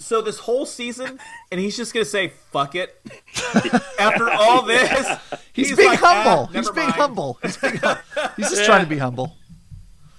So 0.00 0.20
this 0.22 0.38
whole 0.38 0.64
season, 0.64 1.18
and 1.50 1.60
he's 1.60 1.76
just 1.76 1.92
gonna 1.92 2.04
say 2.04 2.32
"fuck 2.52 2.74
it" 2.74 3.00
after 3.98 4.30
all 4.30 4.62
this. 4.66 5.18
He's, 5.52 5.74
being 5.76 5.88
like, 5.90 6.02
"Ah, 6.02 6.22
humble. 6.22 6.46
he's 6.46 6.70
being 6.70 6.88
humble. 6.90 7.38
He's 7.42 7.56
being 7.56 7.76
hum- 7.78 7.98
He's 8.36 8.50
just 8.50 8.64
trying 8.64 8.84
to 8.84 8.88
be 8.88 8.98
humble. 8.98 9.36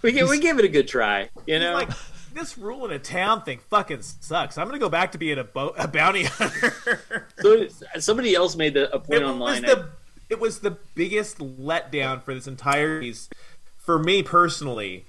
We 0.01 0.11
give, 0.11 0.29
we 0.29 0.39
give 0.39 0.59
it 0.59 0.65
a 0.65 0.69
good 0.69 0.87
try. 0.87 1.29
You 1.45 1.59
know, 1.59 1.73
like, 1.73 1.89
this 2.33 2.57
rule 2.57 2.85
in 2.85 2.91
a 2.91 2.99
town 2.99 3.43
thing 3.43 3.59
fucking 3.69 4.01
sucks. 4.01 4.57
I'm 4.57 4.67
gonna 4.67 4.79
go 4.79 4.89
back 4.89 5.11
to 5.13 5.17
being 5.17 5.37
a, 5.39 5.43
bo- 5.43 5.75
a 5.77 5.87
bounty 5.87 6.23
hunter. 6.23 7.25
so 7.39 7.67
somebody 7.99 8.35
else 8.35 8.55
made 8.55 8.73
the, 8.75 8.93
a 8.93 8.99
point 8.99 9.21
it 9.21 9.25
was 9.25 9.31
online. 9.33 9.61
the 9.63 9.89
it 10.29 10.39
was 10.39 10.59
the 10.59 10.77
biggest 10.95 11.39
letdown 11.39 12.23
for 12.23 12.33
this 12.33 12.47
entire 12.47 13.01
piece 13.01 13.29
for 13.77 13.99
me 13.99 14.21
personally. 14.23 15.05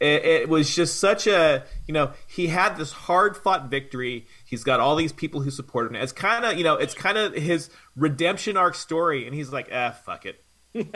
It, 0.00 0.24
it 0.24 0.48
was 0.48 0.74
just 0.74 0.98
such 0.98 1.26
a 1.26 1.64
you 1.86 1.94
know 1.94 2.12
he 2.26 2.48
had 2.48 2.76
this 2.76 2.92
hard 2.92 3.36
fought 3.36 3.66
victory. 3.70 4.26
He's 4.44 4.64
got 4.64 4.80
all 4.80 4.96
these 4.96 5.12
people 5.12 5.42
who 5.42 5.50
support 5.50 5.86
him. 5.86 5.94
It's 5.94 6.12
kind 6.12 6.44
of 6.44 6.58
you 6.58 6.64
know 6.64 6.74
it's 6.74 6.94
kind 6.94 7.16
of 7.18 7.34
his 7.34 7.70
redemption 7.96 8.56
arc 8.56 8.74
story, 8.74 9.26
and 9.26 9.34
he's 9.34 9.52
like, 9.52 9.68
ah, 9.72 9.90
fuck 9.90 10.26
it. 10.26 10.44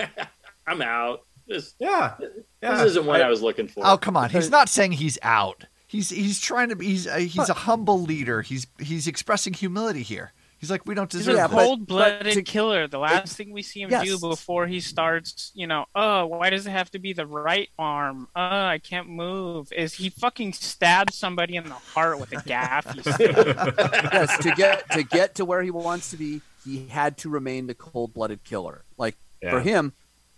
I'm 0.66 0.82
out. 0.82 1.22
This, 1.46 1.74
Yeah, 1.78 2.14
yeah. 2.62 2.76
this 2.76 2.90
isn't 2.90 3.06
what 3.06 3.22
I, 3.22 3.28
was 3.30 3.40
looking 3.40 3.68
for. 3.68 3.82
Oh 3.86 3.96
come 3.96 4.16
on! 4.16 4.30
He's 4.30 4.50
not 4.50 4.68
saying 4.68 4.92
he's 4.92 5.18
out. 5.22 5.64
He's 5.86 6.10
he's 6.10 6.40
trying 6.40 6.68
to 6.68 6.76
be. 6.76 6.86
He's 6.86 7.06
a, 7.06 7.20
he's 7.20 7.48
a 7.48 7.54
humble 7.54 8.02
leader. 8.02 8.42
He's 8.42 8.66
he's 8.78 9.06
expressing 9.06 9.54
humility 9.54 10.02
here. 10.02 10.32
He's 10.58 10.70
like 10.72 10.84
we 10.86 10.94
don't 10.94 11.10
He's 11.12 11.20
deserve 11.24 11.34
a 11.34 11.42
this. 11.42 11.48
but- 11.48 11.64
cold-blooded 11.64 12.34
to- 12.34 12.42
killer. 12.42 12.88
The 12.88 12.98
last 12.98 13.36
thing 13.36 13.52
we 13.52 13.62
see 13.62 13.82
him 13.82 13.90
Yes. 13.90 14.04
do 14.04 14.18
before 14.18 14.66
he 14.66 14.80
starts, 14.80 15.52
you 15.54 15.66
know, 15.66 15.86
oh, 15.94 16.26
why 16.26 16.50
does 16.50 16.66
it 16.66 16.70
have 16.70 16.90
to 16.92 16.98
be 16.98 17.12
the 17.12 17.26
right 17.26 17.68
arm? 17.78 18.28
Oh, 18.34 18.40
I 18.40 18.78
can't 18.78 19.08
move. 19.08 19.72
Is 19.72 19.94
he 19.94 20.10
fucking 20.10 20.54
stabs 20.54 21.14
somebody 21.14 21.54
in 21.54 21.64
the 21.64 21.74
heart 21.74 22.18
with 22.18 22.32
a 22.32 22.42
gaff? 22.42 22.86
Yes, 23.08 24.38
to 24.38 24.50
get 24.56 24.90
to 24.90 25.02
get 25.04 25.34
to 25.36 25.44
where 25.44 25.62
he 25.62 25.70
wants 25.70 26.10
to 26.10 26.16
be, 26.16 26.40
he 26.64 26.86
had 26.88 27.16
to 27.18 27.28
remain 27.28 27.66
the 27.66 27.74
cold-blooded 27.74 28.42
killer. 28.44 28.82
Like 28.96 29.16
for 29.40 29.60
him, 29.60 29.92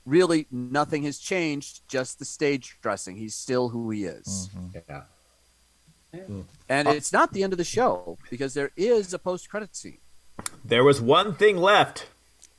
really 0.04 0.46
nothing 0.50 1.04
has 1.04 1.18
changed, 1.18 1.80
just 1.88 2.18
the 2.18 2.24
stage 2.24 2.76
dressing. 2.82 3.16
He's 3.16 3.34
still 3.34 3.70
who 3.70 3.90
he 3.90 4.04
is. 4.04 4.50
Mm-hmm. 4.54 4.78
yeah. 4.88 5.02
And 6.68 6.88
hmm. 6.88 6.94
it's 6.94 7.12
not 7.12 7.32
the 7.32 7.42
end 7.42 7.52
of 7.52 7.56
the 7.58 7.64
show 7.64 8.18
because 8.30 8.54
there 8.54 8.72
is 8.76 9.14
a 9.14 9.18
post-credit 9.18 9.76
scene. 9.76 9.98
There 10.64 10.84
was 10.84 11.00
one 11.00 11.34
thing 11.34 11.56
left. 11.56 12.06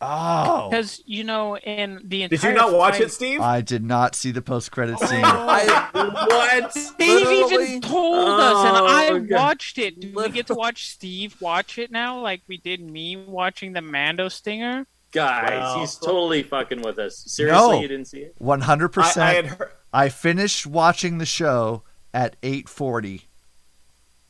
Oh, 0.03 0.67
because 0.71 1.03
you 1.05 1.23
know 1.23 1.57
in 1.57 2.01
the 2.03 2.23
entire 2.23 2.37
Did 2.39 2.43
you 2.47 2.53
not 2.53 2.73
watch 2.73 2.93
fight- 2.95 3.03
it, 3.03 3.11
Steve? 3.11 3.39
I 3.39 3.61
did 3.61 3.83
not 3.83 4.15
see 4.15 4.31
the 4.31 4.41
post 4.41 4.71
credit 4.71 4.97
scene. 4.99 5.21
I, 5.23 5.89
what? 6.27 6.73
Steve 6.73 7.27
Literally? 7.27 7.65
even 7.67 7.81
told 7.81 8.27
us, 8.39 8.65
and 8.65 8.77
Oh, 8.77 8.85
I 8.87 9.19
God. 9.19 9.29
watched 9.29 9.77
it. 9.77 9.99
Do 9.99 10.11
we 10.15 10.29
get 10.29 10.47
to 10.47 10.55
watch 10.55 10.89
Steve 10.89 11.39
watch 11.39 11.77
it 11.77 11.91
now, 11.91 12.19
like 12.19 12.41
we 12.47 12.57
did 12.57 12.81
me 12.81 13.15
watching 13.15 13.73
the 13.73 13.81
Mando 13.81 14.27
Stinger? 14.27 14.87
Guys, 15.11 15.51
Wow. 15.59 15.79
he's 15.81 15.95
totally 15.95 16.41
fucking 16.41 16.81
with 16.81 16.97
us. 16.97 17.17
Seriously, 17.27 17.61
No. 17.75 17.79
you 17.81 17.87
didn't 17.87 18.05
see 18.05 18.21
it? 18.21 18.35
One 18.39 18.61
hundred 18.61 18.97
I, 18.97 19.01
I 19.01 19.03
percent. 19.05 19.61
I 19.93 20.09
finished 20.09 20.65
watching 20.65 21.19
the 21.19 21.25
show 21.27 21.83
at 22.11 22.37
eight 22.41 22.67
forty, 22.67 23.25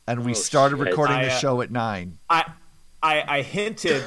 and 0.06 0.22
we 0.24 0.32
Oh, 0.32 0.34
started 0.34 0.76
shit. 0.78 0.88
recording 0.88 1.16
I, 1.16 1.24
the 1.26 1.32
uh, 1.32 1.38
show 1.38 1.62
at 1.62 1.70
nine. 1.70 2.18
I, 2.28 2.44
I, 3.02 3.38
I 3.38 3.42
hinted. 3.42 4.02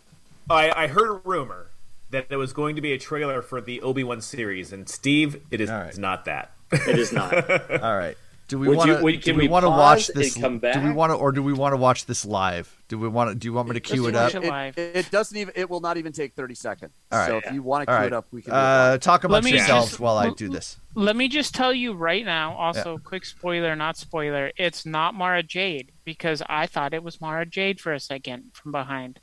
I, 0.50 0.84
I 0.84 0.86
heard 0.88 1.08
a 1.08 1.20
rumor 1.28 1.66
that 2.10 2.28
there 2.28 2.38
was 2.38 2.52
going 2.52 2.74
to 2.76 2.82
be 2.82 2.92
a 2.92 2.98
trailer 2.98 3.40
for 3.42 3.60
the 3.60 3.80
Obi 3.82 4.02
Wan 4.02 4.20
series, 4.20 4.72
and 4.72 4.88
Steve, 4.88 5.40
it 5.50 5.60
is 5.60 5.70
All 5.70 5.78
right. 5.80 5.96
not 5.96 6.24
that. 6.24 6.50
It 6.72 6.98
is 6.98 7.12
not. 7.12 7.32
All 7.82 7.96
right. 7.96 8.16
Do 8.48 8.58
we 8.58 8.68
want 8.68 8.90
to? 8.90 9.02
would- 9.02 9.12
Do 9.14 9.20
can 9.20 9.36
we 9.36 9.44
we 9.44 9.48
want 9.48 9.64
to 9.64 9.70
watch 9.70 10.08
and 10.08 10.18
this? 10.18 10.34
come 10.34 10.58
Do 10.58 10.68
we 10.68 10.72
back? 10.88 10.96
want 10.96 11.10
to, 11.10 11.16
or 11.16 11.30
do 11.30 11.40
we 11.42 11.52
want 11.52 11.72
to 11.72 11.76
watch 11.76 12.06
this 12.06 12.24
live? 12.24 12.76
Do 12.90 12.98
we 12.98 13.06
want 13.08 13.30
to? 13.30 13.34
Do 13.36 13.46
you 13.46 13.52
want 13.52 13.68
me 13.68 13.74
to 13.74 13.80
cue 13.80 14.02
Let's 14.10 14.34
it 14.34 14.44
up? 14.44 14.76
it 14.76 14.96
it, 14.96 15.10
doesn't 15.12 15.36
even. 15.38 15.54
It 15.56 15.70
will 15.70 15.80
not 15.80 15.96
even 15.96 16.12
take 16.12 16.34
thirty 16.34 16.56
seconds. 16.56 16.92
All 17.12 17.18
right. 17.20 17.28
So 17.28 17.36
if 17.38 17.52
you 17.54 17.62
want 17.62 17.86
to 17.86 17.92
All 17.92 17.96
cue 17.96 18.00
right. 18.02 18.06
it 18.08 18.12
up, 18.12 18.26
we 18.32 18.42
can. 18.42 18.52
Uh, 18.52 18.98
talk 18.98 19.22
about 19.22 19.44
me 19.44 19.52
yourselves 19.52 19.90
just- 19.90 20.00
while 20.00 20.18
I 20.18 20.26
l- 20.26 20.34
do 20.34 20.48
this. 20.48 20.76
Let 20.96 21.14
me 21.14 21.28
just 21.28 21.54
tell 21.54 21.72
you 21.72 21.92
right 21.92 22.24
now, 22.24 22.52
also 22.56 22.98
quick 22.98 23.24
spoiler, 23.24 23.76
not 23.76 23.96
spoiler, 23.96 24.50
it's 24.56 24.84
not 24.84 25.14
Mara 25.14 25.42
Jade 25.44 25.92
because 26.04 26.42
I 26.48 26.66
thought 26.66 26.92
it 26.92 27.04
was 27.04 27.20
Mara 27.20 27.46
Jade 27.46 27.80
for 27.80 27.92
a 27.92 28.00
second 28.00 28.50
from 28.54 28.72
behind. 28.72 29.20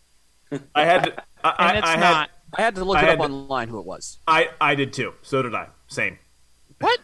I 0.74 0.86
had. 0.86 1.04
To, 1.04 1.24
I, 1.44 1.70
And 1.70 1.78
it's 1.80 1.88
I 1.88 1.92
had. 1.92 2.00
not. 2.00 2.30
I 2.58 2.62
had 2.62 2.76
to 2.76 2.86
look 2.86 2.96
I 2.98 3.02
it 3.04 3.10
up 3.20 3.28
to- 3.28 3.34
online 3.34 3.68
who 3.68 3.80
it 3.80 3.86
was. 3.86 4.20
I, 4.26 4.48
I 4.62 4.76
did 4.76 4.94
too. 4.94 5.14
So 5.24 5.42
did 5.42 5.54
I. 5.54 5.68
Same. 5.88 6.18
What? 6.80 7.00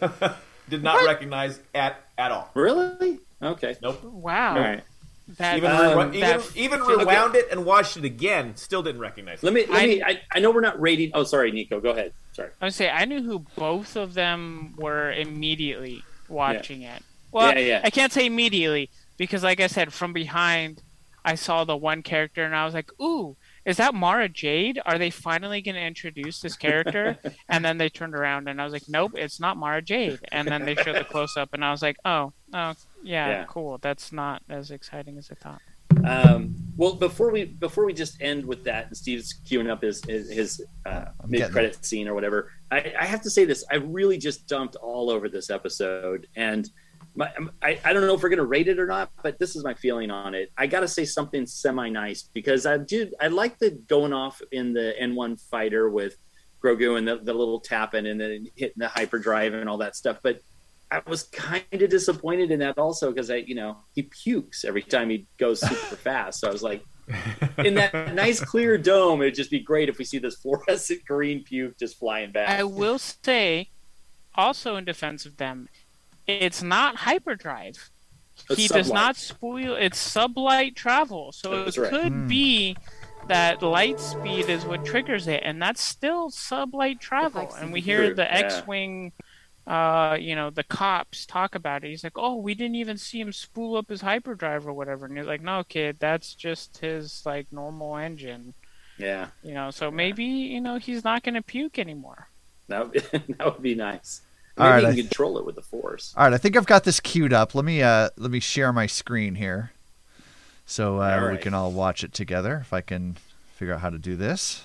Did 0.68 0.82
not 0.82 1.06
recognize 1.06 1.60
at 1.76 2.00
at 2.18 2.32
all. 2.32 2.50
really? 2.54 3.20
Okay. 3.40 3.76
Nope. 3.80 4.02
Wow. 4.02 4.54
All 4.56 4.60
right. 4.60 4.82
That, 5.38 5.56
Even 5.56 5.70
Um, 5.72 5.78
rewi- 5.78 6.08
even, 6.14 6.20
that- 6.20 6.56
even 6.56 6.80
okay. 6.82 6.94
rewound 7.04 7.34
it 7.34 7.48
and 7.50 7.64
watched 7.64 7.96
it 7.96 8.04
again. 8.04 8.54
Still 8.56 8.82
didn't 8.82 9.00
recognize. 9.00 9.42
Let 9.42 9.52
me. 9.52 9.66
Let 9.66 9.82
I- 9.82 9.86
me. 9.86 10.02
I, 10.02 10.20
I 10.32 10.38
know 10.38 10.52
we're 10.52 10.60
not 10.60 10.80
rating. 10.80 11.10
Oh, 11.14 11.24
sorry, 11.24 11.50
Nico. 11.50 11.80
Go 11.80 11.90
ahead. 11.90 12.12
Sorry. 12.32 12.50
I 12.60 12.66
would 12.66 12.74
say 12.74 12.88
I 12.90 13.04
knew 13.06 13.22
who 13.22 13.40
both 13.56 13.96
of 13.96 14.14
them 14.14 14.74
were 14.76 15.10
immediately 15.12 16.04
watching 16.28 16.82
it. 16.82 17.02
Well, 17.32 17.52
Yeah, 17.54 17.58
yeah. 17.58 17.80
I 17.82 17.90
can't 17.90 18.12
say 18.12 18.26
immediately 18.26 18.88
because, 19.16 19.42
like 19.42 19.58
I 19.60 19.66
said, 19.66 19.92
from 19.92 20.12
behind, 20.12 20.82
I 21.24 21.34
saw 21.34 21.64
the 21.64 21.76
one 21.76 22.02
character 22.02 22.44
and 22.44 22.54
I 22.54 22.64
was 22.64 22.72
like, 22.74 22.90
"Ooh, 23.00 23.36
is 23.64 23.78
that 23.78 23.94
Mara 23.94 24.28
Jade? 24.28 24.80
Are 24.86 24.96
they 24.96 25.10
finally 25.10 25.60
going 25.60 25.74
to 25.74 25.80
introduce 25.80 26.40
this 26.40 26.56
character?" 26.56 27.16
and 27.48 27.64
then 27.64 27.78
they 27.78 27.88
turned 27.88 28.14
around 28.14 28.48
and 28.48 28.60
I 28.60 28.64
was 28.64 28.72
like, 28.72 28.88
"Nope, 28.88 29.12
it's 29.16 29.40
not 29.40 29.56
Mara 29.56 29.82
Jade." 29.82 30.20
And 30.30 30.46
then 30.46 30.64
they 30.64 30.76
showed 30.76 30.94
the 30.96 31.04
close 31.04 31.36
up 31.36 31.52
and 31.52 31.64
I 31.64 31.72
was 31.72 31.82
like, 31.82 31.96
"Oh, 32.04 32.32
oh, 32.54 32.74
yeah, 33.02 33.28
Yeah. 33.28 33.44
cool. 33.48 33.78
That's 33.78 34.12
not 34.12 34.42
as 34.48 34.70
exciting 34.70 35.18
as 35.18 35.30
I 35.30 35.34
thought." 35.34 35.62
Um, 36.04 36.54
well, 36.76 36.94
before 36.94 37.30
we 37.30 37.44
before 37.44 37.84
we 37.84 37.92
just 37.92 38.20
end 38.20 38.44
with 38.44 38.64
that, 38.64 38.88
and 38.88 38.96
Steve's 38.96 39.40
queuing 39.44 39.70
up 39.70 39.82
his 39.82 40.04
his, 40.04 40.30
his 40.30 40.64
uh, 40.84 41.06
mid 41.26 41.50
credit 41.50 41.84
scene 41.84 42.06
or 42.08 42.14
whatever. 42.14 42.52
I, 42.70 42.92
I 42.98 43.04
have 43.06 43.22
to 43.22 43.30
say 43.30 43.44
this: 43.44 43.64
I 43.70 43.76
really 43.76 44.18
just 44.18 44.46
dumped 44.46 44.76
all 44.76 45.10
over 45.10 45.28
this 45.28 45.48
episode, 45.50 46.26
and 46.36 46.68
my, 47.14 47.32
I 47.62 47.80
I 47.84 47.92
don't 47.92 48.06
know 48.06 48.14
if 48.14 48.22
we're 48.22 48.28
gonna 48.28 48.44
rate 48.44 48.68
it 48.68 48.78
or 48.78 48.86
not, 48.86 49.10
but 49.22 49.38
this 49.38 49.56
is 49.56 49.64
my 49.64 49.74
feeling 49.74 50.10
on 50.10 50.34
it. 50.34 50.50
I 50.58 50.66
got 50.66 50.80
to 50.80 50.88
say 50.88 51.04
something 51.04 51.46
semi 51.46 51.88
nice 51.88 52.22
because 52.34 52.66
I 52.66 52.76
did 52.78 53.14
I 53.20 53.28
like 53.28 53.58
the 53.58 53.70
going 53.70 54.12
off 54.12 54.42
in 54.52 54.72
the 54.74 54.94
N1 55.00 55.40
fighter 55.48 55.88
with 55.88 56.16
Grogu 56.62 56.98
and 56.98 57.08
the, 57.08 57.16
the 57.16 57.32
little 57.32 57.60
tapping 57.60 58.06
and 58.06 58.20
then 58.20 58.46
hitting 58.54 58.76
the 58.78 58.88
hyperdrive 58.88 59.54
and 59.54 59.68
all 59.68 59.78
that 59.78 59.96
stuff, 59.96 60.18
but. 60.22 60.40
I 60.96 61.10
was 61.10 61.24
kind 61.24 61.64
of 61.72 61.90
disappointed 61.90 62.50
in 62.50 62.60
that 62.60 62.78
also 62.78 63.10
because 63.10 63.30
I, 63.30 63.36
you 63.36 63.54
know, 63.54 63.76
he 63.94 64.02
pukes 64.02 64.64
every 64.64 64.82
time 64.82 65.10
he 65.10 65.26
goes 65.38 65.60
super 65.60 65.96
fast. 65.96 66.40
So 66.40 66.48
I 66.48 66.52
was 66.52 66.62
like, 66.62 66.82
in 67.58 67.74
that 67.74 67.92
nice 68.14 68.40
clear 68.40 68.78
dome, 68.78 69.20
it'd 69.20 69.34
just 69.34 69.50
be 69.50 69.60
great 69.60 69.88
if 69.88 69.98
we 69.98 70.04
see 70.04 70.18
this 70.18 70.36
fluorescent 70.36 71.04
green 71.06 71.44
puke 71.44 71.78
just 71.78 71.98
flying 71.98 72.32
back. 72.32 72.48
I 72.48 72.64
will 72.64 72.98
say, 72.98 73.70
also 74.34 74.76
in 74.76 74.84
defense 74.84 75.26
of 75.26 75.36
them, 75.36 75.68
it's 76.26 76.62
not 76.62 76.96
hyperdrive. 76.96 77.90
It's 78.50 78.60
he 78.60 78.68
does 78.68 78.90
not 78.90 79.16
spoil. 79.16 79.74
It's 79.74 79.98
sublight 79.98 80.76
travel, 80.76 81.32
so 81.32 81.64
That's 81.64 81.76
it 81.76 81.80
right. 81.82 81.90
could 81.90 82.12
Hmm. 82.12 82.28
be 82.28 82.76
that 83.28 83.62
light 83.62 83.98
speed 84.00 84.48
is 84.48 84.64
what 84.64 84.84
triggers 84.84 85.26
it, 85.26 85.42
and 85.44 85.60
that's 85.60 85.82
still 85.82 86.30
sublight 86.30 87.00
travel. 87.00 87.54
And 87.60 87.72
we 87.72 87.80
super 87.80 87.90
hear 87.90 88.06
true, 88.06 88.14
the 88.14 88.22
yeah. 88.22 88.38
X-wing, 89.66 89.74
uh, 89.74 90.16
you 90.20 90.34
know, 90.36 90.50
the 90.50 90.64
cops 90.64 91.26
talk 91.26 91.54
about 91.54 91.84
it. 91.84 91.88
He's 91.90 92.04
like, 92.04 92.16
"Oh, 92.18 92.36
we 92.36 92.54
didn't 92.54 92.76
even 92.76 92.98
see 92.98 93.20
him 93.20 93.32
spool 93.32 93.76
up 93.76 93.88
his 93.90 94.00
hyperdrive 94.02 94.66
or 94.66 94.72
whatever." 94.74 95.06
And 95.06 95.16
you're 95.16 95.24
like, 95.24 95.42
"No, 95.42 95.64
kid, 95.64 95.98
that's 96.00 96.34
just 96.34 96.78
his 96.78 97.22
like 97.26 97.52
normal 97.52 97.96
engine." 97.96 98.54
yeah, 98.98 99.28
You 99.42 99.54
know, 99.54 99.70
so 99.70 99.90
maybe 99.90 100.24
you 100.24 100.60
know 100.60 100.76
he's 100.78 101.04
not 101.04 101.22
going 101.24 101.34
to 101.36 101.42
puke 101.42 101.78
anymore. 101.78 102.28
that 102.68 102.88
would, 102.90 103.02
that 103.38 103.44
would 103.44 103.62
be 103.62 103.74
nice. 103.74 104.22
All 104.58 104.68
Maybe 104.68 104.70
right, 104.70 104.84
you 104.84 104.88
I 104.88 104.94
can 104.94 105.08
th- 105.08 105.08
control 105.08 105.38
it 105.38 105.44
with 105.44 105.54
the 105.54 105.62
force. 105.62 106.16
All 106.16 106.24
right, 106.24 106.32
I 106.32 106.38
think 106.38 106.56
I've 106.56 106.66
got 106.66 106.84
this 106.84 106.98
queued 107.00 107.32
up. 107.32 107.54
Let 107.54 107.64
me 107.64 107.82
uh 107.82 108.08
let 108.16 108.30
me 108.30 108.40
share 108.40 108.72
my 108.72 108.86
screen 108.86 109.34
here, 109.36 109.72
so 110.66 110.98
uh, 111.00 111.20
All 111.20 111.28
we 111.30 111.38
can 111.38 111.54
all 111.54 111.72
watch 111.72 112.04
it 112.04 112.12
together. 112.12 112.58
If 112.62 112.72
I 112.72 112.80
can 112.82 113.16
figure 113.54 113.74
out 113.74 113.80
how 113.80 113.90
to 113.90 113.98
do 113.98 114.16
this. 114.16 114.64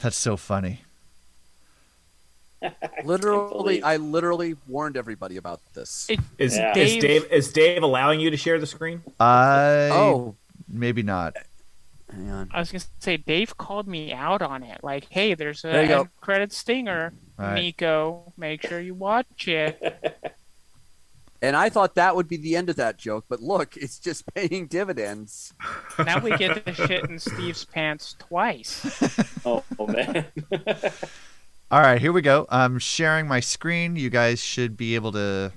That's 0.00 0.16
so 0.16 0.36
funny. 0.36 0.82
Literally, 3.04 3.48
believe- 3.50 3.84
I 3.84 3.96
literally 3.96 4.56
warned 4.68 4.96
everybody 4.96 5.36
about 5.36 5.60
this. 5.74 6.06
It, 6.10 6.20
Is, 6.38 6.56
Yeah. 6.56 6.76
is 6.76 6.92
Dave- 6.92 7.00
Dave 7.02 7.32
is 7.32 7.52
Dave 7.52 7.82
allowing 7.82 8.20
you 8.20 8.30
to 8.30 8.36
share 8.36 8.58
the 8.58 8.66
screen? 8.66 9.02
I 9.18 9.88
oh, 9.92 10.36
maybe 10.68 11.02
not. 11.02 11.34
Hang 12.12 12.28
on. 12.30 12.50
I 12.52 12.58
was 12.58 12.72
gonna 12.72 12.84
say 12.98 13.16
Dave 13.16 13.56
called 13.56 13.86
me 13.86 14.12
out 14.12 14.42
on 14.42 14.62
it. 14.62 14.82
Like, 14.82 15.06
hey, 15.10 15.34
there's 15.34 15.64
a 15.64 15.68
There 15.68 15.82
you 15.82 15.88
go. 15.88 16.00
end 16.00 16.08
credit 16.20 16.52
stinger. 16.52 17.12
Right. 17.38 17.54
Nico, 17.54 18.32
make 18.36 18.66
sure 18.66 18.80
you 18.80 18.94
watch 18.94 19.46
it. 19.48 20.34
And 21.42 21.56
I 21.56 21.70
thought 21.70 21.94
that 21.94 22.14
would 22.16 22.28
be 22.28 22.36
the 22.36 22.54
end 22.54 22.68
of 22.68 22.76
that 22.76 22.98
joke, 22.98 23.24
but 23.26 23.40
look, 23.40 23.74
it's 23.78 23.98
just 23.98 24.26
paying 24.34 24.66
dividends. 24.66 25.54
now 25.98 26.18
we 26.18 26.36
get 26.36 26.62
the 26.66 26.74
shit 26.74 27.08
in 27.08 27.18
Steve's 27.18 27.64
pants 27.64 28.14
twice. 28.18 28.84
Oh, 29.46 29.64
oh, 29.78 29.86
man. 29.86 30.26
All 31.70 31.80
right, 31.80 32.00
here 32.00 32.12
we 32.12 32.20
go. 32.20 32.46
I'm 32.50 32.78
sharing 32.80 33.28
my 33.28 33.38
screen. 33.40 33.94
You 33.94 34.10
guys 34.10 34.42
should 34.42 34.76
be 34.76 34.96
able 34.96 35.12
to 35.12 35.52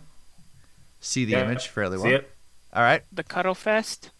see 1.00 1.26
the 1.26 1.32
Yeah, 1.34 1.46
image 1.46 1.68
fairly 1.68 1.98
see 1.98 2.04
well. 2.04 2.14
it? 2.14 2.30
All 2.72 2.84
right. 2.84 3.04
The 3.12 3.24
Cuddle 3.24 3.56
Fest. 3.56 4.12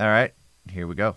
All 0.00 0.06
right. 0.06 0.32
Here 0.70 0.86
we 0.86 0.94
go. 0.94 1.16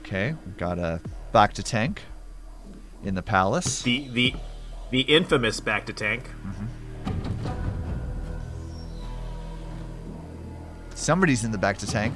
Okay, 0.00 0.34
we've 0.44 0.56
got 0.56 0.78
a 0.78 1.00
bacta 1.32 1.62
tank 1.62 2.02
in 3.04 3.14
the 3.14 3.22
palace. 3.22 3.82
The 3.82 4.08
the 4.08 4.34
the 4.90 5.00
infamous 5.02 5.60
bacta 5.60 5.94
tank. 5.94 6.24
Mm-hmm. 6.44 6.66
Somebody's 10.94 11.44
in 11.44 11.50
the 11.52 11.58
bacta 11.58 11.90
tank. 11.90 12.14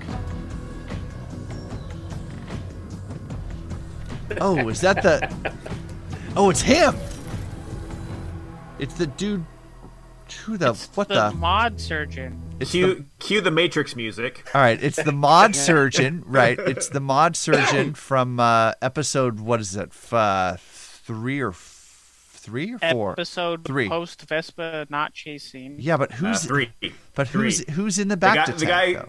Oh, 4.40 4.68
is 4.68 4.80
that 4.80 5.02
the? 5.02 5.30
Oh, 6.36 6.50
it's 6.50 6.60
him. 6.62 6.94
It's 8.78 8.94
the 8.94 9.06
dude. 9.06 9.44
Who 10.44 10.56
the? 10.56 10.74
what 10.94 11.08
the, 11.08 11.30
the? 11.30 11.36
mod 11.36 11.80
surgeon. 11.80 12.42
It's 12.58 12.70
Cue 12.72 12.94
the, 12.94 13.04
cue 13.20 13.40
the 13.40 13.50
Matrix 13.50 13.94
music. 13.94 14.48
all 14.54 14.60
right, 14.60 14.82
it's 14.82 15.00
the 15.02 15.12
mod 15.12 15.54
surgeon, 15.56 16.24
right? 16.26 16.58
It's 16.58 16.88
the 16.88 17.00
mod 17.00 17.36
surgeon 17.36 17.94
from 17.94 18.40
uh, 18.40 18.72
episode. 18.82 19.38
What 19.40 19.60
is 19.60 19.76
it? 19.76 19.90
F- 19.90 20.12
uh, 20.12 20.56
three 20.58 21.40
or 21.40 21.50
f- 21.50 22.30
three 22.32 22.74
or 22.74 22.78
four? 22.78 23.12
Episode 23.12 23.64
Three. 23.64 23.88
post 23.88 24.22
Vespa 24.22 24.86
not 24.90 25.12
chasing. 25.14 25.76
Yeah, 25.78 25.96
but 25.96 26.12
Uh, 26.12 26.16
who's 26.16 26.44
three. 26.44 26.72
But 27.14 27.28
who's 27.28 27.60
Three. 27.62 27.74
who's 27.74 27.98
in 27.98 28.08
the 28.08 28.16
back 28.16 28.34
guy- 28.36 28.44
to 28.46 28.52
the 28.52 28.66
tank 28.66 28.96
guy- 28.98 29.04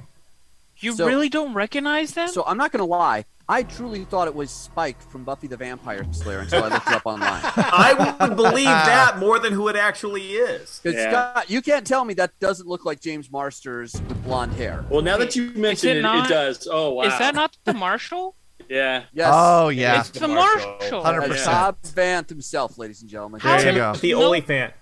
You 0.79 0.93
So- 0.95 1.07
really 1.07 1.29
don't 1.29 1.53
recognize 1.55 2.13
them? 2.13 2.27
So 2.29 2.43
I'm 2.45 2.57
not 2.57 2.71
going 2.71 2.81
to 2.81 2.85
lie. 2.85 3.25
I 3.49 3.63
truly 3.63 4.03
thought 4.03 4.27
it 4.27 4.35
was 4.35 4.51
Spike 4.51 5.01
from 5.09 5.23
Buffy 5.23 5.47
the 5.47 5.55
Vampire 5.55 6.05
Slayer 6.11 6.39
until 6.39 6.65
I 6.65 6.67
looked 6.67 6.87
it 6.87 6.93
up 6.93 7.01
online. 7.05 7.41
I 7.55 8.17
would 8.27 8.35
believe 8.35 8.65
that 8.65 9.19
more 9.19 9.39
than 9.39 9.53
who 9.53 9.69
it 9.69 9.75
actually 9.77 10.33
is. 10.33 10.81
Because 10.83 10.99
Yeah. 10.99 11.11
Scott, 11.31 11.49
you 11.49 11.61
can't 11.61 11.87
tell 11.87 12.03
me 12.03 12.13
that 12.15 12.37
doesn't 12.39 12.67
look 12.67 12.83
like 12.83 12.99
James 12.99 13.31
Marsters 13.31 13.93
with 13.93 14.21
blonde 14.25 14.53
hair. 14.53 14.83
Well, 14.89 15.01
now 15.01 15.15
that 15.17 15.35
you 15.37 15.51
mention 15.51 15.91
it 15.91 15.97
it, 15.97 16.05
it, 16.05 16.27
does. 16.27 16.67
Oh, 16.69 16.91
wow. 16.95 17.03
Is 17.03 17.17
that 17.19 17.35
not 17.35 17.57
the 17.63 17.73
Marshall? 17.73 18.35
Yeah. 18.69 19.03
Yes. 19.13 19.29
Oh 19.31 19.69
yeah, 19.69 20.01
It's 20.01 20.09
the 20.09 20.27
Marshall. 20.27 21.01
hundred 21.01 21.21
That's 21.21 21.31
percent. 21.31 21.51
Cobb 21.55 21.81
Vanth 21.83 22.27
himself, 22.27 22.77
ladies 22.77 22.99
and 23.01 23.09
gentlemen. 23.09 23.39
How- 23.39 23.55
There 23.59 23.71
you 23.71 23.77
go. 23.77 23.91
Timothy 23.93 24.11
No. 24.11 24.23
Olyphant. 24.23 24.73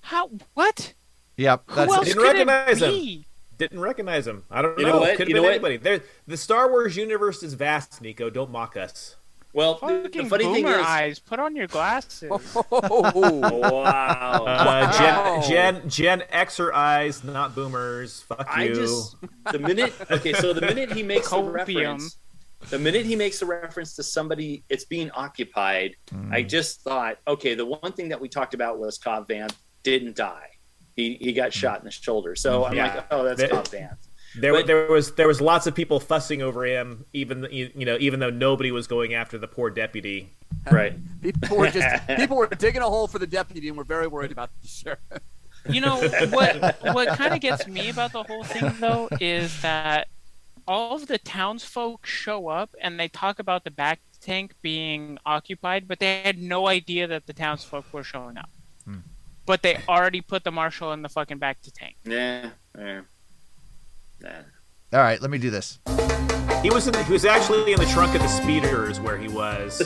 How? 0.00 0.30
What? 0.54 0.94
Yep, 1.36 1.64
Who 1.66 1.74
that's 1.74 1.92
else 1.92 2.06
it. 2.06 2.14
Didn't 2.14 2.22
could 2.22 2.32
recognize 2.32 2.80
it 2.80 2.94
him. 2.94 3.24
Be? 3.60 3.64
Didn't 3.68 3.80
recognize 3.80 4.26
him. 4.26 4.44
I 4.50 4.62
don't 4.62 4.78
You 4.78 4.86
know. 4.86 4.92
know 4.94 5.00
what? 5.00 5.10
Could 5.12 5.20
have 5.20 5.28
You 5.28 5.34
been 5.36 5.42
what? 5.44 5.52
anybody. 5.52 5.76
There, 5.76 6.00
the 6.26 6.36
Star 6.36 6.70
Wars 6.70 6.96
universe 6.96 7.42
is 7.42 7.54
vast, 7.54 8.00
Nico. 8.02 8.30
Don't 8.30 8.50
mock 8.50 8.76
us. 8.76 9.16
Well, 9.52 9.78
the, 9.82 9.86
the 9.88 10.02
Fucking 10.04 10.28
funny 10.28 10.44
thing 10.44 10.66
is, 10.66 10.76
eyes. 10.86 11.18
Put 11.18 11.40
on 11.40 11.56
your 11.56 11.66
glasses. 11.66 12.30
Oh, 12.72 13.40
wow. 13.72 14.44
Uh, 14.46 14.64
Wow. 14.96 15.40
Gen, 15.42 15.88
Gen 15.88 15.88
Gen 15.88 16.22
Xer 16.32 16.72
eyes, 16.72 17.24
not 17.24 17.54
boomers. 17.56 18.20
Fuck 18.22 18.46
I 18.48 18.64
you. 18.64 18.74
just 18.76 19.16
the 19.50 19.58
minute 19.58 19.92
okay, 20.10 20.32
so 20.34 20.52
the 20.52 20.60
minute 20.60 20.92
he 20.92 21.02
makes 21.02 21.28
the 21.30 21.36
Copium. 21.36 21.52
reference, 21.52 22.16
the 22.68 22.78
minute 22.78 23.04
he 23.06 23.16
makes 23.16 23.42
a 23.42 23.46
reference 23.46 23.96
to 23.96 24.04
somebody, 24.04 24.62
it's 24.68 24.84
being 24.84 25.10
occupied. 25.12 25.96
I 26.30 26.42
just 26.42 26.82
thought, 26.82 27.18
okay, 27.26 27.54
the 27.54 27.66
one 27.66 27.92
thing 27.92 28.08
that 28.10 28.20
we 28.20 28.28
talked 28.28 28.54
about 28.54 28.78
was 28.78 28.98
Cobb 28.98 29.28
Vanth 29.28 29.54
didn't 29.82 30.14
die. 30.14 30.49
He 31.00 31.16
he 31.20 31.32
got 31.32 31.52
shot 31.52 31.78
in 31.80 31.84
the 31.86 31.90
shoulder. 31.90 32.36
So 32.36 32.64
I'm 32.66 32.74
Yeah. 32.76 32.94
like, 32.94 33.06
oh, 33.10 33.24
that's 33.24 33.40
That- 33.40 33.50
Cobb 33.50 33.66
Vanth. 33.68 33.96
There, 34.38 34.52
But- 34.52 34.66
there 34.68 34.86
was 34.86 35.12
there 35.16 35.26
was 35.26 35.40
lots 35.40 35.66
of 35.66 35.74
people 35.74 35.98
fussing 35.98 36.40
over 36.42 36.64
him, 36.64 37.04
even 37.12 37.46
you 37.50 37.70
you 37.74 37.84
know, 37.86 37.96
even 38.00 38.20
though 38.20 38.30
nobody 38.30 38.70
was 38.70 38.86
going 38.86 39.14
after 39.14 39.38
the 39.38 39.48
poor 39.48 39.70
deputy. 39.70 40.28
Right. 40.70 40.94
people 41.22 41.56
were 41.56 41.70
just 41.70 42.06
people 42.16 42.36
were 42.36 42.46
digging 42.46 42.82
a 42.82 42.88
hole 42.88 43.08
for 43.08 43.18
the 43.18 43.26
deputy 43.26 43.68
and 43.68 43.76
were 43.76 43.84
very 43.84 44.06
worried 44.06 44.30
about 44.32 44.50
the 44.62 44.68
sheriff. 44.68 45.00
You 45.68 45.80
know 45.80 45.96
what? 46.30 46.78
What 46.94 47.08
kind 47.18 47.34
of 47.34 47.40
gets 47.40 47.66
me 47.66 47.90
about 47.90 48.12
the 48.12 48.22
whole 48.22 48.44
thing, 48.44 48.72
though, 48.80 49.08
is 49.20 49.60
that 49.62 50.08
all 50.66 50.94
of 50.96 51.06
the 51.06 51.18
townsfolk 51.18 52.06
show 52.06 52.48
up 52.48 52.70
and 52.80 52.98
they 53.00 53.08
talk 53.08 53.38
about 53.40 53.64
the 53.64 53.70
bacta 53.70 53.98
tank 54.22 54.54
being 54.62 55.18
occupied, 55.26 55.86
but 55.88 55.98
they 55.98 56.22
had 56.22 56.38
no 56.38 56.66
idea 56.68 57.06
that 57.08 57.26
the 57.26 57.32
townsfolk 57.32 57.84
were 57.92 58.04
showing 58.04 58.36
up. 58.38 58.48
But 59.46 59.62
they 59.62 59.78
already 59.88 60.20
put 60.20 60.44
the 60.44 60.50
marshal 60.52 60.92
in 60.92 61.02
the 61.02 61.08
fucking 61.08 61.38
bacta 61.38 61.72
tank. 61.72 61.96
Yeah. 62.04 62.50
yeah. 62.78 63.00
Nah. 64.20 64.30
All 64.92 65.00
right, 65.00 65.20
let 65.20 65.30
me 65.30 65.38
do 65.38 65.50
this. 65.50 65.78
He 66.62 66.68
was 66.70 66.86
in 66.86 66.92
the, 66.92 67.02
he 67.04 67.12
was 67.12 67.24
actually 67.24 67.72
in 67.72 67.78
the 67.80 67.86
trunk 67.86 68.14
of 68.14 68.20
the 68.20 68.28
speeder 68.28 68.88
is 68.90 69.00
where 69.00 69.16
he 69.16 69.28
was. 69.28 69.80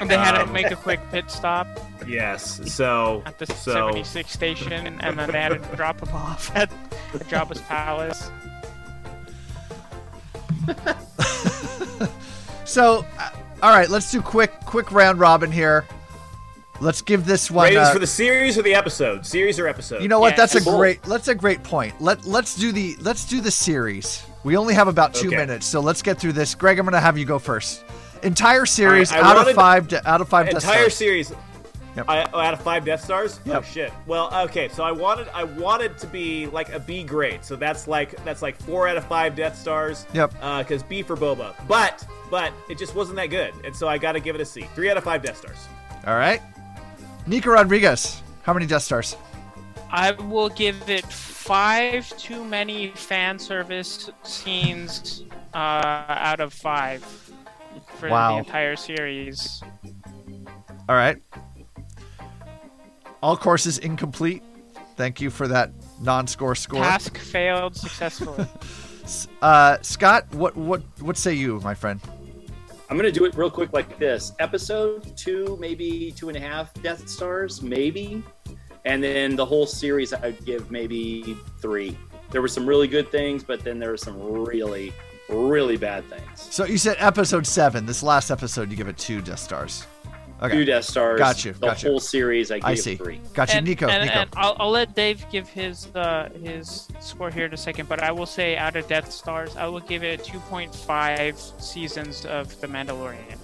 And 0.00 0.08
they 0.10 0.16
had 0.16 0.32
to 0.32 0.42
Um, 0.42 0.52
make 0.52 0.70
a 0.70 0.76
quick 0.76 1.00
pit 1.10 1.30
stop 1.30 1.66
yes. 2.06 2.60
So 2.72 3.22
at 3.26 3.38
the 3.38 3.46
so 3.46 3.72
76 3.72 4.30
station, 4.30 4.72
and 5.00 5.18
then 5.18 5.30
they 5.32 5.40
had 5.40 5.48
to 5.48 5.58
drop 5.76 6.00
him 6.00 6.14
off 6.14 6.54
at 6.54 6.70
the 7.12 7.18
Jabba's 7.24 7.60
palace. 7.62 8.30
So, 12.64 13.04
uh, 13.18 13.30
all 13.64 13.70
right, 13.76 13.88
let's 13.88 14.12
do 14.12 14.22
quick 14.22 14.52
quick 14.64 14.92
round 14.92 15.18
robin 15.18 15.50
here. 15.50 15.84
Let's 16.80 17.02
give 17.02 17.26
this 17.26 17.50
one. 17.50 17.64
ratings 17.68 17.88
uh, 17.88 17.92
for 17.92 17.98
the 17.98 18.06
series 18.06 18.56
or 18.56 18.62
the 18.62 18.74
episode? 18.74 19.26
Series 19.26 19.58
or 19.58 19.66
episode? 19.68 20.02
you 20.02 20.08
know 20.08 20.18
what? 20.20 20.30
Yeah, 20.32 20.36
That's 20.36 20.54
a 20.54 20.64
both. 20.64 20.78
great. 20.78 21.02
That's 21.02 21.28
a 21.28 21.34
great 21.34 21.62
point. 21.62 22.00
Let 22.00 22.24
Let's 22.24 22.54
do 22.56 22.72
the 22.72 22.96
Let's 23.00 23.24
do 23.26 23.40
the 23.40 23.50
series. 23.50 24.24
We 24.44 24.56
only 24.56 24.72
have 24.74 24.88
about 24.88 25.14
two 25.14 25.28
Okay. 25.28 25.36
minutes, 25.36 25.66
so 25.66 25.80
let's 25.80 26.00
get 26.00 26.18
through 26.18 26.32
this. 26.32 26.54
Greg, 26.54 26.78
I'm 26.78 26.86
going 26.86 26.94
to 26.94 27.00
have 27.00 27.18
you 27.18 27.26
go 27.26 27.38
first. 27.38 27.84
Entire 28.22 28.64
series 28.64 29.12
I 29.12 29.20
out 29.20 29.36
of 29.48 29.54
five. 29.54 29.88
de- 29.88 30.08
out 30.08 30.20
of 30.22 30.28
five. 30.28 30.46
Death 30.46 30.56
entire 30.56 30.78
Stars. 30.90 30.94
series. 30.94 31.32
Yep. 31.96 32.04
I, 32.08 32.28
oh, 32.32 32.38
out 32.38 32.54
of 32.54 32.62
five 32.62 32.84
Death 32.84 33.02
Stars. 33.02 33.40
Yep. 33.44 33.56
Oh 33.56 33.62
shit. 33.62 33.92
Well, 34.06 34.32
okay. 34.44 34.68
So 34.68 34.82
I 34.84 34.92
wanted 34.92 35.28
I 35.34 35.44
wanted 35.44 35.98
to 35.98 36.06
be 36.06 36.46
like 36.46 36.72
a 36.72 36.78
B 36.78 37.02
grade. 37.02 37.44
So 37.44 37.56
that's 37.56 37.88
like 37.88 38.22
that's 38.24 38.42
like 38.42 38.56
four 38.62 38.88
out 38.88 38.96
of 38.96 39.04
five 39.06 39.34
Death 39.36 39.58
Stars. 39.58 40.06
Yep. 40.14 40.32
Because 40.34 40.82
B 40.84 41.02
for 41.02 41.16
Boba. 41.16 41.52
But 41.66 42.06
but 42.30 42.52
it 42.68 42.78
just 42.78 42.94
wasn't 42.94 43.16
that 43.16 43.26
good, 43.26 43.52
and 43.64 43.74
so 43.74 43.88
I 43.88 43.98
got 43.98 44.12
to 44.12 44.20
give 44.20 44.34
it 44.36 44.40
a 44.40 44.44
C. 44.44 44.62
Three 44.74 44.88
out 44.88 44.96
of 44.96 45.04
five 45.04 45.22
Death 45.22 45.38
Stars. 45.38 45.58
All 46.06 46.14
right. 46.14 46.40
Nico 47.30 47.50
Rodriguez. 47.50 48.22
How 48.42 48.52
many 48.52 48.66
Death 48.66 48.82
Stars? 48.82 49.16
I 49.92 50.10
will 50.10 50.48
give 50.48 50.90
it 50.90 51.04
five 51.06 52.08
too 52.18 52.44
many 52.44 52.88
fan 52.88 53.38
service 53.38 54.10
scenes 54.24 55.22
uh, 55.54 55.56
out 56.08 56.40
of 56.40 56.52
five 56.52 57.04
for 57.98 58.08
Wow. 58.08 58.32
the 58.32 58.38
entire 58.38 58.74
series. 58.74 59.62
All 60.88 60.96
right. 60.96 61.18
All 63.22 63.36
courses 63.36 63.78
incomplete. 63.78 64.42
Thank 64.96 65.20
you 65.20 65.30
for 65.30 65.46
that 65.46 65.70
non-score 66.00 66.56
score. 66.56 66.82
Task 66.82 67.16
failed 67.16 67.76
successfully. 67.76 68.46
Uh, 69.42 69.76
Scott, 69.82 70.32
what 70.34 70.54
what 70.56 70.82
what 71.00 71.16
say 71.16 71.32
you, 71.34 71.58
my 71.64 71.74
friend? 71.74 72.00
I'm 72.90 72.96
gonna 72.96 73.12
do 73.12 73.24
it 73.24 73.36
real 73.36 73.50
quick 73.50 73.72
like 73.72 74.00
this. 74.00 74.32
Episode 74.40 75.16
two, 75.16 75.56
maybe 75.60 76.10
two 76.10 76.28
and 76.28 76.36
a 76.36 76.40
half 76.40 76.74
Death 76.82 77.08
Stars, 77.08 77.62
maybe, 77.62 78.20
and 78.84 79.00
then 79.00 79.36
the 79.36 79.46
whole 79.46 79.64
series 79.64 80.12
I'd 80.12 80.44
give 80.44 80.72
maybe 80.72 81.36
three. 81.62 81.96
There 82.32 82.42
were 82.42 82.48
some 82.48 82.66
really 82.66 82.88
good 82.88 83.12
things, 83.12 83.44
but 83.44 83.62
then 83.62 83.78
there 83.78 83.90
were 83.90 83.96
some 83.96 84.20
really, 84.20 84.92
really 85.28 85.76
bad 85.76 86.04
things. 86.10 86.24
So 86.34 86.64
you 86.64 86.78
said 86.78 86.96
episode 86.98 87.46
seven. 87.46 87.86
This 87.86 88.02
last 88.02 88.28
episode, 88.28 88.72
you 88.72 88.76
give 88.76 88.88
it 88.88 88.98
two 88.98 89.20
Death 89.22 89.38
Stars. 89.38 89.86
Okay. 90.42 90.54
Two 90.54 90.64
Death 90.64 90.84
Stars. 90.86 91.18
Got 91.18 91.44
you, 91.44 91.52
The 91.52 91.66
got 91.66 91.82
you. 91.82 91.90
whole 91.90 92.00
series 92.00 92.50
I 92.50 92.56
gave 92.60 92.64
I 92.64 92.74
see. 92.74 92.96
three. 92.96 93.20
Got 93.34 93.50
you, 93.50 93.58
and, 93.58 93.66
Nico. 93.66 93.88
and, 93.88 94.04
Nico. 94.06 94.20
and 94.20 94.30
I'll, 94.36 94.56
I'll 94.58 94.70
let 94.70 94.94
Dave 94.94 95.24
give 95.30 95.48
his 95.48 95.88
uh, 95.94 96.30
his 96.42 96.88
score 97.00 97.30
here 97.30 97.44
in 97.44 97.52
a 97.52 97.58
second, 97.58 97.88
but 97.90 98.02
I 98.02 98.10
will 98.10 98.24
say 98.26 98.56
out 98.56 98.74
of 98.76 98.88
Death 98.88 99.12
Stars, 99.12 99.54
I 99.56 99.66
will 99.66 99.80
give 99.80 100.02
it 100.02 100.24
2.5 100.24 101.60
seasons 101.60 102.24
of 102.24 102.58
The 102.60 102.68
Mandalorian. 102.68 103.36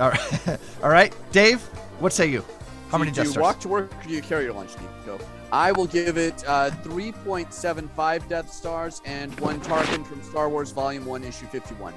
All 0.00 0.10
right. 0.10 0.58
All 0.82 0.88
right, 0.90 1.14
Dave. 1.32 1.60
What 2.00 2.12
say 2.12 2.28
you? 2.28 2.44
How 2.90 2.96
many 2.98 3.10
do 3.10 3.16
Death 3.16 3.26
you 3.26 3.30
Stars? 3.32 3.42
walk 3.42 3.60
to 3.60 3.68
work 3.68 3.92
or 3.94 4.08
do 4.08 4.14
you 4.14 4.22
carry 4.22 4.44
your 4.44 4.54
lunch, 4.54 4.70
Nico? 4.80 5.18
I 5.52 5.70
will 5.70 5.86
give 5.86 6.16
it 6.16 6.42
uh, 6.48 6.70
3.75 6.82 8.28
Death 8.28 8.52
Stars 8.52 9.02
and 9.04 9.38
one 9.38 9.60
Tarkin 9.60 10.04
from 10.06 10.22
Star 10.22 10.48
Wars 10.48 10.70
Volume 10.72 11.04
1, 11.06 11.22
Issue 11.24 11.46
51. 11.46 11.92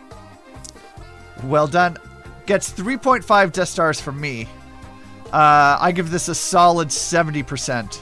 Well 1.46 1.68
done. 1.68 1.98
Gets 2.48 2.72
3.5 2.72 3.52
Death 3.52 3.68
Stars 3.68 4.00
from 4.02 4.20
me. 4.20 4.48
Uh, 5.34 5.78
I 5.80 5.92
give 5.92 6.10
this 6.10 6.30
a 6.30 6.36
solid 6.36 6.88
70%. 6.88 8.00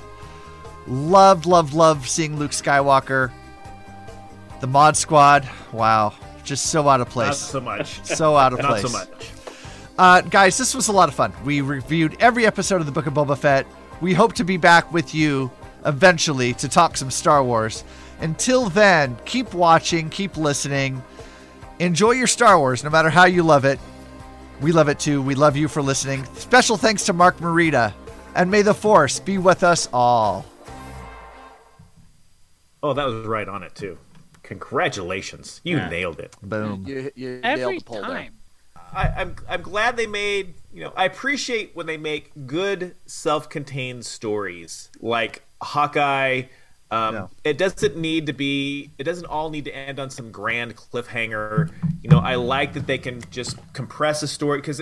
Loved, 0.87 1.47
loved, 1.47 1.73
loved 1.73 2.07
seeing 2.07 2.37
Luke 2.37 2.51
Skywalker. 2.51 3.31
The 4.61 4.67
Mod 4.67 4.95
Squad, 4.95 5.49
wow, 5.73 6.13
just 6.43 6.67
so 6.67 6.87
out 6.87 7.01
of 7.01 7.09
place. 7.09 7.27
Not 7.27 7.35
so 7.35 7.59
much. 7.59 8.01
So 8.05 8.35
out 8.37 8.53
of 8.53 8.59
Not 8.61 8.69
place. 8.69 8.83
so 8.83 8.89
much. 8.89 9.31
Uh, 9.97 10.21
guys, 10.21 10.57
this 10.57 10.75
was 10.75 10.89
a 10.89 10.91
lot 10.91 11.09
of 11.09 11.15
fun. 11.15 11.33
We 11.43 11.61
reviewed 11.61 12.15
every 12.19 12.45
episode 12.45 12.79
of 12.79 12.85
the 12.85 12.91
Book 12.91 13.07
of 13.07 13.15
Boba 13.15 13.37
Fett. 13.37 13.65
We 13.99 14.13
hope 14.13 14.33
to 14.33 14.43
be 14.43 14.57
back 14.57 14.93
with 14.93 15.15
you 15.15 15.51
eventually 15.85 16.53
to 16.55 16.69
talk 16.69 16.97
some 16.97 17.09
Star 17.09 17.43
Wars. 17.43 17.83
Until 18.19 18.69
then, 18.69 19.17
keep 19.25 19.55
watching, 19.55 20.09
keep 20.09 20.37
listening. 20.37 21.01
Enjoy 21.79 22.11
your 22.11 22.27
Star 22.27 22.59
Wars, 22.59 22.83
no 22.83 22.91
matter 22.91 23.09
how 23.09 23.25
you 23.25 23.41
love 23.41 23.65
it. 23.65 23.79
We 24.61 24.71
love 24.71 24.87
it 24.89 24.99
too. 24.99 25.21
We 25.21 25.35
love 25.35 25.57
you 25.57 25.67
for 25.67 25.81
listening. 25.81 26.23
Special 26.35 26.77
thanks 26.77 27.05
to 27.05 27.13
Mark 27.13 27.37
Marita. 27.37 27.93
And 28.35 28.49
may 28.51 28.61
the 28.61 28.73
Force 28.73 29.19
be 29.19 29.37
with 29.37 29.63
us 29.63 29.87
all. 29.93 30.45
Oh, 32.83 32.93
that 32.93 33.05
was 33.05 33.25
right 33.25 33.47
on 33.47 33.63
it 33.63 33.73
too. 33.75 33.97
Congratulations, 34.43 35.59
you 35.63 35.77
Yeah. 35.77 35.89
nailed 35.89 36.19
it. 36.19 36.35
Boom. 36.43 36.83
You, 36.87 37.11
you 37.15 37.39
Every 37.43 37.59
nailed 37.65 37.81
the 37.81 37.85
poll 37.85 38.01
there. 38.01 38.09
time. 38.11 38.33
I, 38.93 39.07
I'm 39.17 39.35
I'm 39.49 39.61
glad 39.61 39.97
they 39.97 40.07
made 40.07 40.53
you 40.73 40.83
know 40.83 40.93
I 40.95 41.05
appreciate 41.05 41.75
when 41.75 41.85
they 41.85 41.97
make 41.97 42.31
good 42.45 42.95
self-contained 43.07 44.05
stories 44.05 44.89
like 45.01 45.43
Hawkeye. 45.61 46.43
Um, 46.91 47.15
Yeah. 47.15 47.27
It 47.43 47.57
doesn't 47.57 47.97
need 47.97 48.27
to 48.27 48.33
be. 48.33 48.91
It 48.99 49.03
doesn't 49.05 49.25
all 49.25 49.49
need 49.49 49.65
to 49.65 49.75
end 49.75 49.99
on 49.99 50.09
some 50.11 50.31
grand 50.31 50.75
cliffhanger. 50.75 51.71
You 52.05 52.11
know, 52.11 52.19
I 52.19 52.35
like 52.35 52.73
that 52.73 52.85
they 52.85 52.99
can 52.99 53.19
just 53.31 53.57
compress 53.73 54.21
a 54.21 54.27
story 54.27 54.59
because 54.59 54.79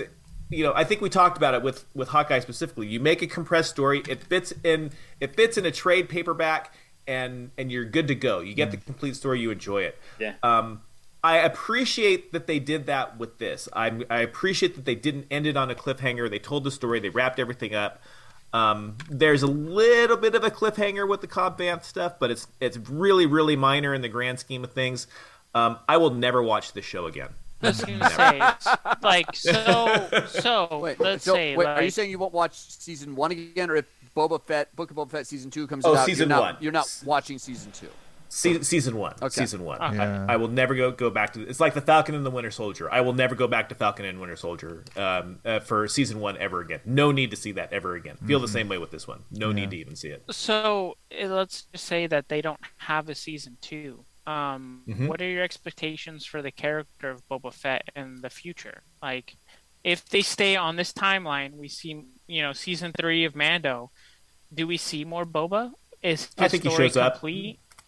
you 0.50 0.62
know 0.62 0.74
I 0.76 0.84
think 0.84 1.00
we 1.00 1.08
talked 1.08 1.38
about 1.38 1.54
it 1.54 1.62
with 1.62 1.86
with 1.94 2.08
Hawkeye 2.08 2.40
specifically. 2.40 2.86
You 2.86 3.00
make 3.00 3.22
a 3.22 3.26
compressed 3.26 3.70
story. 3.70 4.02
It 4.06 4.22
fits 4.22 4.52
in. 4.62 4.90
It 5.20 5.34
fits 5.34 5.56
in 5.56 5.64
a 5.64 5.70
trade 5.70 6.10
paperback, 6.10 6.74
and 7.06 7.50
and 7.56 7.72
you're 7.72 7.86
good 7.86 8.08
to 8.08 8.14
go. 8.14 8.40
You 8.40 8.52
get 8.52 8.72
the 8.72 8.76
complete 8.76 9.16
story. 9.16 9.40
You 9.40 9.50
enjoy 9.50 9.84
it. 9.84 9.98
Yeah. 10.18 10.34
Um, 10.42 10.82
I 11.22 11.38
appreciate 11.38 12.32
that 12.32 12.46
they 12.46 12.58
did 12.58 12.84
that 12.88 13.16
with 13.16 13.38
this. 13.38 13.70
I, 13.72 14.02
I 14.10 14.20
appreciate 14.20 14.74
that 14.74 14.84
they 14.84 14.94
didn't 14.94 15.24
end 15.30 15.46
it 15.46 15.56
on 15.56 15.70
a 15.70 15.74
cliffhanger. 15.74 16.28
They 16.28 16.38
told 16.38 16.64
the 16.64 16.70
story. 16.70 17.00
They 17.00 17.08
wrapped 17.08 17.38
everything 17.38 17.74
up. 17.74 18.02
Um, 18.52 18.98
there's 19.10 19.42
a 19.42 19.46
little 19.46 20.18
bit 20.18 20.34
of 20.34 20.44
a 20.44 20.50
cliffhanger 20.50 21.08
with 21.08 21.22
the 21.22 21.26
Cobb 21.26 21.58
Vanth 21.58 21.84
stuff, 21.84 22.18
but 22.20 22.30
it's 22.30 22.46
it's 22.60 22.76
really 22.76 23.24
really 23.24 23.56
minor 23.56 23.94
in 23.94 24.02
the 24.02 24.10
grand 24.10 24.40
scheme 24.40 24.62
of 24.62 24.72
things. 24.72 25.06
Um, 25.54 25.78
I 25.88 25.96
will 25.98 26.10
never 26.10 26.42
watch 26.42 26.72
this 26.72 26.84
show 26.84 27.06
again. 27.06 27.28
I 27.62 27.68
was 27.68 27.80
gonna 27.84 28.10
say, 28.10 28.80
like 29.02 29.34
so. 29.34 30.08
So 30.28 30.78
Wait, 30.82 31.00
let's 31.00 31.24
so, 31.24 31.34
say, 31.34 31.56
wait, 31.56 31.64
like, 31.64 31.78
are 31.78 31.82
you 31.82 31.90
saying 31.90 32.10
you 32.10 32.18
won't 32.18 32.34
watch 32.34 32.54
season 32.54 33.16
one 33.16 33.30
again, 33.30 33.70
or 33.70 33.76
if 33.76 33.86
Boba 34.14 34.42
Fett, 34.42 34.74
Book 34.76 34.90
of 34.90 34.96
Boba 34.96 35.10
Fett 35.10 35.26
season 35.26 35.50
two 35.50 35.66
comes 35.66 35.86
Oh, 35.86 35.96
out, 35.96 36.04
season 36.04 36.28
you're 36.28 36.36
not, 36.36 36.42
one. 36.42 36.56
You're 36.60 36.72
not 36.72 37.02
watching 37.04 37.38
season 37.38 37.72
two. 37.72 37.88
Se- 38.28 38.62
season 38.62 38.96
one. 38.96 39.14
Okay. 39.22 39.28
Season 39.28 39.64
one. 39.64 39.80
Okay. 39.80 39.96
Yeah. 39.96 40.26
I, 40.28 40.34
I 40.34 40.36
will 40.36 40.48
never 40.48 40.74
go 40.74 40.90
go 40.90 41.08
back 41.08 41.34
to. 41.34 41.42
It's 41.46 41.60
like 41.60 41.72
the 41.74 41.80
Falcon 41.80 42.16
and 42.16 42.26
the 42.26 42.30
Winter 42.30 42.50
Soldier. 42.50 42.90
I 42.92 43.00
will 43.00 43.12
never 43.12 43.34
go 43.36 43.46
back 43.46 43.68
to 43.68 43.76
Falcon 43.76 44.04
and 44.04 44.18
Winter 44.18 44.34
Soldier 44.36 44.84
um, 44.96 45.38
uh, 45.44 45.60
for 45.60 45.86
season 45.86 46.18
one 46.20 46.36
ever 46.38 46.60
again. 46.60 46.80
No 46.84 47.12
need 47.12 47.30
to 47.30 47.36
see 47.36 47.52
that 47.52 47.72
ever 47.72 47.94
again. 47.94 48.16
Feel 48.26 48.40
the 48.40 48.48
same 48.48 48.68
way 48.68 48.76
with 48.76 48.90
this 48.90 49.06
one. 49.06 49.22
No 49.30 49.52
need 49.52 49.70
to 49.70 49.76
even 49.76 49.94
see 49.94 50.08
it. 50.08 50.24
so 50.30 50.96
eh, 51.12 51.28
let's 51.28 51.62
just 51.72 51.84
say 51.84 52.06
that 52.08 52.28
they 52.28 52.42
don't 52.42 52.60
have 52.78 53.08
a 53.08 53.14
season 53.14 53.56
two. 53.60 54.04
Um, 54.26 54.82
Mhm. 54.88 55.08
What 55.08 55.20
are 55.20 55.28
your 55.28 55.42
expectations 55.42 56.24
for 56.24 56.40
the 56.42 56.50
character 56.50 57.10
of 57.10 57.26
Boba 57.28 57.52
Fett 57.52 57.88
in 57.94 58.20
the 58.22 58.30
future? 58.30 58.82
Like, 59.02 59.36
if 59.82 60.06
they 60.08 60.22
stay 60.22 60.56
on 60.56 60.76
this 60.76 60.92
timeline, 60.92 61.52
we 61.56 61.68
see, 61.68 62.04
you 62.26 62.42
know, 62.42 62.52
season 62.54 62.92
three 62.92 63.24
of 63.24 63.36
Mando. 63.36 63.90
Do 64.52 64.66
we 64.66 64.76
see 64.78 65.04
more 65.04 65.26
Boba? 65.26 65.72
Is 66.02 66.28
I 66.38 66.48
think 66.48 66.62
he 66.62 66.70
shows 66.70 66.96
up. 66.96 67.22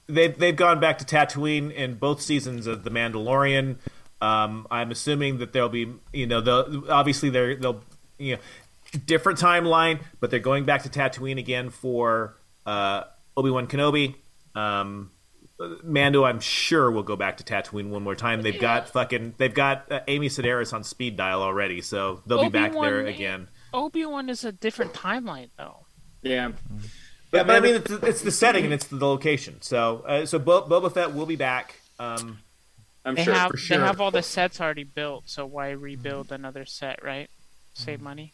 They've 0.09 0.39
they've 0.39 0.57
gone 0.57 0.79
back 0.81 0.99
to 0.99 1.05
Tatooine 1.05 1.73
in 1.73 1.95
both 1.97 2.21
seasons 2.23 2.67
of 2.67 2.85
The 2.85 2.91
Mandalorian. 2.91 3.77
Um, 4.21 4.67
I'm 4.71 4.91
assuming 4.91 5.39
that 5.39 5.53
there'll 5.53 5.69
be 5.69 5.93
you 6.13 6.27
know 6.27 6.41
they'll 6.41 6.91
obviously 6.91 7.29
they're 7.31 7.57
they'll 7.57 7.83
you 8.19 8.37
know 8.37 8.41
different 9.05 9.39
timeline, 9.39 10.01
but 10.21 10.31
they're 10.31 10.39
going 10.41 10.65
back 10.65 10.83
to 10.85 10.89
Tatooine 10.89 11.39
again 11.39 11.71
for 11.71 12.37
uh, 12.65 13.05
Obi 13.37 13.51
Wan 13.51 13.67
Kenobi. 13.67 14.15
Um, 14.55 15.11
Mando, 15.83 16.25
I'm 16.25 16.41
sure 16.41 16.91
will 16.91 17.03
go 17.03 17.17
back 17.17 17.39
to 17.39 17.45
Tatooine 17.45 17.89
one 17.89 18.03
more 18.03 18.15
time. 18.15 18.43
They've 18.43 18.61
got 18.61 18.91
fucking 18.91 19.35
they've 19.39 19.55
got 19.55 19.91
uh, 19.91 20.01
Amy 20.07 20.29
Sedaris 20.29 20.73
on 20.73 20.85
speed 20.85 21.17
dial 21.17 21.43
already, 21.43 21.81
so 21.81 22.21
they'll 22.27 22.43
be 22.45 22.49
back 22.51 22.73
there 22.73 23.07
again. 23.07 23.49
Obi 23.73 24.05
Wan 24.05 24.29
is 24.29 24.45
a 24.45 24.53
different 24.53 24.93
timeline, 24.93 25.49
though. 25.57 25.87
Yeah. 26.23 26.53
Yeah, 27.33 27.43
but 27.43 27.57
I 27.57 27.61
mean, 27.61 27.75
it's, 27.77 27.91
it's 27.91 28.23
the 28.23 28.31
setting 28.31 28.65
and 28.65 28.73
it's 28.73 28.87
the 28.87 29.05
location. 29.05 29.61
So, 29.61 30.05
uh, 30.07 30.27
so 30.27 30.39
Bo- 30.39 30.63
Boba 30.63 30.93
Fett 30.93 31.13
will 31.13 31.27
be 31.27 31.37
back. 31.37 31.81
Um, 31.99 32.39
I'm 33.05 33.15
They 33.15 33.25
sure. 33.25 33.35
have 33.35 33.51
for 33.51 33.57
sure. 33.57 33.79
they 33.79 33.85
have 33.85 34.01
all 34.01 34.11
the 34.11 34.23
sets 34.23 34.61
already 34.61 34.85
built, 34.85 35.25
so 35.27 35.45
why 35.45 35.71
rebuild 35.71 36.33
another 36.33 36.65
set, 36.65 37.03
right? 37.05 37.29
Save 37.75 38.01
money. 38.01 38.33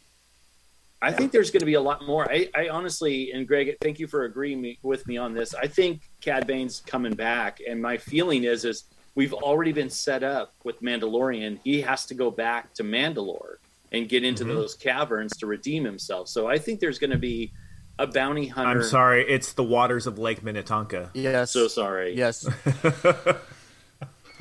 I 1.02 1.10
think 1.10 1.32
there's 1.32 1.50
going 1.50 1.60
to 1.60 1.66
be 1.66 1.74
a 1.74 1.80
lot 1.80 2.06
more. 2.06 2.30
I, 2.30 2.48
I 2.54 2.68
honestly, 2.68 3.32
and 3.32 3.46
Greg, 3.46 3.76
thank 3.80 3.98
you 3.98 4.06
for 4.06 4.22
agreeing 4.24 4.60
me, 4.60 4.78
with 4.82 5.04
me 5.08 5.16
on 5.16 5.34
this. 5.34 5.52
I 5.52 5.66
think 5.66 6.02
Cad 6.20 6.46
Bane's 6.46 6.80
coming 6.80 7.14
back, 7.14 7.58
and 7.68 7.82
my 7.82 7.96
feeling 7.96 8.44
is, 8.44 8.64
is 8.64 8.84
we've 9.16 9.34
already 9.34 9.72
been 9.72 9.90
set 9.90 10.22
up 10.22 10.54
with 10.62 10.80
Mandalorian. 10.80 11.58
He 11.64 11.80
has 11.80 12.06
to 12.06 12.14
go 12.14 12.30
back 12.30 12.72
to 12.74 12.84
Mandalore 12.84 13.56
and 13.90 14.08
get 14.08 14.22
into 14.24 14.44
Mhm. 14.44 14.54
those 14.54 14.74
caverns 14.74 15.36
to 15.38 15.46
redeem 15.46 15.84
himself. 15.84 16.28
So 16.28 16.46
I 16.46 16.56
think 16.56 16.78
there's 16.78 17.00
going 17.00 17.10
to 17.10 17.18
be 17.18 17.52
a 17.98 18.06
bounty 18.06 18.46
hunter. 18.46 18.70
I'm 18.70 18.82
sorry, 18.84 19.28
it's 19.28 19.52
the 19.54 19.64
waters 19.64 20.06
of 20.06 20.18
Lake 20.18 20.42
Minnetonka. 20.42 21.10
Yes. 21.14 21.50
So 21.50 21.66
sorry. 21.68 22.14
Yes. 22.16 22.48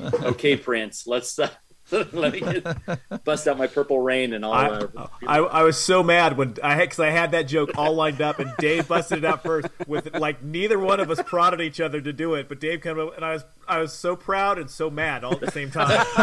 okay, 0.00 0.56
Prince. 0.56 1.06
Let's 1.06 1.38
uh, 1.38 1.50
let 2.12 2.32
me 2.32 2.40
get, 2.40 3.24
bust 3.24 3.46
out 3.46 3.58
my 3.58 3.66
purple 3.66 4.00
rain 4.00 4.32
and 4.32 4.44
all. 4.44 4.52
I, 4.52 4.66
Uh, 4.68 5.06
I, 5.26 5.38
I 5.38 5.62
was 5.62 5.76
so 5.78 6.02
mad 6.02 6.36
when 6.36 6.56
I 6.62 6.76
because 6.78 6.98
I 7.00 7.10
had 7.10 7.32
that 7.32 7.42
joke 7.48 7.70
all 7.76 7.94
lined 7.94 8.20
up 8.22 8.38
and 8.38 8.52
Dave 8.58 8.88
busted 8.88 9.18
it 9.18 9.24
out 9.24 9.42
first 9.42 9.68
with 9.86 10.14
like 10.16 10.42
neither 10.42 10.78
one 10.78 11.00
of 11.00 11.10
us 11.10 11.20
prodded 11.26 11.60
each 11.60 11.80
other 11.80 12.00
to 12.00 12.12
do 12.12 12.34
it, 12.34 12.48
but 12.48 12.60
Dave 12.60 12.80
came 12.82 12.98
up 12.98 13.14
and 13.16 13.24
I 13.24 13.34
was 13.34 13.44
I 13.68 13.78
was 13.78 13.92
so 13.92 14.16
proud 14.16 14.58
and 14.58 14.70
so 14.70 14.90
mad 14.90 15.22
all 15.24 15.32
at 15.34 15.40
the 15.40 15.50
same 15.50 15.70
time. 15.70 15.88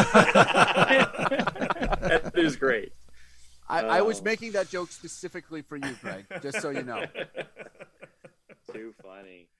that 0.89 2.31
is 2.35 2.55
great. 2.55 2.91
I, 3.67 3.81
I 3.81 4.01
was 4.01 4.19
Oh. 4.19 4.23
making 4.23 4.53
that 4.53 4.69
joke 4.69 4.91
specifically 4.91 5.61
for 5.61 5.77
you, 5.77 5.95
Greg, 6.01 6.25
just 6.41 6.59
so 6.61 6.71
you 6.71 6.81
know. 6.83 7.05
Too 8.73 8.93
funny. 9.03 9.47
My 9.47 9.47
god. 9.47 9.59